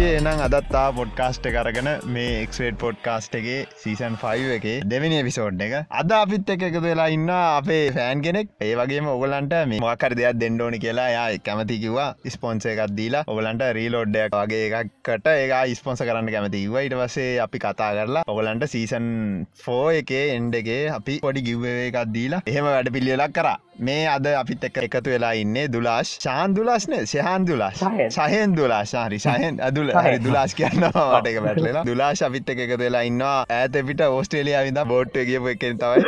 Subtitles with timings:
[0.00, 5.74] කට්ටිය එනම් අදත්තා පොඩ්කාස්ට කරගෙන මේ එක්වේට පොඩ්කාස්ටගේ සීසන් 5 එක දෙවනි එපිසෝඩ් එක.
[6.00, 8.48] අද අපිත් එක එකතු වෙලා ඉන්න අපේ ෆෑන් කෙනෙක්.
[8.66, 13.66] ඒ වගේ ඔගලන්ට මේ මකර දෙයක් දෙන්නඩෝනි කියලා යා කැමති කිවා ස්පොන්ස එකක් දීලා ඔගලන්ට
[13.78, 19.10] රීලෝඩ්ඩයක් වගේ එකකට ඒ ස්පොන්ස කරන්න කැමති ව ඉට වසේ අපි කතා කරලා ඔගලන්ට සීසන්
[19.64, 23.58] ෆෝ එකේ එන්ඩගේ අපි පොඩි ගිව්වේ එකක් දීලා එහෙම වැඩ පිල්ලියලක් කරා.
[23.80, 27.70] මේ අද අපිත් එක්ක එකතු වෙලා ඉන්නේ දුලාශ් ශාන් දුලාස්න සයහන් දුලා
[28.10, 33.02] සහයෙන් දුලා ශාරි සහයෙන් අදුල හරි දුලාස් කියන්නවාට එක පැටලලා දුලාශ අපිත් එක එකතු වෙලා
[33.02, 33.38] ඉන්නවා.
[33.50, 36.04] ඇත පිට ඕස්ට්‍රේලිය විඳ බෝට් කියපු එකෙන් තවයි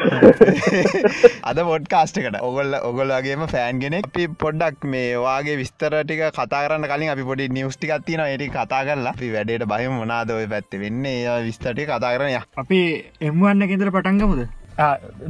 [1.51, 7.15] අද බොඩ් කාස්ටකට ඔගොල්ල ඔගොල්ලගේම ෆෑන්ගෙන අපි පොඩ්ඩක් මේ වාගේ විස්තර ටික කතා කරන්න කලින්
[7.15, 9.95] අපි පොඩි නිවස්ටිකත්තින ඒටි කතා කරලා අපි වැඩට බහිම.
[9.95, 11.19] මොනාද ඔය පැත්ත වෙන්නේ?
[11.27, 12.83] ඒ විස්තටි කතා කරනය අපි
[13.23, 14.49] එම්වන්න කෙතර පටන්ගමුද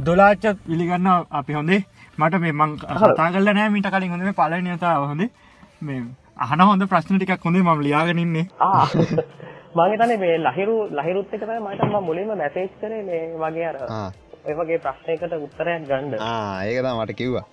[0.01, 1.81] දොලාච්ච පිළිගන්න අපි හොඳේ
[2.17, 5.23] මට මේ මං කතා කල නෑ මිට කලින් හොඳ පල නතාව හොඳ.
[5.81, 6.01] මේ
[6.37, 8.45] අහන හොඳ ප්‍රශ්න ටිකක් හොඳේ මම ලියාගෙනන්නේ
[9.75, 13.77] මගේතන මේ ලහිරු ලහිරුත් එක මටම මුලින්ම මැසේජ් කරේ මේ වගේ අර
[14.45, 16.21] ඔය වගේ ප්‍රශ්නයකට උත්තරයක් ගණ්ඩ
[16.65, 17.45] ඒකතා මට කිව්වා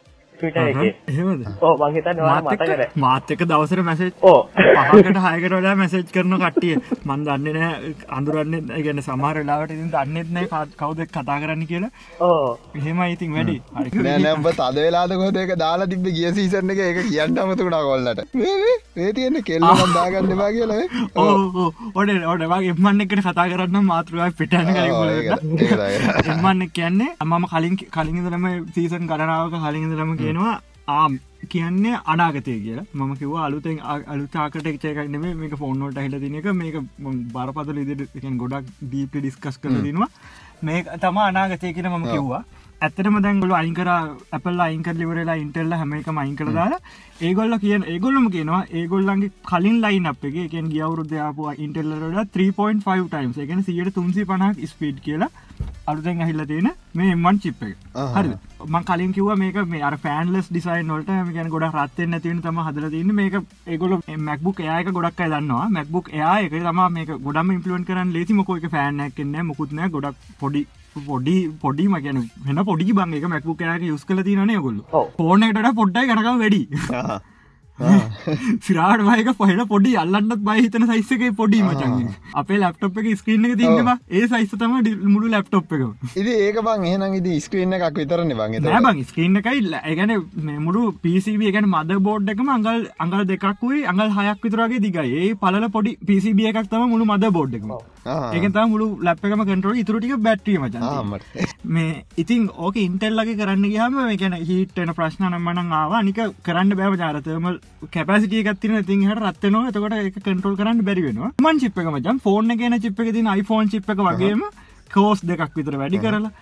[2.97, 6.77] මාත්‍යක දවසර මැසේජ් ඕ පහකට හයකට වලා මැසේජ් කරන කට්ටිය.
[7.05, 11.93] මන් දන්න නෑ අඳුරන්න ගැන සමහරලාට ඉතින් දන්නෙත් නෑ කවුද කතා කරන්න කියලා.
[12.21, 13.57] ඕ එහෙම ඉතින් වැඩි.
[14.01, 18.25] නෑනම්බ තද වෙලාද කොදක දාලා තිබ ගිය සීසන්න එක එක කියන්න අමතුුණා කොල්ලට.
[18.99, 20.83] ඒ තියෙන කෙල්ලම් දාගන්නවා කියලා
[21.17, 24.71] ඕ ඔඩ ඔඩ වගේ එමන්න එකට කතා කරන්න මාතෘවායි පිටන
[26.33, 30.57] එමන්න කියන්නේ අමම කලින් කලින්දරම සීසන් කරනාවක කලින්දරම කියනවා
[30.99, 31.19] ආම්
[31.53, 32.87] කියන්නේ අනාගතය කියලා.
[32.95, 33.79] මම කිව අලුතෙන්
[34.15, 36.79] අලුතාකට එක්චයකක් නෙේ මේක ෆෝන්නෝට හිල තිනක මේක
[37.35, 40.11] බරපතල ඉදිරි ගොඩක් දීප ඩිස්කස් කර දෙනවා
[40.69, 42.43] මේ තම අනාගතය කියෙන මම කිව්වා.
[42.85, 43.89] ඇත්තටම දැන්ගොල අයිකර
[44.37, 46.81] අපල් අයින්කර ලිවරලා ඉන්ටෙල්ල හැම එක මයින් කර දාලා
[47.29, 53.63] ඒගොල්ල කියන ඒගොල්ලම කියනවා ඒගොල්ලන්ගේ කලින් ලයින් අප එක එකෙන් ගියවරුද්ධයාපු ඉන්ටෙල්ලට 3.5 ටයිම් එකන
[53.69, 55.31] සියට තුන්සි පනක් ස්පීඩ් කියලා
[55.87, 57.77] අලුතෙන් ඇහිල්ල තියෙන මේ එම්වන් චිප් එක.
[58.15, 58.33] හරි
[58.67, 62.91] මං කලින් කිව මේක මේ අර ෆෑන්ලස් ඩිසයින් නොට ගැන ගොඩ රත්තෙන් නැතිවන තම හදර
[62.97, 63.97] තින්න මේක ඒගොල
[64.29, 65.71] මැක්බුක් එයාක ගොඩක් දන්නවා.
[65.71, 70.67] මැක්බුක් එයා එක තම මේක ගොඩම ඉම්පලුවන් කරන්න ලේසිමකො එක ෆෑන්නැක්කන්න මුකුත්න ගොඩක් පොඩි
[71.09, 74.81] පොඩි පොඩිම ගැන වෙන පොඩි බං එක මැක්බුක් යක යුස් කල තිනන ගොල්ල
[75.19, 76.63] ෆෝනකට පොඩ්ඩයි ගනකම් වැඩි
[78.61, 83.97] සිරාට මයක පොහෙන පොඩි අල්ලන්නත් බහිතන සයිස්සක පොඩි මචන් අපේ ලප්ටොප් එක ස්ක්‍රීන එක තින්නවා
[84.11, 84.77] ඒ සයිස්ස තම
[85.07, 89.65] මුළු ලප්ටොප් එක ඉදි ඒක බං එහෙනම් ඉදි ස්ක්‍රීන එකක් විතරන්න බං බං ස්ක්‍රීන එකයි
[89.83, 90.17] ඒගැන
[90.61, 95.09] මුළු පිසිබ ගැන මද බෝඩ් එකම අඟල් අඟල් දෙකක්කුයි අඟල් හයක් විතරගේ දිගයි.
[95.21, 97.73] ඒ පල පොඩි පිසිබිය එකක් තම මුළු මද බෝඩ් එකම
[98.07, 101.19] ඒකත මුළු ලැප්කම කටරෝ ඉතුරටික බැට්ටිය මචන්
[101.67, 106.03] මේ ඉතින් ඕක ඉන්ටෙල්ලගේ කරන්න ගහම ගැන හිටන ප්‍රශ්න නම්මන ආවා.
[106.03, 107.59] නික කරන්න බෑව ජාරතමල්
[107.91, 112.21] කැපසිටිය ගත්තින තින් හට රත්වනවා එතකොට එක කටරල් කරන්න බැරිවෙනවා මන් චිප් එක මචන්.
[112.21, 114.45] ෆෝර්න කියන චිප් එක තින iPhoneෆෝන් චිප් එක වගේම
[114.95, 116.33] කෝස් දෙකක් විතර වැඩි කරලා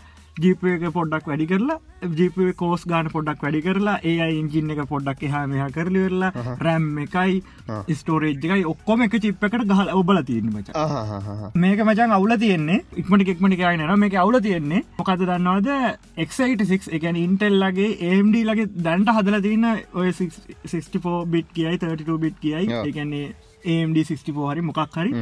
[0.42, 1.78] ජීප එක පොඩ්ඩක් වැඩි කරලා
[2.18, 7.42] ජීප කෝස් ගාන පොඩ්ඩක් වැඩි කරලා ඒ ඉංජින්න එක පොඩ්ඩක් එහා මෙහ කරලිවෙරලා රැම් එකයි
[8.00, 10.68] ස්ටෝරේජ්කයි ඔක්කොම එක චිප් එකට ගහල ඔබල තියන්න මච.
[11.54, 12.84] මේක මචන් අවුල තියෙන්නේ.
[12.96, 14.84] ඉක්මට එක්මටි කියනන මේක අවුල තියෙන්නේ.
[14.98, 15.68] මොකද දන්නවද?
[16.16, 22.70] එක්ට එකන ඉන්ටෙල්ලගේ ඒම්ඩ ලගේ දැන්ට හදල තියන්න ඔය 64 බිට් කියයි 32 බිට් කියයි.
[22.86, 23.34] එකන්නේ
[23.64, 25.12] ඒම්ඩ 64 හරි මොකක් හරි.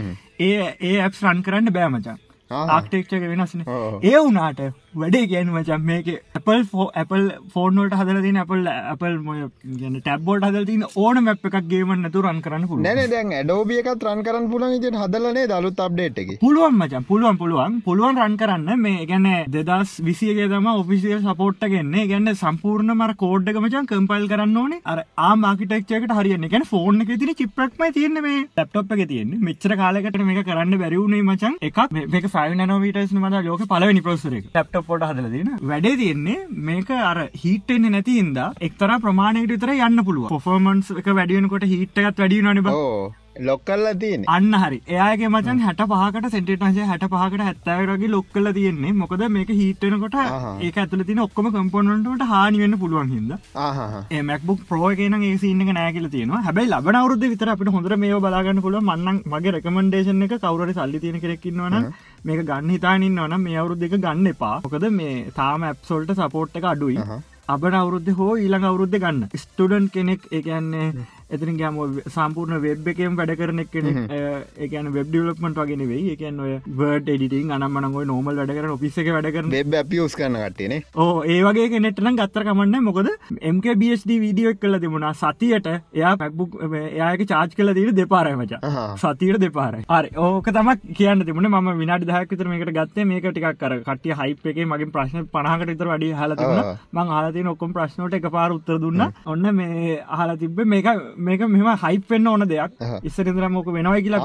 [0.41, 3.63] ඒ ඒ ඇප් රන් කරන්න බෑමචන් ආක්ටෙක්ෂක වෙනස්න
[4.03, 4.61] ඒ වුනාට
[5.03, 6.09] වැඩේ ගැන මචන් මේක
[6.39, 6.63] Apple
[7.03, 9.41] Apple ෆෝර්නෝට හදල තින Apple Apple මොය
[9.83, 13.81] ගැන ටැබ්බෝඩ් හදල තින ඕන මැප් එකක් ගේමන් නතු රන් කරන්න පුල නැන දැන් ඩෝබිය
[13.83, 16.31] එකත් රන් කරන්න පුලන් ඉට හදලනේ දලුත් අප්ඩේට් එක?
[16.45, 17.79] පුළුවන් මචන් පුළුවන් පුළුවන්.
[17.87, 18.83] පුළුවන් රන් කරන්න.
[18.85, 21.97] මේ ගැන දෙදස් විසියගේ තම ඔෆිසිල් සපෝට්ට ගන්න.
[22.13, 24.81] ගැන්න සම්පූර්ණ මර කෝඩ්ඩක මචන් කම්පයිල් කරන්න ඕනේ.
[24.93, 26.49] අර ආමාකිටක්ෂකට හරියන්න.
[26.55, 29.43] ගැන ෆෝර්න එක තින චිප්‍රක්ම තියන්න මේ ලප්ටොප් එක තියන්නේ.
[29.49, 31.83] මෙච්චර කාලකට මේක කරන්න බැරිවුණේ මචන් එකක්.
[32.15, 36.39] මේක ෆයි නෝවිටස් මද ලෝක පලවනි පොසර ලප්ටොප් පොට හදල තින වැඩේ තියෙන්නේ
[36.69, 42.73] මේක අර හිටෙන්නේ නැතින්ද එක්තර ප්‍රමාණයට විතර යන්න පුළුව පොෆර්මන්ස් එක වැඩියනකොට හිට්ටකත් වැඩිය නොනිබ
[43.39, 44.79] ලොක්කල්ල තියන අන්න හරි.
[44.89, 48.93] එයාගේ මචන් හැට පහකට සෙන්ටේටන්සේ හැට පහකට හැත්තවරගේ ලොක්කල තියෙන්නේ.
[48.93, 53.33] මොකද මේක හිටනකොට ඒ ඇතුල තින ඔක්කොම කම්පොනට හානිවෙන්න පුළුවන් හිද
[54.23, 58.81] මක්බුක් ප්‍රෝගන ඒ සින්න නෑකල තියෙන හැබයි ලබන අවරුද විතර අපට හොඳර මේ බලාගන්න පුළ
[58.81, 61.93] මන්නන් මගේ රකමන්ඩේෂන් එක කවර සල්ලි තියෙන කෙරෙක්කින්නවන
[62.27, 64.55] මේක ගන්න හිතානින්න වන මේ අවුරුද් දෙක ගන්න එපා.
[64.65, 66.99] මොකද මේ තාම ඇප්සොල්ට සපෝට් එක අඩුයි.
[67.49, 69.21] අබන අවුරුද්ධ හෝ ඊළඟ අවුරුද්ධ ගන්න.
[69.41, 70.87] ස්ටඩන් කෙනෙක් එකන්නේ
[71.35, 71.79] එතින් ගම
[72.15, 73.87] සම්පූර්ණ වෙබ් එකම වැඩ කරන කෙන
[74.67, 79.11] එකන වෙබ් ඩියලපමට වගෙන වෙයි එකන් ඔය වර්ඩ එඩිටින් අනම්මනගො නෝමල් වැඩ කරන ඔපිස එක
[79.17, 79.51] වැඩ කරන.
[79.55, 83.11] වෙබ් අපියස් කරන කට්ටේනේ ඕ ඒ වගේ කෙනෙටනම් ගත්තර කමන්න මොකද
[83.55, 85.15] MKBSD වීඩියෝ එක් කල තිබුණා.
[85.23, 88.55] සතියට එයා පැක්බුක් එයාක චාච් කල දීට දෙපාරමච
[89.05, 90.71] සතියට දෙපාර අර ඕක තම
[91.01, 91.51] කියන්න තිබුණ.
[91.51, 93.09] ම විනාඩි දහක්තර මේකට ගත්තේ.
[93.11, 97.75] මේක ටිකක් කර කටිය හයිප් එක මගින් ප්‍රශ්න පනහකට විතර වැඩි හලතිබුණ මං ආලති ඔක්කොම්
[97.75, 99.07] ප්‍රශ්නට එක පාර උත්තර දුන්න.
[99.27, 102.73] ඔන්න මේ අහල තිබ මේක මේක මෙම හයිපෙන්න්න ඕන දෙයක්.
[103.05, 104.21] ඉස්සරදර මොක වෙනවයි කියලා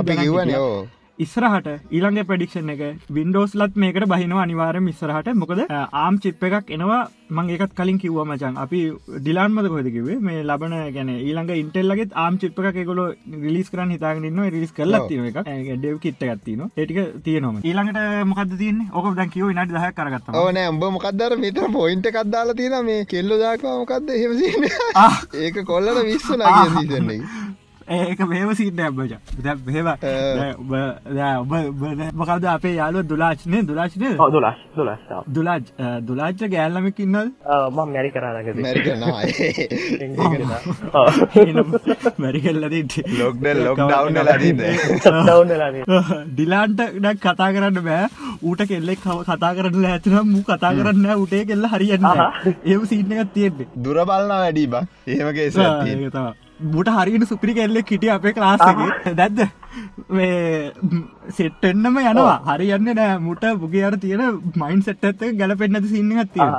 [1.26, 2.84] ඉස්සරහට ඊළඟ ප්‍රඩික්ෂන් එක
[3.18, 5.34] වින්ඩෝස් ලත් මේකට බහිනවා අනිවාරම ඉස්සරහට.
[5.42, 5.66] මොකද
[6.04, 7.02] ආම් චිප් එකක් එනවා.
[7.38, 8.80] මං ඒකත් කලින් කිව්ව මචන් අපි
[9.18, 13.02] ඩිලාන්මද කොදකිවේ මේ ලබන ගැන ඊළඟ ඉන්ටෙල්ලගේ ආම් චිප් එක එකගොල
[13.46, 18.90] රිලිස් කරන්න හිතාගන්න රිස් කල්ල තින එක ඩෙව් කිට්ට ගත්තින ඒටික තියනොම ඊළඟට මොකද තියන්නේ?
[18.98, 23.40] ඕක දැන් කිව නට දහ කරගත්ත ඕන උඹ මොකක්දර මෙතර පොයින්ට කක්දාලා තියෙන මේ කෙල්ලො
[23.44, 24.68] දාක්වා මොකක්ද හෙමසින්න
[25.46, 27.22] ඒක කොල්ලට විශ්ව නග සීසන්නේ
[27.90, 29.14] ඒක මේම සිීන්න ඇබ්බච
[29.66, 29.88] බෙම
[31.42, 31.52] ඔබ
[32.22, 35.64] මොකද අපේ යාලුව දුලාච්නය දුලාච්නය දුලස් දුලස් දුලාජ්.
[36.08, 37.32] දුලාච්ච ගෑල්ලමක් ඉන්නල්
[37.76, 38.82] මං මැරි කරාග මැරි
[42.18, 42.76] මැරිකල්ලද
[43.22, 44.62] ලොක්ඩ ලොක් ඩව් ලදීද
[46.32, 48.06] ඩිලාන්ට ඩක් කතා කරන්න බෑ.
[48.42, 52.08] ඌට කෙල්ලෙක් කතා කරන්න ඇතිනම් මු කතා කරන්න උටේ කෙල්ල හරියන්න
[52.66, 53.68] ඒ සිීනකත් තියෙන්නේ.
[53.76, 56.32] දුර බලන්න වැඩී බා ඒමගේ තවා
[56.64, 58.82] බුට හරිට සුපිරි කෙල්ලෙක් හිටිය අපේ ක්ලාසක
[59.16, 59.40] දැද්ද
[61.38, 62.38] සෙට්ටෙන්න්නම යනවා.
[62.50, 63.20] හරියන්න නෑ.
[63.28, 64.24] මුට බුගේ අර තියෙන
[64.64, 66.50] මයින් සෙට්ඇත්ත ගැලපෙන්න්නද සින්නගත් තිය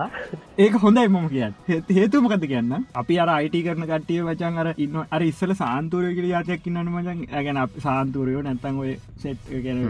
[0.59, 1.55] ඒක හොඳයි මම කියන්න.
[1.99, 2.73] හේතු මොකද කියන්න?
[3.03, 7.19] අපි අර අයිට කරන කටිය වචන් අර ඉන්න අර ඉස්සල සාන්තුරය කිර යාතයක් ඉන්නන මචන්.
[7.33, 9.81] ඇගැන සාන්තුරයෝ නැත්තන් ඔය සෙට් ගැන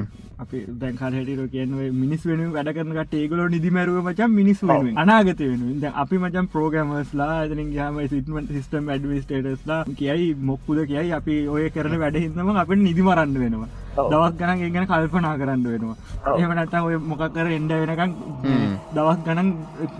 [0.42, 5.84] අපි දැන්කාර හැටිර කියන්න මිනිස් වෙන වැඩ කරනට ඒගලෝ නිදිමැරුව මචන් මිනිස් වෙන අනාගත වෙන
[6.04, 12.18] අපි මචන් ප්‍රෝගමස්ලා ඇතින ගම සිටමට සිස්ටම් ඇඩමිස්ටේටස්ලා කියයි මොක්කුද කියයි අපි ඔය කරන වැඩ
[12.24, 12.72] හිතම අප
[13.14, 13.81] නිදිමරන්න වෙනවා.
[13.96, 15.96] දවක් ගණන් ඒ ගැන කල්පනා කරන්න වෙනවා.
[16.34, 18.12] එහම නැත්තම් ඔය මොකක්කර එන්ඩ වෙනකම්
[18.96, 19.50] දවක් ගණන්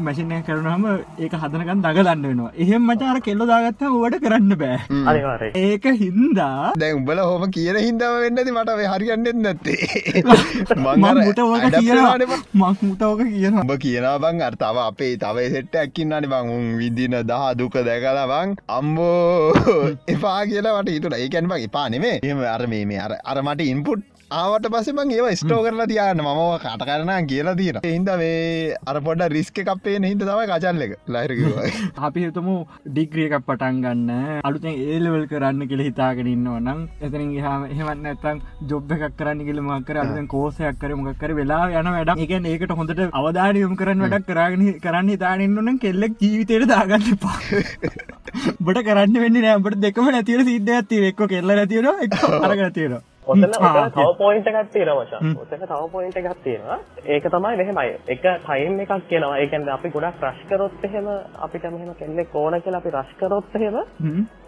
[0.06, 0.86] මැසිනය කරනහම
[1.18, 2.52] ඒක හදනකන් දගදන්න වෙනවා.
[2.56, 5.50] එහෙම මචාර කෙල්ල දාගත්ත ඕට කරන්න බෑ.
[5.56, 9.80] ඒක හින්දා දැ උඹල හොම කියන හින්දාව වෙන්නද මට හරිගන්නෙත් නැත්තේ.
[10.94, 16.32] මට ඕක කියනවාට මක් මුට ඕක කියන ඔබ කියනා බං අර්තාව අපේ තවයි සෙට්ට ඇක්කින්නනි
[16.34, 16.52] බං.
[16.52, 19.52] උන් විදින දහ දුක දැකලා බං අම්බෝ
[20.08, 24.66] එපා කියලා වට හිතුට ඒකැන් බං එපා නෙමේ එම අර මේ අර අරමට ඉන්පුට් ආවට
[24.72, 29.24] පස බං ඒව ස්ටෝ කරලා තියන්න මම කට කරන කියලා තියෙන හින්ද මේ අර පොඩ
[29.28, 31.58] රිස්ක කපේ හිද තවයි කචල්ල එක ලයිරකිව
[32.06, 32.54] අපි හිතමු
[32.86, 34.12] ඩිග්‍රියකක් පටන් ගන්න.
[34.42, 39.60] අලුතෙන් ඒලවල් කරන්න කියල හිතාගෙන ඉන්නවා නම් එතරින් හම හෙමත් නැතම් ජොබ් එකක් කරන්න කියල
[39.62, 44.66] මක්කර අලුතෙන් කෝසයක් කර මොකර වෙලා යන වැඩ එක ඒකට හොඳට අවධානයම් කරන්න වැඩක් කරගෙන
[44.80, 47.38] කරන්න හිතානන්නන කෙල්ලෙක් ජීවිතයට දාගන්න පා
[48.64, 53.44] බට කරන්න වෙන්න නෑබට දෙකම නැතිර සිද්ධ ඇති එක්ක කෙල්ල නැතිර එක් අරග තියෙනවා ඔතන
[53.94, 55.36] තව පොයින්ට එකක් තියෙනවා මචං.
[55.42, 56.78] ඔතන තව පොයින්ට එකක් තියෙනවා.
[57.06, 57.94] ඒක තමයි මෙහෙමයි.
[58.08, 59.38] එක ටයිම් එකක් කියනවා.
[59.38, 61.06] ඒ කියන්නේ අපි ගොඩක් රෂ් කරොත් එහෙම
[61.38, 63.76] අපිට මෙහෙම කෙල්ලෙක් ඕන කියලා අපි රෂ් කරොත් එහෙම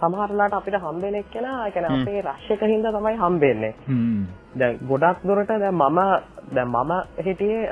[0.01, 3.75] සමහර වෙලාවට අපිට හම්බෙන එක්කෙනා ඒ කියන්නේ අපේ රෂ් එක හින්දා තමයි හම්බෙන්නේ.
[4.59, 6.01] දැන් ගොඩක් දුරට දැන් මම
[6.55, 6.93] දැන් මම
[7.25, 7.63] හිටියේ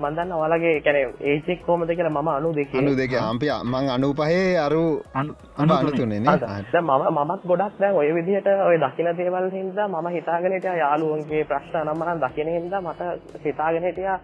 [0.00, 2.74] මන්දන්න ඔයාලගේ කැන ඒචෙක් කෝමද කියලා මම අනු දෙක.
[2.74, 4.82] අනු දෙක අම්පිය මං අනු පහේ අරු
[5.14, 11.44] අනුතුනේ මම මමත් ගොඩක් දැන් ඔය විදිහට ඔය දකින දේවල් හින්දා මම හිතාගෙන හිටියා යාළුවන්ගේ
[11.44, 13.00] ප්‍රශ්න නම් මම දකින හින්දා මට
[13.44, 14.18] හිතාගෙන හිටියා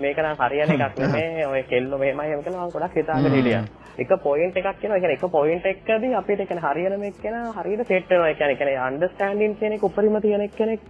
[0.00, 3.64] මේක නම් හරියන එකක් නෙමේ ඔය කෙල්ලෝ මෙහෙමයි එහෙම කියලා මම ගොඩක් හිතාගෙන හිටියා.
[3.96, 4.98] එක පොයින්ට් එකක් කියනවා.
[4.98, 8.28] කියන්නේ එක පොයින්ට් එකකදී අපිට කියන්නේ හරියන මේක කියන හරියට සෙට් වෙනවා.
[8.28, 10.80] ඒ කියන්නේ කියන්නේ අන්ඩර්ස්ටෑන්ඩින් කියන එක උපරිම තියෙන කෙනෙක්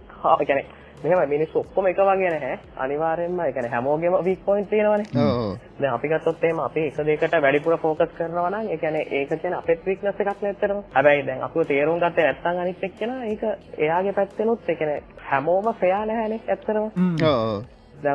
[0.41, 0.65] කියන්නේ
[1.05, 2.59] මෙහම මිනිස් ඔක්කොම එක වගේ නැහැ.
[2.79, 5.05] අනිවාරෙන්ම එකන හැමෝගේම වික් පොයින්ට තියෙනවන.
[5.89, 10.81] අපි ගත්තොත්තේම අපි එක දෙකට වැඩිපුර ෆෝකස් කරනවන එකන ඒක තියෙන අපත් වික්නස එකක් නැත්තරම
[10.91, 13.43] හැබැයි දැන් අප තේරුම් ගත ඇත්තන් අනිත්තක්ෙන ඒක
[13.77, 14.91] එයාගේ පැත්තෙනුත් එකන
[15.25, 16.85] හැමෝම ෆයා නැහැනෙ ඇත්තරම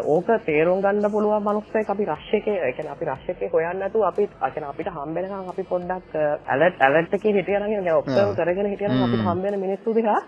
[0.07, 5.49] ඕක තේරුම් ගන්න පුළුවන් මනුස්සය අපි රශ්‍යකය එකන අපි රශ්‍යකය හොයන්නතු අපි අකන අපිට හම්බෙනකම්
[5.49, 6.15] අපි පොඩ්ඩක්
[6.49, 10.21] ඇලට් ඇලට්ක හිටියනගේ ඔක්සව කරගෙන හිටියන අපි හම්බෙන මිනිස්සු දිහා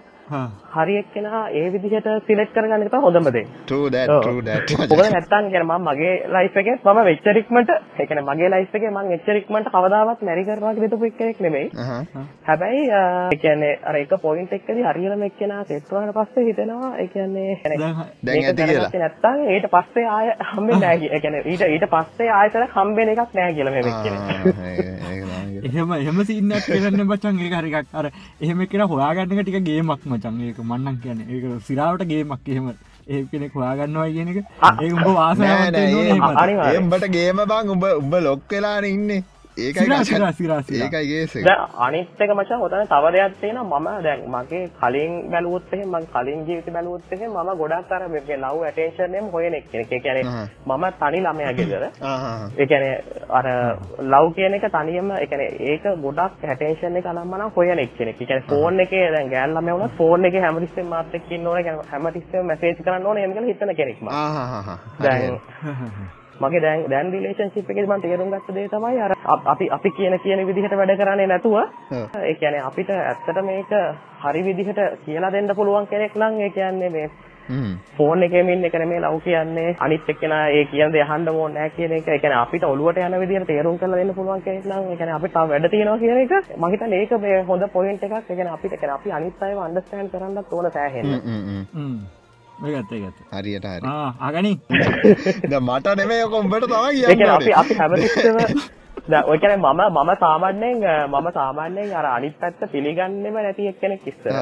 [0.73, 3.45] හරි එක්කෙනා ඒ විදිහට සිලෙක්ට් කරගන්න එක තමයි හොඳම දේ.
[3.67, 4.73] true that true that.
[4.83, 8.91] මොකද නැත්තම් කියන්නේ මම මගේ ලයිෆ් එකේ මම වෙච්ච රික්මන්ට ඒ කියන්නේ මගේ ලයිෆ් එකේ
[8.91, 11.69] මම වෙච්ච රික්මන්ට කවදාවත් මැරි කරනවා කියලා හිතපු කෙනෙක් නෙමෙයි.
[12.45, 17.51] හැබැයි ඒ කියන්නේ අර එක පොයින්ට් එකකදී හරියටම එක්කෙනා සෙට් වුණාට පස්සේ හිතෙනවා ඒ කියන්නේ
[18.23, 18.91] දැන් ඇති කියලා.
[18.97, 21.13] නැත්තම් ඊට පස්සේ ආය හම්බෙන්නේ නැහැ.
[21.13, 25.32] ඒ කියන්නේ ඊට ඊට පස්සේ ආයතන හම්බෙන එකක් නැහැ කියලා මේ වෙච්ච
[25.63, 27.93] එහෙම එහෙම සින්නක් කරන්න බචන් ඒක හරි එකක්.
[27.95, 28.07] අර
[28.41, 31.29] එහෙම කියලා හොයාගන්න එක ටික ගේමක් මචන් ඒක මන්නන් කියන්නේ.
[31.29, 32.73] ඒක සිරාවට ගේමක් එහෙම.
[33.09, 34.39] ඒ කෙනෙක් හොයාගන්නවා කියන එක.
[34.81, 35.79] ඒ උඹ වාසනාවට
[36.81, 39.23] උඹට ගේම බං උඹ උඹ ලොක් වෙලාන ඉන්නේ
[39.57, 40.87] ඒකයි සිරා, කතා- සිරා, සිරා, සිරා.
[40.87, 45.73] ඒකයි ගේස දැන් අනිත් එක මචං ඔතන තව දෙයක් තියෙනවා මම දැන් මගේ කලින් බැලුවොත්
[45.73, 50.25] එහෙම මගේ කලින් ජීවිතේ බැලුවොත් එහෙම මම ගොඩක් අර මේ ලව් ඇටෙන්ෂන් එකම හොයන කියන්නේ
[50.25, 50.49] අහහ.
[50.67, 51.85] මම තනි ළමයා ගෙදර.
[52.63, 52.97] කියන්නේ
[53.31, 53.47] අර
[54.13, 58.17] ලව් කියන එක තනියම ඒ කියන්නේ ඒක ගොඩක් ඇටෙන්ෂන් එක අනම්මනම් හොයන එක්කෙනෙක්.
[58.17, 61.61] ඒ කියන්නේ ෆෝන් එකේ දැන් ගෑල් ළමයා වුණත් ෆෝන් එකේ හැමතිස්සෙම මාත් එක්ක ඉන්න ඕනේ.
[61.61, 64.09] ඒ කියන්නේ හැමතිස්සෙම මැසේජ් කරන්න ඕනේ එහෙම කියලා හිතන කෙනෙක් මම.
[64.09, 64.79] ආහාහා.
[65.03, 65.41] දැන්
[66.45, 70.47] මගේ දැන් දැන් රිලේෂන්ෂිප් එකේ මම තේරුම් ගත්ත දේ තමයි අර අප- අපි කියන කියන
[70.47, 71.57] විදිහට වැඩ කරන්නේ නැතුව
[72.23, 73.73] ඒ කියන්නේ අපිට ඇත්තට මේක
[74.23, 77.11] හරි විදිහට කියලා දෙන්න පුළුවන් කෙනෙක් නම් ඒ කියන්නේ මේ.
[77.97, 79.75] ෆෝන් එකේම ඉන්න එක නෙමෙයි ලව් කියන්නේ.
[79.81, 82.09] අනිත් එක්කෙනා ඒ කියන දේ අහන්න ඕනේ නැහැ කියන එක.
[82.09, 85.35] ඒ කියන්නේ අපිට ඔළුවට යන විදිහට තේරුම් කරලා දෙන්න පුළුවන් කෙනෙක් නම් ඒ කියන්නේ අපිට
[85.35, 86.33] තව වැඩ තියෙනවා කියන එක.
[86.57, 88.15] මම හිතන්නේ ඒක මේ හොඳ පොයින්ට් එකක්.
[88.15, 91.11] ඒ කියන්නේ අපිට ඒ කියන්නේ අපි අනිත් අයව අන්ඩර්ස්ටෑන්ඩ් කරන්නත් ඕන සෑහෙන්න
[92.63, 92.73] හ්ම්, හ්ම්, හ්ම්.
[92.73, 93.91] ඒගත්ත ඒගත්ත හරියට හරි
[94.21, 94.53] අගනි
[95.51, 98.37] දැන් මට නෙමෙයි ඔක උඹට තමයි ඒ කියන්නේ අපි කියන්න අපි හැමතිස්සෙම
[99.11, 100.79] දැන් ඔය කියන්නේ මම මම සාමාන්‍යයෙන්
[101.11, 104.35] මම සාමාන්‍යයෙන් අර අනිත් පැත්ත පිළිගන්නෙම නැති එක්කෙනෙක් ඉස්සර.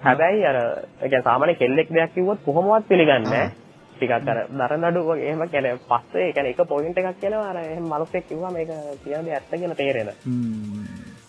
[0.00, 3.50] හැබැයි අර ඒ කියන්නේ සාමාන්‍ය කෙල්ලෙක් දෙයක් කිව්වොත් කොහොමවත් පිළිගන්නේ නැහැ.
[3.92, 7.84] ටිකක් අර දරනඩු වගේ එහෙම කියන්නේ පස්සේ ඒ කියන්නේ එක පොයින්ට් එකක් කියනවා අර එහෙම
[7.84, 8.70] මනුස්සෙක් කිව්වා මේක
[9.04, 10.10] කියන්නේ ඇත්ත කියලා තේරෙන.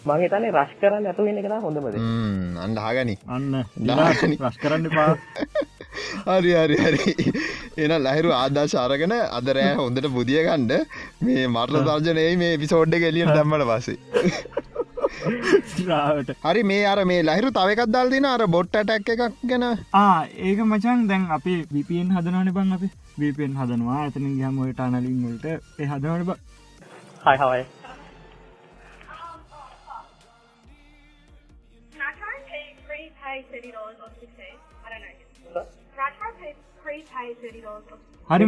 [0.06, 2.00] මම හිතන්නේ රෂ් කරන්න නැතුව ඉන්න එක තමයි හොඳම දේ.
[2.00, 3.54] හ්ම්, අන්න අහගනි අන්න.
[4.42, 5.10] රස් කරන්න පා
[6.28, 7.16] හරි හරි හරි.
[7.84, 10.74] එන ලහිරු ආදර්ශ අරගෙන අද රෑ හොඳට බුදිය ගණ්ඩ
[11.28, 13.98] මේ මරල තර්ජනයයි මේ පිසෝඩ්ඩ එලියට දැම්මට පස්සේ.
[15.74, 19.68] සිරාවට හරි මේ අර මේ ලහිරු තවකක් දල් දින අර බොට්ට ටැක් එකක් ගැන.
[20.04, 20.18] ආ
[20.50, 22.90] ඒක මචන් දැන් අපි විපෙන් හදනන බං අපි.
[23.22, 23.98] වීපෙන් හදනවා.
[24.04, 25.46] ඇතනින් ගහම ඔය ටනලින් වලට
[25.82, 26.32] ඒ හදනට බ.
[27.26, 27.64] හයි හවයි.
[38.30, 38.46] හරි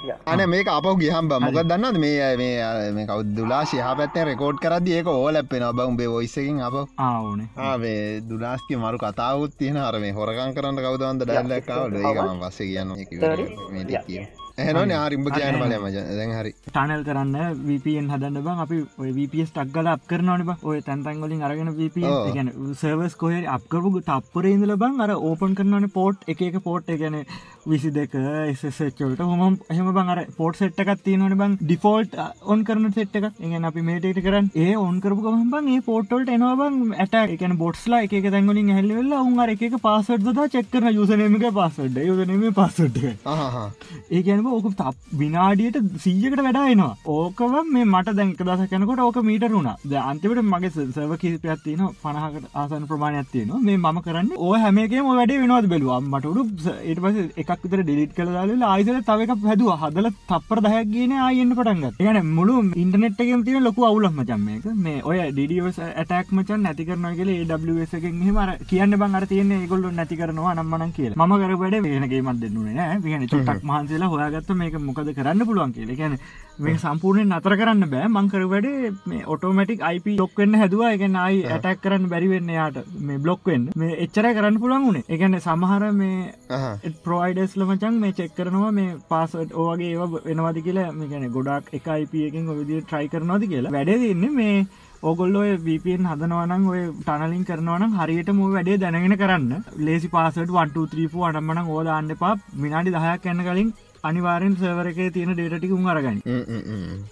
[0.00, 0.18] Yeah.
[0.26, 5.08] අන මේක අප ගිහම් මොක දන්නද මේ මේ මේ කවදුලා ශහ පැත්තේ රෙකෝඩ් කරද ඒක
[5.08, 10.82] ඕලැපෙන ඔබ උඹේ ඔයිස්සකින් අප ආවනේ ආේ දුලාස්ක මරු කතාවත් තියෙන අර මේ හොරකන් කරන්න
[10.84, 14.28] කවදවන්ද ඩැල්ලක්කාවල ඒකම පස්සේ කියන්න
[14.60, 16.52] කිය එහනන ආරිම්භ කියන බලය මජ දැන් හරි.
[16.68, 18.62] ටනල් කරන්න වපන් හදන්න බං.
[18.64, 18.78] අපි
[19.10, 20.56] වපස් ටක්ගල අප කරනවන බ.
[20.62, 22.04] ඔය තැන්තන්ගොලින් අරගෙන වප.
[22.30, 27.18] ගැන සර්වස් කොහ අපකරපු තප්පර ඉඳල බං අර ඕපන් කරනවන පෝට් එක එක පෝට් ගැන
[27.66, 31.56] විසි දෙක එසෙච්චලට හොම එහම බං අර පෝට් සෙට් එකක් තියෙනවන බං.
[31.62, 33.40] ඩිෆෝල්ට් ඔන් කරන සෙට් එකක්.
[33.40, 34.50] එගෙන අපි මේටට කරන්න.
[34.56, 39.16] ඒ ඔන් කරපු ගම බං ඒ පෝට්ටල්ට එනවා බං ඇට එකන බොට්ස්ලා එක දැන්ගලින් හැල්ලවෙල්ල
[39.20, 43.66] උන් අර එක පාසට් ද චෙක්කරන යුසනමක පාසට් යුසනම පාසට් ආහා
[44.10, 49.46] ඒ ගැනම ඕක තප් විනාඩියට සීජකට වැඩායනවා ඕකව මේ මට දැන්ක දස කැනකොට ඕක මීට
[49.52, 53.60] රුණ ද අන්තිවට මගේ සව කිසිපයක් තියන පනහකට ආසන ප්‍රමාණයක් තියෙනවා.
[53.66, 56.00] මේ මම කරන්න ඕ හැමේගේ වැඩ වෙනවාද බැලවා.
[56.02, 56.42] මටුරු
[56.88, 59.70] ඒට පස එකක් විතර ඩිලිට් කළදාල ආයිසල තව එකක් හැදුව.
[59.82, 64.66] හදල තප්පර දහක්ගෙන ආයන්න පටන්ගත් ඒන මුළු ඉන්ටනෙට්ගෙන් තියෙන ලොකු අවුලක් මචන් මේක.
[64.84, 70.20] මේ ඔය ඩිඩියවස් ඇටක් මචන් නැති කරනගල ඒවසගෙන් හෙමර කියන්න බං අර තියන ගොල්ල නැති
[70.20, 72.98] කරනවා නම්මන කිය ම කර වැඩ වෙනගේ මත් දෙන්නුනේ නෑ.
[73.04, 75.92] ගැන චුටක් මහන්සේලා හොයාගත්ත මේක මොකද කරන්න පුළුවන් කියල.
[75.96, 76.18] ගැන
[76.58, 78.08] මේ සම්පූර්ණයෙන් නතර කරන්න බෑ.
[78.08, 80.92] මංකර වැඩේ මේ ඔටෝමටික් IP ලොක්වෙන්න හැදවා.
[80.96, 82.78] එක නයි ඇටක් කරන්න බැරිවෙන්න යාට
[83.08, 88.74] මේ බ්ලොක්වෙන් මේ එච්චර කරන්න පුළන් වුණේ එකන සමහර මේ ප්‍රෝයිඩස්ල මචන් මේ චෙක් කරනවා
[88.80, 90.92] මේ පාසට ඕගේ ඒවා වෙනවාද කියලා.
[90.92, 93.74] මේ ගැන ගොඩක් එක අයිපකින් ඔවිදි ට්‍රයි කරනවාද කියලා.
[93.78, 94.54] වැඩදන්න මේ
[95.02, 99.52] ඔගොල්ලො වපන් හදනවනම් ඔය ටනලින් කරනවනම් හරියට මූ වැඩේ දැනගෙන කරන්න.
[99.86, 103.70] ලේසි පාසට 1 අනම්මන ඕදාන්න පා මිනාඩි දහයක් කැන්න කලින්
[104.02, 106.22] අනිවාරෙන් සවරක තියෙන ඩේටටිකුම් අරගනි.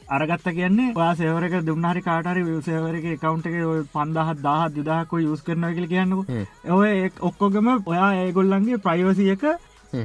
[0.09, 5.89] අරගත්ත කියන්නේ වා සේවරක දුන්නහරි කාටරි සේවරක කවන්ට එක පන්දහත් දාහත් යුදාහක යුස් කරන කියල
[5.89, 6.31] කියන්නක.
[6.79, 9.45] ඔය ඔක්කොගම ඔයා ඒගොල්ලන්ගේ ප්‍රයිවසිය එක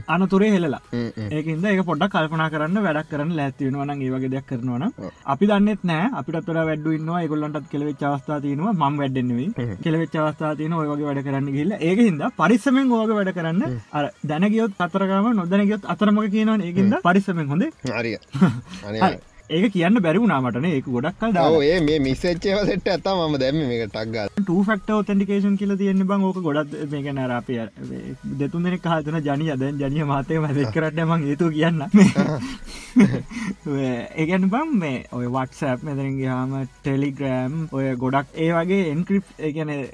[0.08, 4.86] අනතුරේ හෙලා ඒකන්ද ඒක පොඩක් කල්පනා කරන්න වැඩක් කරන්න ලැතිවෙනවන ඒවගේ දෙයක් කරනවන
[5.26, 6.10] අපි දන්නෙත් නෑ.
[6.20, 7.26] අපිට වැඩ ඉන්නවා.
[7.28, 8.74] ගොල්ලන්ටත් කෙලවෙච් අවස්ථා තියනවා.
[8.74, 13.62] ම වැඩෙන්න්නේ කෙලවෙච් අවස්ථා තියන ඔයගේ වැඩ කරන්න ගිල්ල ඒකහින්ද පරිස්සමෙන් ඕක වැඩ කරන්න.
[13.92, 17.70] අර දැනගියොත් අතරගම නොදැනගයොත් අතරමක කියනව ඒකින්ද පරිස්සමෙන් හොඳ.
[17.92, 18.18] හරිය
[19.54, 24.30] ඒක කියන්න බැරිවුණාමටන ඒක ගොඩක් කල් ඒ මේ මිස්සච්චේව සෙට් ඇත්තා ම දැම මේ ටක්ගල්
[24.64, 27.60] ෆක්ට ෝතන්ටිකේෂන් කියල තියෙන බං ඕක ගොඩත් මේක නරාපය
[28.36, 31.86] දෙතුන් දෙනෙක් හතන ජනි අද ජනිය මාතය මදක් කරට මං ඒතු කියන්න
[34.16, 39.32] ඒගැන බම් මේ ඔය වටසප් මෙදරින්ගේ හාම ටෙලිග්‍රෑම් ඔය ගොඩක් ඒ වගේ එන්ක්‍රිප්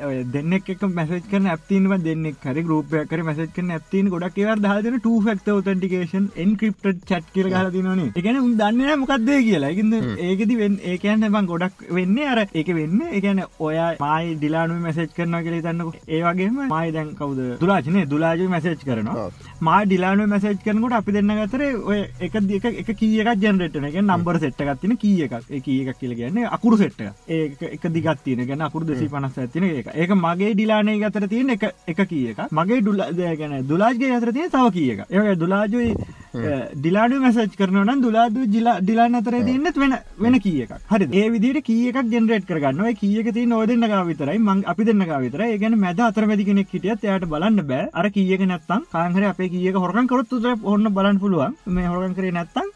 [0.03, 4.63] ඔය දෙන්නෙක් එක මැසේජ් කරන ඇතිනව දෙන්නෙක් හරි ගරුපයක් කර මැසේජ් කරන ඇතින් ගොඩක් ඒවර
[4.65, 9.71] හදන ෆක්ට ෝතන්ටිකේෂන් එන්ක්‍රිප්ට චට් කියල ගල තිනනේ එකන උන් දන්න මොකක්දේ කියලා.
[9.75, 9.93] ඉගද
[10.27, 15.37] ඒකෙදි වෙන් ඒකයන්න බං ගොඩක් වෙන්න අර ඒක වෙන්න එකන ඔය මයි ඩිලානු මැසේජ් කරන
[15.45, 17.49] කලේ තන්නක ඒවගේම මයි දැන් කවද?
[17.61, 19.29] දුලාජනය දුලාජ මැසේජ් කරනවා.
[19.61, 24.41] මා ඩිලානු මැසේජ් කරනකොට අපි දෙන්න ගතර ඔය එක දික එක කියක ජනරටන එක නම්බර
[24.45, 25.97] සෙට්ට ගත්තින කිය එකක් කිය එකක්.
[25.99, 29.91] කියල කියන්නේ අකුරු සෙට්ට ඒ එක දිගත්තින ගැන අකුරු දෙසි පනස් ඇතින එක.
[29.95, 33.01] ඒක මගේ ඩිලානය ගතර තියෙන එක එක කිය එක මගේ ඩුල්ල
[33.39, 35.93] ගැන දුලාජගේ අතර තියෙන තව කිය එක ඒ දුලාජුයි
[36.33, 41.97] ඩිලාඩු මැසච් කරනවන දුලාදු ජිලා ඩිලාන අතර තියන්නත් වෙන වෙන කියක හරි ඒ විදිට කියක
[42.13, 46.69] ජෙනරේට් කරගන්න කියක ති නොදන්න විතරයි මං අපි දෙන්න විතර ඒගැන මැද අතර වැදි කෙනෙක්
[46.71, 47.89] හිටියත් එයාට බලන්න බෑ.
[47.93, 51.55] අර කියක නැත්තම් කාහර අපේ කියක හොරන් කරොත් තුර ඔන්න බලන්න පුළුවන්.
[51.67, 52.67] මේ හොරන් කරේ නැත්තම්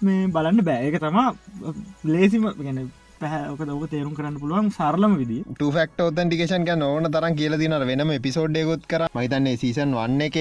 [0.00, 0.86] මේ බලන්න බෑ.
[0.86, 1.34] ඒක තමා
[2.04, 2.90] ලේසිම ගැන
[3.20, 8.12] පැහක දක තේරුම් කරන්න පුළුවන් සරලම විදි ෆක්ට ෝතන්ටිකේෂන් ගැන ඕන තරන් කියල දින වෙනම
[8.16, 10.38] එපිසෝඩ්ඩයගොත් කර මහිතන්නේ සීසන් වන්න එක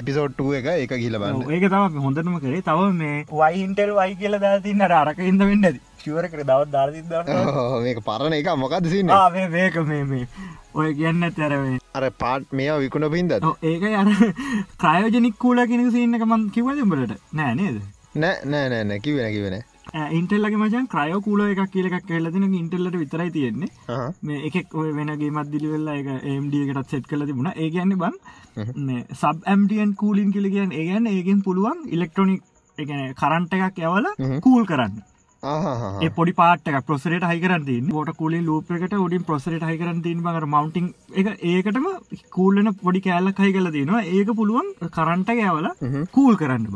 [0.00, 2.62] එපිසෝඩ් එක එක කියලබන්න ඒක තම හොඳටම කරේ.
[2.62, 7.12] තව මේ වයින්ටල් වයි කියල දාතින්න අරක ඉද වෙන්න ඇති ශවර කර දවත් දාතිද
[7.84, 9.12] මේක පරණ එක මොකද සින්න?
[9.50, 10.26] මේක මේ මේ.
[10.74, 14.10] ඔය කියන්න ඇතරවේ අර පාට් මේවා විකුණ පින්ද ඒක අර
[14.82, 17.80] ක්‍රයෝජනික් කූල කෙනෙක සින්නක මන් කිවලඹලට නෑ නේද?
[18.16, 19.56] නෑ නෑ නෑ නැකි වෙන කිවෙන
[19.94, 23.70] ඉන්ටල්ලගේ මචන් ක්‍රය කූල එකක් කියලක් කියලතින ඉන්ටල්ලට විතරයි තියෙන්නේ.
[24.22, 27.52] මේ එකෙක් ඔය වෙනගේ මත්දිලි වෙල්ලා එක ඒම්ඩියකටත් සෙට් කල තිබුණ.
[27.56, 28.14] ඒ ගැන්න බන්
[29.20, 32.42] සබ් ඇම්ටියන් කූලින් කිලිගන් ඒගැන් ඒගෙන් පුළුවන් ඉලෙක්ට්‍රොනික්
[32.78, 34.10] එකන කරන්ට එකක් යවල
[34.44, 35.00] කූල් කරන්න
[36.10, 37.64] පොඩි පාට පොසරට හයිකරන්
[37.94, 41.26] ොට කූලින් ලූපකට උඩින් පොසරට හයිකරන් තින් බර මවන්ටිං එක.
[41.42, 41.86] ඒකටම
[42.30, 44.02] කූල්ලන පොඩි කෑල්ලක් හයි කල තියෙනවා.
[44.04, 45.68] ඒක පුළුවන් කරන්ට යවල
[46.10, 46.66] කූල් කරන්න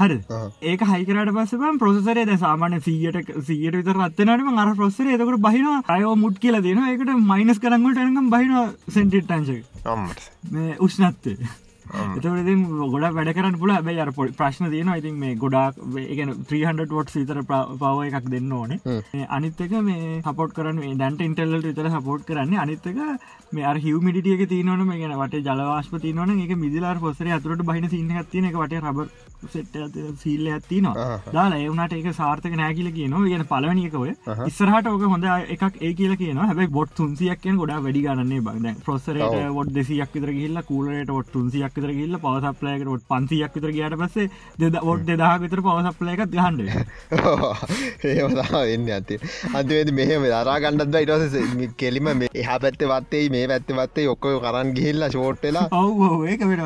[0.00, 0.18] හරි.
[0.62, 6.16] ඒක හයිකරට පස්සම ප්‍රසරේ ද සාමාන සීයට සීයට විතර රත්වනටම අර ප්‍රස්සර එතකට බහින අයෝ
[6.16, 8.58] මුට් කියල දෙන එකට මයිනස් කරංගට එනකම් බහින
[8.90, 9.64] සෙන්ටිට්ටන්ශ
[10.50, 11.38] මේ උෂ්නත්තේ
[11.88, 12.26] එතට
[12.92, 15.78] ගොඩ වැඩ කරන්න පුල ඇබයි අර පොඩි ප්‍රශ්න තියෙන ඉතින් මේ ගොඩක්
[16.14, 18.78] එකන 300 වොට් විතර පව එකක් දෙන්න ඕනේ.
[19.38, 22.54] අනිත්තක මේ සපෝට් කරන දැන්ට ඉන්ටල්ලට විතර සපෝට් කරන්න.
[22.64, 23.00] අනිත්තක
[23.52, 24.84] මේ අර හිවමිටියක තියනවන.
[24.90, 26.36] මේ ගැන වට ජලවාශ්ප තියනවන.
[26.44, 29.08] එක මිදිලාර පොසර අතුරට බහින සින්න තියන එක වට රබ
[29.46, 29.76] සෙට්
[30.18, 34.06] සීල්ල ඇතිනවා දාලා ඒවනට එක සාර්ථක නෑකිල කියන ගෙන පලවනිකව
[34.46, 35.26] ඉස්සරහට ඕක හොඳ
[35.56, 40.32] එකක් ඒ කියල කියන හැබයි බොට් තුන්සියක් ගොඩ වැඩි ගන්නේ බද ප්‍රොසරට ොඩ් දෙසියක් විතර
[40.32, 45.34] ගහිල්ල කූලට ොට් තුන්සියක් විතර ගිල්ල පවසප්ලයකට ොට් පන්සියක් විතර ගට පස්සේ දෙද ොට් දෙදා
[45.38, 46.68] විතර පවසප්ලයක ගහන්ඩ
[48.12, 49.20] ඒමතා වෙන්න ඇති
[49.52, 55.08] අන්තිවේද මෙහම දරා ගණඩද ඉටස කෙලිම එහා පැත්තේ වත්තේ මේ පැත්ත වත්තේ ඔක්කොය කරන්න ගිහිල්ල
[55.08, 56.64] ෂෝට්ටලා ඔව ඒක වෙන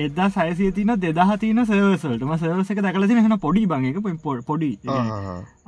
[0.00, 4.70] එදා සයිසිය තින දෙදහ තින සවසල්ටම සවසක දකලතින හන පොඩි බංක පොඩි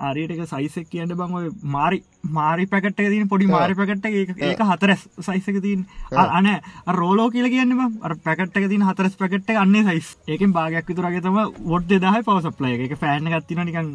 [0.02, 1.98] ආරයට සයිසක් කියන්න බං ඔය මාරි
[2.30, 6.48] මාරි පැකට තින පොඩි මාරි පැකට ඒක හතරස් සයිසක තින් අන
[6.90, 12.20] රෝලෝ කියල කියන්න අර පැකට තින හතරස් පැකට අන්න සයිස් ඒකෙන් භාගයක් විතුරගතම වොඩ් දෙදහ
[12.22, 12.94] පවසප්ලය එක.
[12.98, 13.88] ෆෑන ගත්තින නිකන්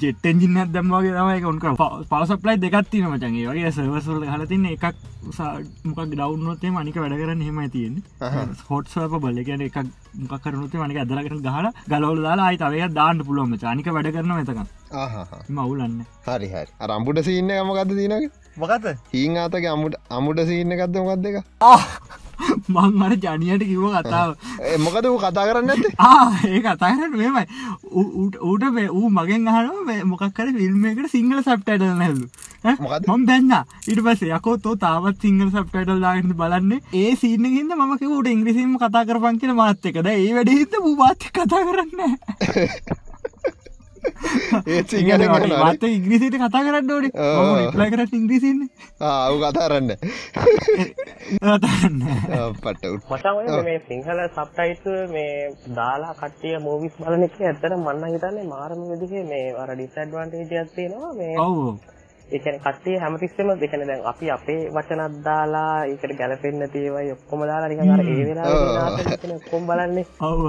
[0.00, 1.66] ජෙට්ටෙන්ජින්න දම්වාගේ තමයි ඔන්ක
[2.10, 4.84] පවසප්ලයි දෙකත්තින මචන්ගේ වගේ සවසල් හලතින්න එකක්
[5.84, 8.02] මොකක් ඩවන්නොත්තේ මනික වැඩ කරන්න හෙම තියෙන්
[8.68, 13.22] හොට් සප බල කියන එකක් මොක් කරනුත් මනික අදලකට ගහල ගලවල දාලා අයි තවය දාන්න
[13.28, 14.60] පුළුවම චානික වැඩ කරන මෙතක
[15.50, 15.96] මවුලන්න
[16.26, 16.70] හරි හරි.
[16.80, 21.36] අරම්පුට සින්න මකක්ද තිනක මොකත හීන් ආතක අමුට අමුට සින්න එකක්ද මොකක් දෙක
[22.68, 24.34] මං අර ජනියට කිව කතාව.
[24.86, 27.44] මොකද වූ කතා කරන්න ඇත ඒ කතාරට මෙමයි
[28.42, 29.70] ඌට ඌ මගෙන් අහන
[30.06, 32.28] මොකක්කර ෆිල්ම් එකට සිංහල සප්ටයිටල් නැල්ලු
[32.64, 33.52] මම දැන්න.
[33.86, 36.80] ඉට පස යකෝතෝ තාවත් සිංහල සප්ටයිටල් ලාගට බලන්න.
[36.94, 42.20] ඒ සීනගන්න මක ට ඉංග්‍රිසිම කතා කරපන් කියෙන මාත්තකද ඒ වැඩහිත බූපාත්ත කතා කරන්න
[45.64, 47.06] මත ඉංග්‍රීසිට කතා කරන්න ඕන.
[47.74, 48.60] ලයි කරට ඉංග්‍රීසින්න
[49.02, 49.90] ආව කතාරන්න
[52.58, 55.32] පට මචා මේ සිංහල සබ්ටයිට මේ
[55.76, 61.12] දාලා කට්ටිය මූවිස් බලන එක ඇත්තට මන්න හිතන්නේ මාරම විදිහේ මේ අර ඩිස්ඇඩ්වාන්ටේජයක් තියෙනවා.
[61.14, 61.76] මේ ඔව්.
[62.28, 67.90] ඒකන කට්ටිය හැමතිස්සෙම දෙකන දැන් අපි අපේ වචනත් දාලා ඒකට ගැලපෙන්න තිේවයි ඔක්කොම දාලා නිකන්
[67.90, 70.06] අර ඒ වෙලාවට ඔක්කොම බලන්නේ.
[70.22, 70.40] ඔව්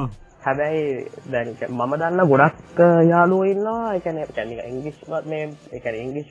[0.46, 2.80] හැබැයි දැන් මම දන්න ගොඩක්
[3.10, 3.96] යාලුවෝ ඉන්නවා.
[3.96, 6.30] එකන කැනික ඉංගිස්මත් මේ එක ඉංගලිස්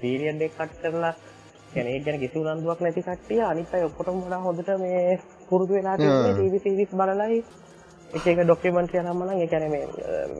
[0.00, 1.14] පීරියන්් එක් කට් කරලා
[1.74, 3.42] ගැන ගැන කිසි උනන්දුවක් නැති කට්ටිය.
[3.42, 5.96] අනිත් අය ඔක්කොටම වඩා හොඳට මේ පුරුදු වෙලා
[6.58, 7.44] සිරිස් බලලයි.
[8.10, 9.84] එක ඩොක්කමන්ට්‍රිය නම්මන එකැන මේ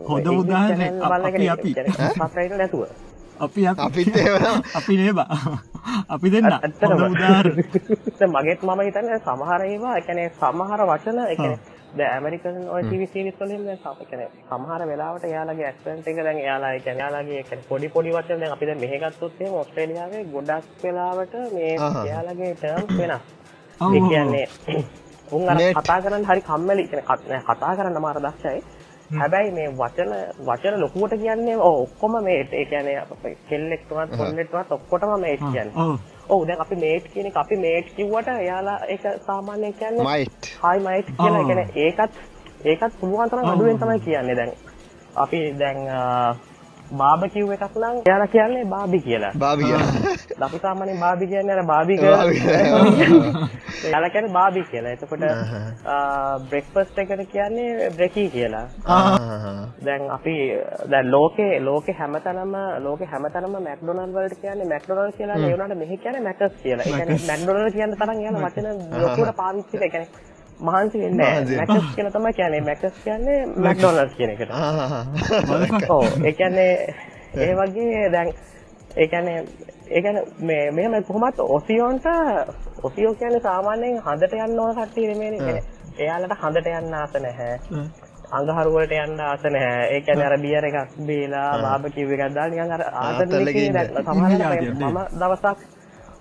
[0.06, 1.02] හොඳ උදාහරණයක්.
[1.02, 1.70] අපි අපි
[2.22, 2.82] පත්රයිට නැතුව.
[3.36, 4.16] අපි අපිත්
[4.74, 5.28] අපි නේබා.
[6.08, 6.50] අපි දෙන්න.
[7.04, 7.46] උදාර
[8.34, 11.52] මගෙත් මම හිතන්න සමහර ඒවා එකනේ සමහර වචන එකන
[11.96, 13.64] ද ඇමරිකන් ටීවි සීරිස් වලින්
[14.00, 18.66] කියන්නේ සමහර වෙලාවට එයාලගේ ඇක්සන්ට් එක දැන් එයාලගේ ඒ කියන්නේ පොඩි පොඩි වචන දැන් අපි
[18.66, 22.04] දැන් මෙහෙ ගත්තොත් එහෙම ඕස්ට්‍රේලියාවේ ගොඩක් වෙලාවට මේ ආහා.
[22.04, 23.22] එයාලගේ ටර්ම්ස් වෙනස්.
[23.80, 24.08] ඒ.
[24.08, 24.46] කියන්නේ
[25.32, 25.56] උන් අර.
[25.74, 27.44] කතා කරන්න හරි කම්මැලි කියන්නේ කත-
[27.76, 28.60] කරන්න මාර දක්ෂයි.
[29.12, 30.12] හැබැයි මේ වචන
[30.46, 32.96] වචන ලොකුවට කියන්නේ ඔක්කොම මේ ඒ කියන්නේ
[33.48, 35.88] කෙල්ලෙක්ටවත් කොල්ලෙක්ටවත් ඔක්කොටම මේට් කියන්නේ
[36.28, 40.78] ඔව් දැන් අපි මේට් කියන එක අපි මේට් කිව්වට එයාලා ඒක සාමාන්‍යයෙන් කියන්නේ මයිට් හයි
[40.80, 41.44] මයිට් කියලා.
[41.44, 42.12] කියන්නේ ඒකත්
[42.64, 44.52] ඒකත් පුළුවන් තරම් අඩුවෙන් තමයි කියන්නේ දැන්.
[45.16, 45.78] අපි දැන්
[46.96, 49.74] බාබ කිව් එකක් නම් එයාලා කියන්නේ බාබි කියලා බාබිය
[50.44, 52.36] අපි සාමාන්‍යයෙන් බාබි කියන්නේ අර බාබි බාබි.
[53.86, 54.92] එයාලා කියන්නේ බාබි කියලා.
[54.92, 55.24] එතකොට
[56.48, 58.66] බ්‍රෙක්ෆාස්ට් එකට කියන්නේ බ්‍රෙකී කියලා.
[59.84, 60.36] දැන් අපි
[60.90, 66.22] දැන් ලෝකේ ලෝකේ හැමතැනම ලෝකේ හැමතැනම මැක්ඩොනල්ඩ් වලට කියන්නේ මැක්ඩොනල්ඩ් කියලා නේ උනාට මෙහි කියන්නේ
[66.22, 66.86] මැකස් කියලා.
[66.86, 71.56] ඒ කියන්නේ මැක්ඩොනල්ඩ් කියන තරම් එයාලා වචන ලොකුවට පාවිච්චි කරලා මහන්සි වෙන්නේ.
[71.58, 72.60] මැකස් කියලා තමයි කියන්නේ.
[72.60, 74.50] මැකස් කියන්නේ මැක්ඩොනල්ඩ් කියන එකට.
[75.46, 75.90] Motherfucker.
[75.90, 76.94] ඔව් ඒ කියන්නේ
[77.36, 78.32] ඒ වගේ දැන්
[78.96, 79.44] ඒ කියන්නේ
[79.88, 82.06] ඒ කියන්නේ මේ මෙහෙම කොහොමත් ඔසියෝන්ට
[82.82, 85.62] ඔසියෝ කියන්නේ සාමාන්‍යයෙන් හඳට යන්න ඕන කියන්නේ
[85.98, 87.58] එයාලට හඳට යන්න ආස නැහැ.
[88.30, 89.86] අඟහරු වලට යන්න ආස නැහැ.
[89.88, 92.82] ඒ කියන්නේ අර බියර් එකක් බීලා බාබකිව් එකක් දාලා නිකන් අර
[94.62, 95.58] ඉන්න මම දවසක්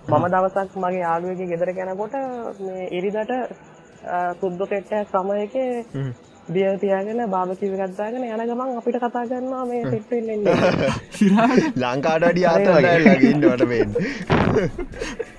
[0.08, 2.14] මම දවසක් මගේ යාළුවෙක්ගේ ගෙදර යනකොට
[2.60, 3.32] මේ ඉරිදට
[4.40, 5.84] සුද්දු කෙට්ටයක් සමයකේ
[6.46, 10.56] බියර් තියාගෙන බාබකිව් එකක් දාගෙන යන ගමන් අපිට කතා කරනවා මේ සෙට් වෙන්න එන්නේ.
[11.16, 13.94] සිරාට ලංකාට අඩි ආතලගන්නට පේෙන්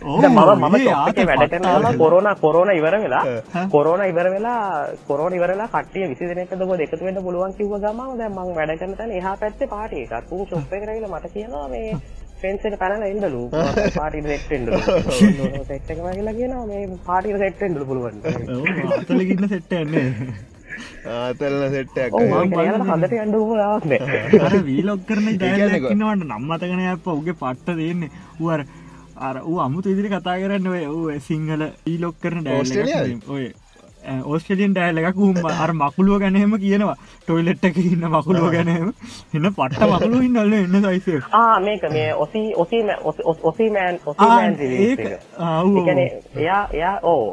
[0.04, 3.24] ඔව් දැන් මම මම ඒ ෂොප් එකේ වැඩ ආතල් කරනවා කොරෝනා කොරෝනා ඉවර වෙලා.
[3.70, 4.60] කොරෝනා ඉවර වෙලා
[5.08, 8.78] කොරෝනා ඉවර වෙලා කට්ටිය 20 දෙනෙක්ද මොකද එකතු වෙන්න පුළුවන් කිව්ව ගමන් දැන් මම වැඩ
[8.80, 10.32] කරන තැන එහා පැත්තේ පාටි එකක්.
[10.32, 11.90] උන් ෂොප් එකට ඇවිල්ලා මට කියනවා මේ
[12.42, 13.42] ෆෙන්ස් එක පැනලා එන්නලු.
[13.98, 14.72] පාටිට සෙට් වෙන්නලු.
[15.70, 18.16] සෙට් එකම ඇවිල්ලා කියනවා මේ පාටිට සෙට් වෙන්නලු පුළුවන්.
[19.00, 20.08] අතලගන්න සෙට්ට එන්නේ
[21.18, 24.00] ආතල්න සෙට්ටයක් ඔව් මම කියන්නේ හදට යන්න ඕන දාවක් නෑ.
[24.48, 28.66] අර වීලොක් කරන ඩයිලක්කින්නවට නම්මතකන අප උගේ පට්ට දෙන්නේ උවර
[29.28, 32.44] අර ඌ අමුතු ඉදිරි කතා කරන්න ඔය ඕ සිංහල ඊලොක් කරන?
[32.44, 33.46] ඩයිල් ඔය
[34.26, 36.96] ඕස්ට්‍රලියන් ඩයිල් එකක් උහම අර මකුළුව ගැනහෙම කියනවා.
[37.22, 38.70] ටොයිලෙට් එක ඉන්න මකුළුව ගැනම
[39.34, 41.28] එන්න පට්ට මකුළු ඉන්නල්ල එන්න සයිස
[41.62, 42.84] මේක මේ ඔසි ඔසි
[43.44, 45.20] ඔසි මෑන් ඔසි මෑන් රිවීව් එක.
[45.40, 47.26] ආව් ඒ කියන්නේ එයා එයා ඕ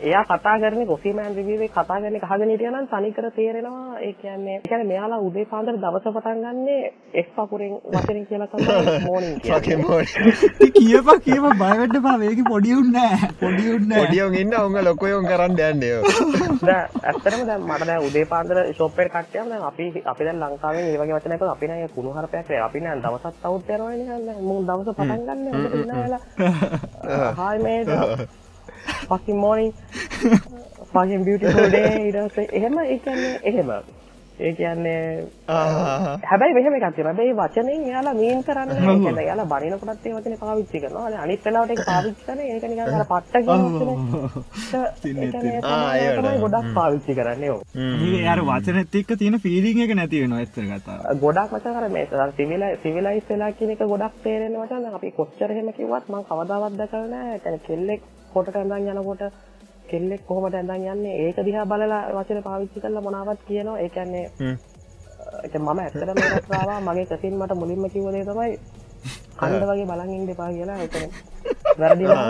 [0.00, 3.98] එයා කතා කරන්නේ කොෆීමෑන් රිවිව් එක කතා කරන්නේ අහගෙන හිටියා නම් තනිකර තේරෙනවා.
[3.98, 8.98] ඒ කියන්නේ ඒ කියන්නේ මෙයාලා උදේ පාන්දර දවස පටන් ගන්නේ එක් පකුරෙන් වචනෙන් කියලා තමයි
[9.06, 9.84] මෝර්නින් පකේ කියන්නේ.
[9.84, 10.08] මෝඩ
[10.76, 16.02] කියප කියප බයවැට පාවේක පොඩියුන්නෑ පොඩියුන්න පොඩියෝන් ඉන්න උඟ ලොකයෝන් කරන්න යන්නයෝ
[16.66, 20.84] දැන් ඇත්තටම දැන් මට දැන් උදේ පාන්දර ෂොප් එකට කට්ටියම දැන් අපි අපි දැන් ලංකාවෙන්
[20.84, 21.88] මේ වගේ වචනයක් අපි නෑ.
[21.94, 24.20] කුණු හරපයක් නෑ අපි නෑ දවසක් අවුට් යනවා නේ.
[24.26, 25.46] දැන් මූ දවස පටන් ගන්න?
[25.52, 26.20] හොඳට ඉන්නවා
[27.38, 27.88] hi mate.
[27.90, 28.47] fucking
[29.36, 29.74] morning.
[30.92, 33.70] Fucking beautiful day ඊට පස්සේ එහෙම ඒ කියන්නේ එහෙම
[34.38, 34.98] ඒ කියන්නේ
[36.22, 37.12] හැබැයි මෙහෙම එකක් තියෙනවා.
[37.12, 38.98] හැබැයි වචනෙන් එයාලා මීන් කරන්නේ නැහැ.
[38.98, 41.22] කියන්නේ එයාලා බනිනකොටත් ඒ වචනේ පාවිච්චි කරනවා.
[41.24, 43.34] අනිත් වෙලාවට ඒක පාවිච්චි කරන්නේ ඒක නිකන් අර පට්ට
[45.02, 46.38] කියන්නේ ආ, ඒ තමයි.
[46.44, 47.50] ගොඩක් පාවිච්චි කරන්නේ.
[47.50, 47.60] ඔව්.
[48.10, 52.06] ඒ අර වචනත් එක්ක තියෙන ෆීලිං එක නැති වෙනවා ඇත්තර කතා ගොඩක් මචං අර මේ
[52.36, 54.86] සිවිලයි සිවිලයිස් වෙලා කියන එක ගොඩක් තේරෙන්නේ මචං.
[54.94, 57.34] අපි කොච්චර එහෙම කිව්වත් මම කවදාවත් දැකලා නැහැ.
[57.34, 58.02] ඒ කියන්නේ කෙල්ලෙක්
[58.34, 59.22] කොටට ඇඳන් යනකොට
[59.90, 61.14] කෙල්ලෙක් කොහොමද ඇඳන් යන්නේ?
[61.22, 63.78] ඒක දිහා බලලා වචන පාවිච්චි කරලා මොනවත් කියනවා.
[63.78, 64.26] ඒ කියන්නේ
[65.54, 66.18] මම ඇත්තටම
[66.52, 66.80] ආවා.
[66.82, 68.52] මගේ කසින් මට මුලින්ම කිව්ව දේ තමයි
[69.38, 70.78] කණ්ඩ වගේ බලන් ඉන්න එපා කියලා.
[70.78, 70.94] ඒක
[71.78, 72.24] වැරදිලා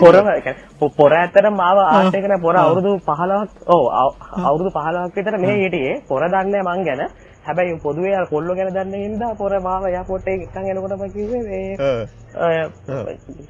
[0.00, 2.40] පොරම ඒ කියන්නේ පො- පොර ඇත්තට මාව ආර්ට් එක නෑ.
[2.40, 4.16] පොර අවුරුදු 15ක් ඔව් අව-
[4.48, 7.02] අවුරුදු 15ක් විතර මෙහෙ හිටියේ පොර දන්නේ මං ගැන
[7.44, 11.42] හැබැයි පොදුවේ අර කොල්ලෝ ගැන දන්නේ හින්දා පොර මාව එයාපෝට් එකේ එකන් එනකොට මම කිව්වේ
[11.44, 11.76] මේ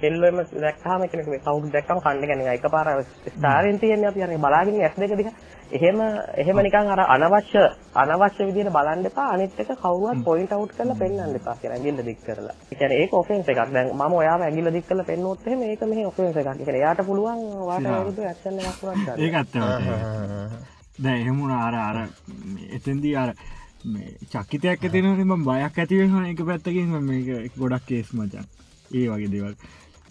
[0.00, 2.88] කෙල්ලෙම දැක්කම කෙනෙක් මේ කවුරු දැක්කම කන්න ගැන එකපාර
[3.28, 5.34] ස්ටාරින් තියෙන්නේ අපි අර බලාගෙන ඇස් දෙක දිහා.
[5.70, 6.00] එහෙම
[6.36, 7.62] එහෙම නිකන් අර අනවශ්‍ය
[7.96, 9.28] අනවශ්‍ය විදිහට බලන්න එපා.
[9.28, 12.56] අනිත් එක කවුරුවත් පොයින්ට් අවුට් කරලා පෙන්වන්න එපා කියලා ඇඟිල්ල දික් කරලා.
[12.64, 13.60] ඒ කියන්නේ ඒක ඔෆෙන්ස් එකක්.
[13.68, 16.48] දැන් මම ඔයාව ඇඟිල්ල දික් කරලා පෙන්නුවොත් එහෙම ඒක මෙහි ඔෆෙන්ස් එකක්.
[16.48, 19.18] ඒ කියන්නේ එයාට පුළුවන් වාට විරුද්ධ ඇක්ෂන් එකක් ගන්න.
[19.18, 19.54] ඒක ඇත්ත
[20.98, 21.96] දැ එහෙමුණ අර අර
[22.70, 23.30] එතන්දී අර
[23.84, 28.46] මේ චක්කිතයක් ඇතිනම බයක් ඇතිවෙන එක පැත්තකින් මේක ගොඩක් කේස් මචන්
[28.92, 29.54] ඒ වගේ දෙවල්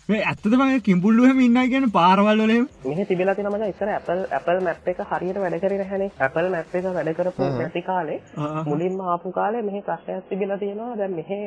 [0.09, 4.87] මේ ඇත්තම කිම්පුල්ලුවහම ඉන්න කියන පාරවල් වලම මෙහි තිබිලා තියෙන මචං ඉස්සර Apple Apple Map
[4.87, 6.09] එක හරියට වැඩ කරේ නැහැනේ.
[6.19, 8.19] Apple Map එක වැඩ කරපු නැති කාලේ
[8.65, 10.97] මුලින්ම ආපු කාලේ මෙහි ප්‍රශ්නයක් තිබිලා තියෙනවා.
[10.97, 11.39] දැන් මෙහි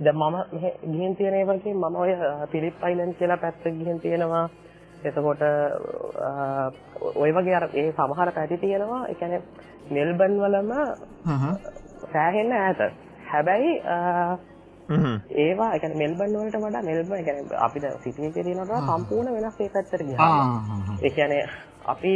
[0.00, 2.16] දැන් මම මෙහි ගිහින් තියෙන ඒවාකින් මම ඔය
[2.52, 4.44] පිලිප් අයිලන්ඩ් කියලා පැත්ත ගිහින් තියෙනවා.
[5.02, 5.42] එතකොට
[7.16, 9.42] ඔය වගේ අර ඒ සමහර පැති තියෙනවා ඒ කියන්නේ
[9.90, 10.70] මෙල්බන් වලම
[12.12, 12.80] සෑහෙන්න ඈත.
[13.24, 13.72] හැබැයි
[15.36, 19.68] ඒවා ඒ කියන්නේ මෙල්බන් වලට වඩා මෙල්බන් ඒ කියන්නේ අපිට සිටියේ තියෙනවා සම්පූර්ණ වෙනස් ඒ
[19.68, 20.42] පැත්තට ගියා.
[21.02, 21.42] ඒ කියන්නේ
[21.84, 22.14] අපි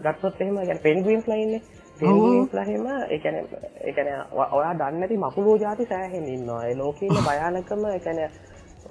[0.00, 1.62] ගත්තොත් එහෙම ඒ කියන්නේ පෙන්ගුයින්ස් ලා ඉන්නේ.
[2.00, 3.44] පෙන්ගුයින්ස් ලා එහෙම ඒ කියන්නේ
[3.80, 4.18] ඒ කියන්නේ
[4.52, 6.64] ඔයා දන්නේ නැති මකුලෝ జాති සෑහෙන්න ඉන්නවා.
[6.64, 8.30] ඒ ලෝකේ ඉන්න භයානකම ඒ කියන්නේ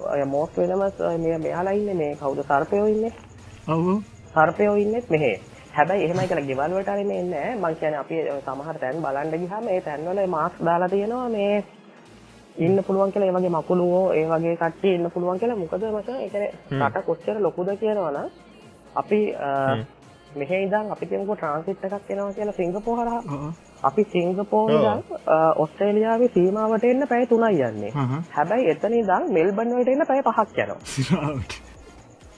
[0.06, 2.42] ඔය මෝස්ට් වෙනම මේ මෙයාලා ඉන්නේ මේ කවුද?
[2.44, 3.12] සර්පයෝ ඉන්නේ?
[3.68, 4.02] ඔවු
[4.34, 5.32] සර්පයෝ ඉන්නෙත් මෙහෙ.
[5.74, 9.68] හැබැයි එහෙම කියලා ගෙවල් වලට අරගෙන එන්නේ නැහැ මං කියන්නේ අපි සමහර තැන් බලන්න ගියාම
[9.68, 11.64] ඒ තැන්වල මාස්ක් දාලා තියෙනවා මේ
[12.58, 15.56] ඉන්න පුළුවන් කියලා ඒ වගේ මකුළුවෝ ඒ වගේ කට්ටිය ඉන්න පුළුවන් කියලා.
[15.56, 18.28] මොකද මචං ඒ කියන්නේ රට කොච්චර ලොකුද කියනවනම්
[18.94, 19.20] අපි
[20.36, 23.22] මෙහෙ ඉඳන් අපි කියමුකෝ ට්‍රාන්සිට් එකක් එනවා කියලා සිංගප්පූ හරහා
[23.82, 24.04] අපි
[25.26, 27.92] අ, ඔස්ට්‍රේලියාවේ සීමාවට එන්න පැය 3යි යන්නේ.
[28.30, 31.36] හැබැයි එතන ඉඳන් මෙල්බන් වලට එන්න පැය 5ක් යනවා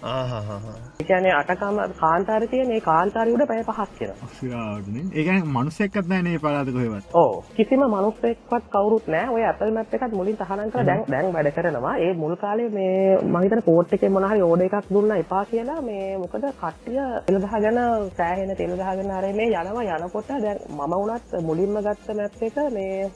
[0.05, 6.71] කියන්නේ අටකම කාන්තාරේ තියෙන ඒ කාන්තාරේ උඩ පැය 5ක් යනවා සිරාවටනේ ඒකන මනුස්සෙක්කත් නෑනේ පලාත
[6.75, 7.05] කොහෙවත්.
[7.15, 11.95] ඕ කිසිම මනුස්සෙක්වත් කවුරුත් නෑ ඔය Map එකත් මුලින් තහනම් කරලා දැන් දැන් වැඩ කරනවා.
[11.99, 15.81] ඒ මුල් කාලේ මේ මම හිතන පෝට් එකේ මොන හරි ඕඩර් එකක් දුන්නා එපා කියලා
[15.83, 17.81] මේ මොකද කට්ටිය තෙල් ගහගෙන
[18.19, 23.11] සෑහෙන තෙල් ගහගෙන අර මේ යනවා යනකොට දැන් මම වුණත් මුලින්ම ගත්ත මැප් එක මේ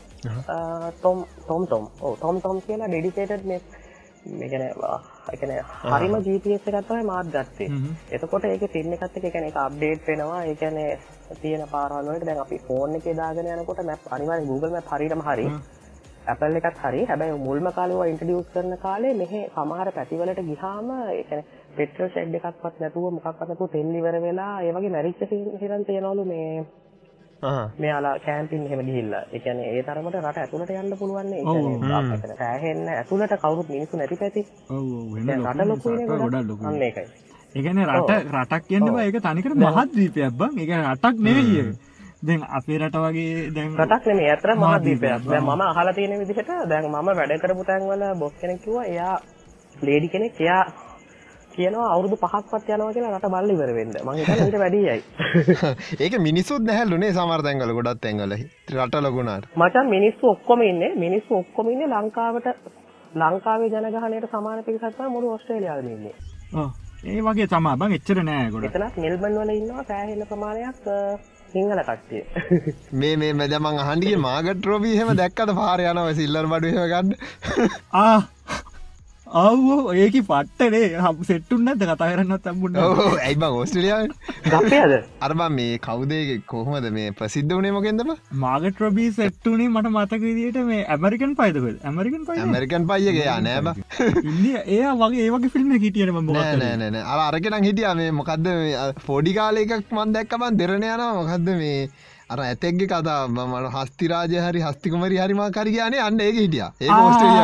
[0.96, 3.61] ටොම් ටොම් ටොම් ඔව් ටොම් ටොම් කියලා ඩෙඩිකේටඩ් මේ
[4.31, 4.99] මේ කියන්නේ අ,
[5.33, 5.62] ඒ කියන්නේ
[5.93, 7.69] හරිම එකක් තමයි මාත් ගත්තේ.
[8.12, 10.45] එතකොට ඒකේ පින් එකත් කියන්නේ ඒක අප්ඩේට් වෙනවා.
[10.45, 10.99] ඒ කියන්නේ
[11.43, 15.47] තියෙන පාරවල් වලට දැන් අපි ෆෝන් එකේ දාගෙන යනකොට මැප් අනිවාර්යෙන් Google Map හරියටම හරි.
[16.27, 17.05] Apple එකත් හරි.
[17.05, 22.35] හැබැයි මුල්ම කාලේ ඒවා ඉන්ට්‍රොඩියුස් කරන කාලේ මෙහි සමහර පැතිවලට ගිහාම ඒ කියන්නේ පෙට්‍රල් ෂෙඩ්
[22.35, 25.23] එකක්වත් නැතුව මොකක්වත් නැතුව තෙල් ඉවර වෙලා ඒ වගේ මැරිච්ච
[25.59, 26.64] සිරන් තියනවලු මේ
[27.79, 29.22] මෙයාලා කෑම්පින් එහෙම ගිහිල්ලා.
[29.33, 31.40] ඒ කියන්නේ ඒ තරමට රට ඇතුළට යන්න පුළුවන් නේ.
[31.40, 34.46] ඒ කියන්නේ සෑහෙන්න ඇතුළට කවුරුත් මිනිස්සු නැති පැති.
[34.70, 36.48] ඔව් ඔව් වෙන රට ලොකු ලොකුයිනේ ගොඩක්.
[36.48, 37.07] ලොකු අන්න ඒකයි.
[37.55, 41.70] ඒකන රට රටක් කියන්න බා ඒක තනිකර මහත්දීපයක් බං ඒක රටක් නෙවෙයි ඒක.
[42.22, 45.31] දැන් අපේ රට වගේ දැන් රටක් නෙමෙයි අතර මහද්වීපයක්.
[45.31, 49.14] දැන් මම අහලා තියෙන විදිහට දැන් මම වැඩ කරපු තැන්වල බොස් කෙනෙක් කිව්වා එයා
[49.83, 50.62] ලේඩි කෙනෙක් එයා
[51.59, 53.94] කියනවා අවුරුදු පහක්වත් යනවා කියලා රට බල්ල ඉවර වෙන්න.
[54.01, 54.99] මං හිතන්නේ ඊට වැඩියයි.
[56.03, 58.35] ඒක මිනිස්සුත් නැහැල්ලුනේ සමහර තැන්වල ගොඩක් තැන්වල
[58.77, 62.53] රට ලොකුණාට මචං මිනිස්සු ඔක්කොම ඉන්නේ මිනිස්සු ඔක්කොම ඉන්නේ ලංකාවට
[63.14, 66.14] ලංකාවේ ජනගහනයට සමාන පිරිසක් තමයි මුළු ඕස්ට්‍රේලියාවෙම ඉන්නේ.
[66.55, 66.71] ඔව්.
[67.07, 70.88] ඒ වගේ තමා බං එච්චර නෑ ගොඩ එතනත් මෙල්බන් වල ඉන්නවා සෑහෙන ප්‍රමාණයක්
[71.53, 72.23] සිංහල කට්ටිය.
[73.01, 77.14] මේ මේ මැදමන් අහන්ඩිය මාගට රෝබී හෙම දැක්කට පාර යනව සිල්ලර් බඩු හෙම ගන්න
[78.01, 78.18] ආ
[79.33, 80.99] අව් ඒක පට්ටනේ.
[80.99, 84.12] හම් සෙට්ටුන්නද කතා කරන්නත් තම්බුන්න ඇයිබ ඕස්ට්‍රලියාව?
[84.47, 88.12] ගපයද අරබා මේ කවුදේ කොහොමද මේ ප්‍රසිද්ධ වනේ මොකෙන්දම
[88.45, 92.87] මාගට රබී සෙට්ටුනේ මට මතක විදිට මේ ඇමරිකන් පයිදක ඇමරිකන් පයි ඇමරිකන්
[93.49, 93.69] නෑබ
[94.25, 98.47] ඉන්දිය ඒ වගේ ඒවගේ ෆිල්ම් හිටියන ම නෑනෑන අර අරකෙන හිටිය මේ මොකක්ද
[99.07, 101.12] පොඩි කාලයකක් මන් දැක්කමන් දෙරණ යනවා.
[101.21, 101.88] මොකක්ද මේ
[102.31, 106.67] අර ඇතෙක්ගේ කතා මට හස්තිරාජ හරි හස්තිකමරි හරිම කරිගයානේ අන්න ඒක හිටිය.
[106.83, 107.41] ඒ ඔස්ට්‍රලිය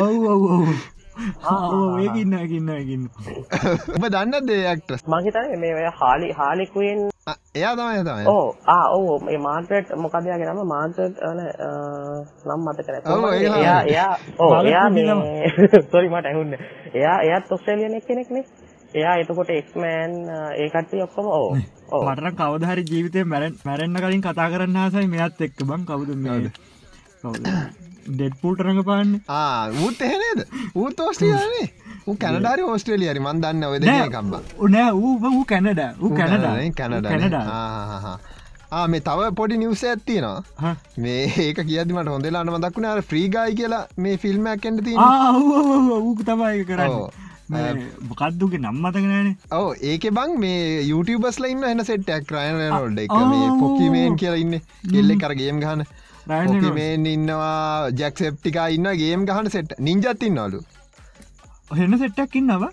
[0.00, 0.68] ඔව් ඔව් ඔව්.
[1.14, 2.34] ඒක ඉන්න
[2.88, 3.08] ඉන්න
[3.94, 7.04] ඔබ දන්න දේයක්ටස් මං හිතන්නේ මේ ඔය හාලි හාලිකුවෙන්
[7.54, 8.26] එයා තමයි තමයි.
[8.26, 10.66] ඕ ආ ඕ මේ මාර්ට්‍රට් මොකද යාගේ නම?
[10.66, 11.38] මාර්ට්‍රට් අන
[12.46, 13.06] නම් මතක නැහැ.
[13.06, 13.34] ඔව්, කොහොමද?
[13.36, 16.60] ඒක එයා එයා ඔව් මාර්ගරට් එයා සෝරි මට ඇහුන්නේ.
[16.94, 18.44] එයා එයාත් ඔස්ට්‍රේලියන් කෙනෙක් නේ.
[18.94, 20.12] එයා එතකොට එක්ස්මෑන්
[20.56, 21.46] ඒ කට්ටිය ඔක්කොම ඔව්.
[21.88, 22.02] ඔව්.
[22.04, 26.52] මටන කවදහරි ජීවිතය මැරෙන් මැරෙන්න්න කලින් කතා කරන්න ආසයි මෙත් එක්ක බං කවුද මේ
[28.06, 31.66] ඩෙඩ් පූට රඟ පාන්න ආ ඌත් එහෙනේද ඌත් ඕස්ට්‍රියානේ
[32.06, 37.08] ඌ කැනඩාරි ඕස්ට්‍රේලියරි මන් දන්න ඔය දෙන කම්බ නෑ ඌ වූ කැනඩ ඌ කැනඩ කැනඩ
[37.08, 37.44] කැනඩා
[38.72, 44.16] ආ මේ තව පොඩි නිවස ඇත්තිනවා මේ ඒක කියදමට හොඳලාට මදක්ුණ අර ්‍රීගයි කියලා මේ
[44.18, 47.23] ෆිල්ම්මයක් කෙන්ට ති ඌ තමයි කරන්න.
[47.48, 53.24] මොකක්දුගේ නම් මතකනෑන ඕ ඒක බං මේ YouTubeබස්ල ඉන්න එන සෙට්ටක් රයන නොල්ඩ එක ආ,
[53.26, 54.16] මේ පොකිමේන්.
[54.16, 54.60] කියලා ඉන්න.
[54.92, 55.84] කෙල්ලෙ කරගේම් ගහන.
[56.26, 60.62] පොකිමේන් ඉන්නවා ජැක්සෙප්ටිකා ඉන්න ගේම් ගහන සෙට් නිංජත්තින්න නොලු
[61.74, 62.70] හෙන්න සෙට්ටක් ඉන්නවා?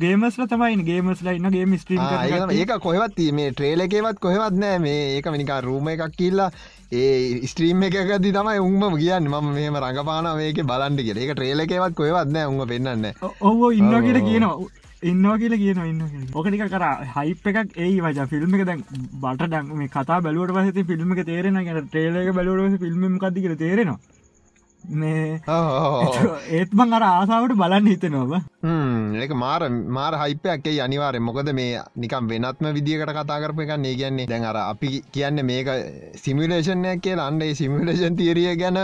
[0.00, 4.78] ගේමස්ල තමයි ගේමස්ල ඉන්න ගේම ස්ට්‍රීම් ඒක කොහෙවත් මේ ට්‍රේල එකවත් කොහෙවත් නෑ.
[4.78, 6.50] මේ ඒක මිනිකා රූම එකක් කිල්ලා
[6.92, 9.26] ඒ ස්ට්‍රීම් එකකදී තමයි උන්ම කියන්න.
[9.26, 13.06] ම මෙම රඟපාන මේක බලන්ඩ කිය ඒක ට්‍රේල එකවත් කොහෙවත් නෑ උම පෙන්න්න
[13.42, 14.26] ඔවෝ ඉන්න ඔව්, කියල ඔව්.
[14.28, 14.56] කියනවා
[15.02, 16.84] ඉන්නවා කියල කියන ඉන්න ඕකටික කර
[17.16, 18.84] හයිප එකක් ඒ වජ ෆිල්ම් එක දැන්
[19.20, 23.56] බට ඩක් මේ කතා බැලුවට පහත ෆිල්ම් එක තේරෙන ගැන ටේලක බැලුවට ෆිල්ම් කද කියල
[23.56, 23.98] තේරෙනවා
[24.88, 25.40] මේ
[26.58, 28.40] ඒත් බං අර ආසාාවට බලන්න හිතනවා
[29.22, 29.62] ඒක මාර
[29.98, 34.26] මාර හයිපයක්කේ අනිවාරය මොකද මේ නිකම් වෙනත්ම විදිකට කතා කරප එක ඒ කියන්නේ.
[34.26, 35.68] දැන් අර අපි කියන්න මේක
[36.24, 38.78] සිමිලේෂන්යක් කිය අන්ඩේ සිමිලේෂන් තීරිය ගැන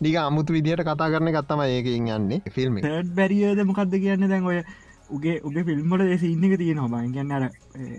[0.00, 2.78] නික අමුතු විදිහට කතා කරන ගත්තම ඒකින් යන්නේ ෆිල්ම්.
[2.80, 4.28] තඩ් බැරිියද මොකක්ද කියන්න?
[4.32, 4.62] දැන් ඔය
[5.10, 7.12] උගේ උගේ ෆිල්ම්මට ඒ සින්න එක තියෙනවා බං.
[7.14, 7.48] කියන්න අර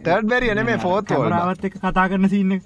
[0.06, 1.30] තර්ඩ් බැරිය නෙමේ ෆෝත් වෝල්.
[1.36, 2.62] රාවත් එක කතා කරන සින්න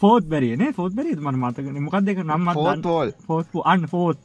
[0.00, 1.82] ෆෝත් බැරියන ෆෝත් බැරි මට මතකන.
[1.84, 3.12] මොකක් දෙක නම් වෝල්.
[3.26, 4.18] ෆෝත් අන්න ෆෝත්.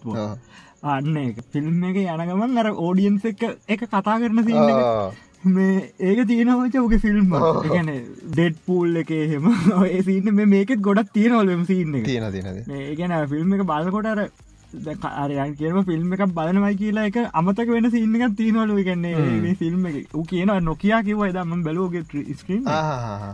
[0.84, 5.12] අන්න එක ෆිල්ම් එක යනගමන් අර ඕඩියන්ස එක එක කතා කරන ආ.
[5.46, 7.34] මේ ඒක තියෙනවච ඔගේ ෆිල්ම්.
[7.66, 7.90] ගැන
[8.32, 9.48] ඩෙඩ් පූල් එක හෙම
[9.82, 14.22] ඔය සින්න මේ මේකෙත් ගොඩක් තියෙනවලම සින්න තියෙන තියෙනද මේ ගැන ෆිල්ම් එක බලකොට අර
[15.24, 19.86] අරයන් කියනම ෆිල්ම් එකක් බලනවයි කියලා එක අමතක වෙන සින්න එකක් තිීනවලු ගන්නේ මේ ෆිල්ම්
[19.92, 20.16] එක.
[20.16, 22.04] ඌ කියනවා නොකයා කිවයි දම බැලෝගේ
[22.42, 22.64] ස්ක්‍රීන්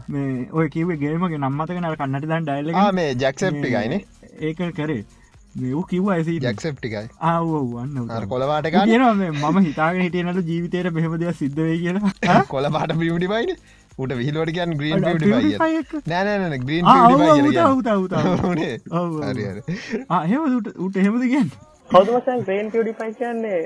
[0.10, 3.98] මේ ඔය කිවේ ගේමගේ නම්මතක නර කන්නට දන් ඩයිල්ල මේ ජැක්සප්ටිකයින
[4.42, 5.04] ඒක කරේ.
[5.56, 12.44] මෙව් කිව් ඇසි ජැක්සප්ටිකයි ආවන්න කොලවාට කියනවා මේ මම හිතාගෙන හිටියනට ජීවිතයට මෙහමදයක් සිද්ධවේ කියලා.
[12.48, 12.96] කොල පාට
[13.98, 15.02] උට විහිලෝට කියන් ග්‍රීන්
[16.08, 16.86] නෑනන ග්‍රීන්
[20.26, 20.42] හෙම
[20.80, 21.50] උට එහෙමද කියන්න?
[21.90, 23.62] හවදමසන් ග්‍රේන් පිඩිපයි කියන්නේ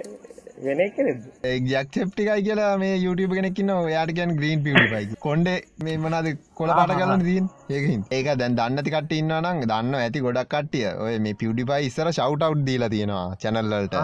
[0.58, 1.24] වෙන කෙනෙද
[1.70, 5.50] ජක්ෂප්ටිකයි කියලා මේ YouTube කෙනෙක්න්න යාට කියන් ග්‍රීන් පිටි කොන්ඩ
[5.86, 10.24] මේ මනාද කොල පාට කරන්න දීන් ඒකින් ඒක දැන් දන්නති කට ඉන්න නම් දන්න ඇති
[10.28, 10.86] ගොඩක් කට්ටිය.
[11.06, 14.00] ඔය මේ පිඩිපයි ඉස්සර ශව් අව් දීලා තියෙනවා චැනල්ලට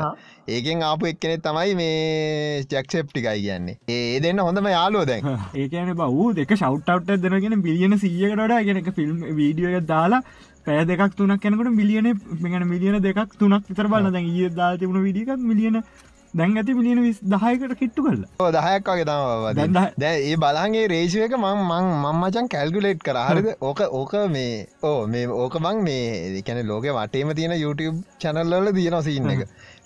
[0.49, 3.77] ඒකෙන් ආපු එක්කෙනෙ තමයි මේ ජක්ෂප්ටිකයි කියන්නේ.
[3.89, 5.33] ඒ දෙන්න හොඳම යාලෝ දැන්.
[5.63, 10.23] ඒකන බව් දෙක ශව්ටවට් දෙනගෙන බිලියන සියකටට ගෙනක ෆිල්ම් වීඩියෝ දාලා
[10.65, 12.07] පෑ දෙක් තුනක් කැනකට මිලියන
[12.43, 15.77] මෙගන මිලියන දෙකක් තුනක් විතර බලන්න දැන් ඒ දා තිබුණ විඩිකක් මිලියන
[16.33, 18.51] දැන් ඇති මිලියන විස් දහයකට කිට්ටු කරලා.
[18.57, 19.05] දහයක් වගේ
[19.55, 25.27] තම දැ ඒ බලන්ගේ රේෂයක මං මං මංමචන් කැල්ගුලේට් කරහරිද ඕක ඕක මේ ඕ මේ
[25.37, 26.05] ඕක බං මේ
[26.39, 29.43] එකැන ලෝක වටේම තියෙන YouTube චැනල්ලල තියෙන සින්න එක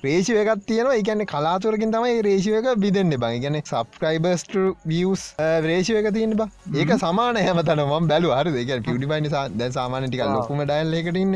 [0.08, 0.98] රේෂය එකක් තියෙනවා.
[1.02, 3.40] එකන්නේ කලාතුරකින් තමයි රේෂය එක බිදන්න බං.
[3.46, 4.56] ගැන සබස්ක්‍රයිබර්ස්ට
[4.94, 5.24] වියස්
[5.68, 6.50] රේෂය එක තියෙන බ.
[6.82, 11.36] ඒක සමාන හැමතන ම බැලු හර දෙක පිඩි පයිනි දැ සාමානටික ලොකුම ඩයිල් එකටන්න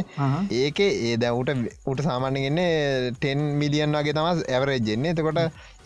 [0.61, 1.51] ඒක ඒ දැවට
[1.91, 2.69] උට සාමාන්‍යගන්නේ
[3.17, 5.39] ටෙන් මිලියන් වගේ තම ඇවරේජෙන්නේ එතකොට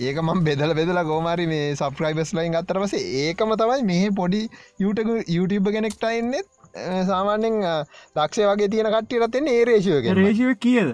[0.07, 2.93] ඒක මම් බෙදල බෙදල ගෝමාරි මේ සබස්ක්‍රයිබස් ලයින් අත්තරවස
[3.23, 4.41] ඒකම තමයි මේ පොඩි
[5.35, 7.57] YouTube කෙනෙක්ටයින්නෙත් සාමාන්‍යෙන්
[8.15, 10.89] දක්ෂය වගේ තියෙන කට්ටියට එන්නේ ඒ රේෂයක රේෂය කියද?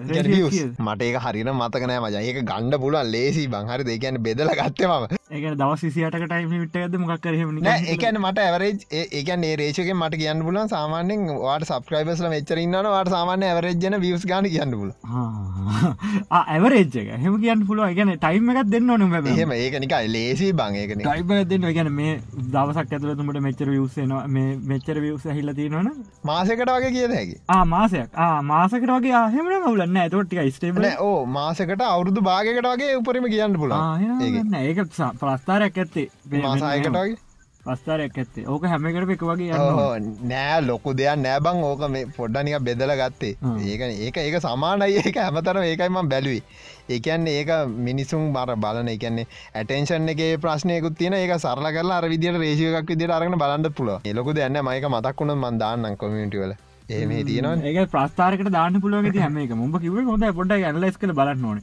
[0.80, 2.16] මට ඒක හරින මතකනෑ මජ.
[2.22, 7.20] ඒක ගණ්ඩ පුලන් ලේසි බංහරි දෙකැන බෙදල ගත්තමම ඒක දවස් සිසියට ටයිම විට ඇද මොක්
[7.22, 8.80] කරහෙම ඒකන මට ඇවරේජ්
[9.18, 14.74] ඒකන් ඒරේෂක මට කියන්න පුලන් සාමාන්‍යෙන් වාට සබස්ක්‍රයිබස්ල මෙච්චරන්න වාට සාමාන්‍ය ඇවරේජ්න වියස් ගන කියන්න
[14.74, 14.90] පුල
[16.32, 17.12] ඇවරේජ් එක.
[17.16, 21.30] හෙම කියන්න පුළුව ගැන ටයිම එකක් දෙන්න ඕන හෙම ඒක නික ලේසි බං ඒක ටයිම
[21.46, 22.16] දෙන්න ගැන මේ
[22.48, 25.92] දවසක් ඇතුලතුමට මෙච්චර වියස්සනවා මේ මෙච්චර වියස හිල්ල තියෙනවන
[26.24, 27.38] මාසකට වගේ කියද හැකි?
[27.66, 28.20] මාසයක්.
[28.44, 33.80] මාසකට වගේ ආහෙමන මවලන්න ඇතොට්ටික ස්ටේබල ඕ මාසකට අවුරුදු භාගකට වගේ උපරිම කියන්න පුලා
[34.60, 36.06] ඒක ප්‍රස්ථාරයක් ඇත්තේ.
[36.42, 37.18] මාසායකට වගේ?
[37.64, 38.46] පස්ථාරයක් ඇත්තේ.
[38.46, 39.60] ඕක හැමකට එක වගේ
[40.24, 43.34] නෑ ලොකු දෙයක් නෑබං ඕක මේ පොඩ්ඩනික බෙදල ගත්තේ.
[43.66, 45.00] ඒක ඒක ඒක සමානයි.
[45.00, 46.42] ඒක හැමතර ඒකයිම බැලුයි
[46.90, 52.38] ඒකන් ඒක මිනිසුම් බර බලන එකන්නේ ඇටේෂන් එක ප්‍රශ්නයකුත් තියෙන ඒක සරල කරලා අර විදිට
[52.38, 56.54] රේෂයකක් විදිට අරගෙන බලන්න පුල එලොකු දෙන්න මයික මතක්ුණ මන්දාන්න කොමිටිවල
[56.90, 61.14] ඒම තියෙනවා ඒක ප්‍රස්ථාරකට දාන්න පුළුව ති හම එක මුඹ කිව හොඳ පොඩ ඇනලස් කළ
[61.14, 61.62] බලන්න ඕන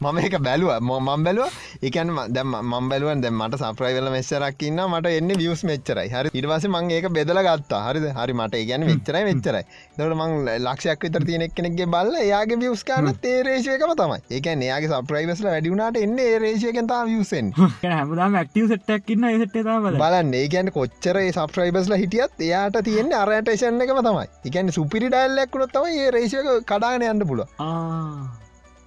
[0.00, 0.72] මම එක බැලුව.
[0.80, 1.48] මම් බැලුව.
[1.82, 6.08] එකන් දැම මම් බැලුවන් දැ මට සප්‍රයිවල මෙස්සරක්කින්න මට එන්න වියස් මෙච්චරයි.
[6.14, 6.34] හරි.
[6.38, 7.82] ඉටවස මං ඒක බෙදල ගත්තා.
[7.88, 9.64] හරි හරි මට ගැන වෙච්චරයි වෙච්චරයි
[9.98, 10.32] දට මං
[10.66, 14.20] ලක්ෂයක් විතර තියෙනෙක් කෙනෙක්ගේ බල්ල එයාගේ වියස් කාන්න තේ රේෂයකම තමයි.
[14.30, 20.34] ඒක එයාගේ සප්‍රයිවස්ල වැඩිුණට එන්න රේෂයකතා වියසෙන් හැමදාම ක්ටව සට්ටක්කින්න සට බලන්න.
[20.42, 24.26] ඒකැන කොච්චර සප්‍රයිබස්ල හිටියත් එයාට තියෙන අරටේෂන් එකම තමයි.
[24.48, 27.46] එකන් සුපිරි තමයි ඒ රේෂයක කඩාගෙන යන්න පුල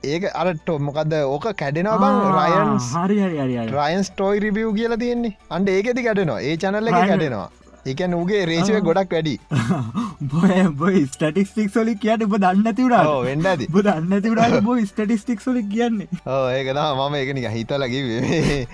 [0.03, 5.35] ඒක අරට මොකද ඕක කැඩෙනවා බං රයන් හරි හරි රයන් ස්ටෝයි රිබිය් කියලා තියෙන්නේ.
[5.51, 6.39] අන්ඩ ඒකෙති කැඩෙනවා.
[6.41, 7.49] ඒ චනල්ල කැඩෙනවා
[7.85, 9.35] එක නූගේ රේෂය ගොඩක් වැඩි.
[10.79, 16.07] බොය ස්ටටිස්ටික් සොලි කියට බ දන්න තිවඩා වෙන්ඩද බ දන්න තිවඩා බො ස්ටටිස්ටික් සොලි කියන්නේ.
[16.27, 18.67] ඒකදා මම එකනික හිතලකිවේ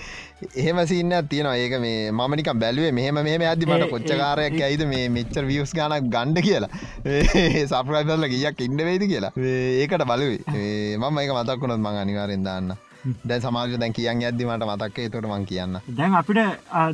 [0.56, 1.56] එහෙම සින්න තියෙනවා.
[1.58, 6.72] ඒක මේ මනික බැලුවේ මෙහම මෙහම ඇදදිමට කොච්චකාරයක් ඇයිද මේ මෙච්චර වියස් ගනක් ගණ්ඩ කියලා.
[7.72, 9.32] සප්‍රයිදල්ල ගියක් ඉන්න වේද කියලා.
[9.38, 10.98] ඒකට බලුවේ.
[10.98, 12.76] මම එක මතක්කුණොත් මං අනිවාරෙන් දාන්න
[13.28, 15.78] දැන් සමාජ දැන් කියන් ඇද්දිමට මතක්කේ තොට මං කියන්න.
[15.92, 16.40] දැන් අපිට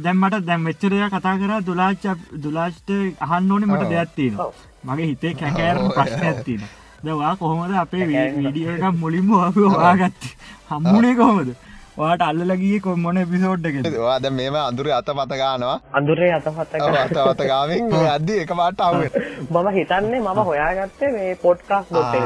[0.04, 2.06] දැම්මට දැම් මෙච්චරය කතා කර දුලාච
[2.44, 4.38] දුලාශ්ට අහන්න ඕනේ මට දෙයක්ත්තින
[4.84, 6.64] මගේ හිතේ කැකෑරම ප්‍රශ්න ඇත්තින
[7.04, 10.32] දවා කොහොමද අපේ වීඩියක මුලින්ම අප වාගත්ත
[10.70, 11.54] හම්මුණේ කොහොමද
[12.02, 18.82] වාට අල්ලලගේ කොම්මොන පිසෝඩ්ඩක වාද මේම අඳුර අත පතගානවා අඳුරේ අතපත්ත අතවතගාවෙන් අද එක පාට
[18.82, 22.18] අව මම හිතන්නේ මම හොයාගත්තේ මේ පොඩ්කාස් ොට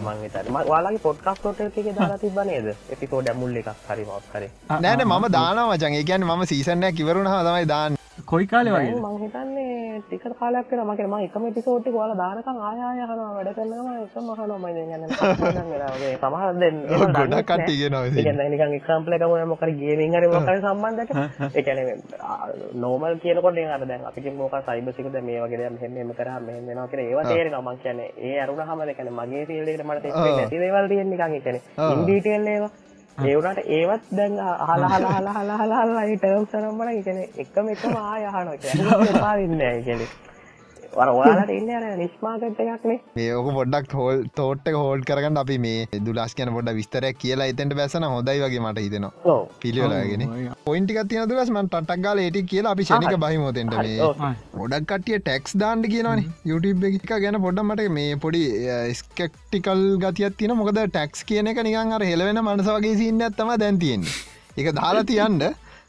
[0.00, 5.28] මං හිතන වාලගේ පොඩ්කාස් ොට එක දාලා තිබනේද එපිකෝඩ මුල්ල එකක් හරිමක් කරේ නෑන මම
[5.32, 8.00] දානවචන් ඒකන් මම සීසනය කිවරුණ තමයි දාන්න.
[8.24, 13.00] කොයි කාලෙ වගේ මං හිතන්නේ ටික කාලයක් වෙන මගේ ම එකම පිසෝට්ටි වාල දානකම් ආයය
[13.02, 15.02] හන වැඩ කරනවා එක මහනොමයි ගන්න
[16.14, 17.96] සමහ දෙන්න ගොඩ කට්ටිගෙන
[18.46, 21.10] නිකන් එක්සම්පල එකම මොකර ගේමින් හරි මොකර සම්බන්ධට
[21.54, 21.78] එකන
[22.76, 27.26] නෝමල් කියනකොට අර දැන් අපි මොක සයිබසිකද මේ වගේ මෙහෙම කර මෙහෙම වෙනවා කියලා ඒවා
[27.26, 31.22] තේරෙනවා මං කියන්නේ ඒ අරුණාම දැන් මගේ ෆීල්ඩ් එකට මට තේරෙන්නේ නැති දේවල් තියෙන නිකන්
[31.30, 32.72] ඒ කියන්නේ ඉන් ඩීටේල් ඒවා
[33.24, 38.48] ඒවනට ඒවත් දැන් හලා හලා හලා හලා හලා හලා ටර්ම් සරම්බන එකන එකම එකම ආයහන
[39.16, 40.06] පාන්න කෙනෙ
[40.98, 46.00] වර ඔයාලට ඉන්න අර නිස්්මාගට් එකක්නේ මේ ඕක පොඩ්ඩක් හෝල් තෝට්ට හෝල්ඩ් කරගන්න අපි මේ
[46.08, 49.38] දුලස් කියන පොඩ විස්තරයක් කියලා එතැට බැසන හොඳයි වගේ මට හිතෙනවා.
[49.62, 54.10] පිළිවෙලාගෙන පොයින්ටි තින දුලස් මන් ටක් ගල ඒටි කියලා අපි ෂනික බහිමෝතෙන්ට මේ
[54.54, 56.24] ගොඩක් කටිය ටෙක්ස් දාන්ඩ කියනවන.
[56.44, 58.44] YouTube එක ගැන පොඩ්ඩමට මේ පොඩි
[59.00, 64.08] ස්කෙක්ටිකල් ගතියක් තින මොකද ටැක්ස් කියන එක නිකන් අර හෙලවෙන මනස වගේ සින්න ඇත්තම දැන්තියෙන්
[64.56, 65.44] එක දාලා තියන්ට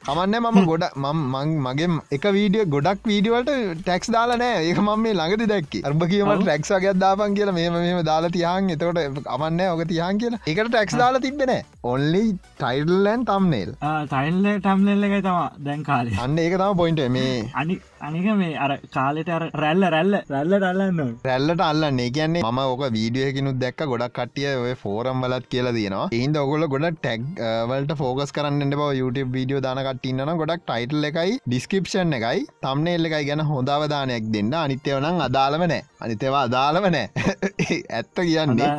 [0.07, 4.59] කමන්න මම ගොඩ මං මගේ එක වීඩිය ගොඩක් වීඩියවලට ටැක්ස් දාලා නෑ.
[4.69, 5.79] ඒක මම මේ ළඟති දැක්කි.
[5.89, 8.69] අර්බ කියීමට ටැක්ස් වගේ දාපන් කියලා මේ මෙම දාලා තියන්.
[8.75, 10.41] එතකොට අමන්න ඕක තියන් කියලා.
[10.51, 11.53] එකට ටැක්ස් දාලා තිබෙන
[11.93, 12.23] ඔන්ලි
[12.61, 13.71] ටයිඩල්ලන් තම්නේල්
[14.13, 16.17] තයින්ල ටම්ලෙල්ල එකයි තම දැන් කාලේ.
[16.25, 17.33] අන්න ඒක තම පොයින්ට මේ
[17.63, 20.15] අනි අනික මේ අර කාලෙට අර රැල්ල රැල්ල.
[20.29, 22.09] රැල්ල රල්ලන්න රැල්ලට අල්ලන්නේ.
[22.11, 26.87] කියන්නේ ම ඕක වීඩියකිනුත් දැක් ගොඩක් කටිය ඔය ෆෝරම් වලත් කියලා තියෙනවා ඒන්ද ඔගොල ගොඩ
[26.95, 27.21] ටැක්
[27.69, 33.45] වලට ෆෝකස් කරන්න බව YouTube වීඩියෝ දානකටඉන්න ගොඩක් ටයිටල් එකයි ඩිස්කපෂන් එකයි තම්නේල්ල එකයි ගැන
[33.51, 34.53] හොඳවදානයක් දෙන්න.
[34.55, 35.81] අනිත්‍යවනං අදාළම නෑ.
[36.01, 37.05] අනිතවා අදාළම නෑ.
[37.97, 38.69] ඇත්ත කියන්නේ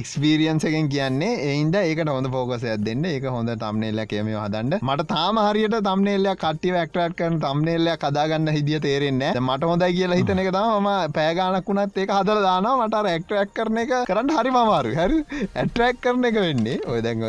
[0.00, 3.04] එක්ස්පිරියන්ස එකෙන් කියන්නේ එයින්ද ඒකට හොඳ පෝකසයක් දෙන්න.
[3.06, 4.78] ඒක හොඳ තම්නේල්ල කියම හදන්න.
[4.82, 10.42] මට තාම හරියට තම්නේල්ල කට්ටිය ක්ටරට් කරන තම්නේල්ල කදාගන්න හිදිය තේරෙන්නේ මට හොඳයි කියලා හිතන
[10.42, 14.94] එක තම ම පෑගානක් වුණත් ඒක හදල දාන මට රක්ටරක් කරන එක කරන්න හරි මමාරු
[14.98, 15.18] හරි?
[15.56, 16.80] ඇටරක් කරන එක වෙන්නේ.
[16.90, 17.24] ඔය දැන්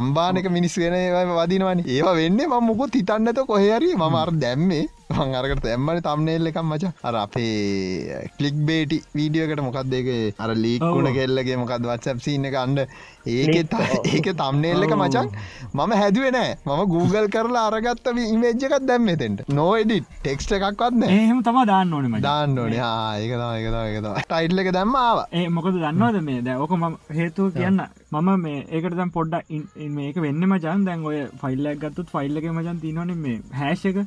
[0.00, 0.96] අම්බානක මිනිස් වෙන
[1.40, 1.82] වදිනවන.
[1.86, 4.86] ඒවා වෙන්න ම මුකුත් හිතන්නත කොහරි මම අර දැම්මේ.
[5.10, 6.90] අරකට තැම්මට තම්නේල් එකම් මච.
[7.02, 12.84] අර අපේ කලික් බේටි වීඩියකට මොකක්ද එක අර ලීකුණ කෙල්ලගේ මොකක්ද වත්සැප් සින්න එක අන්ඩ
[13.26, 13.72] ඒක
[14.12, 15.30] ඒක තම්නේල් එක මචන්
[15.74, 22.20] මම හැදුවෙනෑ මම Google කරලා අරගත්ත ඉමේජ්ජකත් දැම්මතෙන්ට නෝඩි ටෙක්ස්ට එකක්වත්න එහෙම තම දාන්න ඕනම
[22.20, 22.82] දාන්න ඕනේ.
[23.18, 26.42] ඒක ඒක ටයිට්ල එක දැම්මාව ඒ මොකද දන්නවද මේ?
[26.42, 27.80] දැ ඕක ම හේතුව කියන්න
[28.12, 29.50] මම මේ ඒකට දැම් පොඩ්ඩ
[29.96, 33.98] මේක වෙන්න මචන් දැන් ඔය ෆයිල්ලක් ගත්තුත් ෆයිල්ල එක මචන් තිනවන මේ හැෂක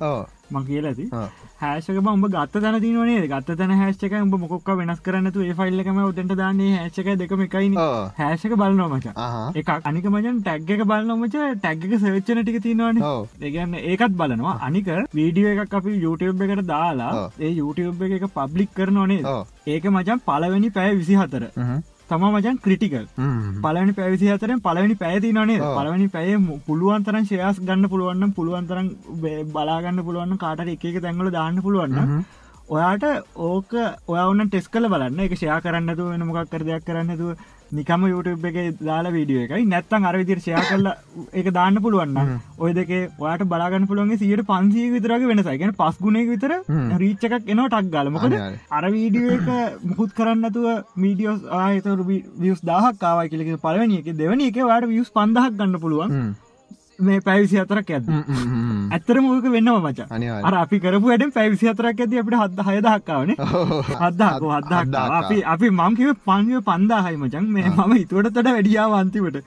[0.52, 1.06] ම කියල ඇති.
[1.62, 6.34] හැෂක උඹ ගත්ත තැන තිනේ ගත්ත තැන හැෂක උඹ මොක්ක වෙනස් කරන්නතු ඒ ෆයිල්ලකම උතට
[6.41, 7.70] දාන්නේ හැෂක දෙකම එකයි
[8.18, 9.14] හැෂක බලනවා මච.
[9.62, 13.04] එක අනික මචන් ටැග් එක බලන්නමච ටැග් එක සවිච්චන ටික තිනවන
[13.41, 14.58] ඒගන්න ඒකත් බලනවා.
[14.62, 20.76] අනික වීඩියෝ එකක් අපි YouTube එකට දාලා ඒ YouTube එක පබ්ලික් කරනවනේ ඒක මචන් පලවෙනි
[20.80, 21.49] පැය විසි හතර
[22.12, 23.05] තම මචන් ක්‍රටිකල්
[23.64, 26.36] පලනි පැවිසි අතරෙන් පලවනි පැති නනේ පලවනි පැය
[26.68, 28.93] පුළුවන්තරන් ශයස් ගන්න පුළුවන්න පුළුවන්තරන්
[29.55, 32.24] බලාගන්න පුළුවන් කාට එක තැන්ගල දාන්න පුළුවන්න
[32.70, 33.03] ඔයාට
[33.38, 33.74] ඕක
[34.07, 35.20] ඔයවන්න ටෙස් කල බලන්න.
[35.20, 37.34] එක ෂයා කරන්නතු වෙන මොකක් කර දෙයක් කරන්නතු
[37.72, 39.65] නිකම YouTube එක දාලා වීඩියෝ එකයි.
[39.74, 40.95] නැත්තන් අර විදිර ෂයා කරලා
[41.34, 46.53] එක දාන්න පුළුවන්න ඔය දෙක ඔයාට බලාගන්න පුළුවන්ගේ සියට පන්සිය විතරගේ වෙනසයිගෙන පස් ගුණේ විතර
[47.03, 48.38] රීච්ච එකක් එනවා ටක් ගලමකද
[48.72, 49.49] අර වීඩියෝ එක
[49.89, 51.99] මුකුත් කරන්නතුව මීඩියෝස් ආයතර
[52.43, 56.17] වියස් දාහක් කාවයි කියලක පලවනි එක දෙවනි එක වාට වියස් පන්දහක් ගන්න පුළුවන්
[57.00, 58.08] මේ පැවිසි අතරක් ඇද
[58.92, 60.00] ඇත්තර මූක වෙන්න මච.
[60.42, 63.32] අර අපි කරපු වැඩ පැවිසි අතරක් ඇති අපිට හද හයදහක්කාවන
[64.02, 69.39] හදදාක හදදා අපි අපි මංකිව පංගව පන්දාහයි මචන් මේ මම හිතුවට තොට වැඩියාව අන්තිවට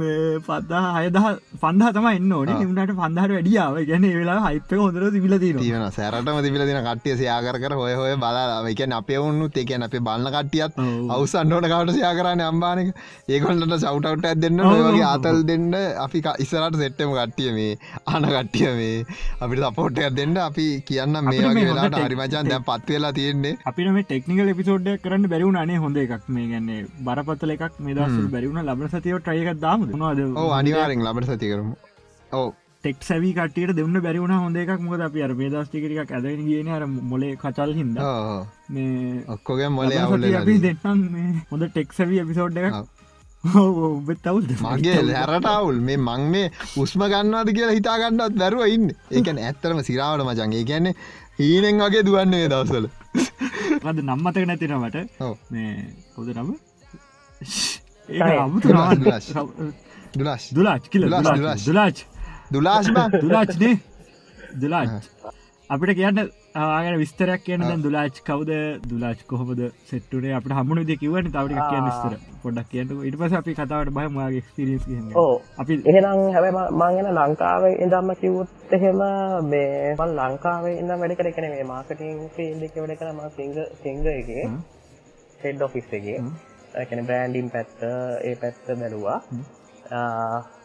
[0.48, 1.18] පද්දා හයදහ
[1.62, 2.52] පන්දහ තම එන්න ඕන.
[2.60, 7.74] නිමට පන්දහට වැඩියාව ගැන වෙලා හිප හොඳර තිබිල තියෙන සැරටම තිබිල දින කට්ටිය සයාකර කර
[7.82, 10.78] හොය හොය බලා එකන අපේ ඔන්නු එකන අපේ බලන්න කට්ටියත්
[11.16, 12.94] අවසන්නෝට කවට සයා කරන්න අම්බානක?
[13.28, 15.68] ඒකොල්ලට සවටවට් ඇදන්න ඔයගේ අතල් දෙන්න.
[16.06, 17.78] අපි ඉස්සරට සෙට්ටම කට්ටිය මේ?
[18.06, 19.04] ආන කට්ටිය මේ?
[19.40, 20.36] අපිට සපෝට්ටයක් දෙන්න.
[20.46, 23.56] අපි කියන්න මේ වෙලාට හරිමචන් දැ පත් වෙලා තියෙන්නේ.
[23.70, 26.24] අපිට මේ ටෙක්නිකල් එපිසෝඩ්ඩ කරන්න බැරිවුණ අනේ හොඳ එකක්.
[26.28, 30.24] මේ ගන්නේ බරපත්තල එකක් මේ දස් බැරිවුණ ලබ සතියෝ ට්‍රයක දාම නවාද
[30.58, 31.74] අනිවාරෙන් ලබට සති කරමු.
[32.32, 32.48] ඕ
[32.84, 34.78] ටෙක් සැවි කටියට දෙන්න බැරිවුණ හොඳ එකක්.
[34.88, 37.98] මොද අප අර මේදස්ටිකරක් ඇදගෙන කියන අර මොලේ කචල් හිද
[38.76, 39.98] මේ ඔක්කොගේ මොල
[40.44, 41.04] අපි දෙන්නම්
[41.52, 42.99] හොඳ ටෙක් සැවි එපිසෝඩ් එකක්
[43.40, 48.90] ඔබතවුල් මගේ හැරටවුල් මේ මං මේ උස්ම ගන්නවාද කියලා හිතාගන්නත් දැරුව ඉන්න.
[49.10, 50.94] ඒකන ඇත්තරම සිරාවට මචන්ගේ කියන්නේ
[51.38, 52.86] හීනෙන් වගේ දුවන්නේ දවසල
[53.82, 54.96] අද නම්මතක නැතිනවට
[55.50, 55.72] මේ
[56.14, 56.50] කොද නම?
[60.12, 60.82] දුලාශ් දුලාච්.
[60.90, 61.02] කියල.
[61.06, 62.04] දුලාච්
[62.52, 62.86] දුලාශ්
[63.22, 63.74] දුලාච්නේ
[64.54, 64.90] දුලාච්.
[65.70, 68.52] අපිට කියන්න ආගෙන විස්තරයක් කියන දුලාච් කවද?
[68.82, 69.60] දුලාච් කොහොමද?
[69.86, 72.14] සෙට්ටුනේ අපට හමුණු දෙ කිවට තවට කිය විස්තර.
[72.42, 72.90] පොඩක් කියන්න.
[73.08, 74.82] ඉට පස අපි කතාවට බහමගේ ස්තිරිස්
[75.14, 79.02] ඕ අපි එහෙනම් හැබ මංගෙන ලංකාවේ ඉදම්ම කිවුත් එහෙම
[79.46, 84.30] මේමල් ලංකාවේ ඉන්න වැඩ කර කන මේ මාකටින් ෆිල්ඩි වැඩ කරම සිංග සිංග එක.
[85.40, 86.06] හෙඩ් ඔෆිස් එක.
[86.74, 87.84] ඇැන බ්‍රෑන්ඩිම් පැත්ත
[88.24, 89.18] ඒ පැත්ත බැලවා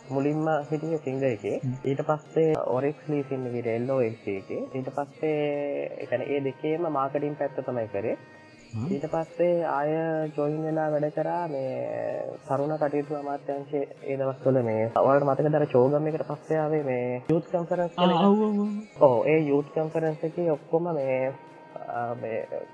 [0.09, 1.45] මුලින්ම හිටිය සිංග එක.
[1.83, 4.25] ඊට පස්සේ ඔරෙක්ස් ලීසින්නකට එල්ලෝ එක.
[4.71, 5.37] ඊට පස්සේ
[5.99, 8.17] එකන ඒ දෙකේම මාකටින් පැත්ත තමයි කරේ.
[8.75, 9.91] ඊට පස්සේ ආය
[10.35, 11.67] ජොයින් වෙලා වැඩ කරා මේ
[12.43, 17.47] සරුණ කටයුතු අමාත්‍යංශය ඒ දවස්වල මේ ඔයාලට මතක දර චෝගම් එකට පස්සේ ආවේ මේ යූත්
[17.47, 17.93] කන්ෆරන්ස්
[19.01, 21.19] ඕ ඒ යූත් කන්ෆරන්ස් එකේ ඔක්කොම මේ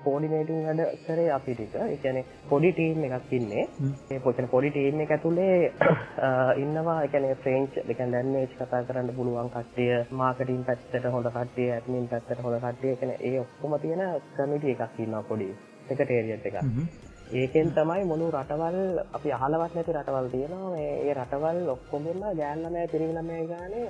[0.04, 1.74] කෝඩිනේටිං වැඩ කරේ අපි ටික.
[1.88, 2.18] එකන
[2.48, 3.64] පොඩි ටීම් එකක් ඉන්නේ.
[4.10, 5.72] ඒ පොචන පොඩි ටීම් එක ඇතුළේ
[6.56, 6.98] ඉන්නවා.
[7.04, 12.58] එකන ෆ්‍රේන්ච් දෙක ලැන්නේජ් කතා කරන්න පුළුවන් කට්ටිය මාකටින් පැත්තට හොඳ කට්ටිය ඇත්මින් පැත්තට හොඳ
[12.58, 12.96] කට්ටිය.
[12.96, 14.04] කන ඒ ඔක්කොම තියෙන
[14.34, 15.50] කමිටිය එකක් ඉන්න පොඩි
[15.88, 16.56] එකටේරියත් එක
[17.32, 20.72] ඒකෙන් තමයි මොනු රටවල් අපි අහලවත් නැති රටවල් තියෙනවා.
[20.78, 23.84] ඒ රටවල් ඔක්කොමම ගෑල්ලමය පිරිවිලමය ගානේ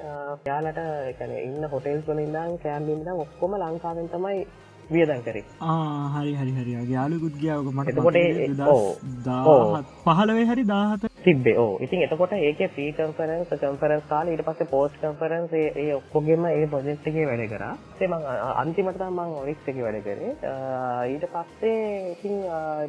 [0.47, 0.78] යාලට
[1.12, 4.47] එකන ඉන්න හොටෙල් වලින්දම් කෑම්බින්දම් ඔක්කොම ලංකාවෙන් තමයි
[4.93, 5.45] වියදන් කරේ.
[6.18, 6.93] හරි හරි හරි.
[6.93, 7.88] යාලුකුත් ගියාවක මට.
[9.24, 11.57] දාහත්- පහළවේ හරි දාහත තිබ්බේ.
[11.57, 16.66] ඕ ඉතින් එතකොට ඒක ්‍රී කන්ෆරන්ස් කන්ෆරන්ස් කාල ඊට පස්සේ පෝස්් කන්ෆරන්ස් ඒ ඔක්කොගෙම ඒ
[16.68, 17.64] පොජෙක්්ගේ වැඩ කර.
[18.03, 18.14] ම
[18.55, 20.33] අන්තිමට මං ඔරික්ස් එක වැඩ කරේ.
[21.09, 21.79] ඊට පස්සේ
[22.12, 22.37] ඉතින්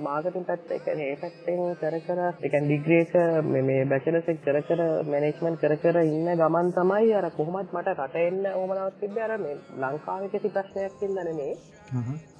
[0.02, 3.16] මාගතින් පැත්ත එක ඒ පැත්තෙන් කර කර එක ඩිග්‍රේක
[3.48, 8.52] මේ බැචලසෙක් කර කර මැනේජ්මන්් කර කර ඉන්න ගමන් තමයි අර කොහොමත් මට රට එන්න
[8.54, 11.54] ඕමනාවත් තිබ අර මේ ලංකාව කිසි ප්‍රශ්නයක් ඉදනනේ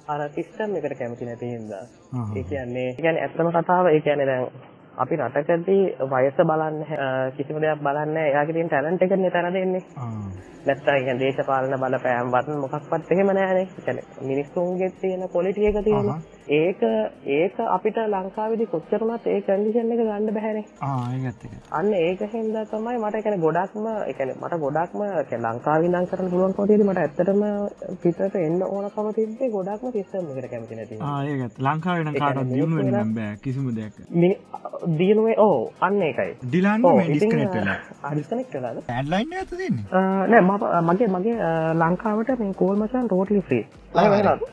[0.08, 5.84] අර සිිස්ටම් එකට කැමති නැතිහින්ද ඒ කියන්නේ ගැන ඇත්තම කතාව ඒ කියන දැන් අපි රටකදී
[6.08, 6.76] වයස බලන්න
[7.36, 9.82] කිසිම දෙයක් බලන්න එයාගටින් ටැලන්ට එකන තැන දෙන්නේ.
[10.66, 16.08] නැත්තා ඉග දේශපාලන බල පෑම් වටන් මොකක්වත් එහෙම නෑනේ කැන මිනිස්සුන්ගේ තියෙන පොලිටිය එක තියෙන
[16.46, 16.80] ඒක
[17.26, 20.64] ඒක අපිට ලංකාවිදි කොච්චරුණත් ඒ කන්ඩිෂන් එක ගන්න බැහැනේ.
[20.82, 26.54] ආගත්තක අන්න ඒක හින්ද තමයි මට එකන ගොඩක්ම එකන මට ගොඩක්ම එක ලංකාවිදන් කරන පුළුවන්
[26.54, 27.42] කොටේද මට ඇත්තටම
[28.02, 30.98] පිතට එන්න ඕනකම තිබේ ගොඩක්ම සිස්ටම් එකට කැමති නැති.
[31.02, 33.96] ආයගත් ලංකාවෙන කාට කියන්නේ දියුණුවෙන් මිනිස්සු නම් බෑ කිසිම දෙයක්.
[34.12, 34.36] මිනි
[34.98, 36.36] දියනුවේ ඕ අන්න ඒකයි.
[36.42, 37.78] ඩිලාන්න ඕ, මේ ඉතින්, ඩිස්කනෙට් වෙලා.
[38.02, 38.82] අඩිස්කනෙක්් වෙලාද?
[38.88, 39.84] ඇඩ්ලයින් ඇත දෙන්නේ
[40.28, 40.52] නෑ ම
[40.90, 41.36] මගේ මගේ
[41.80, 43.64] ලංකාවට මේ කෝල් මචන් රෝටලි ්‍රී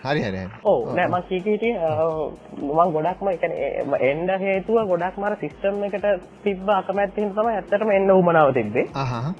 [0.03, 3.55] හරි හරි ඕ නෑ මං කීකීට මං ගොඩක්ම එකන
[4.01, 6.09] එන්ඩ හේතුව ගොඩක් මර සිිස්ටම් එකට
[6.43, 9.33] තිබ්බ අකමැත්තින් තම ඇත්තටම එන්න උමනාව තිබේ අහ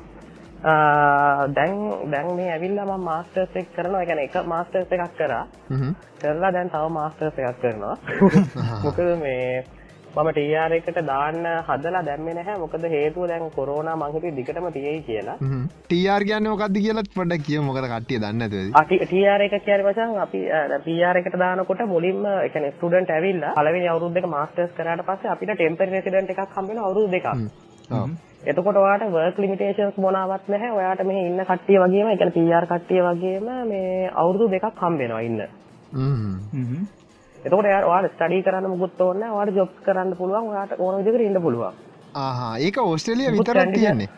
[1.50, 1.76] දැන්
[2.08, 4.06] දැන් මේ ඇවිල්ලා ම මාස්ටර්ස් එක් කරනවා.
[4.06, 5.46] ගැන එක මාස්ටර්ස් එකක් කරා.
[6.20, 7.96] කරලා දැන් තව මාස්ටර්ස් එකක් කරනවා.
[8.84, 9.64] මොකද මේ
[10.14, 12.57] මම ටර් එකට දාන්න හදලා දැම්ම නැහැ.
[12.59, 15.38] මොකද හේතුව දැන් කොරෝන මංහිත දිගටම තියෙයි කියලා.
[15.86, 18.43] ටර් ගන්න මොකක්ද කියලත් පොඩක් කිය මොකද කටිය දන්න
[19.03, 20.41] ටියර එක කියර වචන් අපි
[20.86, 26.36] පියාර එකට දානකොට මුලින්ම එකන ස්ටඩන්ට ඇවිල්ල අලවෙනි අවුරුද්ධක මාස්ටර්ස් කරට පස්ස අපිට ටෙම්පර් රෙසිඩට
[26.36, 27.28] එකක් කම්බෙන අවුරු දෙක
[28.45, 30.72] එතකොට වාට වර්ක් ලිමිටේෂන්ස් මොනාවත් නැහැ.
[30.72, 35.41] ඔයාට මේ ඉන්න කට්ටිය වගේම එක පියාර කට්ටිය වගේම මේ අවුරුදු දෙකක් කම්බෙනවා ඉන්න
[37.46, 40.50] එතකොට යාට ස්ටඩි කරන්න මුකුත් ඕන්න වාට ජොබ් කරන්න පුළුවන්.
[40.54, 41.74] වාට ඕන විදිකට ඉන්න පුළුවන්.
[42.16, 42.58] ආහා.
[42.58, 44.10] ඒක ඔස්ට්‍රලිය විතරක් කියන්නේ.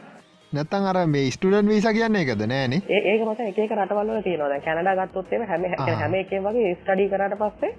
[0.52, 4.60] නැත්තන් අර මේ ස්ටඩන් වීස කියන්න එකද නෑනේ ඒක මත එක රටවල්ල තියෙනවා.
[4.66, 5.64] කැනඩා ගත්තොත්තේ හැම
[6.02, 7.72] හැම එකේ වගේ ස්ටඩි කරට පස්සේ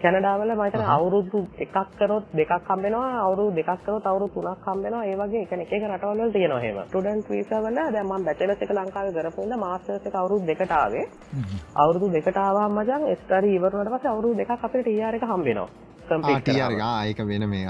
[0.00, 5.42] කැනඩාවල මතන අවුරුදු එකක් කරොත් දෙකක් කම්බෙනවා අවුරු දෙකක් කරොත් අවුරු තුනක් කම්බෙනවා ඒ වගේ
[5.42, 10.46] එකන එක රටවල් තියෙනවා හෙම ටඩන්ට වීසවල දැම බැචලස එක ලංකාව කරපුන්න මාස්ටර්ස එක අවුරුදු
[10.46, 11.04] දෙකටාවේ
[11.76, 15.68] අවුරුදු දෙකටාවා මජන් ස්ටරි ඉවරනට පස අවුරු දෙක අපේ ටියාරක හම්බෙනවා.
[15.68, 15.99] ටියර්
[17.02, 17.66] ඒක වෙන මේ.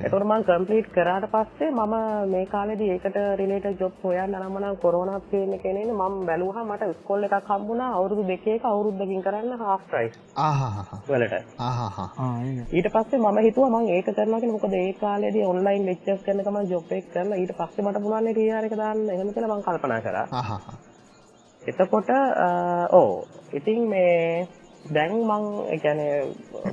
[0.00, 1.94] එතොට මං කම්පලීට් කරාට පස්සේ මම
[2.30, 7.36] මේ කාලෙද ඒකට රිලේට ජොබ් හොයන් නමන කොරනත් කියන කෙනෙන මම බැලූහ මට ස්කොල්ල එකක්
[7.44, 11.42] කම්බුණා අවුරුදු දෙකේ අවුරුද්ධකින් කරන්න හාස්ට්‍රයිස් ආහා වලට.
[11.60, 12.08] ආහා
[12.72, 17.12] ඊට පස්සේ ම හිතුව මං ඒක කරනගෙන මොකද ඒ කාලෙද ඔන්ලයින් ලෙක්චස් කරනකම ජොබ් එක
[17.12, 19.06] කරන ඊට පස්සේ මට පුුණන්නේ ටියාරක දාන්න.
[19.10, 20.20] එහෙම කියලා මං කල්පනා කර.
[20.32, 20.74] ආහා
[21.62, 22.10] එතකොට
[22.92, 24.48] ඕ ඉතින් මේ
[24.86, 26.00] දැන් මං එකන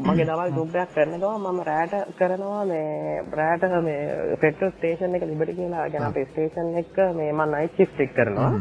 [0.03, 5.86] මගේ දවල් දුබ්‍රයක් කරනවා මම රෑට කරනවා මේ බ්‍රෑට මේ පෙට්‍ර ස්ටේෂන් එක ලිබටි කියලා
[5.89, 8.51] ගැන අපේ ස්ටේෂන් එක මේ මන් අයි චිස්ටික් කරනවා.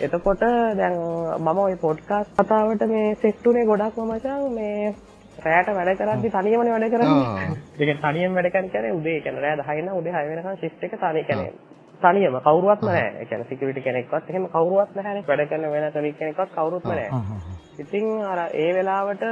[0.00, 0.44] එතකොට
[0.74, 0.96] දැන්
[1.38, 4.94] මම ඔය පොඩ්කාස් කතාවට මේ සෙක්ටුනේ ගොඩක් මචන් මේ
[5.40, 7.56] රෑට වැඩ කරදදි තනියමන වැඩ කරන්න.
[7.78, 9.20] දෙක තනියම් වැඩකන කර උදේ.
[9.20, 11.44] කන රෑ දහයින්න උදේ හයවෙනක ශිෂ්ක තනි කන
[12.00, 12.36] තනියම.
[12.40, 17.08] කවරුවත් නෑ එකන සිකට කෙනෙක්වත් එහෙම කවරුවත් නැහැන වැඩ කරන වෙන කලි කෙනෙක්වත් කවරුත් නෑ
[17.78, 19.24] ඉතින් අර ඒ වෙලාවට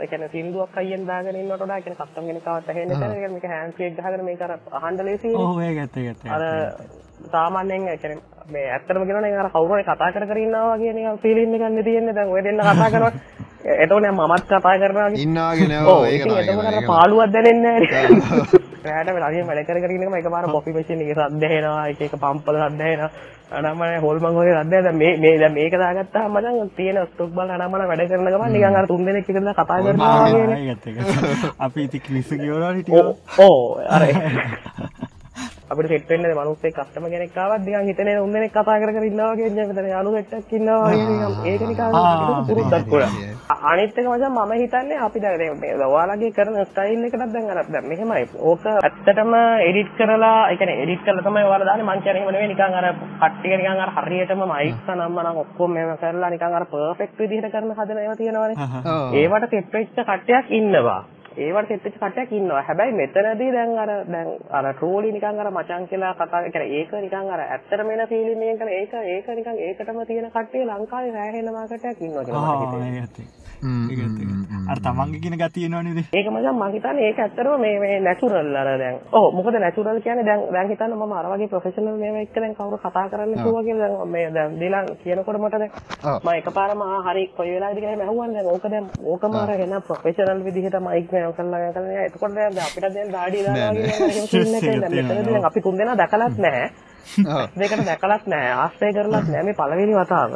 [0.00, 2.96] එකන සිින්දුවක් අයියෙන් දාගෙනන්නට ඩා කන කත්තම් ගෙනකාවත් හෙන
[3.32, 6.44] මේක හැන්සියක් ගහන මේ කර අහන්ඩලේසි ඕය ගත්ත ගත්ත අර
[7.26, 12.14] සාමාන්‍යයෙන් ඇකන මේ ඇත්තරම ගෙන අර කවුරුව කතා කර කරන්නවා කියන පිලින්න ගන්න තියෙන්නේ.
[12.14, 13.12] දැන් ඔය දෙන්න කතා කරන
[13.64, 15.72] එතෝන මමත් කතා කරනවා ඉන්නාගෙන
[16.86, 17.66] පාලුවත් දැනෙන්න
[18.84, 23.02] රෑට වෙලාගේ වැඩ කරන එක පාර පොපි පේෂන් එක සද්දහෙනවා එක පම්පල සද්දහෙන
[23.52, 28.06] අනමන හොල්මං හොය සද්ද මේ මේ දැන් මේක දාගත්තා මචං තියෙන ස්ටොක් බල අනමන වැඩ
[28.06, 31.12] කරන ගමන් නිකන් අර තුන් දෙනෙක් එකද කතා කරනවා වගේ
[31.66, 33.04] අපි ඉති කිලිස කියවලා හිටිය
[33.40, 34.08] ඕ අර
[35.70, 39.34] අපිට සෙට් වෙන්න මනුස්සේ කස්ටම කෙනෙක් ආවත් නිකන් හිතනේ උන් දෙනෙක් කතා කර කර ඉන්නවා
[39.42, 41.92] ඉන්නේ මෙතන යාළු සෙට්ටක් ඉන්නවා වගේ ඒක නිකන්
[42.48, 47.50] පුරුද්දක් වුණා අනිත් එක මචං මම හිතන්නේ අපි දැන් මේ ඔයාලගේ කරන ස්ටයිල් එකටත් දැන්
[47.52, 48.24] අර දැන් මෙහෙමයි.
[48.40, 51.86] ඕක ඇත්තටම එඩිට් කරලා ඒ කියන්නේ එඩිට් කරලා තමයි ඔයාලා දාන්නේ.
[51.86, 52.86] මං කියන්නේ එහෙම නෙවෙයි නිකන් අර
[53.20, 57.72] කට්ටිය නිකන් අර හරියටම මයික් සනම්ම නම් ඔක්කොම මේව කරලා නිකන් අර පර්ෆෙක්ට් විදිහට කරන
[57.72, 58.56] හදන ඒවා තියෙනවානේ.
[59.14, 61.00] ඒවට සෙට් වෙච්ච කට්ටියක් ඉන්නවා
[61.36, 62.62] ඒවට සෙට් වෙච්ච කට්ටියක් ඉන්නවා.
[62.62, 67.30] හැබැයි මෙතනදී දැන් අර දැන් අර ට්‍රෝලි නිකන් අර මචං කියලා කතා කියන්නේ ඒක නිකන්
[67.30, 68.58] අර ඇත්තටම එන ෆීලින් එකෙන්.
[68.58, 73.39] කරන ඒක ඒක නිකන් ඒකටම තියෙන කට්ටිය ලංකාවේ රැහෙන මාකටයක් ඉන්නවා කියලා මට හිතෙනවා.
[73.60, 78.96] අර තමන්ගේ කියන ගතියනවනද ඒක මචං මම හිතන්නේ ඒක ඇත්තටම මේ මේ නැචරල් අර දැන්.
[79.12, 82.78] ඔව් මොකද නැචරල් කියන්නේ දැන් දැන් හිතන්න මම අර වගේ ප්‍රොෆෙෂනල් මේව එක්ක දැන් කවුරු
[82.78, 85.70] කතා කරන්න කිව්වා කියලා දැන් මේ දැන් දීලා කියනකොට මට දැන්
[86.16, 90.44] මම එකපාරම ආ හරි කොයි වෙලාවෙද කියලා මහුවන් දැන් ඕක දැන් ඕකම අර එන ප්‍රොෆෙෂනල්
[90.46, 96.38] විදිහට මයික් මේව කරලා කරලා එතකොට දැන් අපිට දැන් දාඩි දානවා අපි තුන් දෙනා දැකලත්
[96.38, 96.70] නැහැ
[97.56, 100.32] දෙකට දැකලත් නැහැ ආශ්‍රය කරලත් නැහැ මේ පළවෙනි වතාව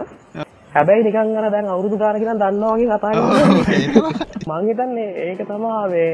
[0.75, 4.13] හැබැයි නිකන් අර දැන් අවුරුදු ගානක් ඉඳන් දන්නවා වගේ කතා කරනවා.
[4.49, 6.09] මං හිතන්නේ ඒක තමයි මේ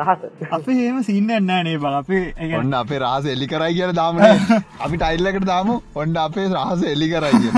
[0.00, 0.22] රහස.
[0.50, 1.92] අපේ ඒම සින්න නෑනේ බ.
[1.94, 4.32] අපේ ඒ ඔන්න අපේ රහස එලි කරයි කියල දාමනේ
[4.84, 5.76] අපි ටයිල්ලකට දාමු.
[5.96, 7.52] ඔන්න අපේ රහස එලි කරයි කිය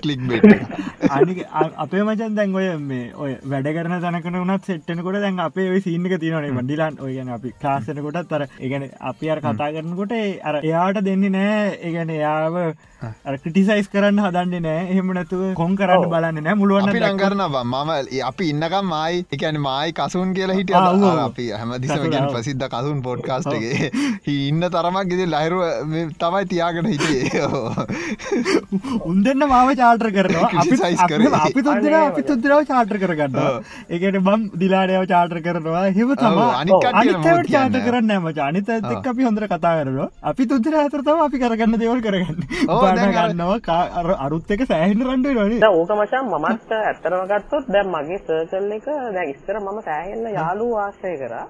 [0.00, 0.44] කලික් බෙට්
[1.10, 1.34] අනි
[1.78, 6.14] අපේ මචන් දැන් ඔය මේ ඔය වැඩ කරන තැනකන වනත් සෙට්ටනකොට දැන් අපේ ඔය සින්නක
[6.18, 10.14] තියනේ මඩිලාන් ඔය ගැන අපි කාසනකොටත් තර ඒගැන අපි අර කතා කරනකොට
[10.44, 12.62] අර එයාට දෙන්නේ නෑ ඒගැන එයාව
[13.42, 14.82] ක්‍රටිසයිස් කරන්න හදන්න නෑ.
[14.86, 16.56] එහෙම නැතුව කොන් කරන්න බලන්න නෑ.
[16.56, 20.78] මුළුවන් අපි ලංකරනවා මම අපි ඉන්නකම් මයි එකන මයි කසුන් කියලා හිටිය
[21.26, 23.90] අපි හැම දිසම ගැන ප්‍රසිද්ධ කසුන් පොඩ්කාස්ටගේ
[24.36, 25.62] ඉන්න තරමක් ගෙද ලහිරුව
[26.18, 27.46] තමයි තියාගෙන හිටියේ.
[29.10, 30.50] උන්දන්න මාව චාටර් කරනවා.
[31.40, 33.38] අපි තුදර අපි තුදරාව චාටර් කරගන්න
[33.90, 35.84] ඒකට බම් දිලාඩයාව චාටර් කරනවා.
[35.96, 40.08] හෙම තමා අනිකට චාට කරන්න ෑම ජානිත එක් අපි හොඳර කතා කරනවා.
[40.24, 42.40] අපි තුදර අතරතම අපි කරගන්න දේවල් කරගන්න
[42.92, 44.16] ගන්නවා.
[44.18, 49.26] අරුත් එක සෑහින රන්ඩ න ඕක මචන් මමත් ඇත්තරම ගත්තොත් දැම් මගේ සර්කල් එක දැ
[49.30, 51.46] ඉස්තර මම සෑහෙන්න යාලු ආශ්‍රය කරා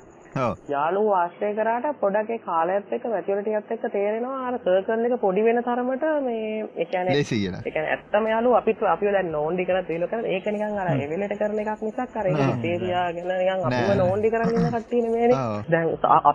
[0.68, 6.05] යාලු ආශ්‍රය කරාට පොඩගේ කාලයත් එක්ක මැතිවලටියත් එක්ක තේරෙනවා අර සර්කල් එක පොඩි වෙන තරමට
[6.22, 6.45] මේ
[6.76, 7.24] ඒ කියන්නේ ඒ
[7.66, 11.61] කියන්නේ ඇත්තම යාලු අපිට අපිව දැන් නෝන්ඩි කරලා තීල කරන ඒක නිකන් අර එවෙලට කරන
[11.64, 15.39] එකක් මිසක් අර ඒක තේරියාගෙන නිකන් අපිව නෝන්ඩි කරන් ඉන්න කට්ටිය නෙමෙයිනේ.
[15.68, 15.89] දැන්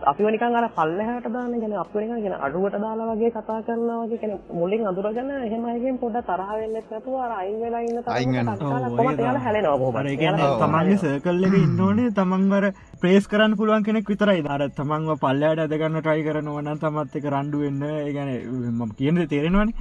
[0.05, 4.17] අපිව නිකන් අර පල්ලෙහාට දාන්න කියන්නේ අපිව නිකන් කියන අඩුවට දාලා වගේ කතා කරනවා වගේ
[4.17, 9.19] කියන්නේ මුලින් අඳුරගෙන එහෙම අයගෙන් පොඩ්ඩක් තරහ වෙන්නෙත් නැතුව අර අයින් වෙලා ඉන්න තරමට කොහොමද?
[9.19, 10.07] එයාලා හැලෙනවා කොහොමද?
[10.07, 12.65] ඒ කියන්නේ තමන්ගේ සර්කල් එකේ ඉන්න ඕනේ තමන් අර
[13.05, 14.41] ප්‍රේස් කරන්න පුළුවන් කෙනෙක් විතරයි.
[14.55, 17.83] අර තමන්ව පල්ලයට ඇදගන්න ට්‍රයි කරනවන තමත් එක රණ්ඩු වෙන්න
[18.15, 18.31] ගැන
[18.79, 19.73] ම කියනද තේරෙනවන.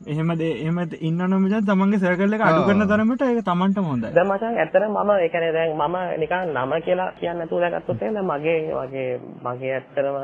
[0.00, 4.84] එහෙමද එහම ඉන්න නොමජ තමන්ගේ සැකල්ල එක අඩු කරන තරමට එක තමන්ට හොඳ මචන් ඇතර
[4.86, 10.16] මම එකන දැන් මම නිකන් නම කියලා කියන්න තුර ගත්තොතේ මගේ වගේ මගේ ඇත්තරම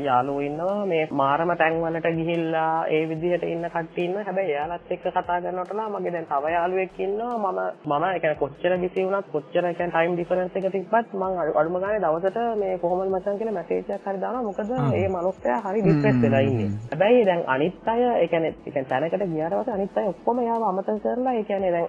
[0.00, 0.84] යාලු ඉන්නවා.
[0.84, 6.26] මේ මාරම තැන්වලට ගිහිල්ලා ඒ විදිහට ඉන්න කට්ටින්න හැබැයි යාලත් එක්ක කතා කරනටලා මගේ දැන්
[6.26, 7.38] තව යාලුවෙක් ඉන්නවා.
[7.38, 12.00] මම මම එක කොච්චර බිසි වුණත් කොච්චර එක ටයිම් ඩිෆරන්ස් එක තිබ්බත් මං අඩුම ගානේ
[12.00, 14.42] දවසට මේ කොහොමද මචං කියලා මැසේජ් එකක් හරි දානවා.
[14.42, 16.68] මොකද ඒ මනුස්සයා හරි ડિප්‍රෙස් වෙලා ඉන්නේ.
[16.90, 21.02] හැබැයි දැන් අනිත් අය ඒ කියන්නේ ඒ තැනකට ගියාට පස්සේ අනිත් අය ඔක්කොම යාව අමතක
[21.04, 21.88] කරලා ඒ කියන්නේ දැන්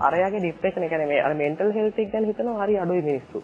[0.00, 3.42] අරයාගේ ડિප්‍රෙෂන් ඒ කියන්නේ මේ අර මෙන්ටල් හෙල්ත් එක ගැන හිතනවා හරි අඩුයි මිනිස්සු.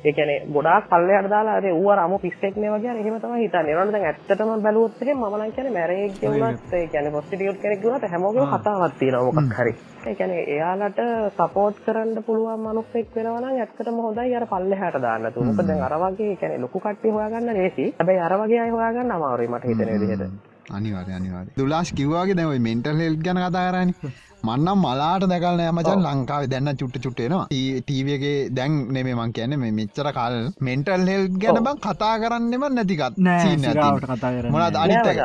[0.00, 3.72] ඒ කියන්නේ ගොඩාක් පල්ලෙහාට දාලා අර ඌ අර අමු පිස්සෙක් නේ වගේ එහෙම තමයි හිතන්නේ.
[3.72, 8.06] ඒනවනේ දැන් ඇත්තටම බැලුවොත් එහෙම මම නම් කියන්නේ මැරේජ් වුණත් ඒ කියන්නේ ප්‍රොස්ටිටියුට් කෙනෙක් වුණත්
[8.06, 9.74] හැමෝගෙම කතාවක් තියෙනවා මොකක් හරි.
[10.04, 11.02] ඒ කියන්නේ එයාලට
[11.34, 15.44] සපෝට් කරන්න පුළුවන් මිනිස්සෙක් වෙනවා නම් ඇත්තටම හොඳයි අර පල්ලෙහාට දාන්න තු.
[15.44, 17.90] මොකද දැන් අර වගේ ඒ කියන්නේ ලොකු කට්ටිය හොයාගන්න ලේසි.
[17.92, 20.51] හැබැයි අර වගේ අය හොයාගන්න අමාරුයි මට හිතෙන විදිහට.
[20.70, 21.54] අනිවාර්ය අනිවාර්ය.
[21.56, 24.12] දුලාස් කිව්වාගේ දැන් ඔය මෙන්ටල් හෙල්ත් ගැන කතා කරන්නේ.
[24.42, 27.44] මන්නම් මලාට දැකල් නෑමචන් ලංකාව දැන්න චුට්ට චුට්ටේනවා
[27.80, 33.20] ටීවගේ දැන් නෙමේ මං කියන්න මේ මෙච්චර කාල මෙන්ටල් හෙල් ගැන බං කතා කරන්නෙම නැතිකත්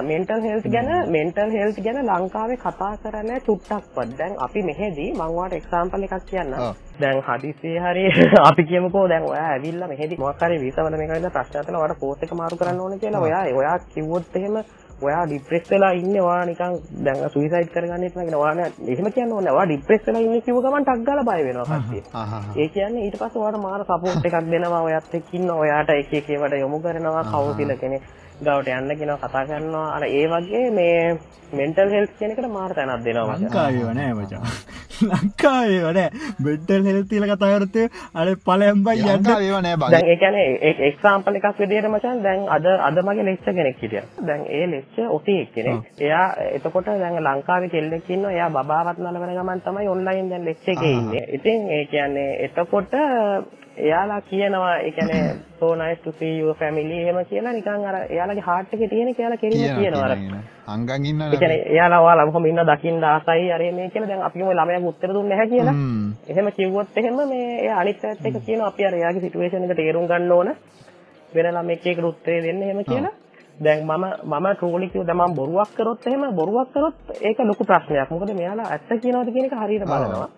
[0.05, 5.53] මෙන්ටල් හෙල් ගැන මෙන්ටල් හෙල් ගැන ලංකාවේ කතා කරන්න චුට්ටක් පත් දැන් අපි මෙහෙදී මංවාට
[5.53, 6.53] එක්සාම්පල එකක් කියන්න.
[6.99, 8.05] දැන් හදිසේ හරි
[8.49, 12.57] අපි කියමකෝ දැන් ඔයා ඇවිල්ලා මෙහෙදි මොකක් හරි වීසාවල මේකද ප්‍රශ්නතල වඩ පෝස්ට් එක මාරු
[12.57, 14.61] කරන්න ඕනේ කියලා ඔයා ඔයා කිව්වොත් එහෙම
[15.01, 19.65] ඔයා ඩිප්‍රෙස් වෙලා ඉන්නේ ඔයා නිකන් දැන් සුයිසයිඩ් කරගන්නෙත් නැගෙන ඔයා එහෙම කියන්න ඕනේ ඔයා
[19.65, 22.03] ඩිප්‍රෙස් වෙලා ඉන්නේ කිව්ව ගමන් ටක් ගාලා බය වෙනවා කට්ටිය.
[22.55, 24.81] ඒ කියන්නේ ඊට පස්සේ ඔයාට මාර සපෝට් එකක් දෙනවා.
[24.83, 28.03] ඔයත් එක්ක ඉන්න ඔයාට එක එක ඒවාට යොමු කරනවා කවුරුද කෙනෙක්
[28.39, 29.87] ගවට යන්න කෙනවා කතා කරනවා.
[29.95, 31.17] අර ඒ වගේ මේ
[31.51, 34.41] මෙන්ටල් හෙල්ස් කෙනෙකට මාර තැනක් දෙනවා ලංකාවේ නෑ මචා.
[35.03, 35.99] ලංකාවේ වන
[36.43, 37.83] බෙඩ්ඩල් හෙල්තිල කතාවරතය
[38.15, 39.29] අර පලයම්බයි යන්න.
[39.31, 39.83] ඒවනෑ බ.
[40.05, 40.39] ඒකන
[40.83, 44.03] එක්සාම්පල එකක් විදියට මචන් දැන් අද අද මගේ ලෙච්ච කෙනෙක් හිටිය.
[44.21, 45.85] දැන් ඒ ලෙච්ච ඔටි එක්කෙනෙක්.
[45.99, 51.25] එයා එතකොට දැන් ලංකාවේ කෙල්ලෙක්කින්න එයා බාවත් නලවන ගමන් තමයි ඔන්ලයින් දැන් ලෙච්ච එක ඉන්නේ.
[51.33, 52.93] ඉතින් ඒ කියන්නේ එතකොට
[53.77, 55.09] එයාලා කියනවා එකන
[55.59, 59.75] සෝනයිස් to see your family එහෙම කියලා නිකන් අර එයාලගේ heart එකේ තියෙන කියලා කෙලිම
[59.77, 60.15] කියනවා අර.
[60.67, 64.09] අංගන් ඉන්න ඒ කියන්නේ එයාලා ඔයාලා කොහොම ඉන්න දකින්න ආසයි අර මේ කියලා.
[64.09, 65.75] දැන් අපි ඔය ළමයාගේ උත්තර දුන්නේ නැහැ කියලා.
[66.27, 68.67] එහෙම කිව්වොත් එහෙම මේ එයා අනිත් පැත්ත එක කියනවා.
[68.67, 70.51] අපි අර එයාගේ සිටුේෂන් එක තේරුම් ගන්න ඕන.
[71.31, 73.13] වෙන ළමෙක් එකට උත්තරේ දෙන්න එහෙම කියලා.
[73.59, 78.09] දැන් මම මම ට්‍රෝලි කිව්ව දැන් මම බොරුවක් කරොත් එහෙම බොරුවක් කරොත් ඒක ලොකු ප්‍රශ්නයක්.
[78.11, 80.29] මොකද මෙයාලා ඇත්ත කියනවද කියන එක හරියට බලනවා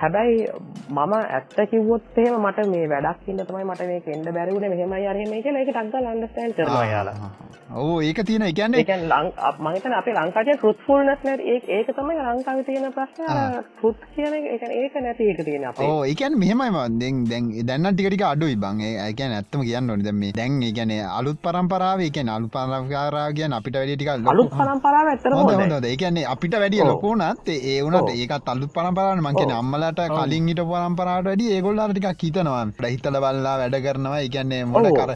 [0.00, 0.46] හැබැයි
[0.90, 4.70] මම ඇත්ත කිව්වොත් එහෙම මට මේ වැඩක් ඉන්න තමයි මට මේක එන්න බැරි වුණේ.
[4.72, 6.84] මෙහෙමයි අර එහෙමයි කියලා ඒක ටක් ගාලා අන්ඩර්ස්ටෑන්ඩ් කරනවා.
[6.92, 7.30] යාලා.
[7.74, 9.26] ඔව් ඒක තියෙන ඒ ඒ ලං
[9.58, 13.64] මම හිතන්නේ අපේ ලංකාවේ ට්‍රුත්ෆුල්නස් නැති ඒක ඒක තමයි ලංකාවේ තියෙන ප්‍රශ්නේ.
[13.72, 15.66] ට්‍රුත් කියන එක ඒ ඒක නැති එක තියෙන.
[15.86, 18.80] ඕ ඒ කියන්නේ මෙහෙමයි දැන් දැන් දැන් ටික ටික අඩුයි බං.
[18.82, 20.06] ඒ ඒ කියන්නේ ඇත්තම කියන්න ඕනේ.
[20.06, 24.14] දැන් මේ දැන් ඒ කියන්නේ අලුත් පරම්පරාව ඒ කියන්නේ අලුත් පරම්පරාව කියන්නේ අපිට වැඩි ටිකක්
[24.14, 24.32] ලොකු.
[24.34, 25.68] අලුත් පරම්පරාව ඇත්තටම හොඳ හොඳයි.
[25.68, 29.60] හොඳ ඒ කියන්නේ අපිට වැඩිය ලොකු වුණත් ඒ ඒ වුණත් ඒකත් අලුත් පරම්පරාවනේ මං කියන්නේ
[29.90, 32.62] අම්මලාට කලින් හිටපු පරම්පරාවට වැඩිය ඒගොල්ලන්ට ටිකක් හිතනවා.
[32.62, 34.20] අපිට හිතලා බලලා වැඩ කරනවා.
[34.20, 34.90] ඒ කියන්නේ මොන.
[34.94, 35.14] කර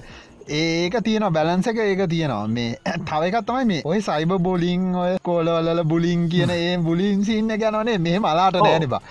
[0.51, 2.47] ඒක තියෙන බැලන්ස එක ඒක තියෙනවා.
[2.49, 7.57] මේ තව එකක් තමයි මේ ඔය සයිබ බොලිං ඔය කෝලවල්ල බුලින් කියන ඒ බුලින් සින්න
[7.57, 9.03] ගැනවනේ මෙහෙම අලාට නෑනබා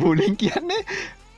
[0.00, 0.82] බුලින් කියන්නේ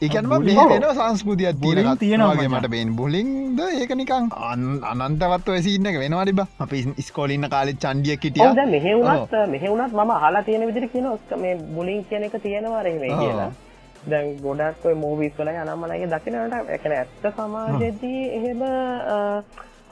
[0.00, 2.56] එකනම මේ වෙන සංස්කෘතියක් bullying තියෙන තියෙනවා වගේ මචං.
[2.56, 3.60] මට බේන් බුලින්ද?
[3.72, 6.44] ඒක නිකං අන්- අනන්තවත් ඔය සින්න එක වෙනවාඩි බ.
[6.60, 10.92] අපි ස්කෝලින්න කාලෙත් චන්ඩියක් ඔව් කිටිය දැන් මෙහෙ වුණත් මෙහෙ වුණත් මම අහලා තියෙන විදිහට
[10.92, 13.20] කියන ඔස්ක මේ බුලින් කියන එක තියෙනවා රෙහි මේ ඔව්.
[13.20, 13.50] කියලා.
[14.06, 18.62] දැන් ගොඩක් මූවිස් වල අනම්මලගේ දකින්නට ඒ කියන්නේ ඇත්ත සමාජයේදී එහෙම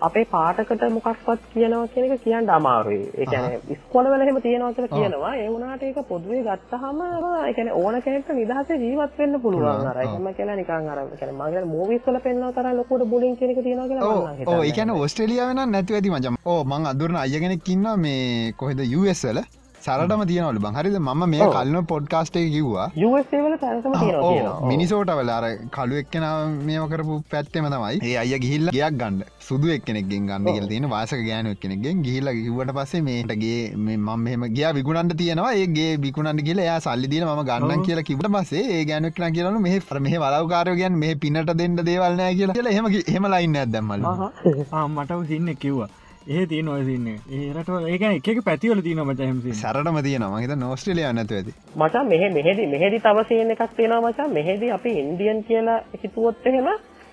[0.00, 3.08] අපේ පාටකට මොකක්වත් කියනවා කියන එක කියන්න අමාරුයි.
[3.18, 5.34] ඒ කියන්නේ ඉස්කෝලවල එහෙම තියෙනවා කියලා කියනවා.
[5.36, 9.86] ඒ වුණාට ඒක පොදුවේ ගත්තාම ඒ කියන්නේ ඕන කෙනෙක්ට නිදහසේ ජීවත් වෙන්න පුළුවන්.
[9.90, 10.00] අර.
[10.04, 13.50] එහෙම කියලා නිකන් අර ඒ කියන්නේ මම කියන්නේ මූවිස් වල පෙන්නන තරම් ලොකුට බුලින් කියන
[13.50, 14.64] එක තියෙනවා කියලා මම නම් ඕ හිතන්නේ.
[14.68, 18.78] ඒකන ඔස්ට්‍රලිය වෙන නැති ඇති මචම ඕ මං අදුරන අයගෙනෙක් ඉන්න මේ කොහෙද?
[18.94, 19.40] යුවල
[19.86, 20.78] සරටම තියනවල බං.
[20.80, 20.98] හරිද?
[21.00, 21.48] ම මේ.
[21.56, 22.88] කල්න පොඩ්කාස්ටේ කිව්වා.
[23.08, 24.56] USA වල තැනකම තියෙනවා කියනවා.
[24.72, 25.44] මිනිසෝට වල අර
[25.76, 26.26] කලු එක්කෙන
[26.68, 29.18] මේම කරපු පැත්තෙම තමයි ඒ අය ගිහිල්ල ගයක් ගන්න.
[29.48, 32.04] සුදු එක්කෙනෙක්ගෙන් ගන්න කියල තියෙන වාසක ගෑනු එක්කෙනෙක්ගෙන්.
[32.06, 35.52] ගිහිල්ල කිවට පස්සේ මේටගේ මම මෙම ගිය විකුණන්ට තියෙනවා.
[35.62, 39.78] ඒගේ විකුණන්ට කියල එයා සල්ලි දීල ම ගන්න කියලා කිවට පසේ ඒ ගැනෙක්න කියලු මේ
[39.96, 42.56] ර මේ වලවකාරයගයන් මේ පිනට දෙන්න දේවල්නෑ කියලා.
[42.58, 45.88] කියලා හෙම හෙම ලයින්න ඇදැම්මල ආ මට සින්න කිව්වා
[46.26, 50.40] ඒ තියන ඔය සින්න ඒරට ඒක එක පැතිවල තියන මච හමසි සරටම තියෙනවා.
[50.42, 51.52] හිත නෝස්ට්‍රලිය නැතු ඇති.
[51.76, 56.66] මචන් මෙහෙ මෙහෙදි මෙහෙදි තව සීන් එකක් තියෙනවා මචන් මෙහෙදි අපි ඉන්දියන් කියලා හිතුවොත් එහෙම.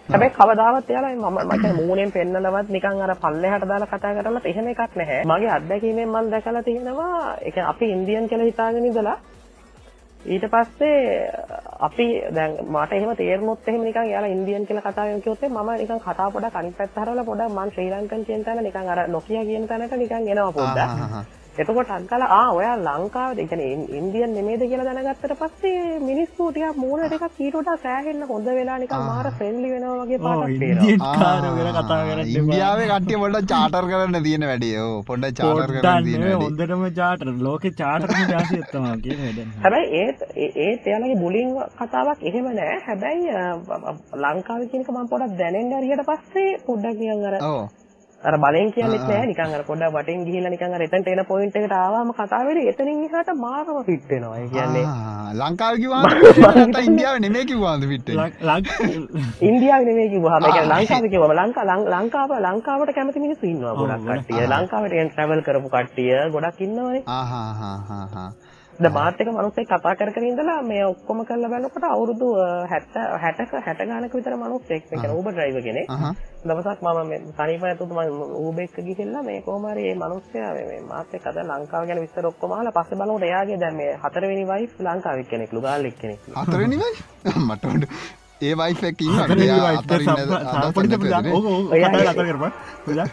[0.09, 4.95] හැබැයි කවදාවත් එයාලා මම මට මූණෙන් පෙන්නලවත් නිකන් අර පල්ලෙහාට දාලා කතා කරලත් එහෙම එකක්
[4.95, 5.21] නැහැ.
[5.25, 7.37] මගේ අත්දැකීමෙන් මම දැකලා තියෙනවා.
[7.37, 9.17] ඒ කියන්නේ අපි ඉන්දියන් කියලා හිතාගෙන ඉඳලා
[10.25, 11.31] ඊට පස්සේ
[11.79, 15.99] අපි දැන් මට එහෙම තේරුනොත් එහෙම නිකන් එයාලා ඉන්දියන් කියලා කතා කරන කිව්වොත් මම නිකන්
[15.99, 19.67] කතාව පොඩක් අනිත් පැත්ත හරවලා පොඩක් මම ශ්‍රී ලංකන් කියන තැන නිකන් අර නොකිය කියන
[19.67, 21.42] තැනට නිකන් එනවා පොඩ්ඩක්.
[21.55, 27.03] එතකොට අංකල ආ ඔයා ලංකාවද ඒ කියන්නේ ඉන්දියන් නෙමෙයිද කියලා දැනගත්තට පස්සේ මිනිස්සු ටිකක් මූණ
[27.05, 30.55] ටිකක් ඊට වඩා සෑහෙන්න හොඳ වෙලා නිකන් මාර ෆ්‍රෙන්ඩ්ලි වෙනවා වගේ පාටක්
[31.99, 34.79] කරන්න ඉන්දියාවේ කට්ටිය පොඩ චාටර් කරන්න තියෙන වැඩිය
[35.09, 36.43] පොඩ චාටර් කරන්න තියෙන වැඩි.
[36.43, 42.49] හොඳටම චාටර ලෝක චාටරම ජාසිත්තවා කියන වැඩ හැබැයි ඒත් ඒ- ඒත් එයාලගේ බුලින් කතාවක් එහෙම
[42.53, 42.75] නෑ.
[42.87, 43.21] හැබැයි
[44.25, 47.37] ලංකාවේ කියනක මම පොඩක් දැනෙන්න හරියට පස්සේ පොඩ්ඩක් නිකන් අර
[48.27, 49.25] අර බලෙන් කියන්නෙත් නෑ.
[49.31, 53.03] නිකන් අර පොඩ්ඩක් වටෙන් ගිහිල්ලා නිකන් අර එතනට එන පොයින්ට් එකට ආවම කතා වෙන්නේ එතනින්
[53.07, 54.37] එහාට මාරම ෆිට වෙනවා.
[54.41, 54.85] ඒ කියන්නේ
[55.41, 56.03] ලංකාව කිවා
[56.87, 58.09] ඉන්දියාව නෙමේ කිවාද පිට්ට
[59.49, 60.43] ඉන්දියාව නෙමෙයි කිව්වහම.
[60.47, 61.65] ඒ කියන්නේ ලංකාවේ කිව්වම ලංකා
[61.95, 64.47] ලංකාව ලංකාවට කැමති මිනිස්සු ඉන්නවා ගොඩක් කට්ටිය.
[64.53, 67.03] ලංකාවට ට්‍රැවල් කරපු කට්ටිය ගොඩක් ඉන්නවනේ.
[67.17, 68.29] ආහාහාහා
[68.79, 73.03] දැන් මාත් එක මිනිස්සෙක් කතා කර කර ඉඳලා මේ ඔක්කොම කරලා බලනකොට අවුරුදු අ, 70
[73.23, 75.87] 60ක 60 ගානක විතර මිනිස්සෙක් මේ කියන්නේ Uber driver කෙනෙක්.
[76.43, 77.99] දවසක් මම මේ තනියම ඇතුළත මම
[78.41, 82.25] Uber එක ගිහිල්ලා මේ කොහොම හරි මේ මිනිස්සයා මේ මාත් එක්ක අද ලංකාව ගැන විස්තර
[82.25, 86.19] ඔක්කොම අහලා පස්සේ බලනකොට එයාගේ දැන් මේ හතරවෙනි වයිෆ් ලංකාවේ කෙනෙක් ලුගාල්ලෙක් කෙනෙක්.
[86.37, 86.91] හතරනිවයි
[87.47, 87.83] මටට
[88.41, 88.99] ඒ වයිෆක්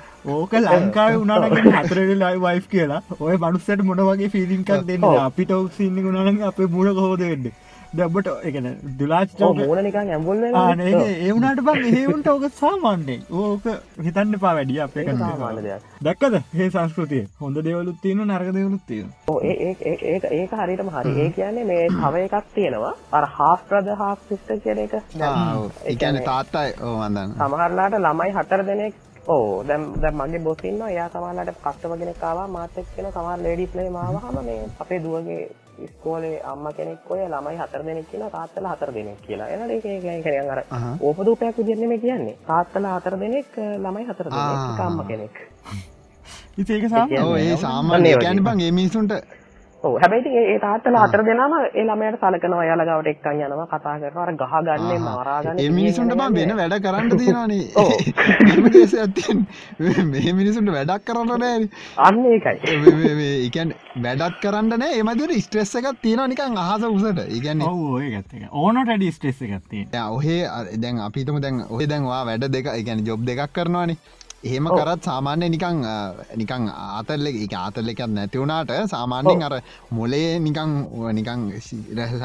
[0.27, 5.11] ඕක ලංකාව උනානගේ හතරට ලයි වයි් කියලා ඔය මනුස්සට මොන වගේ ෆිලිින්කක් දෙන්න.
[5.21, 7.53] අපිට ඔක්සින්න ගුණනගේ අපේ මුණ කොහෝද වෙන්න
[7.93, 8.66] දැබට එකන
[8.99, 10.66] දුලාච මූණ නිකන් ඇඹුල් වෙනවා.
[10.66, 13.66] ආනේ ඒ වුණට බං ඒවුන්ට ඕක සාමාන්‍යේ ඕක
[14.05, 15.89] හිතන්න පා වැඩිය අපේ ඒක සාමාන්‍ය දෙයක්.
[16.05, 19.09] දක්කද ඒ සංස්කෘතිය හොඳ දෙවලුත් තියෙන නර්ග දෙවලුත් තියෙන
[19.43, 21.18] ඒක ඒක හරියටම හරි.
[21.18, 22.95] ඒ කියන්නේ මේ තව එකක් තියෙනවා.
[23.12, 24.99] අර half brother half sister කියන එක.
[25.87, 31.09] එකන තාත්තයි ඕ වදන්න සමහරලාට ළමයි හතර දෙනෙක් ඕ දැන් දැන් මගේ බොස් ඉන්නවා එයා
[31.09, 35.43] සමහරලාට කස්ටමර් කෙනෙක් ආවා මාත් එක්ක කියන සමහර ලේඩීස් නේ මාවහම මේ අපේ දුවගේ
[35.81, 39.49] ඉස්කෝලේ අම්මා කෙනෙක් ඔය ළමයි හතර දෙනෙක් කියලා තාත්තලා හතර දෙනෙක් කියලා.
[39.49, 40.62] ඒක නිකන් අර.
[41.01, 42.37] ඕපදූපයක් විදිහට නෙමෙයි කියන්නේ.
[42.47, 44.81] තාත්තලා හතර දෙනෙක් ළමයි හතර දෙනෙක්.
[44.81, 45.45] අම්මා කෙනෙක්.
[46.59, 48.16] ඉති ඒක සාම ඒ සාමාන්‍ය.
[48.18, 49.12] කැන බං ඒ මිනිසුන්ට
[49.83, 49.95] ඔව්.
[49.97, 53.95] හැබැයි ඉතින් ඒ- ඒ තාත්තලා හතර දෙනාම ඒ ළමයාට සලකනවා එයාලා ගාවට එක්කන් යනවා කතා
[54.01, 57.62] කරනවා අර ගහගන්නේ මරාගන්නේ ඒ මිනිසුන්ට බම් වෙන වැඩ කරන්න තියෙනවානේ.
[57.76, 57.93] ඔව්.
[58.49, 60.05] එහෙම කේසයක් තියෙන්නේ.
[60.12, 62.76] මේ මිනිසුන්ට වැඩක් කරන්න නෑනේ අන්න ඒකයි.
[62.83, 64.93] මේ- මේ- මේ ඒ කියන්නේ වැඩක් කරන්න නෑ.
[64.99, 67.24] ඒ මදිර ස්ට්‍රෙස් එකක් තියෙනවා නිකන් අහස උසට.
[67.26, 71.64] ඒ කියන්නේ ඔව ඔය ගත්ත ඕනට ඩි ස්ටෙස් එකත්තිය යා ඔහේ අර- දැන් අපිටම දැන්
[71.70, 73.97] ඔය දැන්වා වැඩ දෙක එකැන ජොබ් දෙකක් කරනවානේ
[74.43, 75.80] එහෙම කරත් සාමාන්‍ය නිකං
[76.41, 79.55] නිකං ආතල්ල එක ආතල්ල එකත් නැතිවුණට සාමාන්‍යෙන් අර
[79.91, 80.70] මොලේ නිකං
[81.12, 81.41] නිකං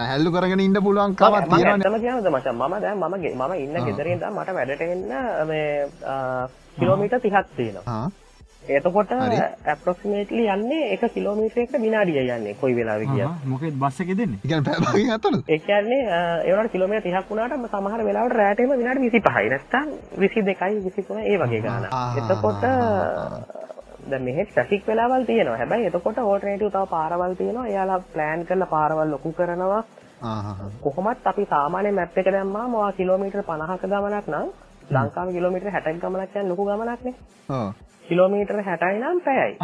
[0.01, 2.55] හැල්ලු කරගෙන ඉන්න පුළුවන් කවත් ඇත්තම කියනද මචං?
[2.55, 5.03] මම දැන් මම ගේ- මම ඉන්න ගෙදරින් දැන් මට වැඩට එන්න
[5.47, 5.66] මේ
[6.78, 8.05] කිලෝමීටර් 30ක් තියෙනවා.
[8.70, 9.11] එතකොට.
[9.66, 13.43] ඇප්‍රොක්සිමේට්ලි යන්නේ එක කිලෝමීටරයකට විනාඩිය යන්නේ කොයි වෙලාවෙ ගියත්.
[13.45, 16.01] මොකෙත් බස්ස එක දෙන්නේ ඉගැන පැබගින් අතුළ ඒ කියන්නේ
[16.45, 19.88] ඒ වුණාට කිලෝමීටර් 30ක් වුණාට සමහර වෙලාවට රැට එම විනාඩි 25යි නැත්තම්
[20.18, 21.61] 22යි 23 ඒ වගේ.
[21.91, 22.18] ආහ්.
[22.20, 22.63] එතකොට
[24.09, 25.57] දැන් මෙහෙ ට්‍රැෆික් වෙලාවල් තියෙනවා.
[25.61, 27.68] හැබැයි එතකොට ඕල්ටර්නේටිව් තව පාරවල් තියෙනවා.
[27.68, 29.84] එයාලා ප්ලෑන් කරලා පාරවල් ලොකු කරනවා.
[30.84, 34.47] කොහොමත් අපි සාමාන්‍ය මැප් එක දැම්මාම ඔයා කිලෝමීටර් 50ක ගමනක් නම්
[34.95, 37.16] ලංකාවේ කිලෝමීටර් 60ක ගමනක් කියන්නේ ලොකු ගමනක් නේ.
[38.10, 39.56] කිලෝමීටර් 60යි නම් පැයයි.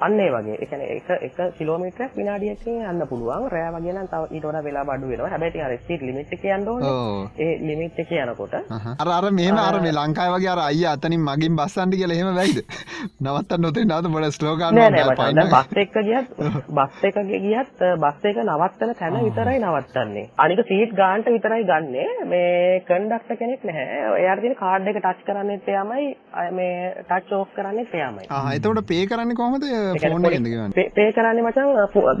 [0.00, 0.56] අන්න ඒ වගේ.
[0.56, 3.48] ඒ කියන්නේ එක එක කිලෝමීටරයක් විනාඩියකින් යන්න පුළුවන්.
[3.48, 5.30] රෑ වගේ නම් තව ඊට වඩා වෙලා අඩු වෙනවා.
[5.30, 6.94] හැබැයි ඉතින් අර ස්පීඩ් ලිමිට් එක යන්න ඕනේ.
[7.38, 8.54] ඒ ලිමිට් එක යනකොට
[8.98, 12.60] අර අර මෙම අර මේ ලංකායි වගේ අර අය අතනින් මගින් බස්සන්ටි කියල එහෙම වැයිද
[13.24, 16.34] නවත්තන්න නොතේ නාත බොඩ ස්ලෝගන්න නෑ නෑ මචං දැන් බස් එක ගියත්
[16.78, 20.26] බස් එක ගියත් බස් එක නවත්තන තැන විතරයි නවත්තන්නේ.
[20.38, 22.06] අනික සීට් ගානට විතරයි ගන්නෙ.
[22.26, 24.02] මේ කන්ඩක්ටර් කෙනෙක් නැහැ.
[24.16, 26.08] එයාට තියෙන කාඩ් එක ටච් කරන්නෙත් එයාමයි
[26.52, 28.28] මේ ටච් ඕෆ් කරන්නෙත් එයාමයි.
[28.56, 31.68] එතකොට පේ කරන්න කොහොමද ෆෝන් එකෙන්ද කියවන්නේ පේ කරන්නේ මචං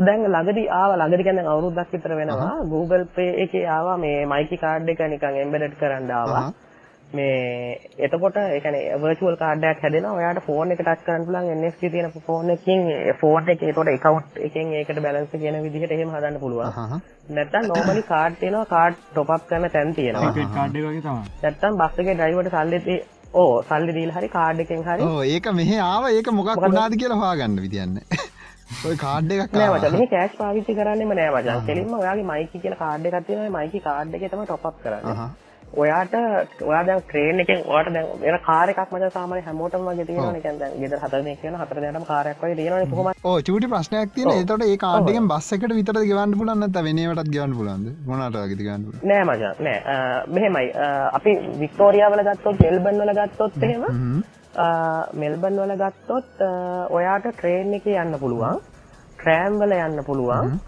[0.06, 2.56] දැන් ළඟදී ආවා ළඟදී කියන්නේ දැන් අවුරුද්දක් විතර වෙනවා.
[2.66, 6.44] Google Pay එකේ ආවා මේ මයිකි කාඩ් එක නිකන් එම්බෙඩඩ් කරන්න ආවා.
[7.12, 10.14] මේ එතකොට ඒ කියන්නේ virtual කාඩ් එකක් හැදෙනවා.
[10.14, 12.84] ඔයාට ෆෝන් එක ටච් කරන්න පුළුවන් NFC තියෙන ෆෝන් එකකින්
[13.20, 17.00] ෆෝන් එකේ ඒතකොට account එකෙන් ඒකට balance කියන විදිහට එහෙම හදන්න පුළුවන්.
[17.30, 20.34] නැත්නම් normally කාඩ් තියෙනවා කාඩ් top up කරන තැන් තියෙනවා.
[20.50, 21.32] කාඩ් එක වගේ තමයි.
[21.42, 23.00] නැත්නම් බස් එකේ driverට සල්ලි දී
[23.34, 27.60] ඕ සල්ලි දීලා හරි කාඩ් එකෙන් හරි ඒක මෙහ ආව ඒක මොකක් වුණාද කියලා හොයාගන්න
[27.66, 28.00] විදියන්න
[28.88, 29.78] ඔය කාඩ් එකක් නෑ ආවා.
[29.82, 31.62] මචං මෙහි කෑෂ් පාවිච්චි කරන්නෙම නෑ මචං.
[31.68, 33.54] කෙලින්ම ඔයාගේ මයිකි කියලා කාඩ් එකක් තියෙනවා.
[33.58, 35.16] මයිකි කාඩ් එකේ තමයි টොප් අප් කරන්නේ.
[35.76, 36.14] ඔයාට
[36.62, 41.12] ඔයා දැන් ට්‍රේන් එකෙන් ඔයාට දැන් වෙන කාර් එකක් මචං සාමාන්‍ය හැමෝටම දැන් ගෙදර හතර
[41.16, 43.20] දෙනෙක් කියන හතර දෙනාටම කාර් එකක් වගේ තියෙනවනේ කොහොමද?
[43.24, 47.30] ඕ චූටි ප්‍රශ්නයක් තියෙන එතකොට ඒ කාඩ් එකෙන් බස් එකට විතරද ගෙවන්න පුළුවන් නැත්නම් වෙනේවටත්
[47.36, 49.06] ගෙවන්න වගේද ගෙවන්න පුළුවන්?
[49.10, 49.78] නෑ මචං නෑ.
[50.28, 50.66] මෙහෙමයි.
[51.18, 54.22] අපි වික්ටෝරියා වල ගත්තොත් මෙල්බන් වල ගත්තොත් එහෙම
[55.22, 56.44] මෙල්බන් වල ගත්තොත්
[56.98, 58.58] ඔයාට ට්‍රේන් එකේ යන්න පුළුවන්
[59.20, 60.58] ට්‍රෑම් වල යන්න පුළුවන්.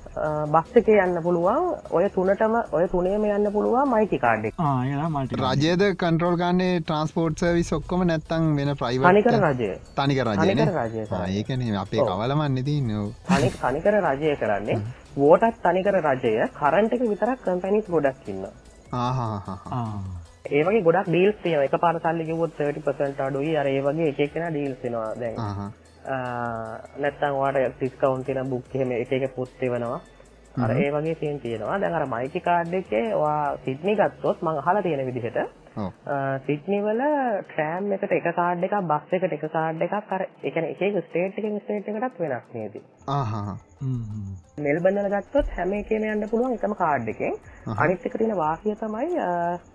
[0.55, 1.69] බස් එකේ යන්න පුළුවන්.
[1.97, 4.49] ඔය තුනටම ඔය තුනේම යන්න පුළුවන් මයිකි කාඩ්
[5.43, 9.71] රජයද කන්ට්‍රෝල් ගන්නේ ට්‍රන්ස්පෝර්ට් සර්විස් ඔක්කොම නැත්තං වෙන ප්‍රයිවට් තනිකර රජය.
[9.97, 11.07] තනික රජය.
[11.39, 12.91] ඒකන අපේ කවලමන්න තින්න
[13.29, 14.81] තනි තනිකර රජය කරන්නේ.
[15.17, 16.35] වෝටත් තනිකර රජය.
[16.61, 18.45] කරන්ට එක විතරක් කම්පැනිස් ගොඩක් ඉන්න
[18.93, 19.55] ආහා
[20.51, 23.57] ඒ වගේ ගොඩක් ඩීල්ස් එක පාර සල්ලි කිව්වොත් 30% අඩුයි.
[23.57, 25.73] අර ඒ වගේ එක එකනා ඩීල්ස් වෙනවා දැන්
[26.07, 30.01] ආහා අ, නැත්තම් ඔයාලට ඩිස්කවුන්ට් තියෙන බුක් එහෙම එක එක පොත් එවනවා.
[30.59, 31.79] අර ඒ වගේ සීන් තියෙනවා.
[31.81, 35.39] දැන් අර මයිටි කාඩ් එකේ ඔයා සිඩ්නි ගත්තොත් මම අහලා තියෙන විදිහට
[35.77, 35.91] ඔව්.
[36.47, 37.01] සිඩ්නි වල
[37.45, 41.05] ට්‍රෑම් එකට එක කාඩ් එකක් බස් එකට එක කාඩ් එකක් අර ඒ කියන්නේ එක එක
[41.07, 42.75] ස්ටේට් එකකින් ස්ටේට් එකටත් වෙනස් නේද?
[44.85, 47.35] වල ගත්තොත් හැම එකේම යන්න පුළුවන් එකම කාඩ් එකෙන්.
[47.79, 49.09] අනිත් එක තියෙන වාසිය තමයි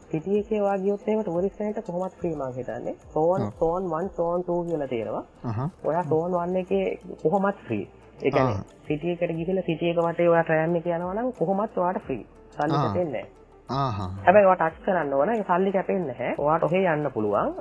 [0.09, 2.95] සිටි එකේ වා ගියොත් එහෙම ටූරිස්ට් කෙනෙක්ට කොහොමත් ෆ්‍රී මං හිතන්නේ.
[3.13, 6.85] සෝන් සෝන් 1 සෝන් 2 කියලා ආහා ඔයා සෝන් 1 එකේ
[7.23, 7.85] කොහොමත් ෆ්‍රී
[8.19, 12.03] ඒ කියන්නේ සිටි එකට ගිහිල්ලා සිටි එක වටේ ඔයා ට්‍රෑම් එකේ යනවා නම් කොහොමත් ඔයාට
[12.05, 12.83] ෆ්‍රී සල්ලි ආ.
[12.83, 13.31] කැපෙන්නේ නැහැ.
[13.69, 14.09] ආහා.
[14.25, 15.31] හැබැයි ඔයා ටච් කරන්න ඕන.
[15.43, 16.33] සල්ලි කැපෙන්නේ නැහැ.
[16.39, 17.53] ඔයාට ඔහේ යන්න පුළුවන්.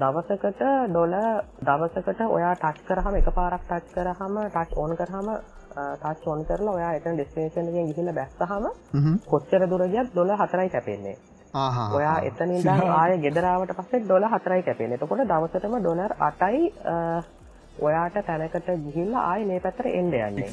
[0.00, 1.16] දවසකට ඩොලර්
[1.62, 5.30] දවසකට ඔයා ටච් කරාම එකපාරක් ටච් කරාම ටච් ඔන් කරාම
[5.74, 9.16] ටච් ඔන් කරලා ඔයා එතන ඩෙස්ටිනේෂන් එකෙන් ගිහිල්ලා බැස්සහම හ්ම්.
[9.26, 11.16] කොච්චර දුර ගියත් ඩොලර් 4යි කැපෙන්නේ.
[11.54, 12.52] ආහා ඔයා එතන
[12.96, 14.98] ආයෙ ගෙදර ආවට පස්සේ ඩොලර් 4යි කැපෙන්නේ.
[14.98, 16.94] එතකොට දවසටම ඩොලර් 8යි අ,
[17.80, 20.48] ඔයාට තැනකට ගිහිල්ලා ආයෙ මේ පැත්තට එන්න යන්නේ.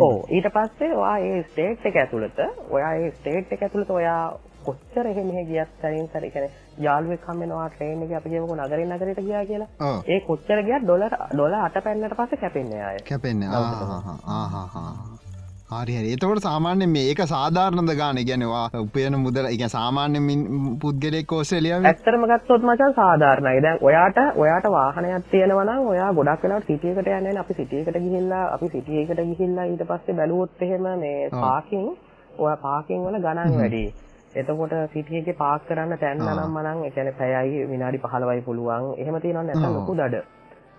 [0.00, 2.38] ඕ ඊට පස්සේ ඔයා ඒ ස්ටේට් එක ඇතුළත
[2.70, 4.22] ඔයා ඒ ස්ටේට් එක ඇතුළත ඔයා
[4.64, 6.50] කොච්චර එහෙ මෙහෙ ගියත් සරින් සර ඒ කියන්නේ
[6.86, 9.68] යාළුවෙක් හම්බෙනවා ට්‍රේන් එකේ අපි කියමුකෝ නගරින් නගරයට ගියා කියලා.
[10.06, 13.04] ඒ කොච්චර ගියත් ඩොලර් ඩොලර් 8 පැන්නට පස්සේ කැපෙන්නේ ආයේ.
[13.08, 15.29] කැපෙන්නේ ආහා ආහා හරි
[15.70, 20.40] හරි එතකොට සාමාන්‍ය මේ ඒක සාධාරණද ගාන ගැනවා උපයන මුදල එක සාමාන්‍ය මින්
[20.82, 23.60] පුද්ගලෙක් ඕස්ට්‍රේලියාව ඇත්තටම ගත්තොත් මචං සාධාරණයි.
[23.66, 27.36] දැන් ඔයාට ඔයාට වාහනයක් තියෙනවා නම් ඔයා ගොඩක් වෙලාවට සිටි එකට යන්නේ.
[27.42, 31.86] අපි සිටි එකට ගිහිල්ලා අපි සිටි එකට ගිහිල්ලා ඊට පස්සේ බැලුවොත් එහෙම මේ පාකින්
[32.38, 33.84] ඔයා පාකින් වල ගණන් වැඩි.
[34.36, 38.92] එතකොට සිටි එකේ පාක් කරන්න තැන්න නම් මනම් ඒ කියන්නේ පැයයි විනාඩි 15යි පුළුවන්.
[38.98, 40.26] එහෙම තියෙනවා නැත්නම් ලොකු දඩ.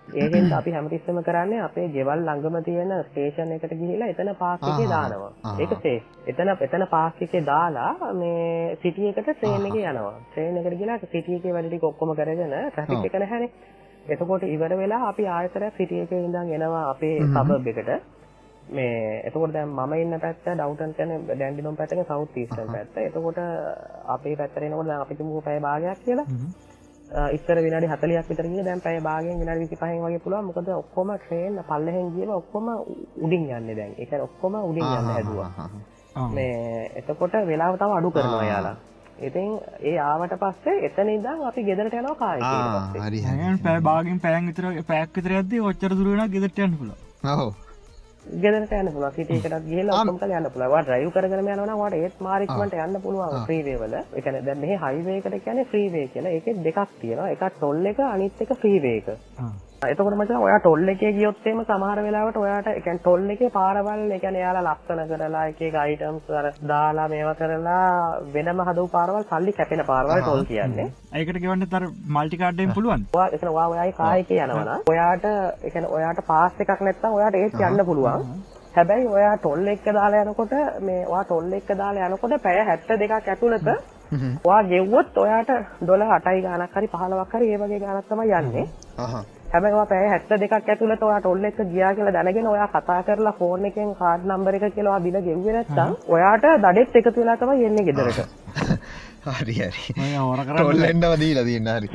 [0.08, 4.88] ඒකෙන් අපි හැමතිස්සම කරන්නේ අපේ ගෙවල් ළඟම තියෙන ස්ටේෂන් එකට ගිහිලා එතන පාක් එකේ.
[4.88, 5.30] දානවා.
[5.58, 6.08] ඒක සේෆ්.
[6.26, 10.16] එතන එතන පාක් එකේ දාලා මේ සිටි එකට ට්‍රේන් එකේ යනවා.
[10.24, 13.04] ට්‍රේන් එකට ගිහලා සිටි එකේ වැඩ ටික ඔක්කොම කරගෙන ට්‍රැෆික්.
[13.04, 13.52] එක නැහැනේ.
[14.08, 18.10] එතකොට ඉවර වෙලා අපි ආයතන සිටි එකේ ඉඳන් එනවා අපේ සබබ් එකට.
[18.70, 23.00] මේ එතකොට දැන් මම ඉන්න පැත්ත ඩවුටන් කියන්නේ ඩැන්ඩිනොම් පැත්තක සවුත් ඊස්ටර්න් පැත්ත.
[23.00, 23.40] එතකොට
[24.08, 26.26] අපේ පැත්තට එනකොට දැන් අපි තුමු පැය භාගයක් කියලා.
[27.32, 30.46] ඉස්සර විනාඩි 40ක් විතර ගියේ දැන් පැය භාගයෙන් විනාඩි 25න් වගේ පුළුවන්.
[30.46, 32.70] මොකද ඔක්කොම ට්‍රේන් පල්ලෙහෙන් ගියම ඔක්කොම
[33.24, 33.92] උඩින් යන්නේ දැන්.
[33.92, 35.68] ඒ කියන්නේ ඔක්කොම උඩින් යන්න හැදුවා.
[36.30, 38.76] මේ එතකොට වෙලාව තව අඩු කරනවා යාලා
[39.20, 39.50] ඉතින්
[39.80, 43.02] ඒ ආවට පස්සේ එතන ඉඳන් අපි ගෙදරට යනවා පස්සේ.
[43.02, 46.98] හරි ඇන් පෑ බාගෙන් පෑන් විතර පැක් විතර ඇද ඔච්චර පුල හෝ ගෙදරට යන්න පුළුවන්?
[47.22, 47.71] සිටි
[49.30, 50.70] එකටත් ගිහලා ඔක්කොම කරලා යන්න පුළුවන්.
[50.70, 53.98] වා ඩ්‍රයිව් කරගෙන යනවා නම් වාට ඒත් මාරික්මන්ට යන්න පුළුවන් ෆ්‍රීවේ වල.
[53.98, 56.32] ඒ කියන්නේ දැන් මෙහි හයිවේ එකට කියන්නේ ෆ්‍රීවේ කියලා.
[56.32, 57.28] ඒකේ දෙකක් තියෙනවා.
[57.30, 59.12] එකක් ටොල් එක අනිත් එක ෆ්‍රීවේ එක.
[59.82, 64.18] එතකොට මචං ඔයා ටොල් එකේ ගියොත් එහෙම සමහර වෙලාවට ඔයාට කියන්නේ ටොල් එකේ පාරවල් ඒ
[64.24, 67.80] කියන්නේ එයාලා ලස්සන කරලා එක අයිටම්ස් අර දාලා මේවා කරලා
[68.34, 70.86] වෙනම හදපු පාරවල් සල්ලි කැපෙන පාරවල් ටොල් කියන්නේ.
[71.14, 75.26] ඒකට ගෙවන්න තර මල්ටිකාඩ්ඩෙන් පුළුවන් ඔයා ඔයායි කාර් එකේ යනවා ඔයාට
[75.64, 78.30] කියන්නේ ඔයාට පාස් එකක් නැත්නම් ඔයාට ඒත් යන්න පුළුවන්.
[78.76, 83.68] හැබැයි ඔයා ටොල් එක දාලා යනකොට මේ ඔයා ටොල් එක දාලා යනකොට පැය 72ක් ඇතුළත
[84.46, 85.52] ඔයා ගෙව්වොත් ඔයාට
[85.82, 88.66] ඩොලර් 8යි ගාණක් හරි 15ක් හරි ඒ වගේ ගාණක් තමයි යන්නේ.
[89.52, 93.90] හැබැයි පැය 72ක් ඇතුළත ඔයා ටොල් එක ගියා කියලා දැනගෙන ඔයා කතා කරලා ෆෝන් එකෙන්
[93.96, 98.20] කාඩ් නම්බර් එක කියලා බිල ගෙව්වේ නැත්නම් ඔයාට දඩෙත් එකතු වෙලා තමයි එන්නේ ගෙදරට.
[99.24, 99.94] හරි හරි.
[99.94, 101.88] ටොල්ලෙන්ඩව දීලා තින්න හරි.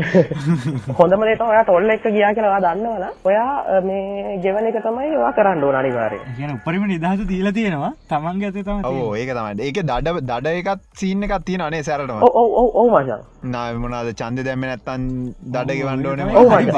[1.00, 5.10] හොඳම දේ තමයි ඔයා ටොල් එක ගියා කියලා ඔයා දන්නවනම් ඔයා මේ ගෙවන එක තමයි
[5.22, 6.30] ඔයා කරන්න ඕන අනිවාර්යයෙන්.
[6.38, 7.92] කියන උපරිම නිදහස දීලා තියෙනවා.
[8.10, 9.68] තමන්ගේ ඇතේ තම ඕ ඒක තමයි.
[9.68, 12.24] ඒක දඩ දඩ එකත් සීන්න එකත් තියෙන අනේ සැරටම?
[12.28, 13.26] ඔව් ඔව් ඔව් ඔව් මචං.
[13.56, 15.10] නාමනාද චන්ද දැම්ම නැත්තන්
[15.54, 16.72] දඩ ගෙවන්ඩෝන මචං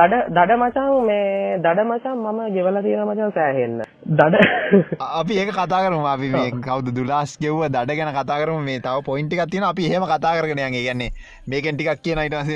[0.00, 3.78] දඩ දඩ මචං මේ දඩ මචං මම ගෙවලා තියෙන මචං සෑහෙන්න.
[4.06, 4.36] දඩ.
[5.20, 8.60] අපි ඒක කතා කරම අපි මේ කවද දුලාස් ගෙව්ව දඩ ගැන කතා කරම.
[8.62, 11.10] මේ තව පොයින්ටි එකක් තියෙන අපි එහෙම කතා කරගෙන යගේ ගන්නේ
[11.46, 12.50] මේකෙන් ටිකක් කියන ඉටස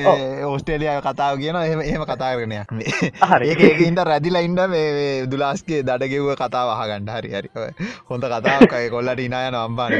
[0.44, 3.48] ඕස්ට්‍රේලිය කතාව කියන එහෙම එහෙම කතා කරනයක් හරි.
[3.48, 7.72] ඒක ඒක ඉන්ට රැදිලා ඉන්ඩ මේ දුලාස්ගේ දඩ ගෙව්ව කතාව හගන්ඩ හරි හරි.
[8.10, 9.92] හොඳ කතාවකයි කොල්ලට ඉනායන අම්බාන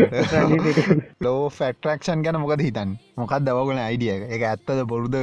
[1.20, 5.16] ලෝ ෆෙක්ටරක්ෂන් ගැන මොකද හිතන් මොකක් දවගන අයිඩිය එක ඇත්තද බොරුද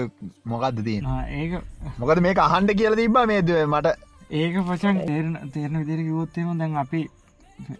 [0.45, 1.61] මොකක්ද තියෙන ඒක
[1.99, 3.95] මොකද මේ අහන්ඩ කියල තිබ මේ ද මට
[4.31, 7.01] ඒක පචන් තේරන තේරණ විදිර කිවොත්තේම දැන් අපි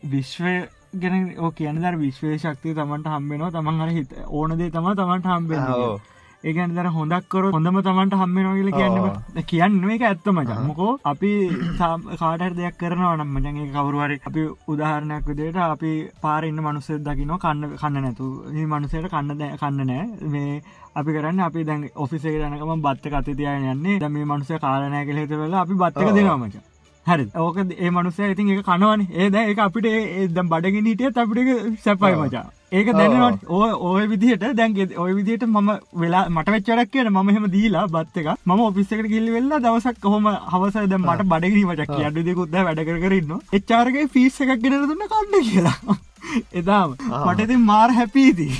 [0.05, 0.55] විශ්වය
[0.95, 5.63] ගැන ඕ කියන දර විශ්වය ශක්තිය තමන්ට හම්බෙනවා තමන් හර හිත ඕනදේ තම තමන්ට හම්බෙන
[6.45, 11.31] ඒගැන දර හොඳක් කර හොඳම තමන්ට හම්බෙනවා කියල කියන්න කියන්න එක ඇත්තම ජම්මකෝ අපි
[12.15, 18.01] කාට දෙයක් කරනවා නම් මජන්ගේ කවරුවරි අපි උදාහරණයක් විදියට අපි පාරන්න මනුසය දකින කන්න කන්න
[18.01, 20.05] නැතු ඒ මනුසයට කන්න කන්න නෑ.
[20.27, 20.61] මේ
[20.95, 23.99] අපි කරන්න අපි දැන් ඔෆිසේ යනකම බත්ත කත තියන යන්නේ.
[23.99, 26.74] දැම මේ මනුසය කාලනය කළ හත වෙලා අපි බත්තක දෙනවාමච
[27.07, 27.25] හරි.
[27.37, 29.07] ඕක ඒ මනුසය ඉතින් එක කනවන.
[29.13, 29.87] ඒ දැ එක අපිට
[30.33, 32.45] දැම් බඩගෙන හිටියත් අපිට සැපයි මචා.
[32.71, 37.45] ඒක දැනට ඕ ඔය විදිහට දැන්ගේ ඔය විදිහට මම වෙලා මට වෙච්චරක් කියන ම මෙහම
[37.51, 42.57] දීලා බත් එක ම ඔපිස්සකට කිල්ලි වෙල්ලා දවසක් කොහොම හවස ද මට බඩගරීමට කියඩු දෙකුත්ද
[42.59, 45.97] වැඩ කරන්න එච්චාරගේ ෆිස් එකක් ගෙන දුන්න කන්න කියලා.
[46.59, 46.97] එදාම.
[47.21, 48.53] මටඉතින් මාර් හැපීදී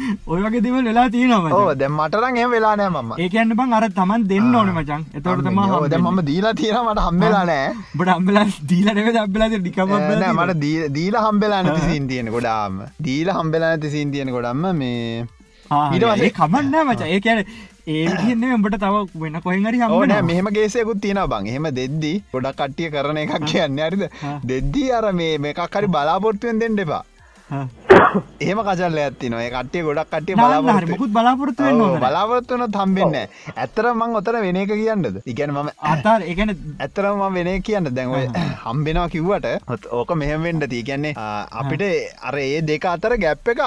[0.30, 3.10] ඔය වගේ දෙවල් වෙලා තියෙනවා ඕ දැ මටරන් එම වෙලානෑ මම.
[3.18, 7.42] ඒකන්න බං අර තමන් දෙන්න ඕන මචන් එතවට තම ද මම දීලා තියෙන මට හම්බෙලා
[7.44, 7.66] නෑ.
[7.94, 10.62] බට අම්බලා දීලනව අබ්බලාද ඩිකම නෑ මට
[10.96, 12.80] දීලා හම්බෙලා නැති සින් තියෙන ගොඩාම.
[13.02, 15.26] දීලා හම්බෙලා නැති සින් තියෙන ගොඩම්ම මේ
[15.70, 17.02] ඊට පස්සේ- ඒ කමන්න මච.
[17.06, 17.44] ඒ කියන
[17.86, 21.46] ඒ තියන්නේ උඹට තව වෙන කොහෙහරි ඕන හම්බන මෙහම ගේසයකුත් තියෙන බං.
[21.46, 24.02] එහෙම දෙද්දී ගොඩක් කට්ටිය කරන එකක් කියන්න අරිද
[24.44, 27.02] දෙද්දී අර මේ මේකක් හරි බලාපොරත්තුවෙන් දෙන්න එපා
[28.42, 30.40] එහෙම කචල්ල ඇත්ති නොය කට්ටිය ගොඩක් කට්ටිය හරි.
[30.40, 31.62] බලාපොරත්තු මුකුත් බලාපොරත්තු
[31.98, 35.20] බලාපොරත්තුන තම්බෙන්න ඇත්තර මං ඔතර වෙන එක කියන්නද?
[35.26, 37.90] ඉගැන මම අතාර එකන ඇත්තරම වෙන කියන්න.
[37.90, 38.16] දැන්ව
[38.64, 41.14] හම්බෙනවා කිව්වට ඕක මෙහෙමෙන්ට දී කියන්නේ
[41.54, 41.86] අපිට
[42.22, 43.64] අර ඒ දෙක අතර ගැප් එක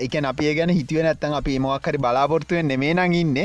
[0.00, 3.38] එකන අපි ඒ ගැන හිතුව නැත්තන් අපි මොක්හරි බලාපොරත්තුවෙන් නෙමේ නං ඉන්න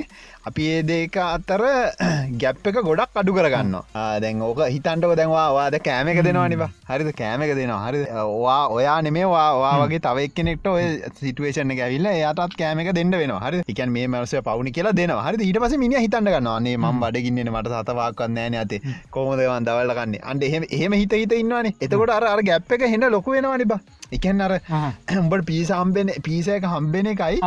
[0.45, 1.61] අපි ඒ දෙක අතර
[2.41, 3.75] ගැප් එක ගොඩක් අඩු කරගන්න
[4.23, 7.09] දැන් ඕක හිතන්ටක දැන්වා වාද කෑම එක දෙනවා නිබ හරිද?
[7.13, 7.79] කෑම එක දෙනවා.
[7.85, 8.01] හරි
[8.43, 10.85] වා ඔයා නෙමේ වා වගේ තව එක්කෙනෙක්ට ඔය
[11.19, 15.25] සිටුවේෂන ඇවිල්ල එයාටත් කෑම එක දෙන්න වෙන හරි එකන් මේ මවසය පවුණි කියලා දෙනවා.
[15.27, 18.81] හරි ඊට පස මිනි හිතන්න ගන්නවාන්නේ ම බඩගින්න මට සතවාක්වන්න ෑන ඇතේ
[19.11, 21.75] කෝමදවන් දවල්ලගන්න අන්ඩ එහෙම එහෙම හිත හිත ඉන්නවානේ.
[21.81, 23.81] එතකොට අර ගැප් එක හෙන්න ලොකු වෙනවා නිබා
[24.11, 24.53] එකන් අර
[25.19, 27.39] උඹට පිසම්බෙන පිසයක හම්බෙන එකයි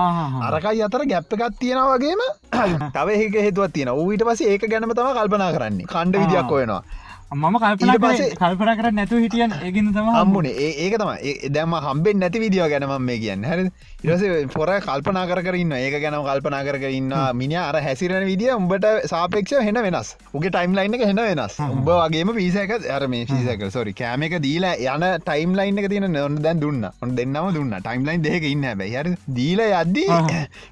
[0.49, 2.23] අරකයි අතර ගැප්ප එකත් තියෙන වගේම
[2.91, 5.87] තව ඒක හේතුවත් තියෙන ඌට පස ඒක ගැනම තම කල්පනා කරන්නේ.
[5.87, 6.83] කණ්ඩ විදියක් ඔයනවා
[7.31, 10.53] මම කල්පනා කල්පනා කර නැතු හිටියන් ඒගින් තම හම්බුනේ.
[10.67, 11.11] ඒ ඒක තම
[11.53, 13.45] දැම හම්බෙන් නැති විදිියෝ ගැනම මේ කියන්න.
[13.45, 13.61] හැර
[14.05, 19.81] ඉරස පොර කල්පනා කරන්න ඒක ගැනම කල්පනා කරන්න මිනි අර හැසිරෙන විදිිය උඹට සාපේක්ෂ හෙන
[19.87, 20.15] වෙනස්.
[20.35, 21.61] උගේ ටයිම් ලයින් එක හෙන වෙනස්.
[21.69, 26.11] උඹ වගේම පිසක අර මේ පිසක සොරි කෑම එක දීලා යන ටයිම් ලයින් එක තින
[26.11, 26.91] නොන්න දැන් දුන්න.
[27.03, 27.77] ඔන්න දෙන්නම දුන්න.
[27.79, 30.21] ටයිම් ලයින් දෙක ඉන්න බැ හර දීල යද්දී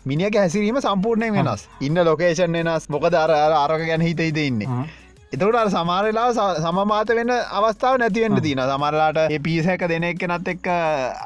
[0.07, 1.69] මිනිියක හැසිරීම සම්පූර්ණය වෙනස්.
[1.81, 2.89] ඉන්න ලොකේෂන් වෙනස්.
[2.89, 4.87] මොකද අර අර අරක ගැන හිත හිත ඉන්නේ
[5.33, 6.27] එතකට අර සමාරලා
[6.59, 10.67] සමමාත වෙන අවස්ථාව නැතිවෙන්ට තින සමරලාට ඒ පිසහැක දෙනෙක් නත් එක්ක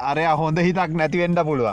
[0.05, 1.69] අරය හොඳ හිතක් නැතිවෙන්ට පුළුව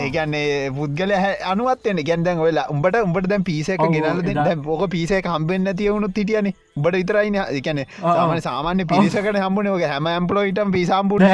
[0.00, 1.12] ඒකන්නේ පුද්ගල
[1.46, 6.50] අනුවත්වන්න ගැන්දැන් ඔයලා උඹට උඹට දැන් පිසක ගෙනල එදා- දැ ෝක පිසක හම්බෙන් නැතිවුණු තිටියන
[6.76, 11.24] උඹට විතරයින එකන සාමන සාමාන්‍ය පිරිසකට හම්බුණ ෝක හැම ඇම්පලෝයිටම් පිසාම්පුට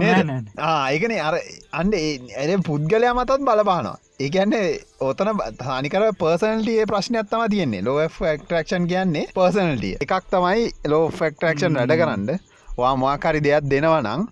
[0.00, 1.34] ඒකන අර
[1.80, 3.96] අන්ඩ ඇ පුද්ගලය මතත් බලපානවා.
[4.20, 4.68] ඒකන්නේ
[5.00, 5.28] ඕතන
[5.68, 7.82] හනිකර පර්සනල්ටිය ප්‍රශ්නයක්ත්තම තියන්නේ.
[7.84, 12.40] ලෝ ෆක්ටරක්ෂන් කියන්නේ පර්සනල්ටිය එකක් තමයි ලෝ ෆෙක්ටරක්ෂන් වැඩ කරන්න
[12.78, 14.26] වා මොකාරි දෙයක් දෙනවනං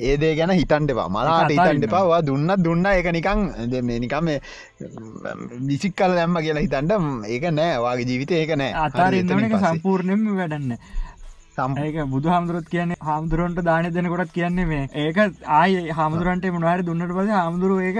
[0.00, 1.08] ඒ දේ ගැන හිතන්ට එපා.
[1.08, 1.84] මලාට හිතන්ට අතාරින්න.
[1.88, 2.20] එපා.
[2.28, 3.40] දුන්න දුන්න එක නිකං
[4.04, 4.30] නිකම
[5.68, 6.92] විසික් කල් දැම්ම කියලා හිතන්ට
[7.34, 7.76] ඒක නෑ.
[7.84, 8.72] වගේ ජීවිත ඒක නෑ.
[9.50, 9.74] පස්සේ.
[9.74, 10.78] සම්පූර්ණයම වැඩන්න
[11.56, 14.84] සම්- ඒක බුදු හාමුදුරුවත් කියන්නේ හාමුදුරුවන්ට දාන දෙනකොටත් කියන්නේ මේ.
[14.96, 15.16] ඒක
[15.52, 17.98] ආය හාමුදුරන්ට මොනවාර දුන්නට පස හාමුදුරුව ඒක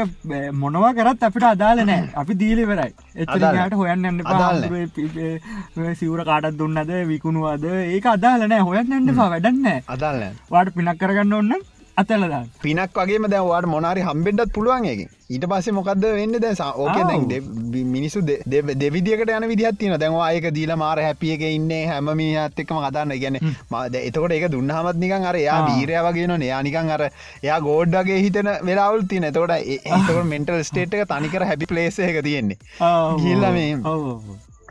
[0.55, 6.95] මොනවා කරත් අපිට අදාල නෑ අපි දීලිවරයි එච්චරට හොයන්න එන්න අදාළ පා සිවර කාටත් දුන්නද
[7.09, 11.53] විකුණුවද ඒක අදාල නෑ හොයන්න එන්න පා වැඩන්න අදාල්න වාට පිනක් කරගන්න ඔන්න
[11.97, 17.41] අතලදා පිනක් වගේ දැවට මොනාරි හම්බෙන්ටත් පුළුවන්ගේ ඊට පස්සේ මොකක්ද වෙන්න දැ ඕකේ
[17.87, 18.23] මිනිසු
[18.77, 23.39] දෙවිදිකට යන විදිහත්තින දැන්වා ඒක දීල මාර හැපියක ඉන්න හැමමිහත් එක්ම කතාන්න ගැන
[23.71, 25.61] මද එතකොට ඒක දුන්නහමත් නිකන් අර ආ.
[25.69, 30.95] වීරය වගේ න එයා නිකන් අර එයා ගෝඩ්ඩගේ හිතන වෙලාවල් තින තොට ඒතකට මෙන්ටල් ස්ටේට්
[30.95, 32.59] එක තනිකර හැපි පලේස එක තියෙන්නේ.
[33.17, 33.69] ගිහිල්ලා මේ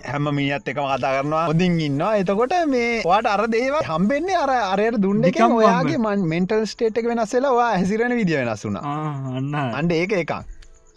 [0.04, 1.46] හැම මිනිත් එක කතා කරනවා.
[1.50, 2.14] හොදින් ඉන්නවා.
[2.22, 7.10] එතකොට මේ වාට අර දේව හම්බෙන්නේ අර අරයට දුන්න එක ඔයාගේ මන් මෙන්ටල් ස්ටේට් එක
[7.12, 8.84] වෙනස්සෙලා හැසිරෙන විදිිය වෙනස් වුනා
[9.38, 9.54] අන්න.
[9.80, 10.34] අන්ඩ ඒක එකක්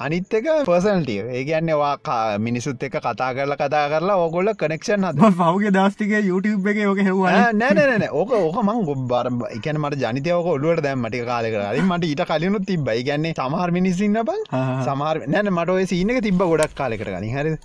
[0.05, 5.33] අනිත් එක පර්සල්ටිය ඒ කියන්නේ වා මිනිසුත් එක කතා කරලා කතා කරලා ඕගොල්ල කනෙක්ෂන් හද
[5.39, 10.85] පෞගේ දස්ටික YouTube එක යෝක හෙව්වා නෑනන ඕක ඕක මං ගොබ්බර එකන මට ජනිතයක ඔලුවට
[10.87, 14.45] දැම් මටි කාලක රින් මට ඊට කලිනුත් තිබයි ගැන්නේ සමහර මිනිසින්න බං
[14.83, 17.57] සමහර නැන මට ඔය සීනක තිබ ගොඩක් කාලෙකට ගනි හරි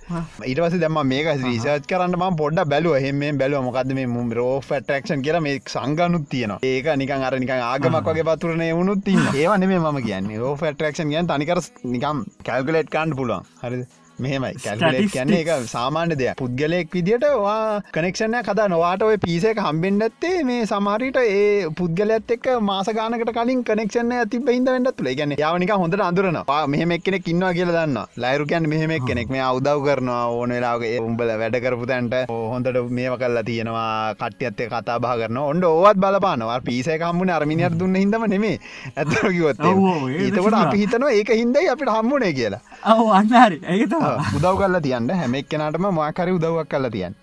[0.46, 2.96] ඊට පස දැම මේක රීසර්ච් කරන්න ම පොඩ්ඩ බැලුව.
[2.98, 3.64] හෙම බැලුව.
[3.64, 6.58] මොකද මේ මුම් රෝ ෆටක්ෂන් කියලා මේ සංගනුත් තියෙනවා.
[6.64, 10.38] ඒක නිකන් අර නිකන් ආගමක් වගේ පතුරනය වුණුත් ඒවන මේ ම කියන්නේ.
[10.38, 13.44] රෝ ෆටක්ෂන් ගැන් තනිකර නිකම් කැල්ගලෙට් කාන්ඩ පුළුවන්.
[13.60, 13.84] හරි
[14.18, 14.52] මෙහෙමයි.
[14.64, 16.36] කැල්ගලෙට් කියන්නේ එක සාමාන්‍ය දෙයක්.
[16.42, 22.48] පුද්ගලයෙක් විදිට වා කනෙක්ෂණය කද නොවාට ඔය පිසක හම්බෙන්ඩ ඇත්තේ මේ සමහරිට ඒ පුද්ගලත් එක්
[22.70, 26.40] මාසගානකට කලින් කනෙක්ෂණ ඇති බහිද වෙන්නත් තුළ ගැන යවනික හොඳට අඳුරන
[26.74, 31.60] මෙහෙමක් කෙනෙක් ඉන්නවා කියල දන්න ලයිරුකයන් මෙහෙමක් කෙනෙක් මේ අවදව් කරනවා ඕන වෙලාගේ උඹල වැඩ
[31.64, 34.14] කරපු තැන්ට හොඳට මේව කල්ලා තියෙනවා.
[34.20, 36.60] කට්ටියත්තේ කතා බා කරන ඔොන්ඩ ඕවත් බලපානවා.
[36.68, 38.56] පිසය කම්මුණ අරමිනිියර දුන්න හිදම නෙමේ
[38.96, 40.54] ඒක ඒතකොට.
[40.54, 42.60] අපි හිතනවා ඒක හින්දයි අපිට හම්මුණේ කියලා.
[42.92, 43.92] ඔව අන්නහරි ඒත
[44.36, 45.10] උදව් කල්ල තියන්න.
[45.20, 47.16] හැමක් කෙනටම මාකරි උදවක් කල්ල තියන්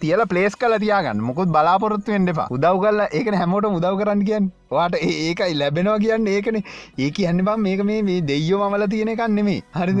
[0.00, 1.22] තියල පලේස් කල තියාගන්න.
[1.28, 6.58] මොකුත් බලාපොරොත්තු එන්ඩපා උදව් කල්ල ඒක හැමෝට උදව් කරන්න කියන් වාට ඒකයි ලැබෙනවා කියන්න ඒකන.
[6.98, 10.00] ඒ කියන්න බම් මේක මේ දෙයෝ මල තියෙනකන්න නෙමේ හරිද?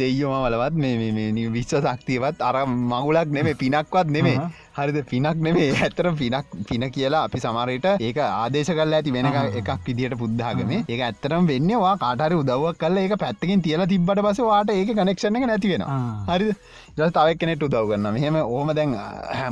[0.00, 4.36] දෙයෝ මලවත් මේ විශ්ව සක්තියවත් අර මගුලක් නෙමේ පිනක්වත් නෙමේ
[4.78, 4.98] හරිද?
[5.10, 10.14] පිනක් නෙමේ ඇතර පිනක් පින කියලා අපි සමරයට ඒක ආදේශ කල් ඇති වෙන එකක් විදිට
[10.22, 15.40] පුද්ධාගම ඒක ඇත්තරම් වෙන්නවා කාටර උදවක් කල ඒක පැත්තකින් තියල තිබට පස වාට ඒක කනෙක්ෂණ
[15.40, 15.84] එක නැතිවෙන
[16.30, 16.52] හරි
[16.98, 18.94] තවක් කෙනෙට උදව කරන්න මෙහම ඕම දැන්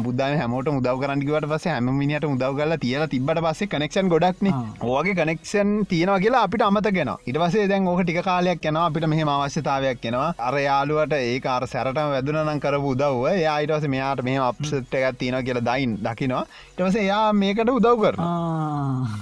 [0.06, 5.14] බුද්ධ හැමෝට උදව කරන්නකිවට පස හැම මිනිට උදව කල තියල තිබට පස්සේ කනෙක්ෂන් ගොඩක්න ඕගේ
[5.14, 10.00] කනෙක්ෂන් තියෙනවා කියලා අපිට අමතගෙන ඉට පසේ දැන් ඕක ටික කාලයක් යන අපිට මෙහම අවශ්‍යතාවයක්
[10.00, 15.38] කෙනවා අර යාලුවට ඒ අර සැරටම වැදුනනම් කරපු උදව්ව යායිටවස මෙයාට මෙහම අප්සට් එකක් තියෙන
[15.44, 16.44] කියලා දයින් දකිනවා.
[16.72, 18.20] ඉටවස එයා මේකට උදව් කරන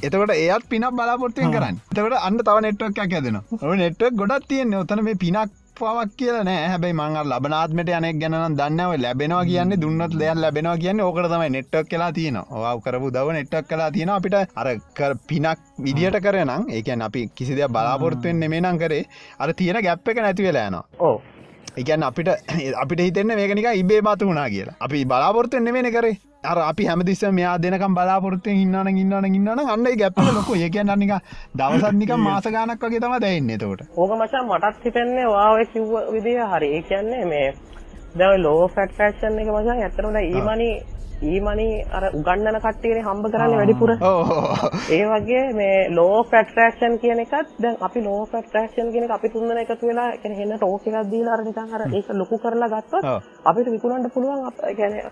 [0.02, 1.82] එතකට ඒත් පිනක් බලාපොරත්තුවෙන් කරන්න.
[1.92, 4.82] එතකට අන්න තව නෙට්වක් ඇදෙන ඔ නෙට්වක් ගොඩක් තියෙන්නේ.
[4.84, 6.66] ඔතන මේ පිනක් පවක් කියල නෑ.
[6.72, 8.92] හැබයි මං ලබනාත්මට යනෙක් ගැන දන්නව.
[9.04, 13.68] ලැබෙනවා කියන්නේ දුන්නත් දෙයක් ලැබෙනවා කියන්න ඕකට තමයි නෙට්ටක් කලා තියෙන ඔව කරපු දව නෙට්ටක්
[13.68, 14.68] කලා තියෙන අපිට අර
[15.28, 19.04] පිනක් විදිට කරනම් ඒකන් අපි කිසි දෙයක් බලාපොරත්තුවෙන් නෙමේනම් කරේ
[19.38, 20.84] අර තියෙන ගැප් එක නැති වෙලා යනවා.
[21.00, 21.16] ඕ
[21.76, 22.28] එකන් අපිට
[22.82, 24.76] අපිට හිතන්න මේකනික ඉබේ මතු වුණා කියලා.
[24.80, 26.16] අපි බලාපොරත්තුවෙන් නෙමෙන කරේ.
[26.44, 30.48] අර අපි හැමදිස්ස මෙයා දෙනකම් බලාපොරත්තුවෙන් ඉන්නන ඉන්නන ඉන්නන අන්න ගැප්ප ලොක.
[30.56, 31.12] ඒකන් අනික
[31.54, 36.72] දවසත්නික මාස ගානක් වගේ තම දැයින්න තෝට ඕක මචන් මටත් හිතෙන්නේ වාව කිව්ව විදිහ හරි.
[36.76, 37.46] ඒ කියන්නේ මේ
[38.14, 40.70] දැව ලෝ ෆැට් ෆෑක්ෂන් එක මචන් ඇතරන ඊමනි
[41.22, 43.90] ඊමනි අර උගන්නන කට්ටියන හම්බ කරන්න වැඩිපුර.
[44.90, 49.86] ඒ වගේ මේ ලෝ ෆැට්‍රක්ෂන් කියන එකත් දැන් අපි ලෝ ෆැට්‍රක්ෂන් කියන අපි තුන්දන එකතු
[49.86, 53.04] වෙලා එක හෙන්න ටෝක එකක් දීලා අර නිකන් අර ඒක ලොකු කරලා ගත්තොත්.
[53.44, 55.04] අපිට විකුණන්න පුළුවන් කියන්නේ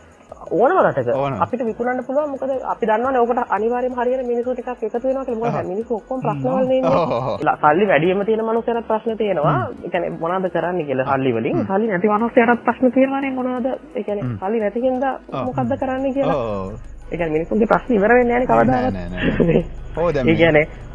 [0.50, 1.08] ඕනම රටක.
[1.40, 5.52] අපිට විකුණන්න පුළුවන් මොකද අපි දන්නවනේ ඕකට අනිවාර්යයෙන්ම හරියට මිනිස්සු ටිකක් එකතු වෙනවා කියලා.
[5.52, 6.70] මොකද මිනිස්සු ඔක්කොම ප්‍රශ්න වල ඔව්, ඔව්.
[6.70, 9.56] ඉන්නේ ලා- සල්ලි වැඩියම තියෙන මනුස්සයරත් ප්‍රශ්න තියෙනවා.
[9.84, 11.56] ඒ කියන්නේ මොනවද කරන්න කියලා සල්ලි වලින්.
[11.66, 13.66] සල්ලි නැති මනුස්සයරත් ප්‍රශ්න තියෙනවානේ මොනවද?
[13.96, 15.14] ඒ කියන්නේ සල්ලි නැති හින්දා
[15.46, 16.36] මොකද්ද කරන්න කියලා.
[16.36, 16.72] ඕ
[17.04, 19.64] ඒ කියන්නේ මිනිස්සුන්ගේ ප්‍රශ්න ඉවර වෙන්නේ නැහැ නේ නෑ, නෑ, නෑ.
[19.94, 20.10] ඕ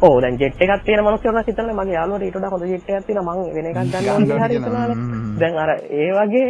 [0.02, 0.56] ඕ ජෙට්
[1.02, 3.34] මනුස්සයෝ නම් හිතන්නේ මගේ යාළුවට ඊට වඩා හොඳ ජෙට් තියෙනවා.
[3.36, 4.96] මං වෙන එකක් ගන්න කියලා කියලා.
[5.38, 6.48] දැන් අර ඒ වගේ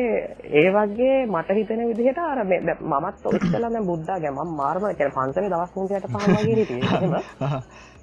[0.55, 3.29] ඒ වගේ මට හිතෙන විදිහට අර මමත්
[3.69, 7.15] දැන් බුද්ධා ගැන මම මාර්ම කියන්නේ පන්සලේ දවස් 3කට පහම වගේ හිටියේ එහෙම.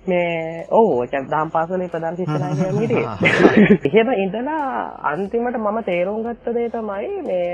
[0.07, 0.65] මේ
[1.05, 3.07] කියන්නේ දහම් පාසලේ ප්‍රධාන හිටියේ
[3.89, 4.63] එහෙම ඉඳලා
[5.05, 7.49] අන්තිමට මම තේරුම් ගත්ත දේ තමයි මේ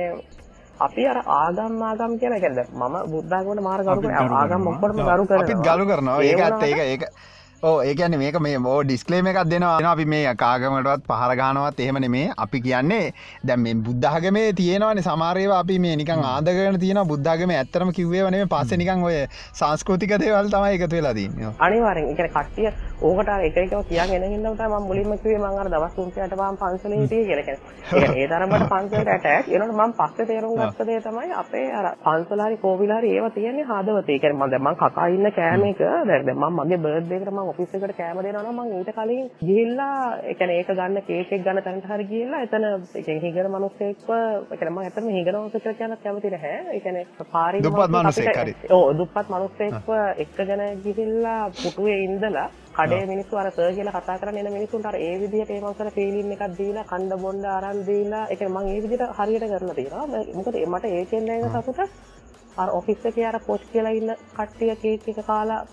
[0.85, 5.83] අපි අර ආගම් ආගම් කියන දැන් මම බුද්ධාගමට මාර ගරු ආගම් ඔක්කොටම ගරු අපිත් ගලු
[5.85, 6.17] කරනවා.
[6.21, 7.03] ඒකත් ඒක ඒක
[7.63, 9.89] ඕ ඒකන්නේ මේක මේ ෝ ඩිස්කලේම එකක් දෙනවා.
[9.89, 12.23] අපි මේ කාගමටවත් පහර ගානවත් එහෙම නෙමේ.
[12.45, 13.13] අපි කියන්නේ
[13.47, 15.01] දැම් මේ බුද්ධාගමේ තියෙනවන.
[15.07, 19.19] සමාරයව අපි මේ නිකන් ආදකන තියෙන බුද්ධාගම ඇත්තරම කිව්වේ වනේ පස්ස නිකන් ඔය
[19.59, 22.71] සංස්කෘතික දේවල් තමයි එකතු වෙලා තින්න අනිවාරෙන් එකන කට්ටිය
[23.01, 26.41] ඕකට අර එක එකව කියන් එන හින්දා තමයි මම මුලින්ම කිව්වේ මම අර දවස් 3කට
[26.41, 28.09] වම් පන්සලේ කියලා කියන්නේ.
[28.15, 32.59] ඒ තරමට පන්සලට ඇටැච් එනකොට මම පස්සේ තේරුම් ගත්ත දේ තමයි අපේ අර පන්සල හරි
[32.65, 34.15] කෝවිල හරි ඒවා තියෙන්නේ හදවතේ.
[34.15, 35.87] ඒ කියන්නේ මම දැන් මම කකා ඉන්න කෑම එක.
[36.09, 36.83] දැන් දැන් මම මගේ
[37.31, 41.31] මම ඔෆිස් එකට කෑම දෙනවා නම් මම ඊට කලින් ගිහිල්ලා ඒ කියන්නේ ඒක ගන්න කේක්
[41.31, 45.39] එක ගන්න තැනට හරි ගිහිල්ලා එතන ඒ කියන්නේ හිඟන මිනිස්සෙක්ව ඒ කියන්නේ මම ඇත්තටම හිඟන
[45.39, 46.57] මිනිස්සෙක් කියන්න කැමති නැහැ.
[46.69, 48.55] ඒ කියන්නේ පාරේ දුප්පත් මිනිස්සෙක් හරි.
[48.71, 54.49] ඔව් දුප්පත් මිනිස්සෙක්ව එක්කගෙන ගිහිල්ලා පුටුවේ ඉඳලා කඩේ මිනිස්සු අර සර් කියලා කතා කරන එන
[54.51, 58.55] මිනිස්සුන්ට අර ඒ විදිහට ඒ මනසට ෆීලින් එකක් දීලා කණ්ඩ බොණ්ඩ අරන් දීලා ඒ කියන්නේ
[58.55, 60.05] මම ඒ විදිහට හරියට කරලා තියෙනවා
[60.35, 61.79] මොකද මට ඒකෙන් දැනෙන සතුට
[62.57, 65.65] අර ඔෆිස් එකේ අර පොච් කියලා ඉන්න කට්ටිය කේක් එක කාලා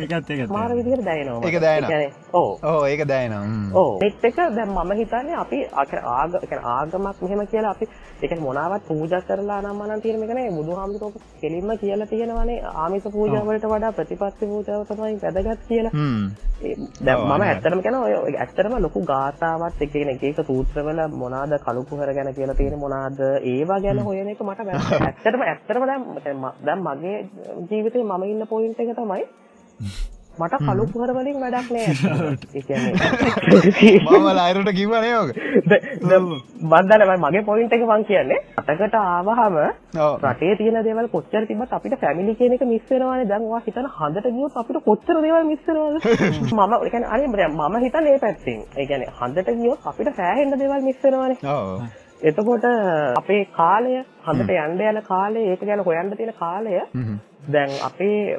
[0.00, 0.70] ඒකත් ඒකත් මාර.
[1.00, 1.40] දැනෙනවා.
[1.78, 2.50] ඒ කියන්නේ ඔව්.
[2.64, 7.22] ඕ ඒක දයනම් ඕ ඒත් එක දැන් මම හිතන්නේ අපි අක- ආග ඒ කියන්නේ ආගමක්
[7.22, 7.86] මෙහෙම කියලා අපි
[8.22, 12.60] ඒ කියන්නේ මොනවත් පූජා කරලා නම් මනන් තියෙන මේක නේ බුදුහාමුදුරුවෝ කෙලින්ම කියලා තියෙනවානේ.
[12.74, 15.92] ආමිෂ පූජා වලට වඩා ප්‍රතිපත්ති පූජාව තමයි වැදගත් කියලා.
[17.00, 17.42] දැන් ඔව්, මම.
[17.42, 22.54] ඇත්තටම කියන ඔය ඇත්තටම ලොකු ගාථාවක් එක එක එක සූත්‍රවල මොනවාද කලු කුහර ගැන කියලා
[22.54, 25.09] තියෙන මොනවාද ඒවා ගැන හොයන එක මට වැරදි.
[25.10, 27.18] ඇත්තටම ඇත්තටම දැන් දැන් මගේ
[27.68, 29.24] ජීවිතේ මම ඉන්න පොයින්ට් එක තමයි
[30.38, 31.86] මට කලු කුහර වලින් වැඩක් නෑ.
[32.56, 35.30] ඒ කියන්නේ මම ලයිරට කිව්වනේ ඕක
[36.64, 39.58] බන්දන මගේ පොයින්ට එක මං කියන්නේ අටකට ආවහම.
[40.24, 43.28] රටේ තියෙන දේවල් කොච්චර තිබ්බත් අපිට ෆැමිලි කියන එක මිස් වෙනවානේ.
[43.28, 45.96] දැන් ඔයා හිතන හදට ගියොත් අපිට කොච්චර දේවල් මිස් වෙනවද?
[46.52, 48.62] මම ඒ කියන්නේ අනේ මම හිතන්නේ මේ පැත්තෙන්.
[48.76, 51.38] ඒ කියන්නේ හදට ගියොත් අපිට සෑහෙන්න දේවල් මිස් වෙනවානේ
[52.22, 52.64] එතකොට
[53.16, 56.74] අපේ කාලය හදට යන්න යන කාලය ඒක ගැන හොයන්න තියෙන කාලය.
[57.46, 58.36] දැන් අපේ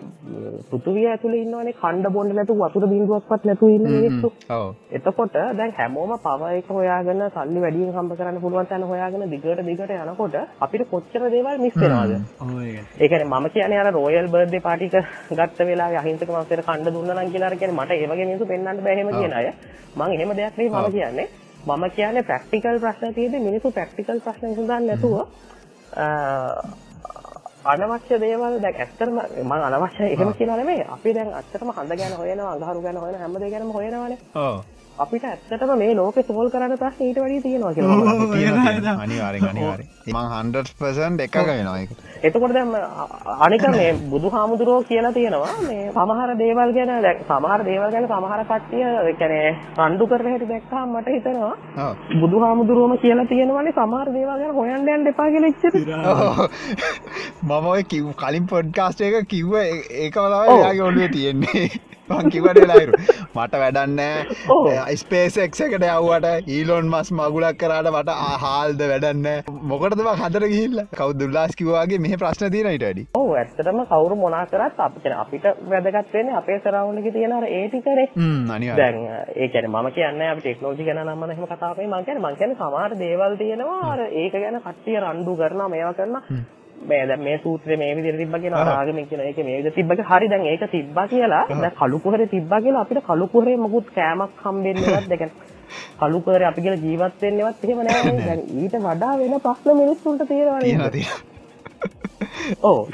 [0.70, 4.32] පෘථුවිය ඇතුලේ ඉන්නවනේ කණ්ඩ බොණ්ඩ නැතුව වතුර බින්දුවක්වත් නැතුව ඉන්න මිනිස්සු.
[4.92, 9.94] එතකොට දැන් හැමෝම පව එක හොයාගෙන සල්ලි වැඩියෙන් හම්බ කරන්න පුළුවන් තැන හොයාගෙන දිගට දිගට
[9.98, 12.14] යනකොට අපිට කොච්චර දේවල් මිස් වෙනවද?
[12.98, 17.18] ඒ කියන්නේ මම කියන්නේ අර රොයල් බර්ත්ඩේ පාටි එක ගත්ත වෙලාවේ අහිංසක මනුස්සයෙක් කණ්ඩ දුන්නා
[17.18, 19.48] නම් කියලා අර කියන්නේ මට ඒ වගේ මිනිස්සු පෙන්වන්න බෑ එහෙම කියන අය.
[19.96, 21.30] මම එහෙම දෙයක් නෙවෙයි මම කියන්නේ.
[21.62, 25.16] මම කියන්නේ ප්‍රැක්ටිකල් ප්‍රශ්න තියෙද්දි මිනිස්සු ප්‍රැක්ටිකල් ප්‍රශ්න විසඳන්නේ නැතුව
[27.66, 30.86] අනවශ්‍ය දේවල් දැන් ඇත්තටම මම අනවශ්‍ය එහෙම කියලා නෙමෙයි.
[30.90, 34.20] අපි දැන් ඇත්තටම හඳ ගැන හොයනවා, අඟහරු ගැන හොයන හැම ගැනම හොයනවානේ.
[35.02, 38.96] අපිට ඇත්තටම මේ ලෝකෙ සෝල් කරන්න ප්‍රශ්න ඊට වැඩිය තියෙනවා කියලා මම හිතනවා.
[39.02, 41.90] අනිවාරෙන් අනිවාරෙන් මං 100% එකක වෙනවා එක
[42.24, 43.08] එතකොට දැන් අ-
[43.46, 48.84] අනික මේ බුදුහාමුදුරුවෝ කියලා තියෙනවා මේ සමහර දේවල් ගැන දැන් සමහර දේවල් ගැන සමහර කට්ටිය
[48.90, 51.54] ඒ කියන්නේ රණ්ඩු කරන හැටි දැක්කම මට හිතෙනවා
[51.86, 55.72] ඔව් බුදුහාමුදුරුවෝම කියලා තියෙනවානේ සමහර දේවල් ගැන හොයන්න යන්න එපා කියලා ඉච්චර.
[56.08, 56.48] ඔව්.
[57.44, 60.60] මම ඔය කිව් කලින් පොඩ්කාස්ට එක කිව්ව ඒ- ඒකම තමයි ඔව්.
[60.60, 61.66] යාගේ ඔලුවේ තියෙන්නේ
[62.12, 63.02] මං කිවට ලයිරු?
[63.36, 63.60] මට.
[63.62, 64.00] වැඩන්න
[65.02, 69.28] ස්පේස් එක් එකට යව්වට ඊලොන් මස් මගුලක් කරාට මට ආහාල්ද වැඩන්න
[69.72, 73.04] මොකටදම හදර ගිල්ල කවු දුල්ලාස් කිවවාගේ මෙහ ප්‍රශ්න තියෙන ඉට වැඩි.
[73.16, 78.08] ඔව් ඇත්තටම කවුරු මොනා කරත් අපිට වැදගත් වෙන්නේ අපේ සරවුන්ඩ් එකේ තියෙන අර ඒ ටිකනේ.
[78.56, 78.98] අනිවා දැන්
[79.36, 82.40] ඒ කියන්නේ මම කියන්නේ අපි ටෙක්නොලොජි ගැන නම් මම එහෙම කතා කරන්නේ මම කියන්නේ මම
[82.40, 83.96] කියන්නේ සමහර දේවල් තියෙනවා.
[84.22, 86.24] ඒක ගැන කට්ටිය රණ්ඩු කරනවා මේවා කරනවා
[86.82, 90.12] මේ දැන් මේ සූත්‍රය මේ විදිහට තිබ්බා කියනවා ආගමෙන් කියන එක මේ විදිහට තිබ්බා කියලා.
[90.12, 91.44] හරි දැන් ඒක තිබ්බා කියලා.
[91.52, 95.36] දැන් කළු කුහරේ තිබ්බා කියලා අපිට කළු කුහරේ මොකුත් කෑමක් හම්බෙන්නේවත් දැන්
[96.00, 98.02] කළු කුහරේ අපි කියලා ජීවත් වෙන්නේවත් එහෙම නෑ.
[98.08, 98.26] නේ.
[98.30, 100.60] දැන් ඊට වඩා වෙන ප්‍රශ්න මිනිස්සුන්ට තියෙනවා
[101.82, 101.90] තියෙන?
[102.70, 102.90] තියෙන ඔව්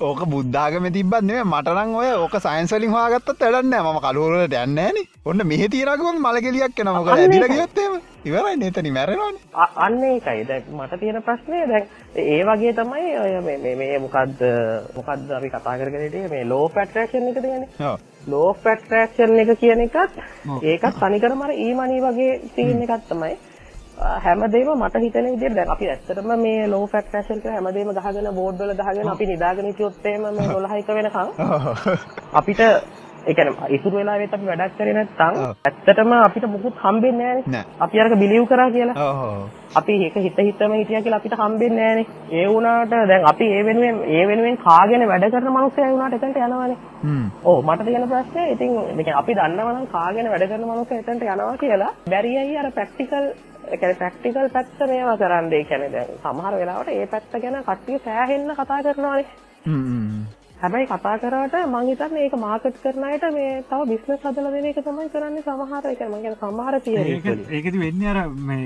[0.00, 5.62] ඕක බුද්ධාගම තිබත් නේ මටනං ඔය ඕක සයින්සලින් හගත්තත් වැඩන්න ම කලුවරට යන්නන ඔන්න මෙහ
[5.68, 7.56] තීරකුවන් මලගෙලියක් කෙන මොක අන්න ඇදිල ඒකයි.
[7.56, 9.36] ගයොත්තේම ඉවරයි නතනි මැරවාන
[9.78, 10.44] අන්න ඒකයි.
[10.44, 11.84] දැන් මට තියෙන ප්‍රශ්නය දැන්
[12.16, 14.40] ඒ වගේ තමයි ඔය මේ- මේ මේ මොකද්ද
[14.96, 16.28] මොකද්ද අපි කතා කරගෙන හිටියේ?
[16.28, 17.96] මේ ලෝ පැට්‍රැක්ෂන් එක තියෙන්නේ
[18.26, 20.18] ලෝ පැට්‍රැක්ෂන් එක කියන එකත්
[20.64, 23.34] ඒකත් තනිකරම අර ඊමනි වගේ තියෙන එකක් තමයි
[23.98, 28.60] හැමදේම මට හිතන විදිහට දැන් අපි ඇත්තටම මේ ලෝ ෆැට් ෆැෂන් කියලා හැමදේම ගහගෙන බෝඩ්
[28.60, 31.28] වල ගහගෙන අපි නිදාගෙන හිටියොත් එහෙම මේ 12 1 වෙනකන්
[32.34, 32.60] අපිට
[33.20, 35.34] ඒ කියන්නේ ඉතුරු වෙලාවෙත් අපි වැඩක් කරේ නැත්නම්
[35.64, 37.32] ඇත්තටම අපිට මුකුත් හම්බෙන්නේ.
[37.34, 37.64] නැහැනේ.
[37.80, 39.08] අපි අරක බිලිව් කරා කියලා.
[39.74, 42.06] අපි ඒක හිත හිතම හිටියා කියලා අපිට හම්බෙන්නේ නැහනේ.
[42.32, 46.78] ඒ වුණාට දැන් අපි ඒ වෙනුවෙන් ඒ වෙනුවෙන් කාගෙන වැඩ කරන මිනිස්සයා වුණාට එතනට යනවානේ.
[47.44, 51.52] ඔව් මට තියෙන ප්‍රශ්නේ ඉතින් කියන්නේ අපි දන්නවා නම් කාගෙන වැඩ කරන මිනිස්සයා එතනට යනවා
[51.58, 53.30] කියලා බැරියයි අර ප්‍රැක්ටිකල්
[53.76, 55.16] කියන්නේ ප්‍රැක්ටිකල් පැත්ත මේවා
[55.68, 59.26] කියන්නේ දැන් සමහර වෙලාවට ඒ පැත්ත ගැන කට්ටිය සෑහෙන්න කතා කරනවානේ.
[60.62, 64.80] හැබැයි කතා කරාට මං හිතන්නේ ඒක මාකට් කරන අයට මේ තව බිස්නස් හදලා දෙන එක
[64.84, 67.44] තමයි කරන්නේ සමහර ඒ කියන්නේ මං කියන්නේ සමහර වලින්.
[67.50, 68.18] ඒකති වෙන්න අර
[68.48, 68.64] මේ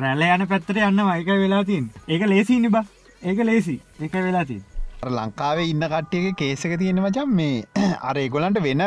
[0.00, 2.84] රැල යන පැත්තට යන්න මයික වෙලා තින් ඒක ලේසින්න බා.
[3.22, 4.71] ඒක ලේසි ඒක වෙලා තින් අර
[5.02, 7.64] ලංකාවේ ඉන්න කට්ටියගේ කේසක තියෙන මචන් මේ
[8.08, 8.82] අර ඒගොලන්ට වෙන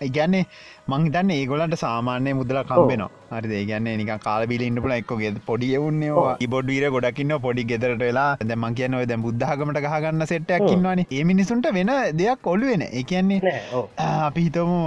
[0.00, 0.46] ඉගැන්නේ
[0.88, 6.24] මංහිතන්න ඒගොලන්ට සාමාන්‍ය මුදල කම්බෙනවා හරි ඒගන්න නික කාලබිල ඉන්න පුල එක්ක ගෙද පොඩි එවන්නේ
[6.46, 8.30] ඉබොඩ් වීර ගොඩකින්න පොඩි ගෙදරට වෙලා.
[8.42, 11.02] දැම කියනව දැ බුද්ධහගමට ගහගන්න සෙට්ටයක් ඉන්නවාන.
[11.08, 13.86] ඒ මිනිසුන්ට වෙන දෙයක් කොල්ු වෙන ඒ කියන්නේ නෑ ඔව්.
[13.98, 14.78] අපි හිතමු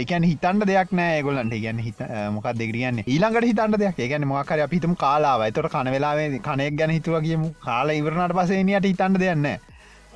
[0.00, 2.02] ඒකන් හිතන්ට දෙයක් නෑ ගොලන්ට ගැන හිත
[2.32, 4.02] මොකක් දෙගරියන්න ඊළඟට හිතන්ට දෙයක්.
[4.06, 5.46] ඒගැන මොකර අපිතම කාලාව.
[5.52, 7.54] තොට කනවෙලාේ කනෙක් ගැන හිතුව කියමු.
[7.60, 9.48] කාලා ඉවරනට පසේනයට හිතන්න දෙයන්න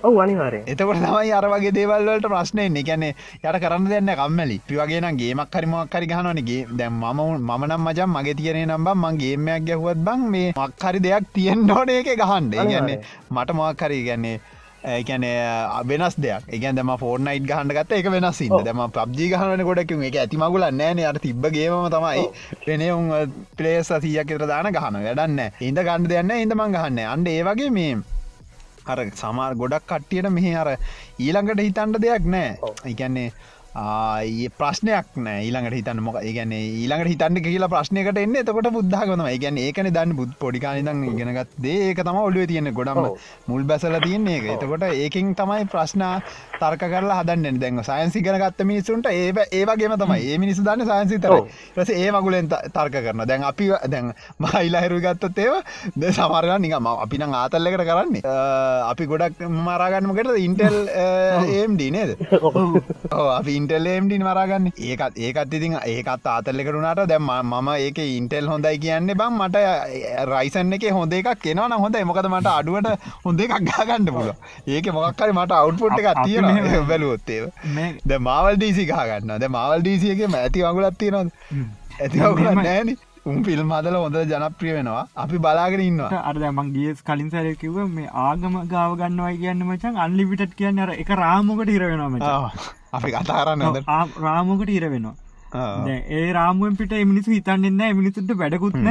[0.02, 0.62] ඔව් අනිවාර්යෙන්.
[0.72, 4.58] එතකොට තමයි අර වගේ දේවල්වලට ප්‍රශ්නයන්නේ ගැන යට කරන්න දෙන්න කම්මලි.
[4.68, 9.64] පිවගේ ගේමක් හරිමක් හරි ගහනනගේ දැම් මම මම නම් මජම් මගේ තියනේ නම්බම් මං ගේමයක්
[9.68, 13.00] ගැහුවත් බං මේ මක්හරි දෙයක් තියෙන් ඕන එක ගහන්ඩ ගැන්නේ
[13.30, 14.38] මට මොක්හරි ගැන්නේ
[14.88, 15.24] ඒකැන
[15.90, 16.44] වෙනස් දෙයක්.
[16.54, 21.18] ඒකන් දම ෆෝර්නයිට් ගහන්ඩ ගත්ත එක වෙනස්සින්න දම පබ්ජි ගහන ගොඩක් එක ඇතිමගුල නෑන අට
[21.24, 22.28] තිබ්බගේම තමයි
[22.66, 23.10] පෙනේ උන්
[23.58, 25.00] පලේස සීයක් එතර දාන ගහන.
[25.08, 27.98] වැඩන්න ඉද ගණඩ දෙන්න ඉඳමං ගහන්න අන්ඩ ඒ වගේ මේ
[28.90, 30.70] අර සමාර ගොඩක් කට්ටියට මෙහ අර
[31.18, 32.50] ඊළඟට හිතන්ට දෙයක් නෑ.
[32.84, 33.30] එකන්නේ
[33.74, 35.42] ඒ ප්‍රශ්නයක් නෑ.
[35.44, 40.32] ඊළඟට හිතන්න මොක ඒගැන ඊළඟට හිතන්න කියලා ප්‍රශ්නයකට එන්න එතකොට බුද්ධගම ඒගැන ඒකන දන්න බුද්
[40.38, 43.12] පොඩිකානිදන් ඉගෙනගත් ඒක තම ඔලුව තියෙන ගොඩම
[43.46, 46.04] මුල් බැසල තියන්නේ එක එතකොට ඒකින් තමයි ප්‍රශ්න
[46.54, 47.60] තර්ක කරලා හදන්න.
[47.60, 50.18] දැන් සයින්සි කරගත්ත මිනිසුන්ට ඒ ඒවගේම තමයි.
[50.24, 51.36] ඒ මිනිසු දන්න සයින්සි තර
[51.76, 55.54] රස ඒ මගුලෙන් තර්ක කරන දැන් අපි දැන් මයිලාහිරු ගත්තත් ඒව.
[55.94, 58.24] ද සමරග නිකම අපි නම් ආතල්ලකට කරන්නේ.
[58.88, 62.16] අපි ගොඩක් මරාගන්නමකට ඉන්ටෙල් ඒම්ඩ නේද?
[63.12, 69.38] අපි ඉන්ටෙල්ලේම්ඩින් මරාගන්න ඒකත් ඒකත් ඉතින් ඒකත් ආතල්ලෙකරුණට දැම් මම ඒක ඉන්ටෙල් හොඳයි කියන්න බං
[69.38, 69.64] මට
[70.30, 74.30] රයිසන් එක හොඳ එකක් කෙනවන හොඳ මොකද මට අඩුවට හොඳ එකක් ගාගන්න පුල
[74.68, 77.42] ඒක මොක්කරි මට අවුට්පුට් එකක් තියෙන බැලුවොත්තේ
[78.04, 81.30] ද මවල් ඩීසි ගාගන්න ද මවල් ඩීසියගේ ඇති වගුලත් තියෙනද
[82.00, 82.18] ඇති
[82.62, 85.04] නෑන උම් ෆිල්ම් හදල හොඳ ජනප්‍රිය වෙනවා.
[85.16, 86.22] අපි බලාගෙන ඉන්නවා.
[86.22, 91.14] අර මං ගියස් කලින් සැර කිව මේ ආගම ගාව ගන්නවයි කියන්න මචන් අන්ලිවිටත් කියන්න එක
[91.22, 93.78] රාමකට ඉර වෙනවා අපි කතා කරන්න හොඳ
[94.26, 95.14] රාමකට ඉර වෙනවා.
[96.18, 98.88] ඒ රාමුවෙන් පිට මිනිසු හිතන්නෙන්න මිනිසුට වැඩකුත්න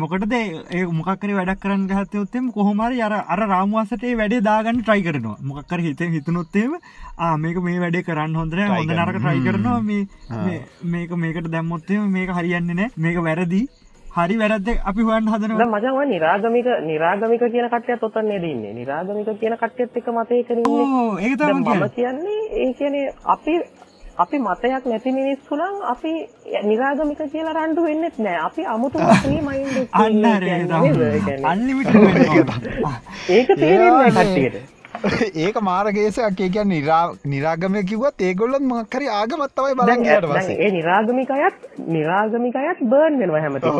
[0.00, 5.36] මොකටද ඒ මොකක්කර වැඩක් කරන්න ගහතයොත්තෙම කොහොමරි අර අර රාමවාසටේ වැඩේ දාගන්න ට්‍රයි කරනවා.
[5.42, 6.76] මොකක්කර හිත හිතනොත්තේම
[7.44, 9.80] මේක මේ වැඩේ කරන්න හොඳර හොඳ නරක ට්‍රයි කරනවා.
[9.82, 10.60] මේ
[10.94, 13.62] මේක මේකට දැම්මොත්තේ මේක හරියන්න නෑ මේක වැරදි
[14.16, 19.98] හරි වැරද්ද අපි හොයන් හදන මචන්ව නිරාගමික නිරාගමික කියන කටයත් ඔතන්නේ දන්නේ නිරාගමික කියන කටයත්
[20.00, 20.86] එක මතය කරන්නේ
[21.22, 22.38] ඒ මම කියන්නේ.
[22.54, 23.56] ඒ කියන්නේ අපි
[24.18, 26.12] අපි මතයක් නැති මිනිස්සුනම් අපි
[26.64, 28.38] නිරාගමික කියලා රණ්ඩු වෙන්නෙත් නෑ.
[28.40, 30.24] අපි අමුතු මතේ මයින්ඩ් අන්න
[31.44, 31.90] අන්ලිමිට
[33.30, 34.75] ඒක තේරෙන්නේ කට්ටියට
[35.44, 36.40] ඒක මාරගේසයක්.
[36.40, 36.74] ඒ කියන්න
[37.26, 43.74] නිරාගමය කිවත් ඒගොල්ලත් මක්කරි ආගමත්තවයි බලගට වස ඒ නිරාගමිකයත් නිරාගමිකයත් බර්න් වෙනවා හැමති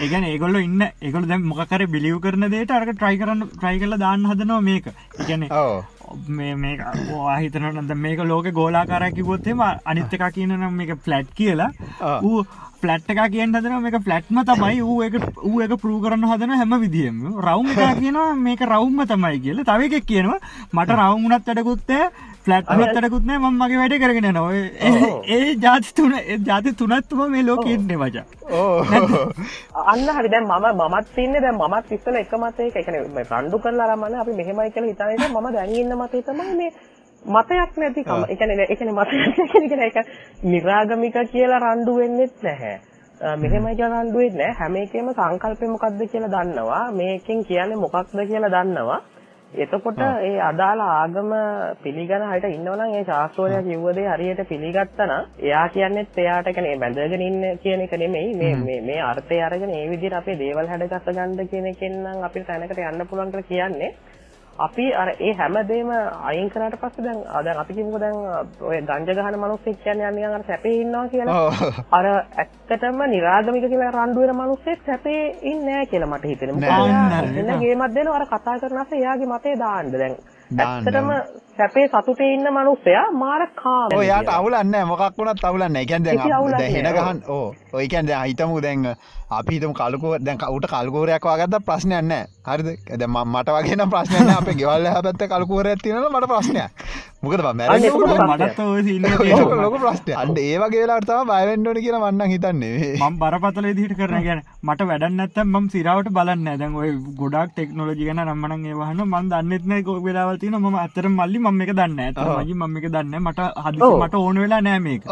[0.00, 4.30] ඒගැන ඒගොල්ල ඉන්න ඒගොල දැම් මොකර බිලිව් කරන දේට අරක ට්‍රයි කරන්න ට්‍රයි කල දාන්න
[4.30, 4.88] හදනවා මේක.
[5.20, 5.48] ඉගැන
[6.28, 6.76] මේ මේ
[7.40, 11.70] හිතන නද මේක ලෝක ගෝලාකාරකි ගොත්තේම අනිත්ත එක කියන නම් මේක ෆලට් කියලා.
[12.22, 12.44] ඌ
[12.84, 14.82] ෆලට් එක කියෙන් හදන මේක ෆලට්ම තමයි.
[14.90, 15.14] ඌ එක
[15.48, 19.64] ඌ එක පරූ කරන්න හදන හැම විදිියම රවුම් එක කියනවා මේක රවුම්ම තමයි කියල.
[19.72, 20.38] තව එකක් කියනවා
[20.76, 22.04] මට රවුමුණත් වැඩකුත්තේ
[22.44, 24.48] ෆලට්මත් වැඩකුත්නෑ ම මගේ වැඩ කරගෙන නොව
[25.34, 26.12] ඒ ජාති තුන
[26.48, 28.24] ජාති තුනත්තුම මේ ලෝක ඉන්නේ වජා
[29.92, 30.28] අන්න හරි.
[30.34, 32.76] දැන් මම මමත් ඉන්නේ දැන් මමත් ඉස්සෙල්ලා එක මතයක.
[32.76, 36.22] ඒ කියන්නේ මේ රණ්ඩු කරලා අරමන අපි මෙහෙමයි කියලා හිතන එක මම දැන් ඉන්න මතය
[36.28, 36.70] තමයි මේ
[37.26, 38.24] මතයක් නැතිකම.
[38.24, 39.98] ඒ කියන්නේ ඒ කියන්නේ මතයක් කියන්නේ ඒක
[40.44, 42.76] නිරාගමික කියලා රණ්ඩු වෙන්නෙත් නැහැ.
[43.36, 44.58] මෙහෙමයි කියලා රණ්ඩු වෙන්නේ නැහැ.
[44.58, 46.84] හැම එකෙම සංකල්පය මොකක්ද කියලා දන්නවා.
[46.92, 49.00] මේකෙන් කියන්නේ මොකක්ද කියලා දන්නවා.
[49.56, 51.30] එතකොට ඒ අදාළ ආගම
[51.82, 57.22] පිළිගන හයට ඉන්නවනම් ඒ ශාස්ත්‍රෝය කිව්ව දේ හරියට පිළිගත්තා නම් එයා කියන්නේත් එයාට කියන්නේ බැඳගෙන
[57.22, 58.34] ඉන්න කියන එක නෙමෙයි.
[58.34, 62.46] මේ මේ මේ අර්ථය අරගෙන ඒ විදිහට අපේ දේවල් හැඩගස්ස ගන්න කියන එකෙන් නම් අපිට
[62.46, 63.92] තැනකට යන්න පුළුවන් කියලා කියන්නේ
[64.58, 65.90] අපි අර ඒ හැමදේම
[66.22, 68.16] අයින් කරාට පස්සේ දැන් දැන් අපි කිව්වෝ දැන්
[68.62, 71.48] ඔය ගංජා ගහන මිනිස්සෙක් කියන්නේ නිකන් අර සැපේ ඉන්නවා කියලා.
[71.90, 76.78] අර ඇත්තටම නිරාගමික කියලා රණ්ඩු වෙන මිනිස්සෙක් සැපේ ඉන්නේ නැහැ කියලා මට හිතෙනවා.
[76.78, 79.92] මොකද එන්න ගේමක් දෙනවා අර කතා කරන අස එයාගේ මතේ දාන්න.
[79.92, 80.14] දැන්.
[80.58, 81.10] ඇත්තටම
[81.58, 83.88] සැපේ සතුටේ ඉන්න මිනිස්සයා මාර කාම.
[83.96, 86.88] ඔය යාට අවුලන්න මොකක් වුණත් අවුලන්න එකන් දැන් කිසි අවුලක් දැන් හෙන.
[86.96, 87.54] ගහන් ඕ.
[87.72, 88.86] ඔය කියන් දැන් හිතමු දැන්
[89.30, 92.68] අපි හිතමු කලුකෝ දැන් උට කල්කෝරයක් වගත්ත ප්‍රශ්නයක් නැහැ හරිද?
[92.98, 96.70] දැන් මම- මට වගේ නම් ප්‍රශ්නයක් නැහැ අපේ ගෙවල් එහා පැත්තේ කල්කෝරයක් තියෙනවා මට ප්‍රශ්නයක්.
[97.22, 97.90] මොකද අන්න මැරෙන්නේ
[99.62, 100.16] ලොකු ප්‍රශ්නයක්.
[100.16, 102.90] අන්න ඒ වගේ වෙලාවට තමයි බය වෙන්න ඕනේ කියලා මම නම් හිතන්නේ.
[103.00, 106.58] මම බරපතල විදිහට කරන ගැන මට වැඩක් නැත්තම් මම සිරාවට බලන්නේ නැහැ.
[106.58, 106.90] දැන් ඔය
[107.20, 111.16] ගොඩාක් ටෙක්නොලොජි ගැන නම් මනම් ඒ වහන මම දන්නෙත් නැහැ කොයි වෙලාවල් තියෙනවා මම ඇත්තටම
[111.20, 112.10] මල්ලි මම මේක දන්නේ.
[112.38, 113.18] මල්ලි මම මේක දන්නේ.
[113.18, 113.40] මට
[113.82, 113.98] ඔව්.
[114.04, 115.02] මට ඕන වෙලා නැහැ මේක.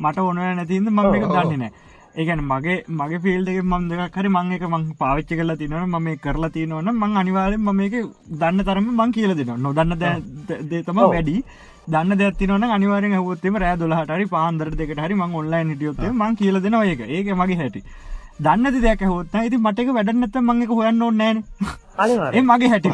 [0.00, 1.32] මට ඕන වෙලා නැති හින්දා මම ඔව්.
[1.36, 1.88] දන්නේ නැහැ.
[2.16, 5.96] ඒ කියන්නේ මගේ මගේ ෆීල්ඩ් එකේ මම දෙකක් හරි මම ඒක මම පාවිච්චි කරලා තිනවනම්
[5.96, 7.94] මම කරලා තිනවනම් මම අනිවාර්යෙන් මම මේක
[8.40, 9.56] දන්න තරම මම කියලා දෙනවා.
[9.56, 11.12] නොදන්න දේ- දේ තමයි ඔව්.
[11.14, 11.44] වැඩි.
[11.88, 16.34] දන්න අනිවාර්යෙන් අහුවොත් එimhe රෑ 12ට හරි පාන්දර දෙකට හරි මම ඔන්ලයින් හිටියොත් එimhe මම
[16.34, 17.00] කියලා දෙනවා ඒක.
[17.00, 17.82] ඒක මගේ හැටි.
[18.38, 21.44] දන්න දෙයක් අහුවොත් නම් ඉතින් මට ඒක වැඩක් නැත්තම් මම ඒක හොයන්න ඕනේ නැහනේ.
[22.32, 22.42] ඒ.
[22.42, 22.88] මගේ හැටි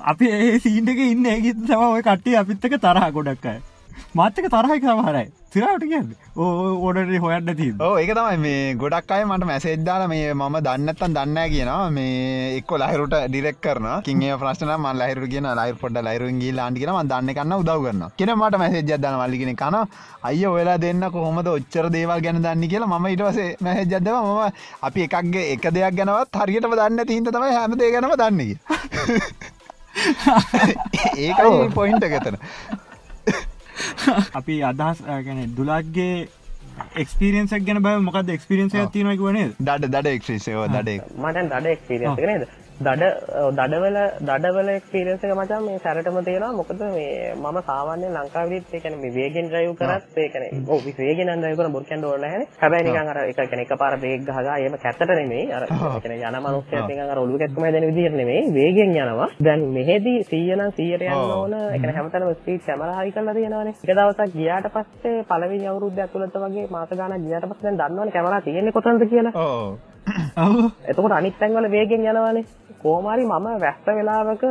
[0.10, 3.46] අපි ඒ සීන් එකේ ඉන්නේ ඒකත් තමයි ඔය කට්ටිය අපිත් එක්ක තරහ ගොඩක්
[3.92, 4.02] අය.
[4.14, 5.28] මාත් එක්ක තරහයි සමහරයි.
[5.52, 6.16] සිරාවට කියන්නේ.
[6.36, 6.48] ඕ
[6.78, 7.80] ඕඩරේ හොයන්න තියෙන්නේ.
[7.80, 11.90] ඕ ඒක තමයි මේ ගොඩක් අය මට මැසේජ් දාලා මේ මම දන්නේ නැත්තම් දන්නේ කියනවා
[11.90, 14.72] මේ එක්ක ලහිරුට ඩිරෙක්ට් කරනවා කින් ප්‍රශ්න
[15.28, 18.62] කියන ලහිරු ලහිරුන් ගිහලා ආන්ටි කියනවා මම දන්නේ කන්න උදව් කරනවා කියන මට
[19.18, 19.84] මල්ලි කෙනෙක් කනවා
[20.22, 22.92] අයියෝ ඔයලා දෙන්න කොහොමද ඔච්චර දේවල් ගැන දන්නේ කියලා
[23.60, 27.76] මැසේජ් එකක් දැම්මා මම අපි එකක් එක දෙයක් ගැනවත් හරියටම දන්නේ නැති හින්දා තමයි හැම
[27.80, 28.56] දෙයක් ගැනම දන්නේ කියලා
[31.26, 32.36] ඒකයි පොයින්ට් එක එතන
[34.38, 36.14] අපි අදහස් ගැන දුලාක්ගේ
[36.96, 42.18] එක්ස්පිරියන්සක් ගැන බව මොකද එක්ස්පිරියන්සයක් තියෙනවා කිවනේ දඩ දඩ එක්ස්ප්‍රෙස් ඒවා දඩ මට දඩ එක්ස්පිරියන්ස්
[42.18, 42.46] එක නේද
[42.82, 43.02] දඩ
[43.36, 46.52] ඔව්, දඩවල දඩවල එක්ස්පිරියන්ස් එක මචං මේ සැරටම තියෙනවා.
[46.52, 51.32] මොකද මේ මම සාමාන්‍යයෙන් ලංකාවේදීත් ඒ කියන්නේ මේ වේගෙන් ඩ්‍රයිව් කරත් ඒ කියන්නේ ඔව් වේගෙන්
[51.32, 54.76] ඩ්‍රයිව් කරන බොරු කියන්න ඕන නැහැ හැබැයි නිකන් අර එක කියන්නේ එකපාර බ්‍රේක් ගහගා එහෙම
[54.78, 55.44] කැතට නෙමෙයි.
[55.52, 58.42] අර ඒ කියන්නේ යන මනුස්සයෙක් නිකන් අර ඔළුව කැක්කම හැදෙන විදිහට නෙමෙයි.
[58.52, 59.28] වේගෙන් යනවා.
[59.40, 61.36] දැන් මෙහෙදි 100 නම් 100ට යන්න ඔව්.
[61.36, 61.54] ඕන.
[61.54, 63.78] ඒ කියන්නේ හැමතැනම ස්පීඩ් කැමරා හයි කරලා තියෙනවානේ.
[63.78, 68.42] එක දවසක් ගියාට පස්සේ පළවෙනි අවුරුද්ද ඇතුළත වගේ මාස ගාණක් ගියාට පස්සේ දැන් දන්නවනේ කැමරා
[68.42, 69.34] තියෙන්නේ කොතනද කියලා.
[69.36, 69.72] ඕ
[70.36, 72.44] ඔව් එතකොට අනිත් තැන්වල වේගෙන් යනවානේ
[72.82, 74.44] කොහොම හරි මම වැස්ස වෙලාවක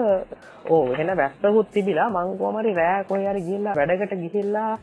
[0.68, 4.74] ඕ එහෙන වැස්සකුත් තිබිලා මං කොහොම හරි රෑ කොහේ හරි ගිහිල්ලා වැඩකට ගිහිල්ලා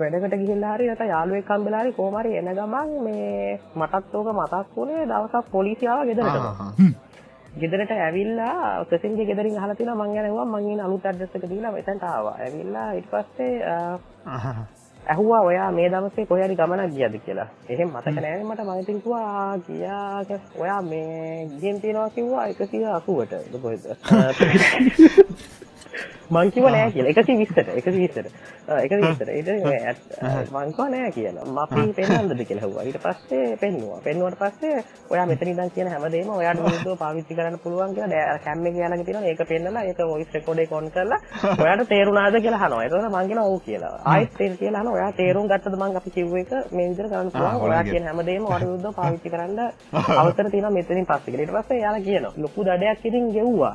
[0.00, 4.76] වැඩකට ගිහිල්ලා හරි නැත්නම් යාළුවෙක් හම්බෙලා හරි කොහොම හරි එන ගමන් මේ මටත් ඕක මතක්
[4.76, 7.00] වුණේ දවසක් පොලිසිය ආවා ගෙදරට
[7.54, 12.04] ගෙදරට ඇවිල්ලා ප්‍රසින්ගේ ගෙදරින් අහලා තිනවා මං යනවා මං ඉන්න අලුත් ඇඩ්‍රස් එක දීලා මෙතනට
[12.04, 12.36] ආවා.
[12.38, 13.52] ඇවිල්ලා ඊට පස්සේ
[15.06, 17.48] ඇහුවා ඔයා මේ දවසේ කොහේ හරි ගමනක් ගියද කියලා.
[17.68, 22.46] එහෙම මතක නැහැ මට මම ඉතින් කිව්වා "ආ, ගියා කියලා." ඔයා මේ ගියෙන් තියනවා කිව්වා
[22.48, 23.32] 180ට
[26.32, 26.42] කොහෙද?
[26.42, 28.26] මං කිව්වා නෑ කියලා 120ට 120ට.
[28.68, 29.28] ආ 120ට.
[29.30, 31.44] ඊට මේ ඇත්- මං කිව්වා නෑ කියලා.
[31.44, 32.84] මම අපි පෙන්නන්නද කියලා ඇහුවා.
[32.84, 34.00] ඊට පස්සේ පෙන්නුවා.
[34.04, 38.66] පෙන්නුවට පස්සේ ඔයා මෙතන ඉඳන් කියන හැමදේම ඔයාට විරුද්ධව පාවිච්චි කරන්න පුළුවන් කියලා දැන් කැම්
[38.66, 39.28] එකේ යාළඟ තියෙනවා.
[39.28, 41.20] ඒක පෙන්නලා ඒක වොයිස් රෙකෝඩ් එක ඔන් කරලා
[41.58, 42.82] ඔයාට තේරුණාද කියලා අහනවා.
[42.84, 43.94] ඒතකොට මං කියනවා ඔව් කියලා.
[44.04, 44.84] ආයෙත් තේර කියලා.
[44.92, 47.60] ඔයා තේරුම් ගත්තද මං අපි කිව්ව එක මේ විදිහට කරන්න පුළුවන්.
[47.60, 49.60] ඔයා කියන හැමදේම විරුද්ධව පාවිච්චි කරන්න
[50.18, 51.44] අවසර තියෙනවා මෙතනින් පස්සේ කියලා.
[51.44, 53.74] ඊට පස්සේ එයාලා කියනවා ලොකු දඩයක් ඉතින් ගෙව්වා.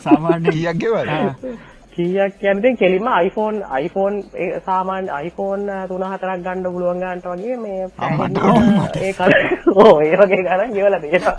[0.00, 1.08] සාමාන්‍ය කියක් ගෙවල්
[1.94, 4.16] කීයක් කියන්නේ කෙලින්ම iPhone iPhone
[4.66, 7.88] සාමාන්‍ය iPhone 3-4ක් ගන්න පුළුවන් ගන්නට වගේ මේ
[9.00, 9.32] ඒ කල
[9.76, 11.36] ඕ ඒ වගේ ගණන් ගෙවලා තියෙනවා.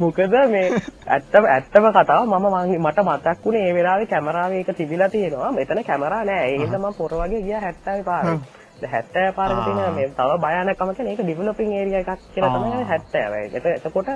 [0.00, 0.66] මොකද මේ
[1.06, 2.46] ඇත්තම ඇත්තම කතාව මම
[2.86, 5.52] මට මතක් වුණේ ඒ වෙලාවේ කැමරාවේ එක තිබිලා තියෙනවා.
[5.52, 6.48] මෙතන කැමරා නෑ.
[6.48, 8.38] ඒ හින්දා මම පොර වගේ ගියා 70 පාරේ.
[8.82, 13.56] දැන් 70 පාරක තියෙන මේ තව භයානකම කියන්නේ ඒක ඩෙවලොපින් ඒරියා එකක් කියලා තමයි 70.
[13.58, 14.08] එත- එතකොට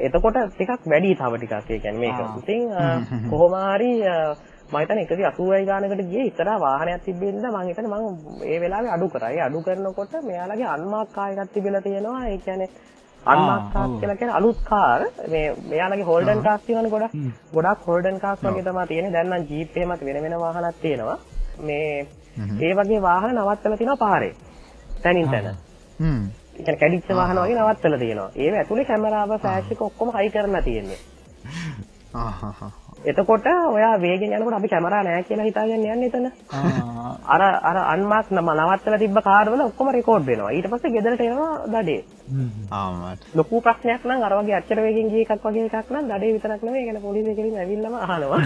[0.00, 2.18] එතකොට ටිකක් වැඩි තව ටිකක් ඒ කියන්නේ මේක.
[2.38, 2.62] ඉතින්
[3.30, 3.90] කොහොම හරි
[4.66, 9.30] මම හිතන්නේ 180යි ගානකට ගියේ ඉස්සරහා වාහනයක් තිබෙන්න මම හිතන්නේ මම ඒ වෙලාවේ අඩු කරා.
[9.30, 12.26] ඒ අඩු කරනකොට මෙයාලගේ අන්මාක් කාර් එකක් තිබිලා තියෙනවා.
[12.26, 12.70] ඒ කියන්නේ
[13.22, 13.88] අන්මාක් කාර්.
[13.90, 15.00] කියලා කියන්නේ අලුත් කාර්.
[15.28, 17.14] මේ මෙයාලගේ හෝල්ඩන් කාර්ස් තියෙනවනේ ගොඩක්.
[17.54, 19.12] ගොඩක් හෝල්ඩන් කාර්ස් වගේ තමයි තියෙන්නේ.
[19.12, 21.18] දැන් නම් ජීප් එහෙමත් වෙන වෙන වාහනක් තියෙනවා.
[21.60, 22.06] මේ
[22.60, 24.34] ඒ වගේ වාහන නවත්තලා තියෙනවා පාරේ.
[25.02, 25.54] තැනින් තැන.
[26.00, 26.26] හ්ම්
[26.56, 28.30] කියන්නේ කැඩිච්ච වාහන වගේ නවත්තලා තියෙනවා.
[28.36, 31.00] ඒව ඇතුලේ කැමරාව ෆ්ලෑෂ් එක ඔක්කොම හයි කරලා තියෙන්නේ.
[32.16, 32.66] ආහහහ.
[33.04, 36.26] එතකොට ඔයා වේගෙන් යනකොට අපි කැමරා නැහැ කියලා හිතාගෙන යන්නේ එතන.
[37.26, 40.50] අර අර අන්මාක් නම නවත්තලා තිබ්බ කාර් වල ඔක්කොම රෙකෝඩ් වෙනවා.
[40.50, 42.00] ඊට පස්සේ ගෙදරට එනවා දඩේ.
[42.72, 46.62] ආමට ලොකු ප්‍රශ්නයක් නම් අර වගේ අච්චර වේගෙන් ගිය එකක් වගේ එකක් නම් දඩේ විතරක්
[46.62, 46.82] නෙවෙයි.
[46.82, 48.40] ඒ කියන්නේ පොලිසිය කෙලින් ඇවිල්ලාම අහනවා.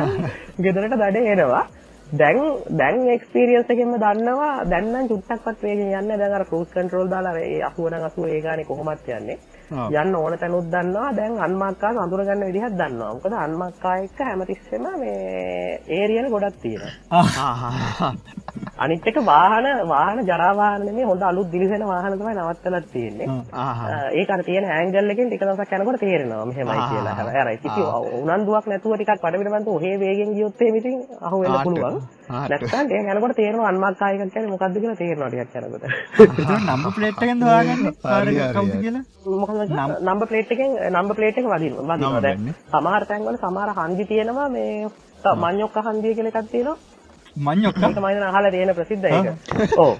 [0.64, 1.64] ගෙදරට දඩේ එනවා.
[2.12, 2.38] දැන්
[2.72, 6.18] දැන් එක්ස්පීරියන්ස් එකෙන්ම දන්නවා දැන් නම් චුට්ටක්වත් වේගෙන් යන්නේ නැහැ.
[6.18, 9.38] දැන් අර ක්‍රූස් කන්ට්‍රෝල් දාලා ඒ 80 නම් 80 ඒ ගානේ කොහොමත් යන්නේ.
[9.70, 11.10] යන්න ඕන තැනුත් දන්නවා.
[11.12, 13.12] දැන් අන්මක්කා අඳුරගන්න විදිහත් දන්නවා.
[13.14, 16.82] මොකද අන්මක්කා එක්ක හැමතිස්සෙම මේ ඒරියන ගොඩක් තියෙන
[18.78, 23.28] අනිත්තක වාහන වාහන ජරවාහනම හොඳ අලුත් දිලිසෙන වාහනතමයි නවත්තලත් තියෙන්නේ.
[24.12, 27.14] ඒකට තියෙන හැංගල්ලකින් ටික දවසක් යනකොට තේරෙනවා මෙහෙමයි කියලා.
[27.16, 27.82] හැබැයි කිසි
[28.20, 32.00] උනන්දුවක් නැතුව ටිකක් පඩවිඩමන්ත ඔහේ වේගෙන් ගියොත් එහෙම ඉතින් අහු වෙන්න පුළුවන්.
[32.44, 35.84] නැත්නම් ඒක යනකොට තේරෙනවා අන්මක්කා එකක් කියන්නේ මොකද්ද කියලා තේරෙනවා ටිකක් යනකොට.
[36.66, 37.92] නම්බ ප්ලේට් එකෙන් හොයාගන්න.
[38.02, 39.04] කාර් එක කවුද කියලා
[40.02, 42.20] නම්බර් ප්ලේට් එකෙන් නම්බර් ප්ලේට් එක වදිනවා වදිනවා.
[42.20, 44.88] දැන් සමහර තැන්වල සමහර හන්දි තියෙනවා මේ
[45.36, 46.76] මඤ්ඤොක්ක හන්දිය කියලා එකක් තියෙනවා.
[47.36, 49.26] ඒක මම අහලා තියෙන ප්‍රසිද්ධ ඒක.
[49.76, 49.92] ඔව්.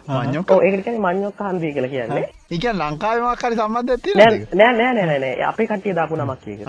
[0.49, 2.25] ඔව් ඒකට කියන්නේ මඤ්ඤොක්ක හන්දිය කියලා කියන්නේ.
[2.51, 6.49] ඒ කියන්නේ ලංකාවේ මොකක් හරි සම්බන්ධයක් තියෙනවද නෑ නෑ නෑ නෑ අපේ කට්ටිය දාපු නමක්
[6.49, 6.61] ඒක.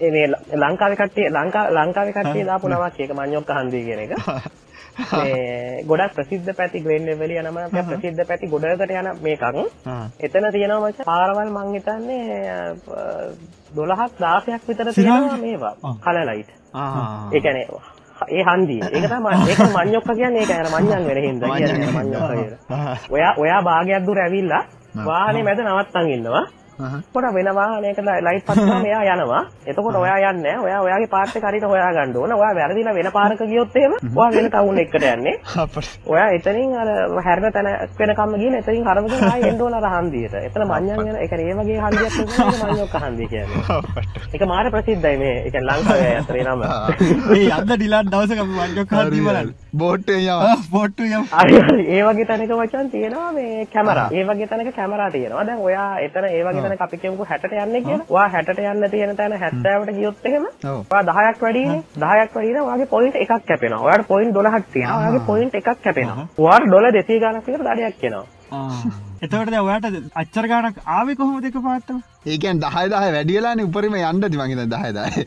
[0.00, 0.26] ඒ මේ
[0.58, 4.12] ලංකාවේ කට්ටිය ලංකා ලංකාවේ කට්ටිය දාපු නමක් ඒක මඤ්ඤොක්ක හන්දිය කියන එක.
[5.88, 7.58] ගොඩක් ප්‍රසිද්ධ පැති ග්‍රේන් ලෙවල් යනම
[7.88, 9.44] ප්‍රසිද්ධ පැති ගොඩකට යන මේකක්.
[10.20, 12.74] එතන තියෙනවා මචං පාරවල් මං හිතන්නේ
[13.74, 15.74] 12ක් 16ක් විතර තියෙනවා මේවා.
[16.04, 16.50] Colour light.
[18.28, 18.80] ඒ හන්දිය.
[18.82, 19.04] ඒක
[19.48, 22.96] ඒක මඤ්ඤොක්ක කියන්නේ ඒක අර මඤ්ඤන් වෙන හින්දා කියලා.
[23.10, 24.62] ඔයා ඔයා භාගයක් දුර ඇවිල්ලා
[25.04, 26.44] වාහනේ මැද නවත්තන් ඉන්නවා.
[27.12, 29.42] කොට වෙන වාහනයක ලයිට් පත්වම එයා යනවා.
[29.66, 30.64] එතකොට ඔයා යන්නේ නැහැ.
[30.64, 32.32] ඔයා ඔයාගේ පාර්ට් එක හරියට හොයා ගන්න ඕන.
[32.32, 35.34] ඔයා වැරදිලා වෙන පාරක ගියොත් එහෙම ඔයා වෙන ටවුන් එකකට යන්නේ.
[36.12, 36.90] ඔයා එතනින් අර
[37.26, 40.36] හැරෙන තැන වෙනකම්ම ගිහලා එතනින් හරවගෙන ආයෙ එන්න ඕන අර හන්දියට.
[40.40, 42.14] එතන මඤ්ඤන් යන ඒ කියන්නේ ඒ වගේ හන්දියක්
[42.62, 43.62] මඤ්ඤොක්ක හන්දිය කියන්නේ.
[44.32, 45.36] ඒක මාර ප්‍රසිද්ධයි මේ.
[45.38, 46.66] ඒ කියන්නේ ලංකාවේ අතරේ නම.
[47.58, 51.24] අද ඩිලාන් දවසක අපි මං්යොක්ක හදී බලන්න බෝට්ටේ යව පොට්ටු යම්
[51.88, 54.08] ඒ වගේ තැනක වචන් තියෙනවා මේ කැමරා.
[54.12, 55.46] ඒ වගේ තැනක කැමරා තියෙනවා.
[55.46, 58.06] දැන් ඔයා එතන ඒ තැනක අපි කියමුකෝ 60ට යන්නේ කියලා.
[58.16, 60.46] ඔයා 60ට යන්න තියෙන තැන 70ට ගියොත් එහෙම.
[60.74, 61.80] ඔයා 10ක් වැඩිනේ.
[62.04, 63.82] 10ක් වැඩි නම් ඔයාගේ පොයින්ට් එකක් කැපෙනවා.
[63.88, 65.00] ඔයාට පොයින්ට් 12ක් තියෙනවා.
[65.02, 66.28] ඔයාගේ පොයින්ට් එකක් කැපෙනවා.
[66.46, 68.24] ඔයාට ඩොලර් 200 ගාණක් විතර දඩයක් එනවා.
[69.24, 69.86] එතවට දැ ඔයාට
[70.22, 71.98] අච්චර ගානක් ආවෙ කොහොම දෙක පාත්තම
[72.32, 75.24] ඒකන් දහය දහ වැඩියලාන උපරිම යන්නති මහිත දහයදාය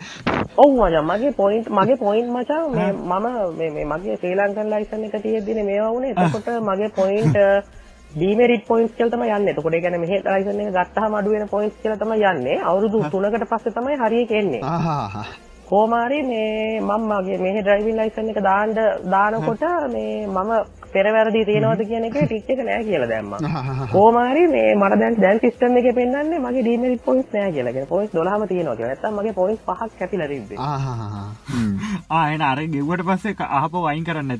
[0.63, 5.03] ඔව් මචං මගේ පොයින්ට් මගේ පොයින්ට් මචං මේ මම මේ මේ මගේ ශ්‍රී ලංකන් ලයිසන්
[5.07, 6.13] එක තියෙද්දිනේ මේවා වුණේ.
[6.23, 7.35] එතකොට මගේ පොයින්ට්
[8.11, 9.53] ඩීමෙරිට් පොයින්ට්ස් කියලා තමයි යන්නේ.
[9.53, 12.57] එතකොට ඒ කියන්නේ මෙහෙ ලයිසන් එක ගත්තාම අඩු වෙන පොයින්ට්ස් කියලා තමයි යන්නේ.
[12.63, 14.61] අවුරුදු 3කට පස්සේ තමයි හරියට එන්නේ.
[15.67, 18.73] කොහොමාරි මේ මම මගේ මෙහෙ ඩ්‍රයිවිං ලයිසන් එක දාන්න
[19.07, 20.51] දානකොට මේ මම
[20.93, 23.39] පෙරවැරදි තියෙනවද කියන එක ටික් එක නෑ කියලා දැම්මා.
[23.91, 27.73] කොහොමාරි මේ මට දැන් දැන් සිස්ටම් එකේ පෙන්නන්නේ මගේ ඩීමෙරිට් පොයින්ට්ස් නෑ කියලා.
[27.73, 28.93] කියන්නේ පොයින්ට්ස් 12ම තියෙනවා කියලා.
[28.93, 30.57] නැත්තම් මගේ පොයින්ට්ස් පහක් කැපිලා තිබ්බේ.
[32.19, 34.37] ආයන අර ගෙව්වට පස්සේ ආප වයින් කරන්න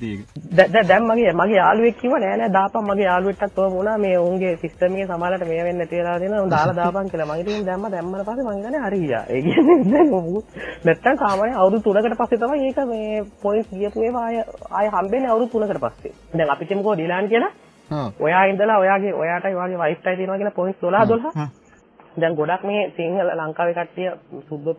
[0.58, 3.98] දැ- දැ- දැන් මගේ මගේ යාළුවෙක් කිව්වා නෑ නෑ දාපන් මගේ යාළුවෙක්ටත් ඔය වුණා.
[3.98, 6.44] මේ උන්ගේ සිස්ටම් එකේ සමහරට මේ වෙන්නේ නැති වෙලා තියෙනවා.
[6.44, 7.86] උන් දාලා දාපන් කියලා මම ඉතින් දැම්ම.
[7.92, 9.24] දැම්මම පස්සේ මම හිතන්නේ හරි ගියා.
[9.30, 10.10] ඒ කියන්නේ දැන්
[10.86, 14.38] නැත්තම් සාමාන්‍ය අවුරුදු 3කට පස්සේ තමයි ඒක මේ පොයින්ට්ස් ගියපු ඒවා ආය
[14.80, 17.52] ආය හම්බෙන්නේ අවුරුදු 3කට පස්සේ දැන් අපි කියමුකෝ ඩිලාන් කියලා
[18.20, 21.49] ඔයා ඉඳලා ඔයාගේ ඔයාටයි ඔයාගේ වයිෆ්ටයි තියෙනවා කියලා පොයින්ට්ස් 12 12
[22.18, 24.07] දැන් ගොඩක් මේ සිංහල ලංකාවේ කට්ටිය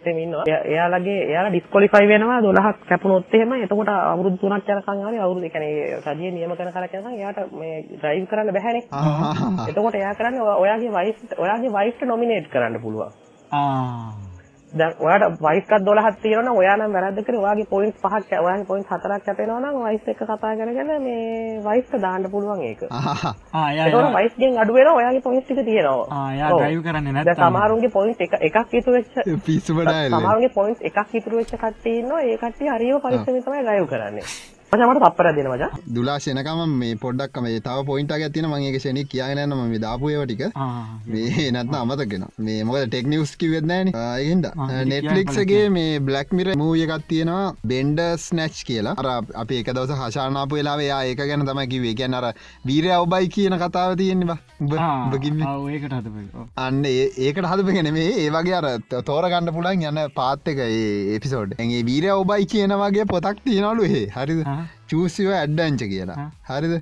[0.07, 0.45] එහෙම ඉන්නවා.
[0.47, 3.53] එයා- එයාලගේ එයාලා ඩිස්කොලිෆයි වෙනවා 12ක් කැපුණොත් එහෙම.
[3.55, 7.77] එතකොට අවුරුදු 3ක් යනකම් හරි අවුරුදු ඒ කියන්නේ රජයේ නියම කරන කාලයක් යනකම් එයාට මේ
[7.93, 8.82] ඩ්‍රයිව් කරන්න බැහැනේ.
[9.69, 13.12] එතකොට එයා කරන්නේ ඔයා- ඔයාගේ වයිෆ් ඔයාගේ වයිෆ්ට නොමිනේට් කරන්න පුළුවන්.
[14.73, 18.67] දැන් ඔයාට වයිෆ්ටත් 12ක් තියෙනවා නම් ඔයා නම් වැරද්ද කරේ ඔයාගේ පොයින්ට්ස් පහක් කැ- ඔයාගේ
[18.67, 21.25] පොයින්ට්ස් හතරක් කැපෙනවා නම් වයිෆ් එක්ක කතා කරගෙන මේ
[21.65, 22.83] වයිෆ්ට දාන්න පුළුවන් ඒක.
[23.87, 26.07] එතකොට වයිෆ්ගෙන් අඩු වෙනවා ඔයාගේ පොයින්ට්ස් ටික තියෙනවා.
[26.21, 26.61] ආයා ඔව්.
[26.61, 29.13] ඩ්‍රයිව් කරන්නේ දැන් නැත්තම් සමහරුන්ගේ පොයින්ට් එක එකක් ඉතුරු වෙච්ච
[29.47, 33.87] පිස්සු බඩාල සමහරුන්ගේ පොයින්ට් එකක් ඉතුරු වෙච්ච කට්ටිය ඉන්නවා ඒ කට්ටිය හරියම පරිස්සමෙන් තමයි ඩ්‍රයිව්
[33.89, 34.25] කරන්නේ.
[34.73, 35.73] මට තප්පරයක් දෙන්න මචං.
[35.91, 40.45] දුලාශනකම මේ පොඩ්ඩක් මේ තව පොයින්ට ඇතින මගේ ෂණි කියනන්න ම දාපුයව ටික.
[41.07, 44.47] මේ නැත්න අමතගෙන මේ මොක ටෙක්නිවස් කිවෙත්නෑන ඒහින්ද
[44.87, 48.95] නෙට්ලික්ගේ මේ බ්ලක් මිර මූය එකත් තියෙනවා බෙන්ඩ ස්නැච් කියලා.
[48.97, 52.31] අර අප ඒක දවස හශානාපු වෙලා යා ඒක ගැන තමයි කිවේ ගැන අර
[52.65, 54.07] වීරය ඔබයි කියන කතාව හද
[56.59, 58.69] අන්න ඒකට හදපගෙන මේ ඒ වගේ අර
[59.03, 60.81] තෝරගන්න පුලන් යන්න පාත්තක ඒ
[61.17, 64.43] එපිසෝඩ් ඇගේ වීරය ඔබයි කියන වගේ පොතක් තියෙනලු හේ හරිද
[64.89, 66.32] චූසිව ඇඩ්ඩංච කියලා.
[66.49, 66.74] හරිද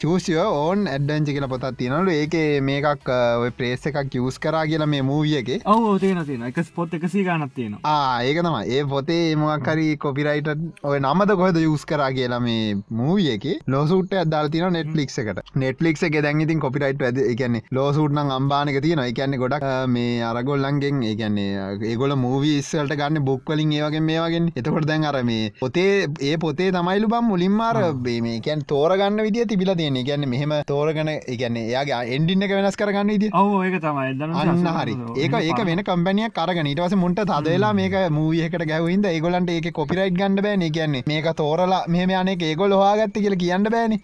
[0.00, 2.34] චූසිව ඕන් ඇඩ්ඩංච කියලා පොතත් තියෙනලු ඒක
[2.66, 3.08] මේකක්
[3.40, 5.50] ඔය ප්‍රේස් එකක් යස් කරා කියලා මේ මූවිය එක.
[5.66, 7.96] ඔව තියෙන තියෙන එක ස්පොත් එකසී ගනත් තියෙනවා.
[8.24, 10.48] ඒක තම ඒ පොතේ මොක්කරි කොපිරයිට
[10.82, 15.42] ඔය නමද කොහද යස් කරා කියලා මේ මූවිය එක ලෝසුට අදල් තින නෙට්ලික් එකට.
[15.56, 22.16] නෙට්ලික් එක දැන්ඉතින් කොපිරයිට් ඇද එකන්නේ ලෝසුට්න අම්බානක තියෙන එකන්නේ ගොඩක් මේ අරගොල්ලන්ගෙන් ඒකන්නේ ඒගොල
[22.24, 27.84] මූවිස්සල්ට ගන්න බොක්වලින් ඒවගේ මේවාගෙන් එතකොට දැන් අර මේ පොතේ ඒ පොතේ තමයිලු බම් මුලින්මාර
[28.00, 33.10] මේකැන් තෝරගන්න විදිිය තිබිල තියෙන ගැන්න මෙහෙම තෝරගන එකන්නේ එයාගේ එන්ඩින්න එක වෙනස් කරගන්න
[33.40, 34.30] ඔව ඒක තමයි.
[34.42, 34.94] අන්න හරි.
[35.24, 40.42] ඒක ඒක වෙන කම්පනිය කරග ඊටවස මුන්ට තදලා මේක මූයකට ගැවහින්ද ඒගොලන්ට ඒක කොපිරයිට් ගන්න
[40.46, 40.66] බෑන.
[40.78, 43.98] කියන්නේ මේක තෝරලා මෙහම අනෙක ඒගොල හවාගත්ත කියල කියන්න බෑන.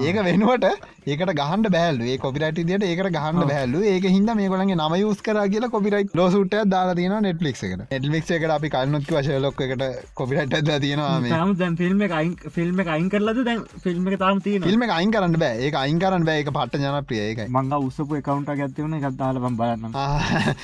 [0.00, 0.66] ඒක වෙනුවට
[1.02, 5.22] ඒකට ගහන්ඩ බැල්ල ඒ කොපිරයිට දිට ඒකට ගහන්ඩ බැල්ලු ඒක හිද මේ ගොලගේ නම යස්
[5.22, 10.56] කර කියලා කොපිරයිට ලෝසුට දාලා තියන නෙට්ලික් එක නෙටලික් එකට අපි කල්නොත්ක වශයලොක් එකට කොපිරයිට
[10.60, 11.30] ද තියෙනවා මේ.
[11.30, 13.64] තාම දැන් ෆිල්ම් එක අයින් ෆිල්ම් එක අයින් කරලද දැන්?
[13.80, 15.56] ෆිල්ම් එක තාම තියෙන ෆිල්ම් එක අයින් කරන්න බෑ.
[15.60, 16.42] ඒ අයින් කරන්න බෑ.
[16.42, 19.98] එක පට්ට ජනප්‍රිය එකයි මංග උස්සපු එකකවුන්ට ඇත්වන එකත්දාලබම් බලන්න.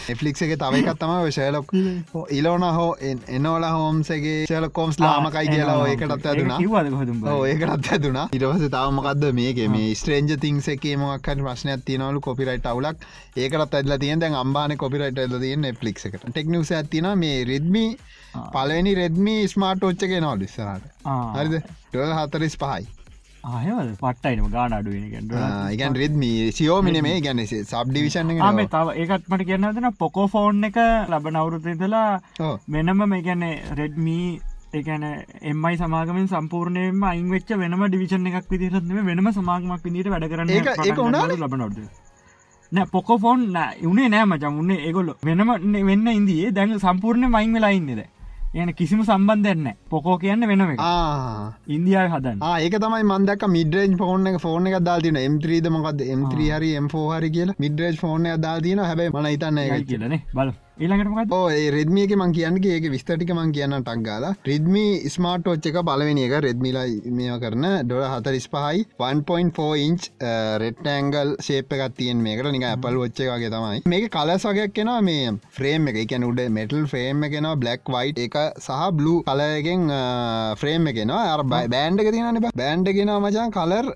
[0.08, 1.74] එෆලික් එක තව එකත් තම ශයලොක්
[2.32, 2.90] ඉලෝන හෝ
[3.30, 10.35] එනෝල හෝම්සගේ ශල කෝම්ස් ලාමකයි කියලා ඒකටත් හොදුම් ඒකටත් ඇතුනා ඉරවස තාවමකක්ද මේක මේ ස්ට්‍රේන්ජ
[10.44, 12.98] තිංස එකේ මොක්කට ප්‍රශ්නයක් තියනවලු කොපිරයිට් අවුලක්.
[13.36, 16.26] ඒකට ඇදල තියන් දැන් අම්බාන කොපිරයිට ඇල තියන නෙප්ලික් එකට.
[16.26, 17.86] ටෙක්නිවස ඇතින මේ රෙද්මි
[18.54, 20.84] පලනි රෙද්මි ස්මාර්ට් ෝච්චක නවල් ඉස්සරට
[21.36, 21.54] හරිද?
[21.90, 22.86] ටල් හතරිස් පහයි
[23.46, 25.34] ආයවල් පට්ටයිනම ගාන අඩුවෙනකට
[25.74, 30.78] ඉගන් රෙද්මි සියෝමින මේ ගැන සබ්ඩිවිෂන් ආම තව ඒකත් මට කියන්න දෙන පොකෝ ෆෝන් එක
[31.12, 32.10] ලබන අවුරුතදලා
[32.74, 33.44] වෙනම මේ ගැන
[33.80, 34.26] රෙඩ්මී
[34.77, 35.05] ඒකන
[35.51, 40.51] එමයි සමාගමෙන් සම්පූර්ණයම අයින් වෙච්ච වෙනම ඩිවිෂන් එකක් විදිරත්ම වෙනම සමාගමක් විදිට වැඩ කරන්න?
[41.39, 41.78] ලබනොද
[42.73, 43.47] නෑ පොකොෆෝන්
[43.90, 45.57] උනේ නෑ මචම් උන්නේ ඒගොල්ල වෙනම
[45.89, 48.03] වෙන්න ඉන්දියේ දැන් සම්පූර්ණය මයින් වෙලා ඉන්නද
[48.57, 50.70] යන කිසිම සම්බන්ධන්න පොකෝ කියන්න වෙනම
[51.69, 52.39] ඉන්දියාව හදන්න.
[52.59, 57.31] ඒක තමයි මන්දක් මිඩරේජ් ෆෝන් එක ෆෝන් එක දාතින M3ද මොකද M3 හරි M4 හරි
[57.36, 61.44] කියලා මිඩරේජ් ෆෝන් එක දාතින හැබයි මන හිතන්න එක කියලනේ බල ඊළඟටමත් ඕ
[61.74, 64.82] රෙද්මියක මං කියන්නගේ ඒක විස්තටික මං කියන්න ටක්ගාලා රිද්මි
[65.15, 66.35] ස්මාර්ට් ෝච්ච එක බලවෙනි එක.
[66.47, 66.82] රෙද්මිලා
[67.19, 70.09] මේ කරන ඩොල හතරිස් පහයි 1.4 ඉංච්
[70.62, 72.51] රෙට්ටඇංගල් ශේප එකත් තියෙන් මේකට.
[72.53, 73.81] නික ඇපල් ොච්ච වගේ තමයි.
[73.86, 76.03] මේක කලස් වගයක් කෙනවා මේ ෆ්‍රේම් එක.
[76.05, 79.90] එකැන උඩ මෙටල් ෆ්‍රේම් එකෙනවා බ්ලක් වයිට් එක සහ බ්ලු කලයගෙන්
[80.61, 83.94] ෆ්‍රේම් එකෙනවා අර බයි බෑන්ඩ එක තියෙන බෑන්ඩ ගෙනවා මචන් කලර්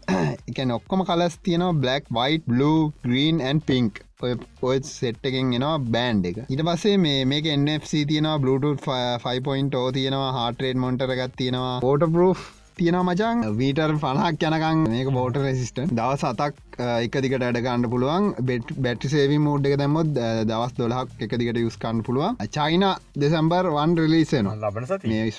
[0.49, 1.81] එක ඔක්කොම කලස් තියෙනවා.
[1.83, 6.41] Black white blue green and pink ඔය සෙට් එකෙන් එනවා බෑන්් එක.
[6.55, 8.89] ඉට පස්සේ මේ මේක NFC තියෙනවා Bluetooth
[9.27, 12.33] 5.0 තියෙනවා හාටරේඩ් මොන්ටර එකත් තියෙනවා ෝට පරෝ්
[12.81, 18.31] තියෙන මචන් වීටර් පනක් යනකං මේක බෝට රෙසිස්ට දවස් අතක් එක දිකට අඩගන්න පුළුවන්.
[18.49, 20.13] බෙට් බැටි සේවි මෝඩ් එක දැම්මොත්
[20.51, 22.39] දවස් දොලහක් එක දිකට යුස්කන්න පුළුවන්.
[22.57, 22.87] චයින
[23.25, 24.85] දෙසම්බර් වන් රිලිසනවා ලබන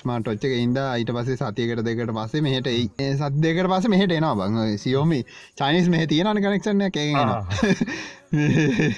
[0.00, 4.60] ස්මාට ොච්චක ඉන්ද ඊට පසේ සතියකට දෙකට පස්සේ මෙහට සත් දෙකට පස මෙහට එනවා බං.
[4.84, 5.20] සියෝමි
[5.58, 6.96] චයිනිස් මෙහ තියෙන කනෙක්ෂණ එක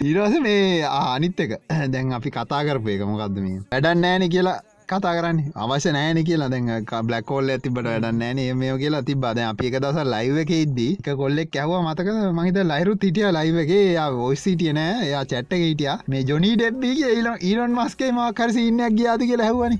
[0.04, 1.58] ඊරස මේ අනිත් එක.
[1.94, 4.58] දැන් අපි කතා කරපු එක මොකක්ද මේ වැඩන්න නෑන කියලා
[4.90, 6.48] කතා කරන්න අවශ්‍ය නෑන කියලා.
[6.54, 6.66] දැන්
[7.08, 8.40] බ්ලක්කෝල්ල තිබට වැඩන්න නෑන.
[8.62, 12.08] මේ කියලා තිබාද අපි එක දස ලයිව එක ඉද්දී කොල්ලෙක් ඇහව මතක
[12.38, 13.86] මහිත ලයිරු හිටිය ලයිව එකේ.
[14.28, 14.98] ඔස්සිටිය නෑ.
[15.06, 15.94] එයා චැට්ට හිටිය.
[16.08, 19.78] මේ ජොනී ඩෙඩ්ඩිගේ ඒල ඊරන් මස්කේ ම කරසි ඉන්නක් ගියාති කියලා හැවනි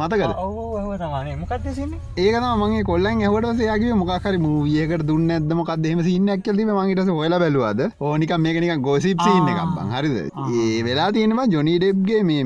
[0.00, 0.32] මතකද?
[2.24, 7.80] ඒකන මගේ කොල්ලන් ඇවට සයගේ මොකර මූියකට දුන්න ඇදම කක්දෙම සින්නක් කලීම මගේටස හොල බැලවාද?
[8.00, 9.94] ඕනික මේකනික ගොසිප් සින්න එකක් බං.
[9.94, 10.16] හරිද?
[10.58, 12.42] ඒ වෙලා තියෙනවා ජොනී ඩෙබ්ගේ මේ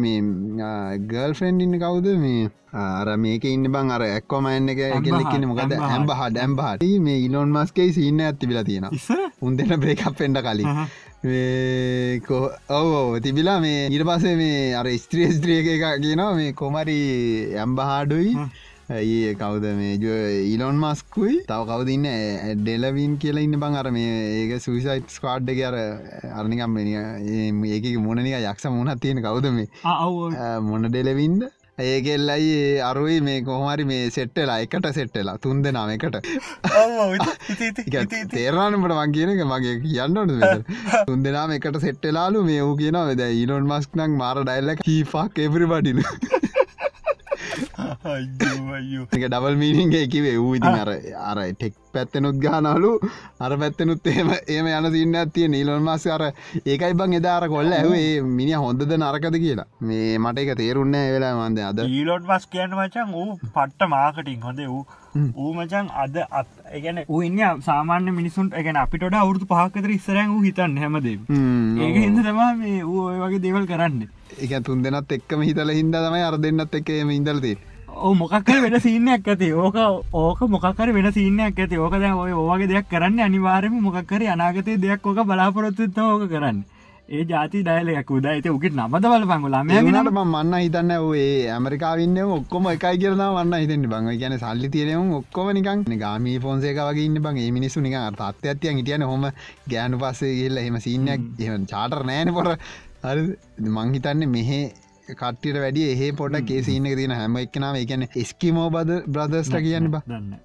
[1.39, 2.07] ෆ්‍රෙන්ඩ් ඉන්න කවුද?
[2.25, 7.89] මේ අර මේක ඉන්න බං අර එක්කොමයින්න එක කෙල්ලෙක්න්න මොකද ඇම්බහ ඩැම්බහට මේ ඉලොන් මස්කේ
[7.99, 8.89] සින්න ඇතිබිලා තියෙන
[9.41, 10.87] උන් දෙන්න බ්‍රේකප් පෙන්ඩ කලින්.
[12.79, 16.99] ඔව තිබිලා මේ ඉට පසේ මේ අර ස්ත්‍රිය ස්ත්‍රියක එක කියනවා මේ කොමරි
[17.65, 18.35] ඇම්බහාඩුයි
[18.89, 19.95] ඒ කවද මේ
[20.47, 25.77] ඊලොන් මස්කුයි තව කවදන්න ඩෙලවින් කියලා ඉන්න බං අර මේ ඒක සුවිසයිට් ස්කාඩ් එක අර
[26.39, 29.67] අරනිකම් ඒක මොනනික යක්ෂ මුණත් තියෙන කවුද මේ?
[30.63, 31.43] මොන ඩෙලවින්ද?
[31.79, 36.23] ඒකෙල්ලයි අරුයි මේ කොහමරි මේ සෙට්ටලා එකට සෙට්ටලා තුන් දෙනාව එකට.
[38.31, 40.71] තේරණට මං කියනක මගේ කියන්නට
[41.09, 46.05] තුන් දෙනාම එකට සෙට්ටලාලු මේ වූ කියන වෙද ඉලොන් මස්ක්නක් මාර ඩයිල්ල කීෆක් එපරි බඩින
[49.17, 50.91] එක ඩබල් මීනිගේ කිවේ වූ ඉතින් අර
[51.31, 52.93] අර ටෙක් පැත්තනුත් ගානලු
[53.47, 56.25] අර පැත්තනුත් එම ඒම යන සින්න ඇතිය නීලොන් මාස අර
[56.73, 59.69] ඒකයි බං එදාර කොල්ල ඇවේ මිනි හොඳද නරකද කියලා.
[59.89, 61.83] මේ මට එක තේරුන්න වෙලා මන්ද අද.
[61.87, 64.61] ඊලොට් මස් කියන්න මචන් වූ පට්ට මාකටින් හොඳ.
[64.73, 64.85] වූ
[65.37, 66.49] ඌ මචන් අද අත්
[66.79, 66.99] එකන
[67.29, 71.17] ඉන්න සාමාන්‍ය මිනිසුන් එකන අපිට අවුරදු පහකතර ඉස්සරැන් වූ හිතන්න හැමදේ
[71.87, 74.03] ඒක හිද තමා මේ ඔය වගේ දේවල් කරන්න.
[74.43, 77.57] එක තුන් දෙනත් එක්කම හිතල හින්ද තමයි අර දෙන්නත් එක්කම ඉදල්තේ
[77.89, 79.53] ඕ මොකක්කර වෙන සිීනයක් ඇති.
[79.53, 79.77] ඕක
[80.13, 81.79] ඕක මොකර වෙන සිීනයක් ඇති.
[81.79, 86.65] ඕක දැ ඔය ඕගේ දෙයක් කරන්න අනිවාරම මොකක්කර අනාගතය දෙයක් ඕක බලාපොරොත්තුත්ත ඕක කරන්න
[87.09, 88.25] ඒ ජාති ඩයිලයක් උද.
[88.27, 91.27] ඇත උකට නමද බල පංගු ලාම නට මන්න හිතන්න ඒ
[91.57, 93.85] ඇමරිකාවින්න ඔක්කොම එකයි කියරන වන්න හිතන්න.
[93.93, 97.39] බං කියන සල්ලි තියරම ඔක්කොම නිකන් ගාමී ෆෝන්සේක වගේ ඉන්න බං.
[97.39, 99.29] ඒ මිනිසු නික තත්ත ඇතියන් හිටියන හොම
[99.71, 102.51] ගෑනු පස්සේ කියල්ල එම සිීනයක් එම චාටර් නෑන පොර.
[103.05, 104.65] හරි මංහිතන්නේ මෙහේ
[105.09, 109.87] කට්ටියට වැඩිය එහේ පොට කේසින්න තින හැම එක්නාව එකන ස්කිමෝ බද බ්‍රදස්ට කියන්න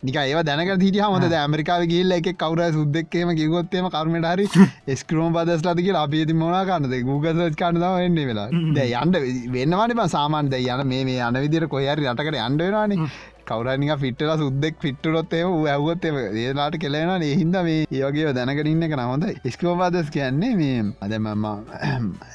[0.04, 4.48] නික ඒ දැනක හිටිය හොද ඇමරිකාව ගිල්ල එක කවර සුද්දක්කේම කිවොත්තේම කර්මට හරි
[4.96, 9.20] ස්ක්‍රෝම බදස් ලතික අපේති මොනා කන්නද ගූගස කන්නදාව එන්නේ වෙලා ද යන්ඩ
[9.52, 13.10] වෙන්නවාට සාමාන්ද යන මේ යන විදිර කොහරි රටකට අන්ඩවෙනවානේ
[13.52, 20.12] කවරනික ෆිට්ටල සුද්දෙක් ෆිට්ටරොත් එම ඇවුත් ඒලාට කෙලෙන හින්ද මේ ඒවගේ දැනකරන්න එක නහොඳ ස්කෝපාදස්
[20.16, 21.46] කියන්නේ මේ අද මම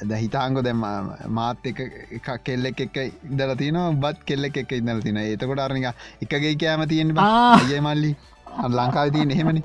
[0.09, 0.85] ද හිතාංගො දැම
[1.39, 1.83] මාත් එක
[2.47, 5.91] කෙල්ලෙක් එක ඉදල තින බත් කෙල්ලෙක් එක ඉදල තින ඒතකොට අරනික
[6.23, 8.11] එකගේ කෑම තියෙන ඒ මල්ලි.
[8.69, 9.61] ලංකාව තියන එහෙමනි.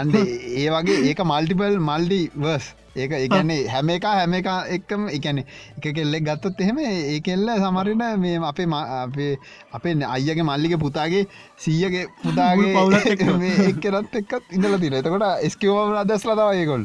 [0.00, 4.46] අන්ඩ ඒ වගේ ඒක මල්ටිපල් මල්ඩි වර්ස් ඒක එකන්නේ හැම එක හැම එක
[4.76, 9.30] එක්කම එකන එක කෙල්ලෙක් ගත්තොත් එහෙම ඒ කෙල්ල සමරන මේ අපේ අපේ
[9.72, 11.26] අපේ අයියගේ මල්ලික පුතාගේ
[11.58, 12.74] සීයගේ පුතාගේ
[13.12, 13.22] එක්ක.
[13.70, 16.84] එක්කරත් එක්කත් ඉඳල තින එතකොට ස්කවම අදස්ලතාවයකොල්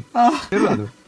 [0.51, 1.04] ඉතා ඇත්ත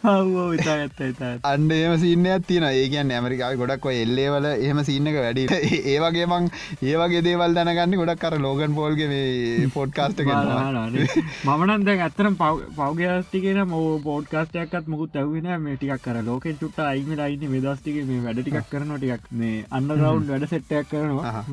[1.52, 5.45] අන්ඩ ඒම සිීනයක් තියන ඒකන් ඇමරිකාව ගොඩක් එල්ලේවල එහෙම සින්නක වැඩි.
[5.94, 6.49] ඒවගේ මං
[6.90, 15.18] ඒවගේ දේවල් දැනගන්න ගොඩක් කර ලෝගන් පෝල්ගේ පොඩ්කාස්ට මමනන් දැ ඇතරම් පවගස්තිකෙන මෝ පෝඩ්කාස්ටයක්ත් මුකුත්
[15.22, 19.65] ඇවගෙන මේ ටිකක් කර ලෝක චුට්ට අයිම ලයින්න මෙදස්තික මේ වැඩ ටිකක් කරන ටිකක් මේ
[19.72, 21.44] අන්න රවුන්් වැඩ සෙට්ටයක් කරනවා.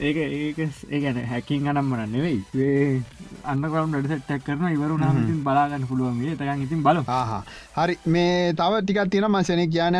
[0.00, 0.58] ඒක ඒක
[0.90, 3.00] ඒගැන හැකින් අනම්මන නෙවෙයි.
[3.44, 6.22] අන්න කවුන් වැඩ සෙට්ටක් කරන ඉතින් බලාගන්න පුළුවන්.
[6.28, 7.42] ඒ තකන් ඉතින් බල ආහා
[7.76, 9.96] හරි මේ තව ටිකත් තියෙන මසනය කියන්න.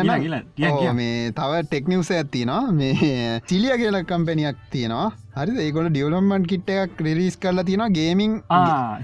[0.93, 1.31] මේ.
[1.31, 7.63] තව ටෙක්නිවස ඇත්තිනවා මේ සිලිය කියල කම්පැනියක් තියෙනවා හරි ඒකොල ඩියවලම්මන් කිට් එකක් රිරිස් කරලා
[7.63, 8.31] තියෙන ගේමින්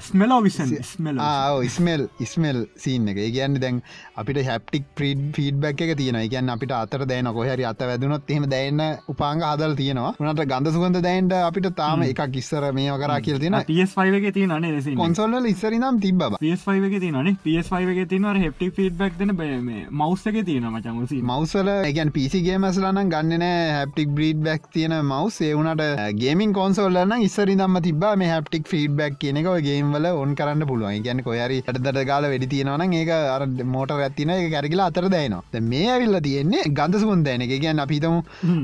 [0.08, 1.20] ස්මලෝ ස්මල
[1.68, 3.20] ඉස්මල් ඉස්මල් සිීන්න එක.
[3.28, 3.78] කියන්න දැන්
[4.16, 8.84] අපිට හැප්ටික් ප්‍රීඩ් ෆීඩ්බැක් එක තියෙන එකන් අපිට අතර දැන කොහරි අත වැදුනොත් එහෙම දැන්න
[9.08, 10.12] උපාංග හදල් තියෙනවා.
[10.24, 14.56] නට ගඳ සුගඳ දැන්ට අපිට තාම එකක් ඉස්සර මේ කරා කියල් තින PS5 එක තියන
[14.58, 20.28] නේ කොන්සොල්ල ඉස්සරිනම් තිබ PS5 එක තියනේ PS5 එක තියනවර හෙප්ටි ෆීඩ්බක් දෙන මේ මවස්
[20.34, 25.88] එක තියෙන මචංසි මවසල එකන් පිසිගේ මසලන ගන්නන හැප්ටික් බ්‍රීඩ් බැක් තියෙන මවස් ඒවුනට
[26.20, 31.02] ගේමින් කොන්සෝල්ලන්න ඉස්සරි දම්ම තිබා මේ හැප්ටික් ෆීඩ්බැක් කියනක ගේම්වල ඔන් කරන්න පුළුවන්.
[31.06, 35.84] ගැන කොයරි අටදට ගාල වැඩි තියෙනවන ඒක අර මෝට ඇත්තින එක කැරකිලා අතර දයනවා මේ
[35.96, 37.54] ඇවිල්ල තියෙන්නේ ගඳ සුන් දැන එක.
[37.64, 38.16] ගැන් අපිතම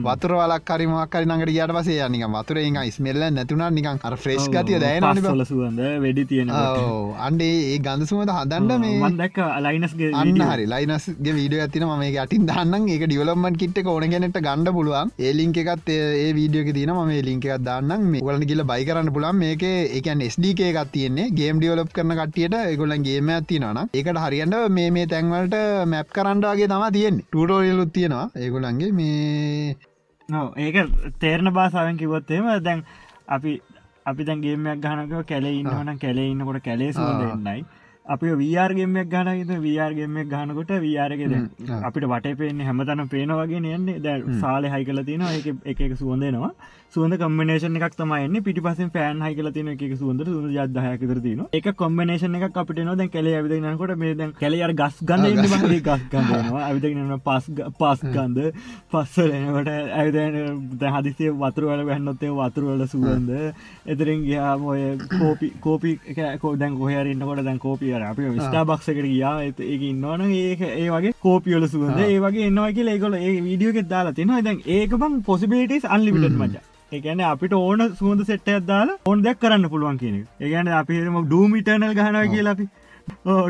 [0.07, 4.79] වතුර වලක් කරිමක්කරි නඟට යට පසේ නික වතුර එක ස්මෙල්ල නැතුනා නිකන් අර ෆ්‍රේෂ් ගතිය
[4.79, 6.53] ල සුවන්ද වැඩි තියෙන
[7.27, 10.69] අන්ඩේ ඒ ගඳ සුවද හදන්ඩ මේ මන්දක් අලයිනස්ගේ අන්න හරි.
[10.73, 15.15] ලයිනස්ගේ වීඩිය ඇතින ම අටින් දන්න ඒක ඩියවලම්මන් කිට්ට ඕන ගැනට ගණඩ පුළුවන්.
[15.27, 18.05] ඒ ලින්ක එකත් ඒ වීඩියක තින ම ලින්ක එකක් දාන්නම්.
[18.11, 19.63] මේ ගලන කියල බයි කරන්න පුළන් මේක
[19.99, 21.29] එකන් ස්ඩක එකක් තියන්නේ.
[21.39, 25.57] ගේම් ඩියවලප් කරන කටියට එකොලන් ගේම ඇතිනවන ඒකට හරියන්ට මේ මේ තැන්වලට
[25.93, 28.25] මැප් කරන්නවාගේ තම තියෙන් ටඩෝරියලුත් තියෙනවා.
[28.35, 29.75] ඒගොලන්ගේ මේ
[30.57, 30.75] ඒක
[31.19, 32.83] තේරණ බාසාාවෙන් කිවොත්තේම දැන්
[33.27, 33.61] අපි
[34.05, 37.63] අපි දැන් ගේමයක් ගහනක කැලේ ඉන්නවන කැලේ ඉන්නකොට කැලේ සුවදන්නයි
[38.05, 39.29] අපි වරගේමයක් ගන
[39.65, 41.21] වරගේමයක් ගහනකොට වරග
[41.87, 43.99] අපිට වට පේන්නේ හැමතන පේන වගේ යන්නේ.
[43.99, 46.51] දැ සාල හයි කල තින එක එක සුවන්දනවා
[46.93, 51.39] සුවඳ කම්බනේෂන එකක් තමයි පිටි පස පෑන් හයි කල තින එක සුවඳ සුඳ ජදහයකතර තින
[51.53, 55.41] එක කොම්බනේෂන එක අපිට නො දැන් කැලේ ඇවිදනකොට මේ දැන් කැලේ ගස් ගන්න
[55.81, 57.47] ගස් ගන්නවා ඇවිදන පස්
[57.79, 58.51] පස් ගන්ද
[58.91, 63.31] පස්සලනකට ඇවිද හදිසේ වතුරවල වැන්නොත්තේ වතුරවල සුවන්ද
[63.87, 64.83] එතරින් ගයාම ඔය
[65.13, 65.95] කෝපි කෝපි
[66.41, 69.33] කෝ දැන් කොහරන්නකොට දැන් කෝපිය අපි ස්ටාබක්සකට ගියා.
[69.43, 74.13] ඒක ඉන්නවන ඒක ඒ වගේ කෝපියල සුවද ඒ වගේ එන්නවා කිය ඒකොල ඒ වීඩියෝක දාලා
[74.13, 76.63] තිනවා දැන් ඒක බං පොසිබිලිටස් අන්ලිමිට මච
[76.93, 82.25] ඒකන අපිට ඕන සුවඳ සෙට්ට දාලා ඕන් දෙයක් කරන්න පුළුවන් කියන ඒගැන අපිම ඩූමිටනල් ගහනවා
[82.33, 82.67] කියලා අපි.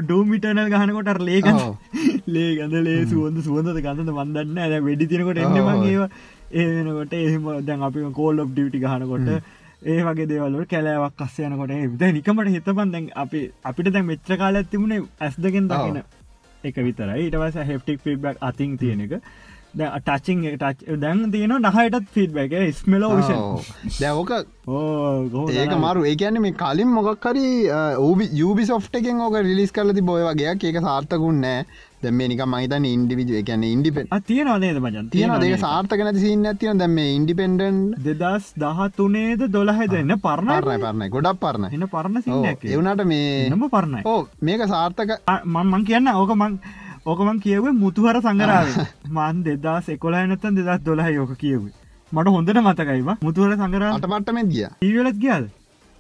[0.04, 1.50] ඩූමිටනල් ගහනකොට ලේග
[2.28, 6.10] ලේ ගඳ ලේ සුවඳ සුවඳ ගඳද වන්දන්න ඇ වැඩි තිනකොට එන්න මගේවා
[6.54, 9.30] ඒනකොට එහෙම දැන් අපි කෝල් ඔබ් ඩියටි ගහනකොට
[9.86, 15.02] ඒ වගේ දේවල්ල කැලෑවක් අස්සයනකොට ද නිකමට හිතපන් දැන් අපි අපිට දැන් මෙච්‍ර කාලත් තිබුණේ
[15.20, 16.04] ඇස් දෙකෙන් දකින
[16.64, 17.28] එක විතරයි.
[17.28, 19.14] ඉටවස හෙප්ටික් ෆිබක් අතින් තියෙන එක
[19.78, 20.42] ටචිං
[21.04, 24.32] දැන් තියෙන නහයටත් ෆිඩ්බැක ස්මලෝ විෂ දැවක
[25.62, 26.04] ඒක මරු.
[26.10, 27.48] ඒකන්න මේ කලින් මොකක්කරි
[28.08, 30.54] ඕබි යුබි සොෆ්ට එකෙන් ඕක රිලිස් කරලති බොය වගේ.
[30.70, 31.66] ඒක සාර්ථකුන්නෑ
[32.04, 36.84] දැම නික මහිතන ඉන්ඩිවිජ එකන ඉන්ඩිපෙන් තියෙන නේද මජන් තියෙන දෙක සාර්ථක නැති සින්න ඇතින
[36.84, 40.80] දැම ඉන්ඩිපෙන්ඩන් දෙදස් දහතුනේද දොළහ දෙන්න පරණ පරණයි?
[40.86, 44.06] පරණයි ගොඩක් පරණ එන්න පරණ එවනට මේ නම පරණයි.
[44.06, 46.60] ඕ මේක සාර්ථක මං කියන්න ඕක මං
[47.06, 48.68] ඕකමන් කියව මුතුහර සංගරාව.
[49.10, 51.64] මන් දෙදස් එකොලා නතන් දෙදස් දොලා යෝක කියව
[52.12, 54.68] මට හොඳට මතකයිව මුතුවර සංගරා අටමට්ටමෙන් ගිය.
[54.82, 55.50] ඊවලත් ගියාද?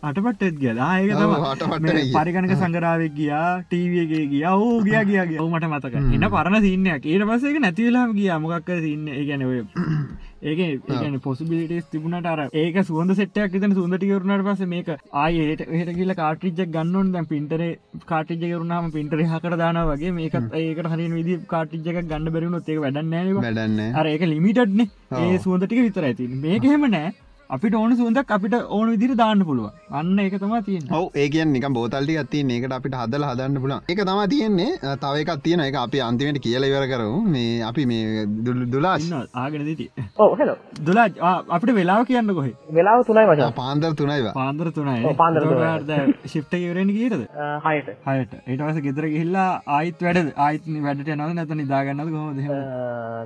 [0.04, 1.12] අටපට්ටත් ගිය ඒක
[1.60, 1.90] තම.
[2.14, 7.28] පරිගණක සංගරාවක් ගියා ටීවගේ ගිය ඕ ගිය ගියගේ ඔව මට මතක එන්න පරණ සින්නයක් ඒට
[7.30, 8.32] පසේක නැතිවෙලාම ගිය.
[8.38, 9.08] මොකක්ක සින්න
[9.44, 9.60] ඔය
[10.44, 16.16] ඒක ඒගැන පොසිබිලිටස් තිබුණට අර ඒක සුවඳ සෙට්ටයක් තන සුන්දටිකරුණට පස මේක ආයට හට කියල
[16.16, 17.64] කාටිජක් ගන්නවන් දැන් පින්ටර
[18.06, 23.84] කාටිජකරුණාම පින්ටර හකර දාන වගේ මේකත් ඒක හරි විදි කාටිජක ගන්න බැරුණුත් ඒක වැඩන්නෑ වැඩන්න
[23.94, 24.88] අර ඒක ලිමිටඩ්න
[25.20, 27.14] ඒ සුවඳටික විතර ඇති මේක හෙම නෑ
[27.54, 31.66] අපිට ඕන සුන්දක් අපිට ඕන විදිර දාන්න පුළුව අන්න එක තමා තියෙන ඔව ඒකන් නික
[31.78, 34.70] බෝතල්ටි ඇති ඒකට අපිට හදල හදන්න පුලන් එක තම තියෙන්නේ.
[35.04, 38.26] තව එකක් තියෙන එක අපි අන්තිමට කියල ඉවර කරු මේ අපි මේ
[38.74, 38.96] දුලා
[39.44, 39.86] ආගෙන දිති.
[40.18, 40.56] ඔව් හෙලෝ
[40.88, 41.08] දුලා
[41.50, 42.52] අපිට වෙලාව කියන්න කොහෙ?
[42.78, 43.54] වෙලාව තුනයි මචං.
[43.62, 45.14] පාන්දර තුනයිවා පාන්දර තුනයි.
[45.22, 46.16] පාන්දර තුනයි.
[46.34, 47.90] ශිප්ට ඉවරෙන කියීරද අ, හයට.
[48.08, 48.34] හයට.
[48.48, 52.60] ඒටවස ගෙදර ගිහිල්ලා ආයිත් වැඩ ආයිත් වැඩට නද නැත නිදාගන්නද කොහොද අ,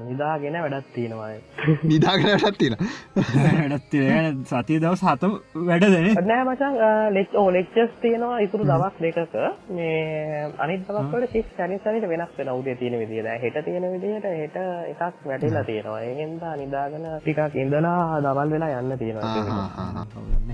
[0.09, 1.31] නිදාගෙන වැඩත් තියෙනවා.
[1.91, 2.77] නිදාගනටත් තියෙන
[3.61, 3.89] වැඩත්
[4.45, 5.31] සතිය දවස් හත
[5.63, 6.77] වැඩ දෙන නෑ මචන්
[7.13, 9.35] ලෙච් ඕ ලෙක්චස් තියෙනවා ඉතුරු දවස් දෙකක.
[9.69, 14.57] මේ අනිත් දවස්වල ශිස් සැනිසනට වෙනස් වෙන උදේ තියෙන විදිහට හෙට තියෙන විදිහට හෙට
[14.93, 16.01] එකක් වැටිලා තියෙනවා.
[16.01, 20.05] ඒගෙන්දා නිදාගෙන ටිකක් ඉඳලා දවල් වෙලා යන්න තියෙනවා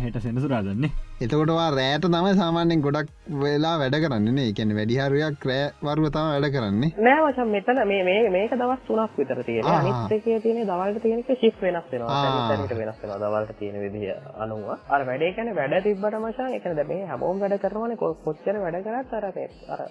[0.03, 0.91] හෙට සෙනසුරාදන්නේ
[1.21, 6.89] එතකොටවා රෑට තම සාමාන්‍යෙන් ගොඩක් වෙලා වැඩ කරන්නේ එකැන වැඩිහරුවක් රෑ වරුව තම වැඩ කරන්නේ.
[6.99, 9.83] නෑ මචන් මෙතන මේ මේක දවස් තුනක් විතර තියෙන ආහා.
[9.83, 12.47] අනිත් එකේ තියෙන දවල්ට තියෙනක ශිප් වෙනස් වෙනවා.
[12.51, 14.65] වෙනස් වෙනවා දවල්ට තියෙන විදිහ අනුව.
[14.89, 17.95] අර වැඩේ කියන්නේ වැඩ තිබ්බට මචන් එකන දැන් මේ හැමෝම වැඩ කරනවානේ.
[17.95, 19.25] කො- කොච්චර වැඩ කරත් අර
[19.69, 19.81] අර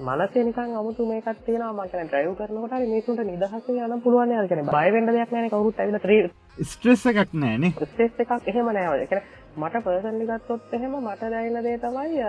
[0.00, 1.72] මනසේ නිකන් අමුතු මේකක් තියෙනවා.
[1.72, 4.38] මම කියන්නේ ඩ්‍රයිව් කරනකොට මේසුන්ට නිදහසේ යන්න පුළුවන් නේ.
[4.38, 6.30] අර කියන්නේ බය වෙන්න දෙයක් නැහැ නේ කවුරුත් ඇවිල්ලා ත්‍රී
[6.64, 7.72] ස්ට්‍රෙස් එකක් නෑනේ.
[7.84, 9.00] ස්ටේස් එකක් එහෙම නෑ.
[9.02, 12.22] ඒ කියන්නේ මට පර්සනලි ගත්තොත් එහෙම මට දැනෙන දේ තමයි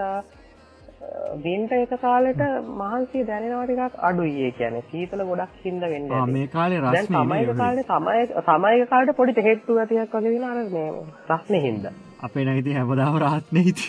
[1.44, 2.42] දිනට එක කාලෙට
[2.82, 4.46] මහන්සිය දැනෙනවා ටිකක් අඩුයි.
[4.46, 6.26] ඒ කියන්නේ සීතල ගොඩක් හින්ද වෙන්නේ ආ.
[6.36, 8.18] මේ කාලේ දැන් රස්නේ නේ කාලේ සමය
[8.48, 10.90] සමයක කාලේ පොඩි තෙහෙට්ටු ඇතියක් වගේ දින අර මේ
[11.32, 11.94] රස්නේ හින්දා.
[12.24, 13.84] අපේ නැගති හැමදාව රාත්නය හිති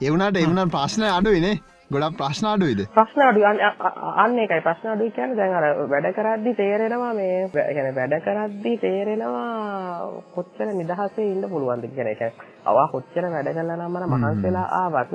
[0.00, 1.54] එවුණට එවුණ ප්‍රශ්නය අඩුවනේ
[1.92, 2.80] ගොඩක් ප්‍රශ්න අඩුයිද?
[2.90, 4.60] ප්‍රශ්න අඩු අන්න ඒකයි.
[4.60, 11.28] ප්‍රශ්න අඩුයි කියන්නේ දැන් අර වැඩ කරද්දි තේරෙනවා මේ කියන්නේ වැඩ කරද්දි තේරෙනවා කොච්චර නිදහසේ
[11.28, 12.22] ඉන්න පුළුවන්ද කියන එක.
[12.66, 15.14] අවා කොච්චර වැඩ කළා නම් මම මහන්සි වෙලා ආවත්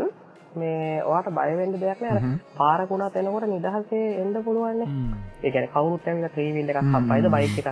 [0.58, 2.12] මේ ඔයාට බය වෙන්න දෙයක් නෑ.
[2.12, 2.22] අර
[2.58, 4.90] පාරකුණත් එනකොට නිදහසේ එන්න පුළුවන් නේ.
[5.44, 7.28] ඒ කියන්නේ කවුරුත් ඇවිල්ලා ත්‍රී වීල් එකක් හම්බයිද?
[7.30, 7.70] බයික් එකක්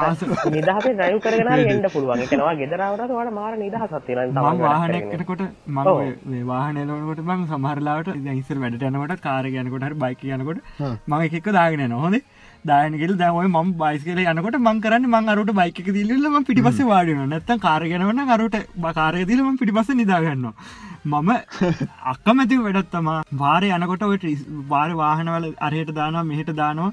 [0.00, 2.20] ආස- නිදහසේ ඩ්‍රයිව් කරගෙන එන්න පුළුවන්.
[2.20, 4.44] ඒ කියන්නේ ඔයා ගෙදර ආවටත් ඔයාට මාර නිදහසක් තියෙනවා.
[5.68, 5.84] මං.
[6.78, 7.46] එනකොට මං
[8.18, 12.10] දැන් ඉස්සර වැඩට යනකොට කාර් යනකොට බයික් යනකොට මම එක එක දාගෙන යනවා
[12.60, 16.30] හොඳේ දාගෙන ගිහලා දැන් ඔය මම බයිසිකලේ යනකොට මං කරන්නේ මං අරට බයික් එක දීලා
[16.30, 17.26] මම පිටිපස්සේ වාඩි වෙනවා.
[17.26, 18.56] නැත්තම් කාර් එක යනකොට නම් අරට
[18.94, 20.54] කාර් එක දීලා මම පිටිපස්සේ නිදා ගන්නවා.
[21.06, 21.30] මම
[22.04, 23.22] අකමැති වැඩක් තමා.
[23.34, 26.92] වාරේ යනකොට ට්‍රිස්- වාරේ වාහනවල අරහෙට දානවා මෙහෙට දානවා.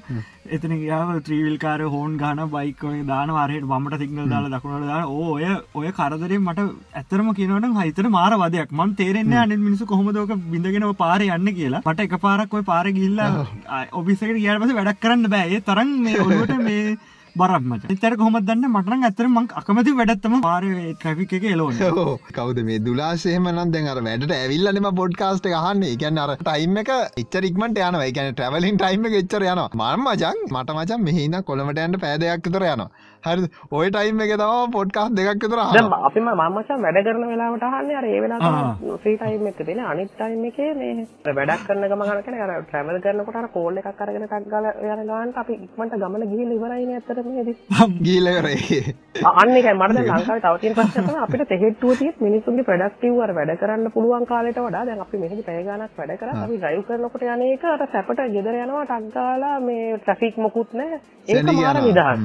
[0.50, 5.06] එතන ගියාම ත්‍රීවිල් කාර හෝන් ගාන බයික් ඔය දානවා අරහෙට වමට සිග්නල් දාලා දකුණට දානවා
[5.06, 5.44] ඕ ඔය
[5.74, 6.58] ඔය කරදරේ මට
[6.94, 8.72] ඇත්තටම කියනවනම් හිතට මාර වදයක්.
[8.72, 11.82] මම තේරෙන්නේ අනිත් මිනිස්සු කොහොමද ඔක බින්දගෙන ඔය පාරේ යන්නේ කියලා.
[11.86, 13.46] මට එකපාරක් ඔය පාරේ ගිහිල්ලා
[13.92, 15.54] ඔෆිස් එකට ගියාට පස්සේ වැඩක් කරන්න බෑ.
[15.54, 16.96] ඒ තරම් මේ ඔළුවට මේ
[17.40, 17.88] බරක් මචං.
[17.94, 18.70] ඉතින් කොහොමද දන්නේ?
[18.70, 23.48] මට නම් ඇත්තටම මං අකමැති වැඩක් තමයි පාරේ ට්‍රැෆික් එකේ එලවන්නේ ඕ කවද මේ දුලාශයම
[23.52, 26.90] නම් දැන් අර වැඩට ඇවිල්ලනම පොඩ්කාස්ට ගහන්න එකන්න අර ටයිම් එක
[27.22, 32.00] එච්චරික්මට යන එකන ට්‍රවලින් ටයිම් එක එච්චර යන මර්ම මචන් මට මචන් මෙහිද කොළමට ඇන්ට
[32.04, 32.84] පෑදයක් තර යන
[33.24, 37.64] හරි ඔය ටයිම් එක තම පොඩ්කාස් දෙකක් තර දැන් අපිම මම මචං වැඩ කරන වෙලාවට
[37.64, 42.08] අහන්නේ අර ඒ වෙලාවට ෆ්‍රී ටයිම් එක තියෙන අනිත් ටයිම් එකේ මේ වැඩක් කරන ගමන්
[42.08, 45.96] අර කියන්නේ අර ට්‍රැවල් කරනකොට අර කෝල් එකක් අරගෙන ටක් ගාලා යන ගානට අපි ඉක්මනට
[45.96, 47.56] ගමන ගිහිල්ලා ඉවරයිනේ ඇත්තටම මේදී
[48.02, 48.80] ගීලවරේ
[49.22, 53.20] අ- අන්න ඒකයි මට දැන් ලංකාවේ තව තියෙන ප්‍රශ්නය තමයි අපිට තෙහෙට්ටුව තියෙත් මිනිස්සුන්ගේ ප්‍රොඩක්ටිව්
[53.20, 56.82] අර වැඩ කරන්න පුළුවන් කාලයට වඩා දැන් අපි මෙහෙදි පැය ගාණක් වැඩ කරා අපි ඩ්‍රයිව්
[56.88, 61.00] කරනකොට යන එක අර සැපට ගෙදර යනවා ටක් ගාලා මේ ට්‍රැෆික් මොකුත් නැහැ.
[61.28, 62.20] ඒක මාර නිදහස්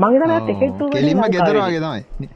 [0.00, 2.28] මං හිතන්නේ ටෙකට්ටුව කෙලින්ම ගෙදරවාගේ තමයි.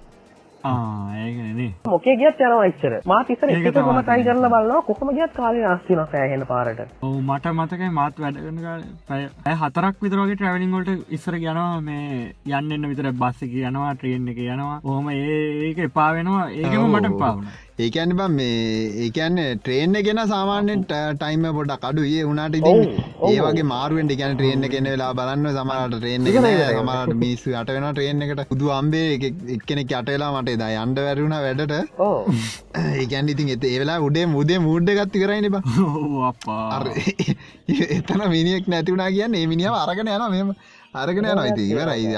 [1.90, 2.92] මොකේ ගියත් යනවා එච්චර.
[3.10, 4.04] මාත් ඉස්සර ඒක එක කොම තමයි.
[4.08, 4.82] try කරලා බලනවා.
[4.88, 6.80] කොහොම ගියත් කාලේ නාස්ති වෙනවා සෑහෙන පාරට.
[7.06, 11.38] ඔව් මට මතකයි මාත් වැඩ කරන කාලේ පැය පැය හතරක් විතර වගේ ට්‍රැවලින් වලට ඉස්සර
[11.38, 14.78] යනවා මේ යන්න එන්න විතර බස් එක යනවා ට්‍රේන් එක යනවා.
[14.84, 16.46] ඔහොම ඒ ඒක එපා වෙනවා.
[16.50, 17.34] ඒකම මට එපා
[17.78, 22.80] වුණා ඒකන්න බම් මේ ඒකන්න ට්‍රේන් ගෙන සාමාන්‍යෙන් ටයිම පොඩක් අඩු ඒ වුණට ඉතින්
[23.28, 28.22] ඒ වගේ මාරුවෙන්ට ගැන ට්‍රේන් කෙන වෙලා බලන්න සමරට ට්‍රේන් සමරට මිස්සු අට වෙන ට්‍රේන්
[28.22, 28.42] එකට.
[28.50, 29.06] පුදු අම්බේ
[29.56, 31.72] එක්කෙනෙක් අටවෙලා මට ද අන්ඩ වැරුණ වැඩට.
[33.00, 35.56] ඒකැන් ඉතින් එත ඒවෙලා උඩේ මුදේ මුඩ්ඩ ගත්ති කරයින බ.
[37.98, 40.54] එතන මිනිියෙක් නැතිවුණා කියන්න ඒ මිනිියාව අරගෙන යන මෙම
[40.94, 42.08] අරගෙන යන ඉති ඉවරයි.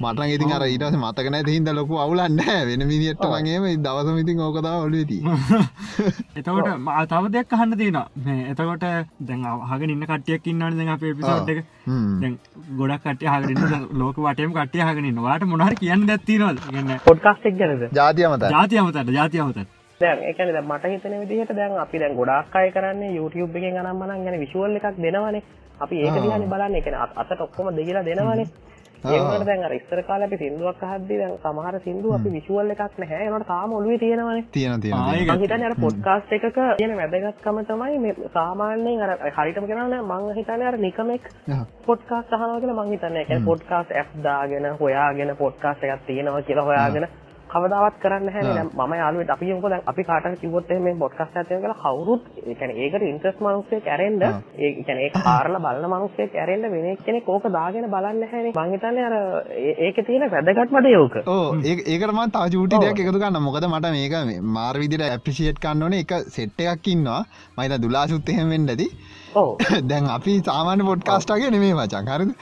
[0.00, 4.74] මටන් ඉතින් අර ඊටස මතක නැති හිද ලොකු අවුලන්න වෙන මිනිියට වගේම දවසම ඉතින් ඕකතා
[4.82, 5.18] ඔලුවති
[6.38, 8.06] එතකොට මා තව දෙයක් අහන්න තියෙනවා.
[8.18, 8.86] මේ එතකොට
[9.22, 11.64] දැන් අහගෙන ඉන්න කට්ටියක් ඉන්නවනේ දැන් අපේ එපිසෝඩ් එක.
[12.20, 12.38] දැන්
[12.76, 15.26] ගොඩක් කට්ටිය අහගෙන ඉන්න ලෝක වටේම කට්ටිය අහගෙන ඉන්නවා.
[15.26, 16.64] ඔයාලට මොනවා හරි කියන්න දෙයක් තියෙනවද?
[16.68, 17.86] කියන්නේ පොඩ්කාස්ට් එක ගැනද?
[17.92, 19.78] ජාතිය මත ජාතිය අමතට ජාතිය අමතට.
[20.00, 23.80] දැන් ඒ කියන්නේ දැන් මට හිතෙන විදිහට දැන් අපි දැන් ගොඩාක් අය කරන්නේ YouTube එකෙන්
[23.82, 25.42] අනම්මනම් ගැන විෂුවල් එකක් දෙනවනේ
[25.80, 26.78] අපි ඒක දිහානේ බලන්නේ.
[26.78, 28.46] ඒ කියන්නේ අත- අතට ඔක්කොම දෙගිලා දෙනවනේ.
[29.04, 33.18] ඒකට දැන් අර ඉස්සර කාලේ අපි සින්දුවක් අහද්දී දැන් සමහර සින්දු අපි විෂුවල් එකක් නැහැ.
[33.24, 34.44] ඒකට තාම ඔළුවේ තියෙනවනේ.
[34.52, 35.22] තියෙන තියෙන ආ, තියෙන.
[35.22, 40.04] ඒක- මං හිතන්නේ අර පොඩ්කාස්ට් එකක තියෙන වැදගත්කම තමයි මේ සාමාන්‍යයෙන් අර හරියටම කියනවා නම්
[40.12, 41.22] මං හිතන්නේ අර නිකමෙක්.
[41.86, 43.22] පොඩ්කාස්ට් අහනවා කියලා මං හිතන්නේ.
[43.22, 47.06] ඒ කියන්නේ පොඩ්කාස්ට් ඇප් දාගෙන හොයාගෙන පොඩ්කාස්ට් එකක් තියෙනවා කියලා හොයාගෙන
[47.48, 48.54] කවදාවත් කරන්න නැහැ නේ.
[48.54, 49.30] දැන් මම යාළුවෙක්.
[49.30, 53.04] අපි මොකද දැන් අපි කාටද කිව්වොත් එහෙම මේ පොඩ්කාස්ට් එකක් කියලා කවුරුත් ඒ කියන්නේ ඒකට
[53.04, 58.20] ඉන්ට්‍රස්ට් මිනිස්සෙක් ඇරෙන්න ඒ කියන්නේ ඒක හාරලා බලන මිනිස්සෙක් ඇරෙන්න වෙන එක්කෙනෙක් ඕක දාගෙන බලන්නේ
[58.22, 58.52] නැහැනේ.
[58.56, 59.16] මං හිතන්නේ අර
[59.78, 61.16] ඒකේ තියෙන වැදගත්ම දේ ඕක.
[61.26, 65.60] ඕ ඒ ඒකටම තව චූටි දෙයක් එකතු ගන්න මොකද මට මේක මේ මාර් විදිට ඇපිසිේට්
[65.60, 67.22] කන්න ඕන එක සෙට් එකක් ඉන්නවා.
[67.56, 68.88] මයිත දුලාසුත් එහෙම වෙන්න ඇති
[69.34, 69.50] ඔව්.
[69.90, 72.32] දැන් අපි සාමාන්‍ය පොඩ්කාස්ටාගේ නෙමේ මචන් හරිද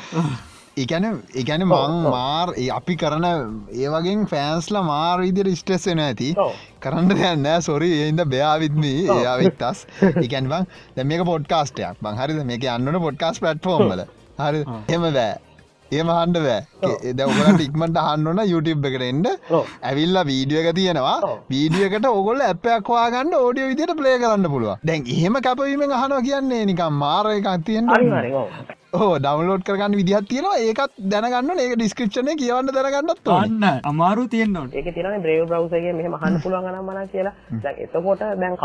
[0.77, 1.05] එකන
[1.41, 3.25] එකන මං මාර් අපි කරන
[3.83, 6.29] ඒවගෙන් ෆෑන්ස්ල මාර් විදිර ස්ට්‍රෙස් වෙන ඇති.
[6.83, 9.81] කරන්න දෙයන්න සොරි ඒන්ද බයාවිත්මී ඒයාවිත්තස්
[10.25, 12.41] එකන් බං දැ මේක පොඩ්කාස්ටයක් බං හරිද?
[12.51, 14.05] මේක අන්නන පොඩ්කාස් පට්ෆෝම්බල
[14.39, 14.61] හරි
[14.97, 15.33] එම බෑ
[15.93, 16.63] ඒම හන්ඩ බෑ.
[17.11, 19.29] එද ඔගලට ඉක්මට හන්නන YouTube එකට එන්ඩ.
[19.91, 21.19] ඇවිල්ලා වීඩියෝ එක තියෙනවා.
[21.53, 26.99] වීඩියකට ඔගොල්ල ඇපයක් වාගන්න ඕඩියෝ විදිට ප්ලේ කරන්න පුළුව දැන් එහෙම කැපවීමෙන් අහනවා කියන්නේ නිකම්
[27.05, 28.75] මාර එකක් තියෙන්ට.
[28.97, 30.59] ඕ ඩවන්ලෝඩ් කරගන්න විදිහත් තියෙනවා.
[30.67, 33.59] ඒකත් දැනගන්න ඒක ඩිස්ක්‍රප්ෂන කියවන්න දැනගන්නත් ඕන.
[33.65, 35.51] අන්න අමාරු තියෙන්න්නවට ඒක තියෙනනේ බ්‍රේව්
[35.81, 37.35] එකේ මෙහෙම අහන්න පුළුවන් නම් මනම් කියලා.
[37.85, 38.57] එතකොට දැන්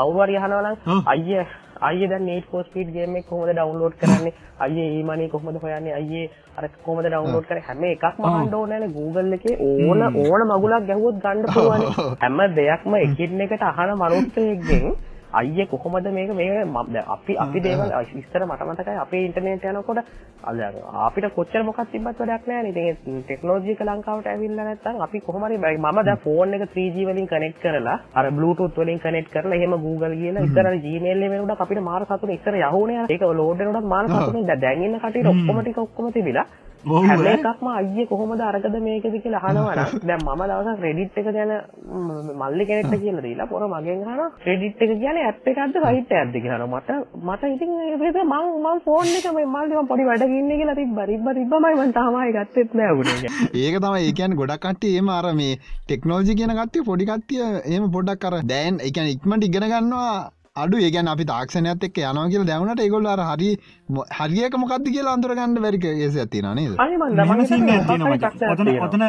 [0.66, 1.04] නම් ඔව්.
[1.14, 1.46] අයියේ
[1.82, 4.34] අයියේ දැන් need for speed game එක කොහොමද download කරන්නේ?
[4.60, 5.94] අයියේ e-money කොහොමද හොයන්නේ?
[5.94, 7.68] අයියේ අර කොහොමද download කරන්නේ?
[7.68, 11.88] හැම එකක්ම අහන්න ඕනේ Google එකේ ඕන ඕන මගුලක් ගැහුවොත් ගන්න පුළුවන්.
[12.24, 14.86] හැම දෙයක්ම එකින් එකට අහන මනුස්සයෙක්ගෙන්
[15.34, 16.30] අයියේ කොහොමද මේක?
[16.88, 20.00] දැන් අපි අපි දේවල් ඉස්සර මට මතකයි අපේ ඉන්ටර්නෙට් යනකොට
[20.44, 20.60] අද
[21.02, 22.70] අපිට කොච්චර මොකක් තිබ්බත් වැඩක් නේ.
[22.70, 27.06] ඉතින් ටෙක්නොලොජි එක ලංකාවට ඇවිල්ලා නැත්නම් අපි කොහොම හරි බයි- මම දැන් ෆෝන් එක 3G
[27.06, 31.62] වලින් කනෙක්ට් කරලා අර Bluetooth වලින් කනෙක්ට් කරලා එහෙම Google ගිහලා ඉස්සර Gmail එකේ වෙනකොට
[31.62, 35.78] අපිට මාර සතුටින් ඉස්සර යහුනේ ඒක ලෝඩ් වෙනකොටත් මාර සතුටින් දැන් ඉන්න කටියට ඔක්කොම ටික
[35.80, 36.46] ඔක්කොම තිබිලා
[36.86, 37.26] හැම.
[37.28, 41.52] එකක්ම අයියේ කොහොමද අරකද මේකද කියලා අහනවා නම් දැන් මම දවසක් Reddit එක ගැන
[42.42, 46.68] මල්ලි කෙනෙක්ට කියලා දීලා පොර මගෙන් අහනවා Reddit එක කියන්නේ ඇප් එකක්ද සයිට් එකක්ද කියලා.
[46.68, 46.90] මට
[47.28, 50.78] මට ඉතින් ඒ වෙලේ මම මම ෆෝන් එක මේ මල්ලි මම පොඩි වැඩක ඉන්නේ කියලා
[50.82, 53.32] තිබ්බා තිබ්බා තිබ්බමයි මම තාම ආයෙ ගත්තෙත් නෑ උනේ.
[53.56, 57.42] ඒක තම ඒකන් ගොඩක් කට්ටිය ඒම අර මේ ටෙක්නෝජි කියන කට්ටිය පොඩි කට්ටිය
[57.74, 60.14] ඒම පොඩක් කර දැන් එකන ඉක්මට ඉගෙන ගන්නවා
[60.56, 63.52] අඩු ඒගැන් අපි තාක්ෂණයත් එක් යනවා කියල දැවනට ඒගොල්ල අර හරි
[64.18, 66.48] හරියක මොකක්ද කියලා අන්තරගන්න වැරික ඒස ඇතින
[68.86, 69.06] ඔතන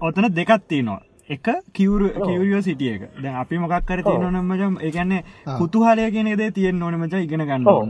[0.00, 1.00] ඔතන දෙකක් තියෙනවා.
[1.30, 3.02] එක කිවර කිවරියෝ සිටිය එක.
[3.22, 5.24] දැන් අපි මොකක් කර තියෙනවනමජම් ඒගැන්නේ
[5.58, 7.80] කුතුහලය කියන දේ තියෙන් ඕනමච ඉගෙන ගන්න ඔව්.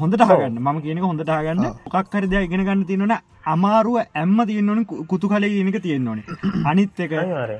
[0.00, 3.14] හොඳට හගන්න මම කියනක හොඳට හගන්න මොකක් හරි දෙයක් ඉගෙන ගන්න තියෙනවන.
[3.44, 6.24] අමාරුව ඇම්ම තියන්නවන කුතු කලය කියනක තියෙන්න ඕනේ
[6.70, 7.12] අනිත් එක.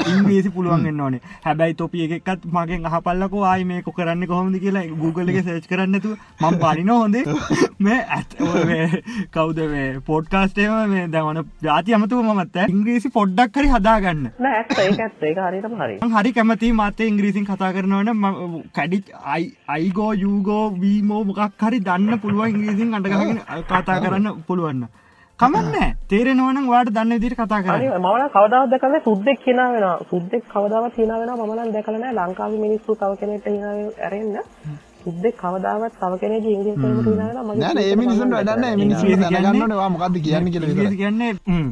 [0.06, 1.20] ඉංග්‍රීසි පුළුවන්ගන්න ඕනේ.
[1.44, 6.58] හැබැයි තොපිය එකත් මගෙන් අහපල්ලකෝ ආයි මේ කොරන්න කොහොමද කියලා Google එක සේච් කරන්නතු මං
[6.58, 7.24] පලින හොඳේ.
[7.86, 8.36] මේ ඇත්
[8.66, 9.02] මේ
[9.34, 14.28] කවුද මේ පොඩ්කාස්ටේම මේ දැවන ජාති අමතුව මත් ඉංග්‍රීසි පොඩ්ඩක් කරි හදාගන්න.
[15.78, 15.98] හරි.
[16.02, 18.12] මං කැමති මතේ ඉංග්‍රීසින් කතා කරනවන
[18.74, 19.02] කඩි
[19.68, 24.82] අයිගෝ යුගෝ වීමෝ මොකක් හරි දන්න පුළුවන් ඉංග්‍රීසින් අටගගෙන කතා කරන්න පුළුවන්න.
[25.38, 25.96] කමන්න.
[26.08, 27.62] තේරෙනවන වාට දන්න විදිට කතා
[27.96, 29.96] මම නම් කවදාවත් දැකලා සුද්දෙක් hina වෙනවා.
[30.10, 31.46] සුද්දෙක් කවදාවත් hina වෙනවා.
[31.46, 33.70] මම නම් දැකලා නැහැ ලංකාවේ මිනිස්සු තව කෙනෙක්ට hina
[34.00, 34.36] ඇරෙන්න.
[35.04, 39.44] සුද්දෙක් කවදාවත් තව කෙනෙක්ගේ ඉංග්‍රීසි hina වෙනවා මගේ නෑන ඒ මිනිසුන් වැඩන්න මිනිසු ඉංග්‍රීසි කියන්නේ-
[39.44, 41.70] දැනගන්නනවා මොකක්ද කියන්න කියල ඉංග්‍රීසි කියන්නේ හ්ම්.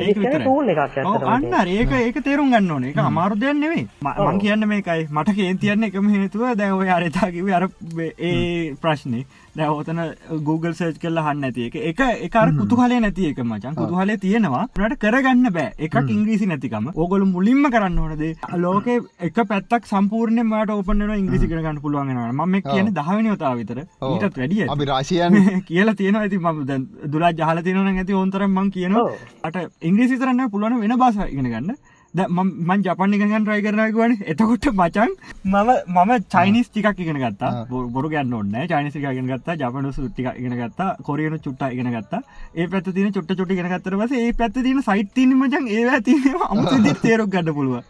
[0.00, 0.44] ඒක විතරයි.
[0.44, 1.28] tool එකක් ඇත්තටම.
[1.34, 2.90] අන්න ඒක ඒක තේරුම් ගන්න ඕනේ.
[2.90, 5.06] ඒක අමාරු දෙයක් නෙවෙයි ම- මං කියන්න මේකයි.
[5.10, 7.68] මට කේන් තියන්න එකම හේතුව දැන් ඔය අරතා කිව්වේ අර
[8.20, 9.24] ඒ ප්‍රශ්නේ.
[9.56, 10.00] දැන් ඔතන
[10.44, 11.76] Google search කරලා අහන්න නැති එක.
[11.90, 13.74] එක එක අර කුතුහලේ නැති එක මචං.
[13.74, 14.64] කුතුහලේ තියෙනවා.
[14.78, 15.72] උනාට කරගන්න බෑ.
[15.78, 16.90] එකක් ඉංග්‍රීසි නැතිකම.
[16.94, 21.80] ඕගොල්ලෝ මුලින්ම කරන්න ඕන දේ ලෝකේ එක පැත්තක් සම්පූර්ණයෙන්ම ඔයාලට ඕපන් වෙනවා ඉංග්‍රීසි ඉගෙන ගන්න
[21.80, 22.32] පුළුවන් වෙනවා.
[22.32, 23.78] මම මේ කියන්නේ 10 වෙනි වතාව විතර.
[24.10, 25.38] ඊටත් වැඩිය අපි රශයන්
[25.70, 26.24] කියලා තියෙනවා.
[26.24, 26.48] ඇති ම
[27.12, 29.06] දුලා ජහල තියෙනවන ඇති ඔන්තරම් මං කියනවා.
[29.44, 31.74] අට ඉංග්‍රීසි තරන්න පුළුවන් වෙන බාස ඉගෙන ගන්න
[32.14, 35.10] මන් ජපන් ඉගන් රයි කරනගවන එතකොට මචන්
[35.44, 37.66] මම මම චයිනිස් ටිකක් ඉගෙන ගත්තා.
[37.70, 42.20] බොරු ගන්න ඔන්න චයිනිසික ඉගෙන ගත්තා ජපනු ටික ඉගෙන ගත්තා කොරියනු චුට්ට ඉගෙන ගත්තා.
[42.56, 46.00] ඒ පැත් තින චුට්ට චුටි ඉගෙන ගත්තර පස ඒ පැත් තින සයිට් තින මචන් ඒ
[46.00, 46.18] තින
[46.48, 47.84] අමති තේරක් ගන්න පුළුව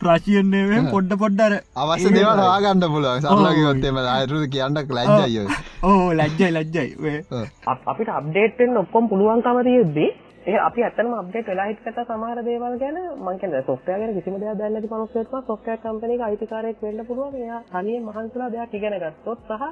[0.00, 3.20] ප්‍රශයන්නේ පොඩ්ඩ පොඩ්ඩර අවශ්‍ය දේවල් වාගන්න පුළුවන්.
[3.28, 5.46] සරලගොත්තේම අයුද කියන්න ලැජ්ජයෝ
[5.82, 6.08] ඕ.
[6.14, 6.88] ලැජ්ජයි ලැජ්ජයි.
[7.92, 10.06] අපිට අප්ඩේට් වෙන්න ඔක්කොම පුළුවන්කම තියෙද්දි
[10.46, 14.54] ඒ අපි ඇත්තටම අප්ඩේට් වෙලා හිටකට සමහර දේවල් ගැන මම කියන්නේ සොෆ්ට්වෙයාර් ගැන කිසිම දෙයක්
[14.58, 17.34] දන්නේ නැති මිනිස්සුන්ට සොෆ්ට්වෙයාර් කම්පැනි එක අයිතිකාරයෙක් වෙන්න පුළුවන්.
[17.36, 19.64] එයා තනියෙන් මහන්සිලා දෙයක් ඉගෙන ගත්තොත් සහ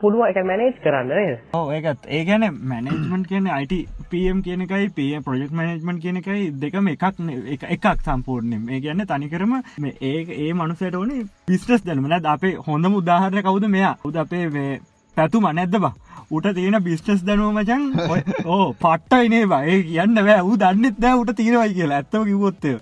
[0.00, 1.40] පුළුවන් ඒක මැනේජ් කරන්න නේද?
[1.54, 2.06] ඕ ඒකත්.
[2.08, 3.74] ඒ ගැන මැනේජ්මන්ට් කියන අයිට
[4.10, 8.70] පම් කියන එකයි පේ ප්‍රජෙක්් මනේජ්මන්ට් කියන එකයි දෙකම එකක් නෙ- එක- එකක් සම්පූර්ණයෙන්.
[8.70, 13.68] ඒ ගැන්න තනිකරම මේ ඒ ඒ මනුසට ඕනේ බිස්ටස් දැනමන අපේ හොඳම උදාහරණ කවුද?
[13.68, 13.94] මෙයා.
[14.04, 14.80] උද අපේ මේ
[15.16, 15.94] පැතුම නැද්ද බා?
[16.32, 20.56] උට තියෙන බිස්ටස් දැනුව මචන් ඔය- ඕ පට්ටයිනේ බයි කියන්න බෑ ූ.
[20.58, 21.98] දන්නෙත් දෑ උට තීරවයි කියලා.
[21.98, 22.72] ඇත්තව කිවොත්තය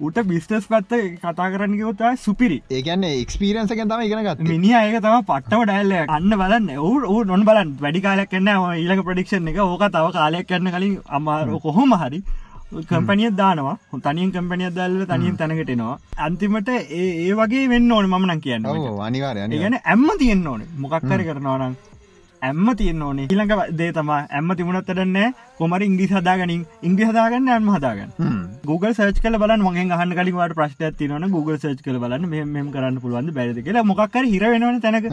[0.00, 2.58] උට බිස්ටස් පැත්ත කතා කරන්න කිවොතා සුපිරි.
[2.70, 6.70] ඒකන්න එක්ස්පීරන්සකෙන් තම ඉගෙන ගත් මිනි අයක තම පට්ටව ඩැල්ල අන්න බලන්න.
[6.78, 8.48] ඔවු නොන් බලන් වැඩි කාලයක් කන්න
[8.78, 9.60] ඊලක ප්‍රඩික්ෂන් එක.
[9.66, 12.22] ඕක තව කාලයක් කන්න කලින් අමාර කොහොම හරි
[12.88, 13.76] කම්පනිය දානවා.
[14.02, 20.08] තනියෙන් කම්පනිය දැල්ල තනියෙන් තැනකටෙනවා අන්තිමට ඒ වගේ වෙන්න ඕන මනන් කියන්න අනිවාරය ඒගැන ඇම්ම
[20.18, 20.62] තියෙන්න්න ඕන.
[20.78, 21.74] මොකක්කර කරනවනම්
[22.48, 23.26] ඇම්ම තියන්න ඕනේ.
[23.32, 25.18] ඊළඟ දේ තම ඇම්ම තිබුණත්තටන්න
[25.60, 26.64] කොමර ඉංග්‍රි හදාගනින්.
[26.88, 28.10] ඉංග්‍රි හදාගන්න ඇම හදාගන්න.
[28.70, 32.28] Google සර්ච් කල බල මගේ හන්න කලින්වට ප්‍රශ්ට තිනවන Google සර්ච් කල බලන්න.
[32.56, 33.86] මෙම කරන්න පුළුවන් බැරිද කියලා.
[33.92, 35.08] මොක්කර හිර වෙනවන තැනක.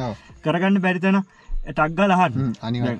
[0.47, 1.23] කරගන්න බැරිතන
[1.71, 2.99] ටක්ගල හන්න අනිවාර්ය.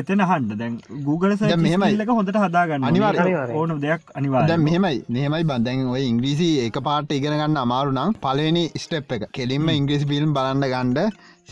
[0.00, 0.74] එතන හන්ඩ දැන්
[1.08, 1.36] Google.
[1.40, 2.84] සල්ලක හොඳට හදාගන්න.
[2.90, 3.34] අනිවාර්ය.
[3.60, 5.02] ඕන දෙයක් අනිවා දැන් මෙහෙමයි.
[5.16, 9.26] මෙහෙමයි බන්දැන් ඔය ඉංග්‍රීසි එක පාට ඉගෙන ගන්න අමාරු නම් පලවෙනි ස්ටප් එක.
[9.38, 11.00] කෙලින්ම ඉංග්‍රීසි ෆිල්ම් බලන්න ගණ්ඩ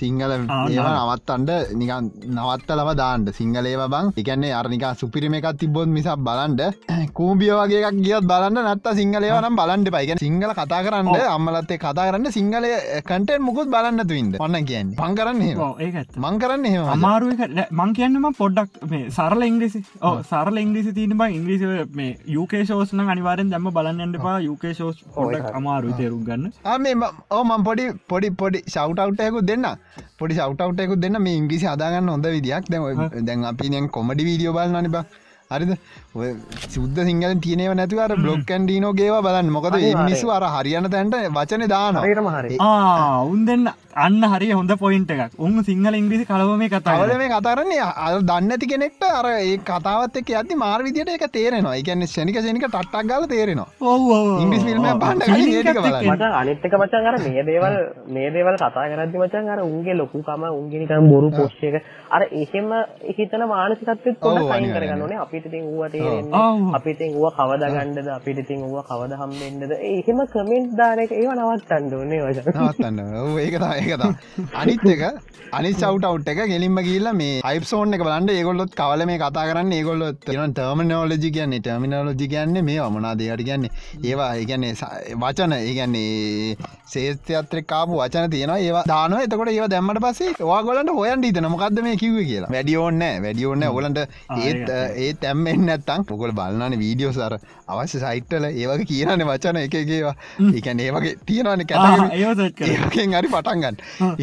[0.01, 4.13] සිංහල ඒවා නවත්තන්ඩ නිකන් නවත්තලව දාන්ට සිංහලේව බං.
[4.17, 6.63] එකන්නේ අරනිකා සුපිරිම එකක් තිබොත් මිසක් බලන්ඩ.
[7.19, 12.73] කූම්බිය වගේ ගියත් බලන්න නත්ත සිංහලේවනම් බලන්ට පයිගෙන සිංහල කතා කරන්න අම්මලත්තේ කතා කරන්න සිංහලය
[13.03, 14.95] කටෙන් මුකුත් බලන්න තුයින්ද ඔන්න කියන්න.
[14.99, 15.43] පං කරන්න
[15.81, 19.83] ඒත් මං කරන්න එහෙම අමාරුව මං කියන්නම පොඩ්ඩක් මේ සරල ඉංග්‍රිසි.
[20.03, 25.51] ඕ සරල ඉංග්‍රිසි තිීනම ඉංග්‍රිසි මේ යුකේ ෂෝස්න අනිවාරෙන් දැම බලන්නට පා යුකේ ෂෝස් පොඩක්
[25.61, 26.53] අමාරු තේරුම් ගන්න.
[26.65, 29.67] ආ මේ ඕමන් පොඩි පොඩි පොඩි සවටවටයකු දෙන්න
[30.19, 31.17] පොඩි සවටවටයකු දෙන්න.
[31.25, 32.65] මේ ඉංග්‍රිසි අදාගන්න හොඳ විදියක්.
[32.73, 34.97] දැ දැන් අපිනයන් කොමඩි වීඩියෝ බල නනිබ
[35.53, 35.71] හරිද?
[36.15, 36.31] ඔය
[36.75, 39.51] සුද්ද සිංහල තියනව නැතිවර බ්ලොක්කන් ඩීනෝ ගේවා බලන්න.
[39.57, 42.01] මොකද මිනිස්සු අර හරියන තැන්ට වචන දාන
[43.33, 43.65] උන් දෙන්න
[44.05, 45.39] අන්න හරි හොඳ පොයින්ට එකක්.
[45.47, 49.57] උන් සිංහල ඉංග්‍රිසි කලව මේ කතාවල තවල මේ කතරන්නේ අ දන්න ඇති කෙනෙක්ට අර ඒ
[49.71, 51.75] කතාවත් එක් ඇති මාර් විදිට එක තේරෙනවා.
[51.81, 53.69] එකන්න ෂනික ෂනික ටට්ටක් ගල තේරෙනවා.
[55.65, 56.11] ටික බලන්න.
[56.13, 57.79] මචන් අනිත්තක මචන් අර මේ දේවල්
[58.19, 61.81] මේ දේවල් කතා කරද්දි මචන් අර උන්ගේ ලොකුකම උන්ගේ නිකන් බොරු පොස්ට් එක
[62.17, 62.69] අර එහෙම
[63.19, 64.69] හිතන මානසිකත්වෙත් පොඩ්ඩක් අයින්.
[64.77, 65.19] කරගන්න ඕනේ.
[65.25, 65.83] අපිට ඉතින් ඌව.
[65.95, 66.43] තේරෙන්නේ
[66.79, 68.09] අපිට ඉතින් ඌව කවදා ගන්නද?
[68.19, 69.73] අපිට ඉතින් ඌව කවදා හම්බෙන්නද?
[69.79, 74.49] ඒ එහෙම කමෙන්ට් දාන එක ඒව නවත්තන්න ඕනේ මචන් නවත්තන්න ඔව් ඒක තමයි ඒක තමයි.
[74.63, 75.03] අනිත් එක
[75.59, 79.73] අනි සවට් එක ගෙලින්ම කියල්ල මේ අයිප්සෝන් එක බලන්ට ඒගොල්ලොත් කවල මේ කතා කරන්න?
[79.79, 81.63] ඒගොල්ලොත් න ටර්මනෝලජි කියන්නේ.
[81.67, 83.73] ටර්මිනෝලජි කියන්නේ මේ අමනා දෙයට කියන්නේ.
[84.05, 84.75] ඒවා ඒගැන්නේ
[85.25, 85.53] වචන.
[85.61, 86.57] ඒගැන්නේ
[86.93, 91.97] සේස්තයත්‍රෙ කාපු වචන තියෙන ඒවා දාන එතකොට ඒව දැම්මට පස්සේ වාගොලට හොයන් ීතන මොකක්ද මේ
[92.01, 92.51] කිව කියලා.
[92.51, 94.01] වැඩියෝන්න වැඩියෝන්න ඔගලන්ට
[94.39, 97.39] ඒත් ඒ තැම්මෙන් නැත්තං පොකොල බලන්න වීඩියෝ සර
[97.69, 100.15] අවශ්‍ය සයිට්ටල ඒවගේ කියනන වචන එකගේවා
[100.53, 101.65] ඒකැන ඒවගේ තියෙනවන
[102.69, 103.77] ඒවකෙන් හරි පටන්ගන්න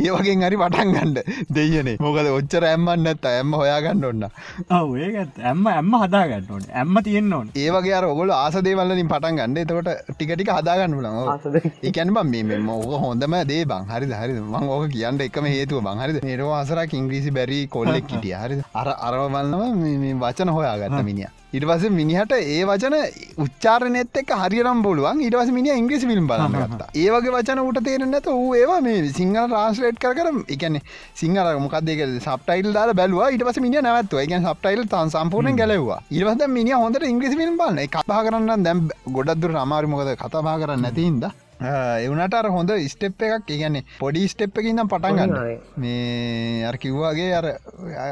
[0.03, 4.29] ඒවගෙන් හරි පටන්ගන්නඩ දෙයනේ මොකද ඔච්චර ඇම්මන්න ඇත්ත ඇම්ම හොයාගන්න ඔන්න
[4.71, 6.63] ඔව ඒත් ඇම්ම ඇම්ම හදාගන්න ඕන.
[6.73, 7.49] ඇම්ම තියෙන්න්න ඕන.
[7.55, 9.57] ඒවගේ ඔගොල ආසදේවල්ලින් පටන් ගන්න.
[9.57, 13.85] එතකොට ටිකටික හදාගන්න ආසද එකැන බම් මේ ඕක හොඳම දේ බං.
[13.91, 16.01] හරි හරි මං ඕක කියන්න එකම හේතුව බං.
[16.03, 16.19] හරිද?
[16.23, 22.31] නිරෝ අසරක් ඉංග්‍රීසි බැරි කොල්ලෙක් කිටිය හරි අර අරවබන්නම වචන හොයාගත්ත මිනිිය ඉට පස මිනිහට
[22.35, 22.95] ඒ වචන
[23.37, 28.79] උච්චාරනෙත් එක් හරිනම් බොලුවන් ඉටවස මිනි ඉංග්‍රිසි ිල්ම් බලන්නගත්තා ඒවගේ වචන උට තේරෙන්නත වූ ඒවා
[28.81, 30.75] මේ සිංහල රාස්ලේට් කර කර එකන
[31.13, 33.29] සිංහල මොකක්දක සප්ටයිල් දාල බැලවා.
[33.29, 37.87] ඉට පස මිනි නැවත්ව එක සප්ටයිල් තන් සම්පූර්ණ ගැලවා ඉරවද මිනි හොඳට ඉංග්‍රිසි ිල්ම් බලන්න
[37.89, 41.25] කතා කරන්න දැම් ගොඩක්දුර අමාරිමොකද කතාබා කරන්න නැතින්ද
[41.61, 45.35] එවනට අර හොඳ ස්ටෙප් එකක් ඒගැන්නේ පොඩි ස්ටෙප් එක ඉඳම් පටන් ගන්න.
[45.35, 45.55] හරි.
[45.77, 47.45] මේ අර කිව්වාගේ අර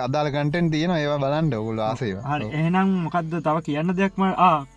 [0.05, 2.13] අදාල කටෙන් තියෙන ඒවා බලන්ඩ ඔගුල හරි
[2.51, 4.23] එහෙනම් මොකක්ද තව කියන්න දෙයක්ම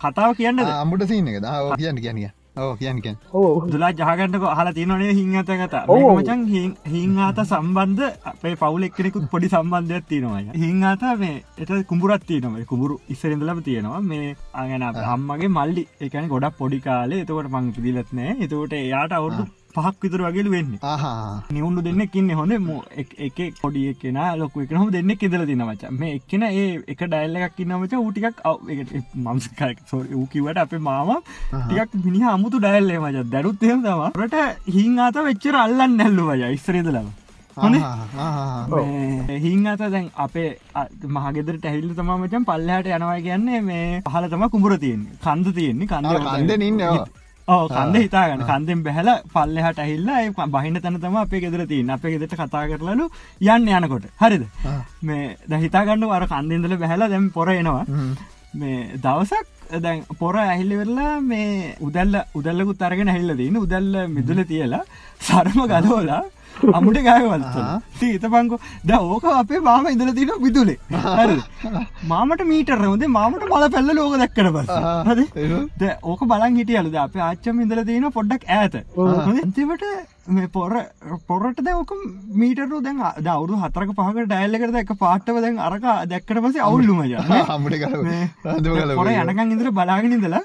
[0.01, 0.59] කතාව කියන්නද?
[0.67, 2.19] අම්බට සිීන එක දාව කියන්න කියන්න
[2.57, 5.83] ඕ කියන්නකෙන් ඕ දුලා ජහගන්නක හලා තියනේ හිංහත කතා.
[6.09, 6.41] මචන්
[6.87, 10.55] හිංආත සම්බන්ධ අපේ පවුල එක්කෙනෙකුත් පොඩි සම්බන්ධයක් තියෙනවා.
[10.63, 12.57] හිංආත මේ එට කුඹුරත් තියනව.
[12.65, 14.01] කුඹුරු ඉස්සරඳලම තියෙනවා.
[14.03, 15.85] මේ අගෙන අම්මගේ මල්ලි.
[16.01, 17.23] එකන ගොඩක් පොඩි කාලේ.
[17.23, 18.37] එතකොට මං පිදිලත් නෑ.
[18.45, 19.47] එතකොට එයාට අවුරුදු
[19.77, 20.79] පහක් විතුර වගේලු වෙන්නේ.
[20.91, 21.43] ආහා.
[21.57, 22.53] නිවුණු දෙන්නෙක් ඉන්න හොඳ.
[23.27, 27.59] එක පොඩි එකෙන ලොකු එක හම දෙන්නෙක් ඉදල තිනවච මේ එක්කෙන ඒ එක ඩයිල්ල එකක්
[27.65, 28.41] ඉන්නවච ඌටිකක්
[29.27, 29.61] මංසකක්
[30.17, 33.29] ඌ කිවට අපේ මාම ටිකක් මිනි අමුතු ඩයිල්ලේ මච.
[33.35, 34.35] දැරුත් එහෙම තමට
[34.75, 37.09] හිං අත වෙච්චර අල්ලන්න නැල්ලු වය ඉස්රේදලම
[37.57, 37.77] හොඳ?
[39.45, 40.49] හිං අත දැන් අපේ
[41.15, 45.15] මහගෙදර ටැහිල්ල තමාමචන් පල්ලහට යනවා කියන්නේ මේ පහල තම කුඹර තියෙන්නේ.
[45.25, 46.83] කන්ද තියෙන්නේ කන්ද කන්ද ඉන්න
[47.47, 48.41] ඕ කන්ද හිතාගන්න.
[48.49, 51.91] කන්දෙන් බැහල පල්ලෙහට ඇහිල්ලා ඒ බහින තැන තම අපේ ගෙදර තියන්න.
[51.95, 53.05] අපේ ගෙදට කතා කරලලු
[53.49, 54.07] යන්න යනකොට.
[54.21, 54.43] හරිද?
[55.01, 57.85] මේ ද හිතාගන්න අර කන්දෙන්දල බැහලා දැම් පොර එනවා.
[58.53, 64.83] මේ දවසක් දැන් පොර ඇහිල්ලිවෙරලා මේ උදල්ල උදල්ලකුත් අරගෙන හැල්ල දන්න උදල්ල මිදුල තියලා
[65.21, 66.23] සරම ගලෝලා
[66.73, 67.43] අමුට ගයවල්
[67.99, 70.77] සීත පංකු ද ඕක අපේ මාම ඉදල තින විදුලේ?
[72.07, 74.69] මාමට මීටර හොද මාමට මල පැල්ල ලෝක දැක්කට පස්
[75.07, 75.27] හද
[76.03, 78.75] ඕක බලන් හිටියලද අප ආච්චම ඉදල තියෙන පොඩ්ඩක් ඇත
[79.43, 79.83] අන්තිමට
[80.27, 80.71] මේ පොර
[81.27, 81.91] පොරට දැවක
[82.35, 86.99] මීටරු දැන් දවරු හතරක පහක ඩයිල්ලකට එක පාට්ටව දැන් අරක දැක්කට පසේ අවුල්ලුම
[88.97, 90.41] පොර යනකන් ඉදර බලාගෙන ඉඳලා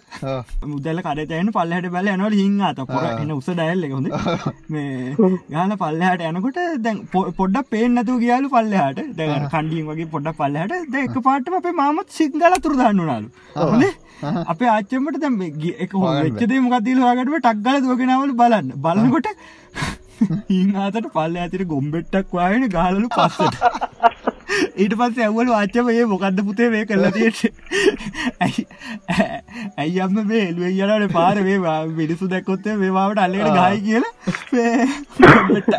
[0.66, 4.08] මුදල කඩතයන පල්ලහට බල යනවල හිංහත පොර එන්න උස ඩයිල්ල හොඳ.
[4.72, 5.16] මේ
[5.50, 11.58] ගාන පල්ලහට යනකොට දැන් පොඩ්ඩ පේනතු ගියාලු පල්ලහට දැ කණ්ඩියන් වගේ පොඩ්ඩ පල්ලහට දෙක පාටම
[11.60, 13.90] අපේ මාමත් සිංහල තුරදන්නුනාලු හොඳ
[14.22, 18.68] අපේ ආච්චමට දැම් එක වෙච්චදේ මොකක්දීල වාගටම ටක්ගල දුවගෙනවල බලන්න.
[18.78, 19.28] බලකොට
[20.50, 23.56] හිංහතට පල්ල ඇතිර ගොම්බෙට්ටක් වාගෙන ගාලලු පස්සට
[24.76, 27.40] ඊට පස්ස ඇවල වාච්චමයේ මොකක්ද පුතේ මේ කරලා තියෙට
[29.78, 31.58] ඇයි අම්ම මේ එල්ුව යනට පාර මේ
[31.92, 34.12] මිනිසු දැක්කොත්තේ මේවාට අල්ලට ගයි කියලා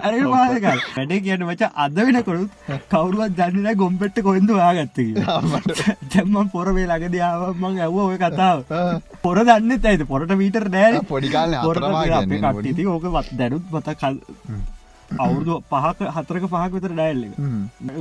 [0.02, 2.52] අර වාදකල් වැඩේ කියන වච අද වෙනකොරුත්
[2.90, 5.02] කවරුවත් දන්නන ගොම්පෙට්ට කොයින්ද වාගත්ත
[6.14, 8.64] ජැම්ම පොර වේ ලග දයාවමං ඇව ඔය කතාව.
[9.24, 11.82] පොර දන්න ඇයිද පොරට මීටර් නෑ පොඩිකාල පොර
[12.88, 14.18] ඕක වත් දැනුත් මත කල්
[15.18, 17.24] අවුරුදු පහක හතරක පහක් විතර ඩයිල්ල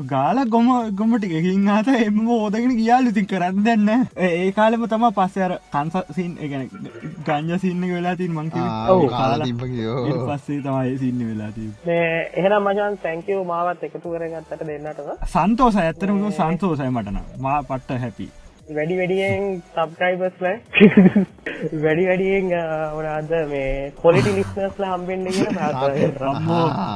[0.07, 3.07] ගාල ගොම ගොමටික හිංහත එම ඕදගෙන ගියාල.
[3.07, 3.89] ඉතින් කරන්න දෙන්න
[4.19, 6.69] ඒ කාලෙම තම පස්සර කන්සසින් එකන
[7.27, 8.57] ගංජ සින්න වෙලා තින් මංක
[10.27, 11.71] පස්සේ තමයි සින්න වෙලාති
[12.35, 18.29] එහෙනම් මචන් තැංකව මාවත් එකතු කරගත්තට දෙන්නටව සන්තෝස ඇත්තරම සන්තෝසය මටන මා පට්ට හැපි
[18.69, 20.45] වැඩි වැඩියෙන් සබ්‍රයිබස්ල
[21.85, 22.47] වැඩි වැඩියෙන්
[22.95, 25.59] වනාද මේ පොලිටි ලිස්නස්ල හම්බෙන්න්න කියෙන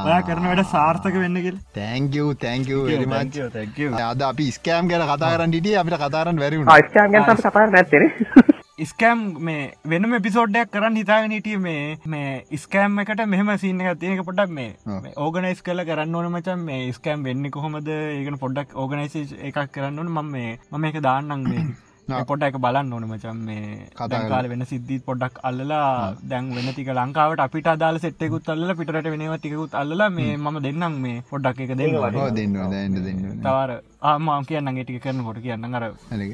[0.05, 5.99] ඔයා කරන වැඩ සාර්ථක වෙන්නගෙල් තැංකව තැංකව අද අපි ස්කෑම් ගැන කතා කරන්න ටිය අපිට
[6.01, 8.46] කතාරන්න වැරි ස්කෑම් ගැන කතා නැත්තෙන
[8.79, 14.21] ස්කෑම් මේ වෙනම පිසෝඩ්ඩයක් කරන්න හිතාගෙන හිටිය මේ මේ ස්කෑම් එකට මෙහම සින්න එක තියෙනක
[14.23, 16.61] පොඩක් මේ ඕගනයිස් කල කරන්න ඕන මචන්.
[16.61, 17.89] මේ ස්කෑම් වෙන්න කොහොමද?
[17.89, 20.11] ඒකන පොඩ්ඩක් ඕගනයිස එකක් කරන්න ඕන.
[20.11, 21.65] මම මේ මම එක දාන්නම් මේ
[22.07, 27.67] පොඩ එක බලන්න ඕන මචන් මේ කතාකාල වෙන සිද්ධීත් පොඩ්ඩක් අල්ලලා දැන් වෙනතික ලංකාවට අපිට
[27.67, 31.99] අදාල සෙට්ටෙකුත් අල්ල පිටට වෙනවා ටිකුත් අල්ලලා මේ මම දෙන්නම් මේ පොඩ්ඩක් එක දෙන්න.
[32.33, 32.99] දෙන්න.
[32.99, 33.71] දෙන්න තවර
[34.03, 35.87] ආම කියන්න ටික කරන කොට කියන්න අර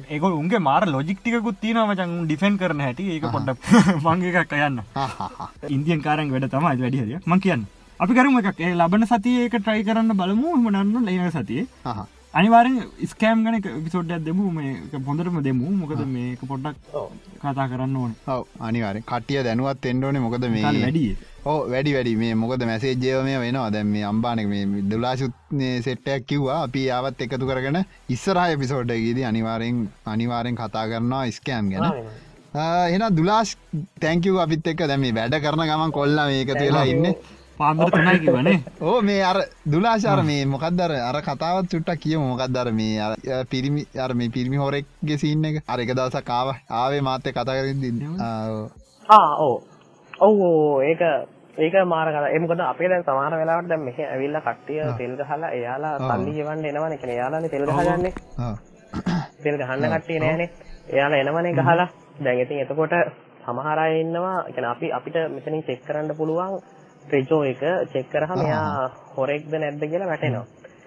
[0.08, 3.10] ඒක උන්ගේ මාර ලොජික්ටිකුත් තින මචන් ඩිෆෙන් කරන හැටි.
[3.10, 3.56] ඒක පොඩ්ඩ
[4.04, 4.82] මංගේ එකක් යන්න.
[5.76, 7.68] ඉන්දියන් කාරෙන් වැඩ තමයි වැඩිහරිය මං කියන්න
[8.00, 8.58] අපි කරම එකක්.
[8.60, 10.56] ඒ ලබන සතිය ඒක ට්‍රයි කරන්න බලමු.
[10.56, 11.66] හමනන්න ලේන සතියේ
[12.34, 12.76] අනිවාරෙන්
[13.10, 13.56] ස්කෑම් ගන
[13.86, 14.44] පිසෝඩ්ඩක් දෙමු.
[14.50, 15.72] මේ පොඳටම දෙමු.
[15.80, 16.78] මොකද මේක පොඩ්ඩක්
[17.42, 18.14] කතා කරන්න ඕන.
[18.26, 18.46] ඔව.
[18.60, 21.10] අනිවාර කටිය දැනුවත් එෙන්ඩෝන මොකද මේ වැඩිය
[21.44, 22.14] ඕ වැඩි වැඩි.
[22.22, 26.58] මේ මොකද මැසේජ්ජයව මේ වෙනවා දැම් මේ අම්බානක මේ දුලාශුත්නේ සෙට්ටයක් කිව්වා.
[26.62, 27.78] අපි ආවත් එකතු කරගෙන
[28.16, 29.84] ඉස්සරහ එපිසෝඩ් ගේදී අනිවාරෙන්
[30.14, 32.08] අනිවාරෙන් කතා කරනවා ස්කෑම් ගැන.
[32.94, 33.54] එන දුලාශ්
[34.00, 37.12] තැංකව අපිත් එක්ක දැම වැඩ කරන ගමන් කොල්ලා මේක තුලා ඉන්න
[37.62, 43.10] පාන්දර තුනයි කිවනේ ඕ මේ අර දුලාශාර මේ මොකක්දර අර කතාවත් චුට්ටක් කිය මොකක්දර මේ
[43.48, 45.62] පිරිමි අර මේ පිරිමි හොරෙක්ගේ සින්න එක?
[45.66, 47.80] අර එක දවස කාව ආවේ මාත්‍ය කතා කරින්
[49.40, 49.54] ඕ
[50.20, 50.82] ඔව්.
[50.82, 51.02] ඒක
[51.58, 55.94] ඒක මාර කර එමකද අපේ දැන් සමාන වෙලාවට දැන් මෙහෙ ඇවිල්ලා කට්ටිය තෙල් ගහලා එයාලා
[56.00, 58.12] සල්ලි ගෙවන්න එනවනේ කියන්නේ එයාලානේ තෙල් ගහගන්නේ.
[59.42, 60.50] තෙල් ගහන්න කට්ටිය නෑනේ.
[60.88, 61.88] එයාලා එනවනේ ගහලා.
[62.18, 62.94] දැන් ඉතින් එතකොට
[63.40, 64.38] සමහර අය ඉන්නවා.
[64.46, 66.60] කියන්නේ අපි අපිට මෙතනින් චෙක් කරන්න පුළුවන්
[67.08, 67.62] රෙජෝ එක
[67.92, 70.46] චෙක් කරහම එයා හොරෙක්ද නැද්ද කියලා වැටෙනවා.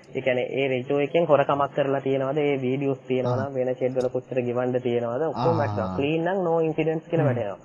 [0.10, 4.42] ඒ කියන්නේ ඒ රෙජෝ එකෙන් හොරකමක් කරලා තියෙනවද ඒ වීඩියෝස් තියෙනවද වෙන චෙට් වල කොච්චර
[4.42, 5.96] ගෙවන්න තියෙනවද ඔක්කොම වැටෙනවා.
[5.98, 7.60] ක්ලීන් නම් නෝ ඉන්සිඩන්ට්ස් කියලා වැටෙනවා.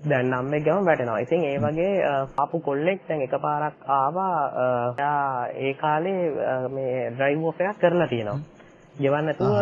[0.00, 1.18] දැන් නම් එක ගම වැටෙනවා.
[1.18, 1.94] ඉතින් ඒ වගේ
[2.36, 6.22] ආපු කොල්ලෙක් දැන් එකපාරක් ආවා ඒ කාලේ
[6.70, 8.57] මේ ඩ්‍රයිව් ඔෆ් එකක් කරලා තියෙනවා.
[8.98, 9.52] ගෙවන්න නැතුව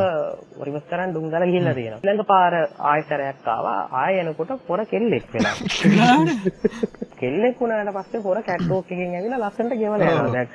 [0.66, 2.00] රිවර්ස් කරන් ඩුම් ගාලා ගිහිල්ලා තියෙනවා.
[2.02, 2.54] ඊළඟ පාර
[2.90, 3.80] ආයතරයක් ආවා.
[4.02, 5.54] ආය එනකොට පොර කෙල්ලෙක් වෙලා.
[7.20, 10.32] කෙල්ලෙක් වුණාට පස්සේ පොර කැට්වෝක් එකකින් ඇවිල්ලා ලස්සනට ගෙවලා යනවා.
[10.32, 10.48] දැන්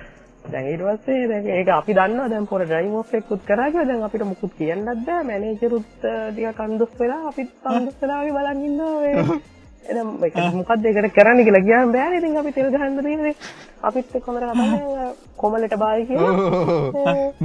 [0.47, 4.05] දැන් ඊට පස්සේ දැන් ඒක අපි දන්නවා දැන් පොර ඩ්‍රයිව් ඔෆ් එකකුත් කරා කියලා දැන්
[4.09, 5.23] අපිට මුකුත් කියන්නත් බෑ.
[5.23, 9.39] මැනේජරුත් ටිකක් අන්දොස් වෙලා අපිත් අන්දොස් වෙලා වගේ බලන් ඉන්නවා.
[9.89, 13.35] මොකක්ද ඒකට කරන්න කියලා කියන්න බෑනේ ඉතින් අපි තෙල් ගහන්න තියෙන්නේ
[13.89, 14.67] අපිත් කරලා
[15.41, 16.17] කොමලට බායි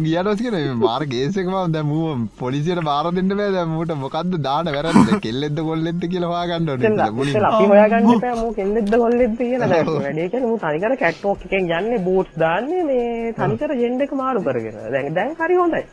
[0.06, 3.52] ගියනොස් කියන මාර ගේස් එක මම දැන් මූ පොලිසියට බාර දෙන්න බෑ.
[3.58, 5.14] දැන් මූට මොකද්ද දාන වැරද්ද?
[5.28, 9.72] කෙල්ලෙද්ද කොල්ලෙද්ද කියලා හොයාගන්න ඕනේ මුලින් අපි හොයාගන්න බෑ මූ කෙල්ලෙද්ද කොල්ලෙද්ද කියලා.
[9.76, 14.20] දැන් වැඩේ කියන්නේ මූ තනිකර කැට් වොක් එකෙන් යන්නේ බූට්ස් දාන්නේ මේ තනිකර ජෙන්ඩ් එක
[14.22, 14.84] මාරු කරගෙන.
[14.98, 15.88] දැන් දැන් හරි හොඳයි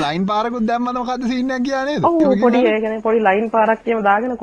[0.00, 4.02] ලයින් පාරකුත් දැම්මම මොකද්ද සීන් එක කියන්නේ ඔව් පොඩි ඒ කියන්නේ පොඩි ලයින් පාරක් කියම
[4.02, 4.36] දාගෙන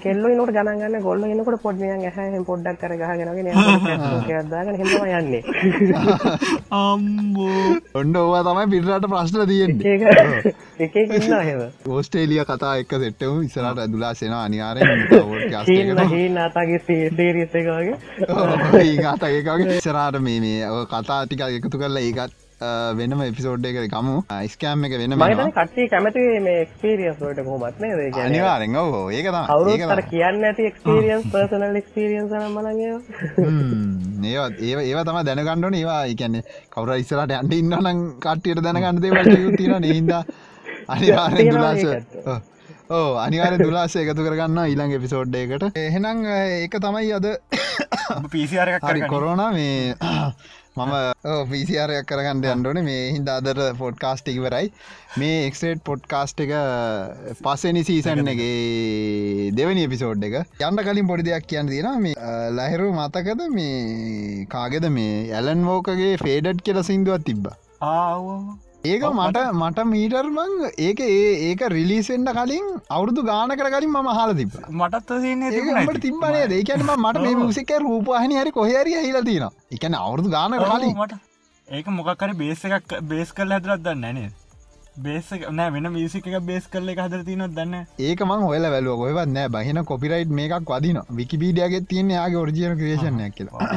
[0.00, 0.32] කෙල්ලෝ
[0.78, 3.56] ගන්න කොල්ලෝ එනකොට පොඩි මෙයන් ඇහැෙන් පොඩ්ඩක් කර ගහගෙන වගේ නේද?
[4.28, 5.42] එකක් දාගෙන තමයි යන්නේ.
[6.80, 9.44] අම්බෝ ඔන්න ඕවා තමයි පිටරට ප්‍රශ්න
[10.84, 10.96] එක
[11.42, 14.34] හෙම ඕස්ටේලිය කතා එක්ක සෙට්ටම ඉස්සරට ඇදුලා සෙන
[17.16, 17.96] සේරියස එකගේ
[18.82, 24.14] ඒගතඒකගේ ඉස්සරාට මේ මේ කතා ටික එකතු කරලා ඒකත් වෙනම එපිසෝඩ් එක කමු
[24.48, 25.14] ස්කෑම් එක වෙන
[25.52, 26.66] කට්ටි කැමති මේ
[27.44, 28.18] කොහොමත් නේද?
[28.18, 32.92] අනිවාරෙන් ඔහෝ ඒක අවුරුත්තර කියන්න ඇති එක්ස්පීරියන්ස් පර්සනල් එක්ස්පීරියන්ස් මලගේ
[34.26, 39.74] ඒවත් ඒ ඒව තම දැනගණ්ඩන ඒවා එකන්නේ කවර ඉස්සරට ඇන්ට ඉන්නනම් කට්ටියට දැනගන්න දේවල් තින
[39.80, 40.14] නහිද
[40.88, 41.84] අනිවාරෙන් දුලාස
[42.90, 47.26] ඕ අනිවාර දුලාස එකතු කරගන්න ඊළඟ එපිසෝඩ් එකට එහෙනම් ඒක තමයි අද
[48.30, 49.94] පිසිරක් හරි කොරෝන මේ
[50.78, 54.66] මම පිසිරයක් කරගන්න අන්ඩුවන මේ හින්ද අදර පොඩ්කාස්ට් ඉවරයි.
[55.20, 56.52] මේ එක්ස්ටේට් පොඩ්කාස්ට් එක
[57.42, 60.38] පස්සනි සීසන් එකගේ දෙවනි එපිසෝඩ් එක.
[60.68, 62.14] යන්න කලින් පොඩි දෙයක් කියන්න තියෙන මේ
[62.58, 63.48] ලහිරු මතකද?
[63.58, 64.88] මේ කාගෙද?
[64.90, 67.52] මේ ඇලන් වෝකගේ ෆේඩට් කියල සිින්දුවත් තිබ්බ
[68.88, 74.58] ඒක මට මට මීටර්මං ඒක ඒ ඒක රිලිසෙන්ට කලින් අවුරදු ගානකර කලින් ම හල තිබ
[74.72, 80.58] මටත් ඒට තිබනේ ඒකනම මට මේ මුසික රූපහනි හරි කොහරි හිල තින එකන අවුරදු ගාන
[80.58, 80.92] කලින්.
[80.96, 81.14] මට
[81.68, 84.30] ඒක මොකක්කර බේස එකක් බේස් කල් හදරත් දන්න නේ
[84.98, 89.30] බේස නෑ වෙන මිසික බේස් කරල එක හදර තිනත් දන්න ඒක මං හොල වැලුව ඔයවත්
[89.30, 93.68] නෑ බහින කොපිරයිට් මේකක් වදින විකිබීඩියගේ තියන්නේ යාගේ ඔරිජියන ක්‍රේෂණයක් කියලා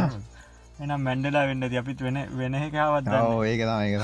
[0.82, 3.10] එනම් මැන්ඩලා වෙන්න අපිත් වෙන වෙන එකවත්
[3.46, 3.98] ඒක තමයි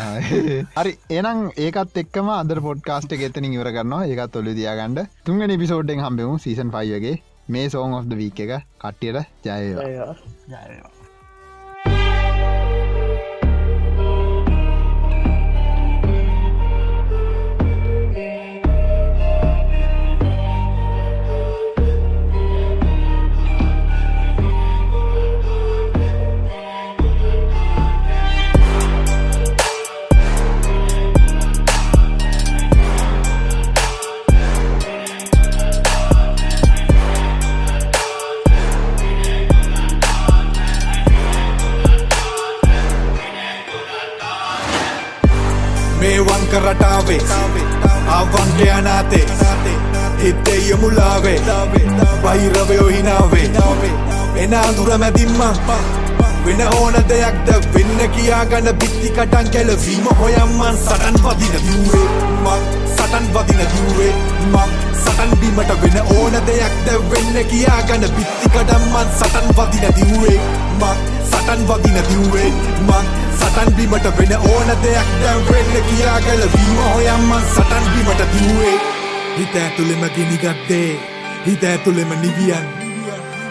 [0.78, 4.04] හරි එනම් ඒකත් එක්ම අද පොඩ්කාස්ට ගෙතනින් ඉවර කරනවා.
[4.08, 7.16] ඒකත් ඔොලි දයාගන්නඩ තුන්ගනි පිසෝඩ්ඩෙන් හම්බෙමු සීසන් පයිගේ
[7.50, 8.54] මේ සෝන් ඔෆ්ද වීක් එක.
[8.78, 10.97] කට්ටියට ජයවා ජයවා
[46.58, 47.22] මේ වංක රටාවේ
[48.08, 49.26] අවන්ගේ අනාතේ
[50.24, 51.42] හිත්තේ යමුලාවේ
[52.24, 53.50] බහිරවයෝ හිනාවේ.
[54.36, 56.07] එන අඳුර මැදින්මං
[56.48, 57.50] වෙන ඕන දෙයක්ද?
[57.74, 62.08] වෙන්න කියාගන්න බිත්ති කටන් කැලවීම හොයම්මන් සටන් වදින දූරේ
[62.44, 62.62] මං
[62.96, 64.14] සටන් වදින දූරේ
[64.54, 64.72] මං
[65.02, 66.88] සටන් බීමට වෙන ඕන දෙයක්ද?
[67.12, 70.40] වෙන්න කියාගන්න බිත්ති කටම්මන් සටන් වදින දිව්වේ.
[70.80, 72.50] මං සටන් වදින දිව්වේ.
[72.88, 78.76] මං සටන් බීමට වෙන ඕන දෙයක් දැන් වෙන්න කියාගල වීම හොයම්මන් සටන් බීමට දිව්වේ.
[79.38, 80.92] හිත ඇතුළෙම ගිනිගත්තේ.
[81.46, 82.87] හිත ඇතුළෙම නිවියන්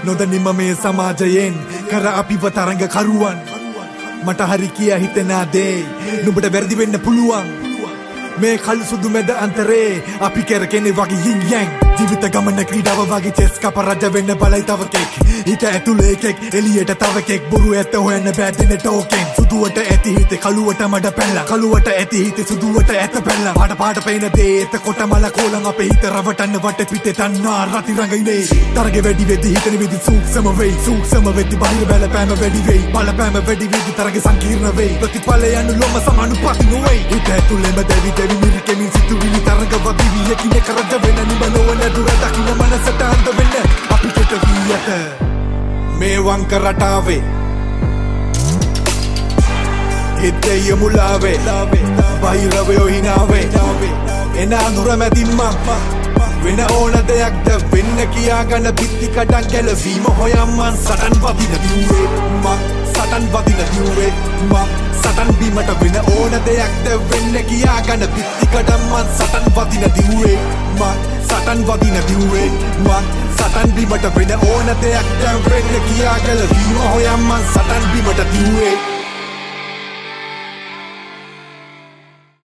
[0.07, 1.55] නොදනිම මේ සමාජයෙන්.
[1.91, 3.39] කර අපිව තරඟ කරුවන්
[4.24, 5.77] මට හරි කිය හිතනා දේ
[6.24, 7.65] නුඹට වැරදි වෙන්න පුළුවන්.
[8.45, 10.03] මේ කල් සුදු මැද අන්තරේ.
[10.21, 11.69] අපි කැරකෙනෙ වගේ හිංයැන්
[11.99, 15.11] ජීවිත ගමන ක්‍රීඩාව වගේ චෙස් කප රජ වෙන්න බලයි තවකෙක්
[15.47, 21.13] හිත ඇතුළේ එකෙක් එලියට තවකෙක් බොරු ඇත්ත හොයන්න බෑදෙන ටෝකෙන් සුදුවට ඇති හිත කළුවට මඩ
[21.19, 25.67] පැල්ල කළුවට ඇති හිත සුදුවට ඇත පැල්ල පාට පාට පේන දේ එත කොට මල කෝලන්
[25.73, 28.43] අපේ හිත රවටන්න වට පිටේ තන්නා රති රඟයිනේ
[28.77, 30.75] තරගෙ වැඩි වෙදි හිතන විදි සූක්ෂම වෙයි.
[30.87, 32.83] සූක්ෂම වෙදි බාහිර බැලපෑම වැඩි වෙයි.
[32.93, 34.99] බලපෑම වැඩි වෙදි තරගෙ සංකීර්ණ වෙයි.
[35.01, 40.93] ප්‍රතිඵලය යනු ලොම සමානුපාති නොවේ හිත ඇතුළෙම දැවි දැවි මිරිකෙමින් සිතුවිලි තරඟ වදිවි යකින කරජ
[41.03, 43.55] වෙන නිම නොවන දුර දකින්න මනසට අන්ද වෙන්න
[43.89, 44.89] අපි කෙට වී ඇත
[45.98, 47.23] මේ වංක රටාවේ
[50.19, 51.39] හිතේ යමුලාවේ
[52.20, 53.47] බහිරවයෝ හිනාවේ
[54.36, 55.70] එන අඳුර මැදින්මක්
[56.45, 62.09] වෙන ඕන දෙයක්ද වෙන්න කියාගන්න බිත්ති කටන් කැලවීම හොයම්මන් සටන් වදින දිව්වේ.
[62.43, 64.13] මං සටන් වදින දිව්වේ.
[64.51, 70.39] මං සටන් බීමට වෙන ඕන දෙයක්ද වෙන්න කියාගන්න බිත්ති කටම්මන් සටන් වදින දිව්වේ.
[70.81, 72.51] මං සටන් වදින දිව්වේ.
[72.85, 78.95] මං සටන් බීමට වෙන ඕන දෙයක් දැන් වෙන්න කියාගල වීම හොයම්මන් සටන් බීමට දිව්වේ.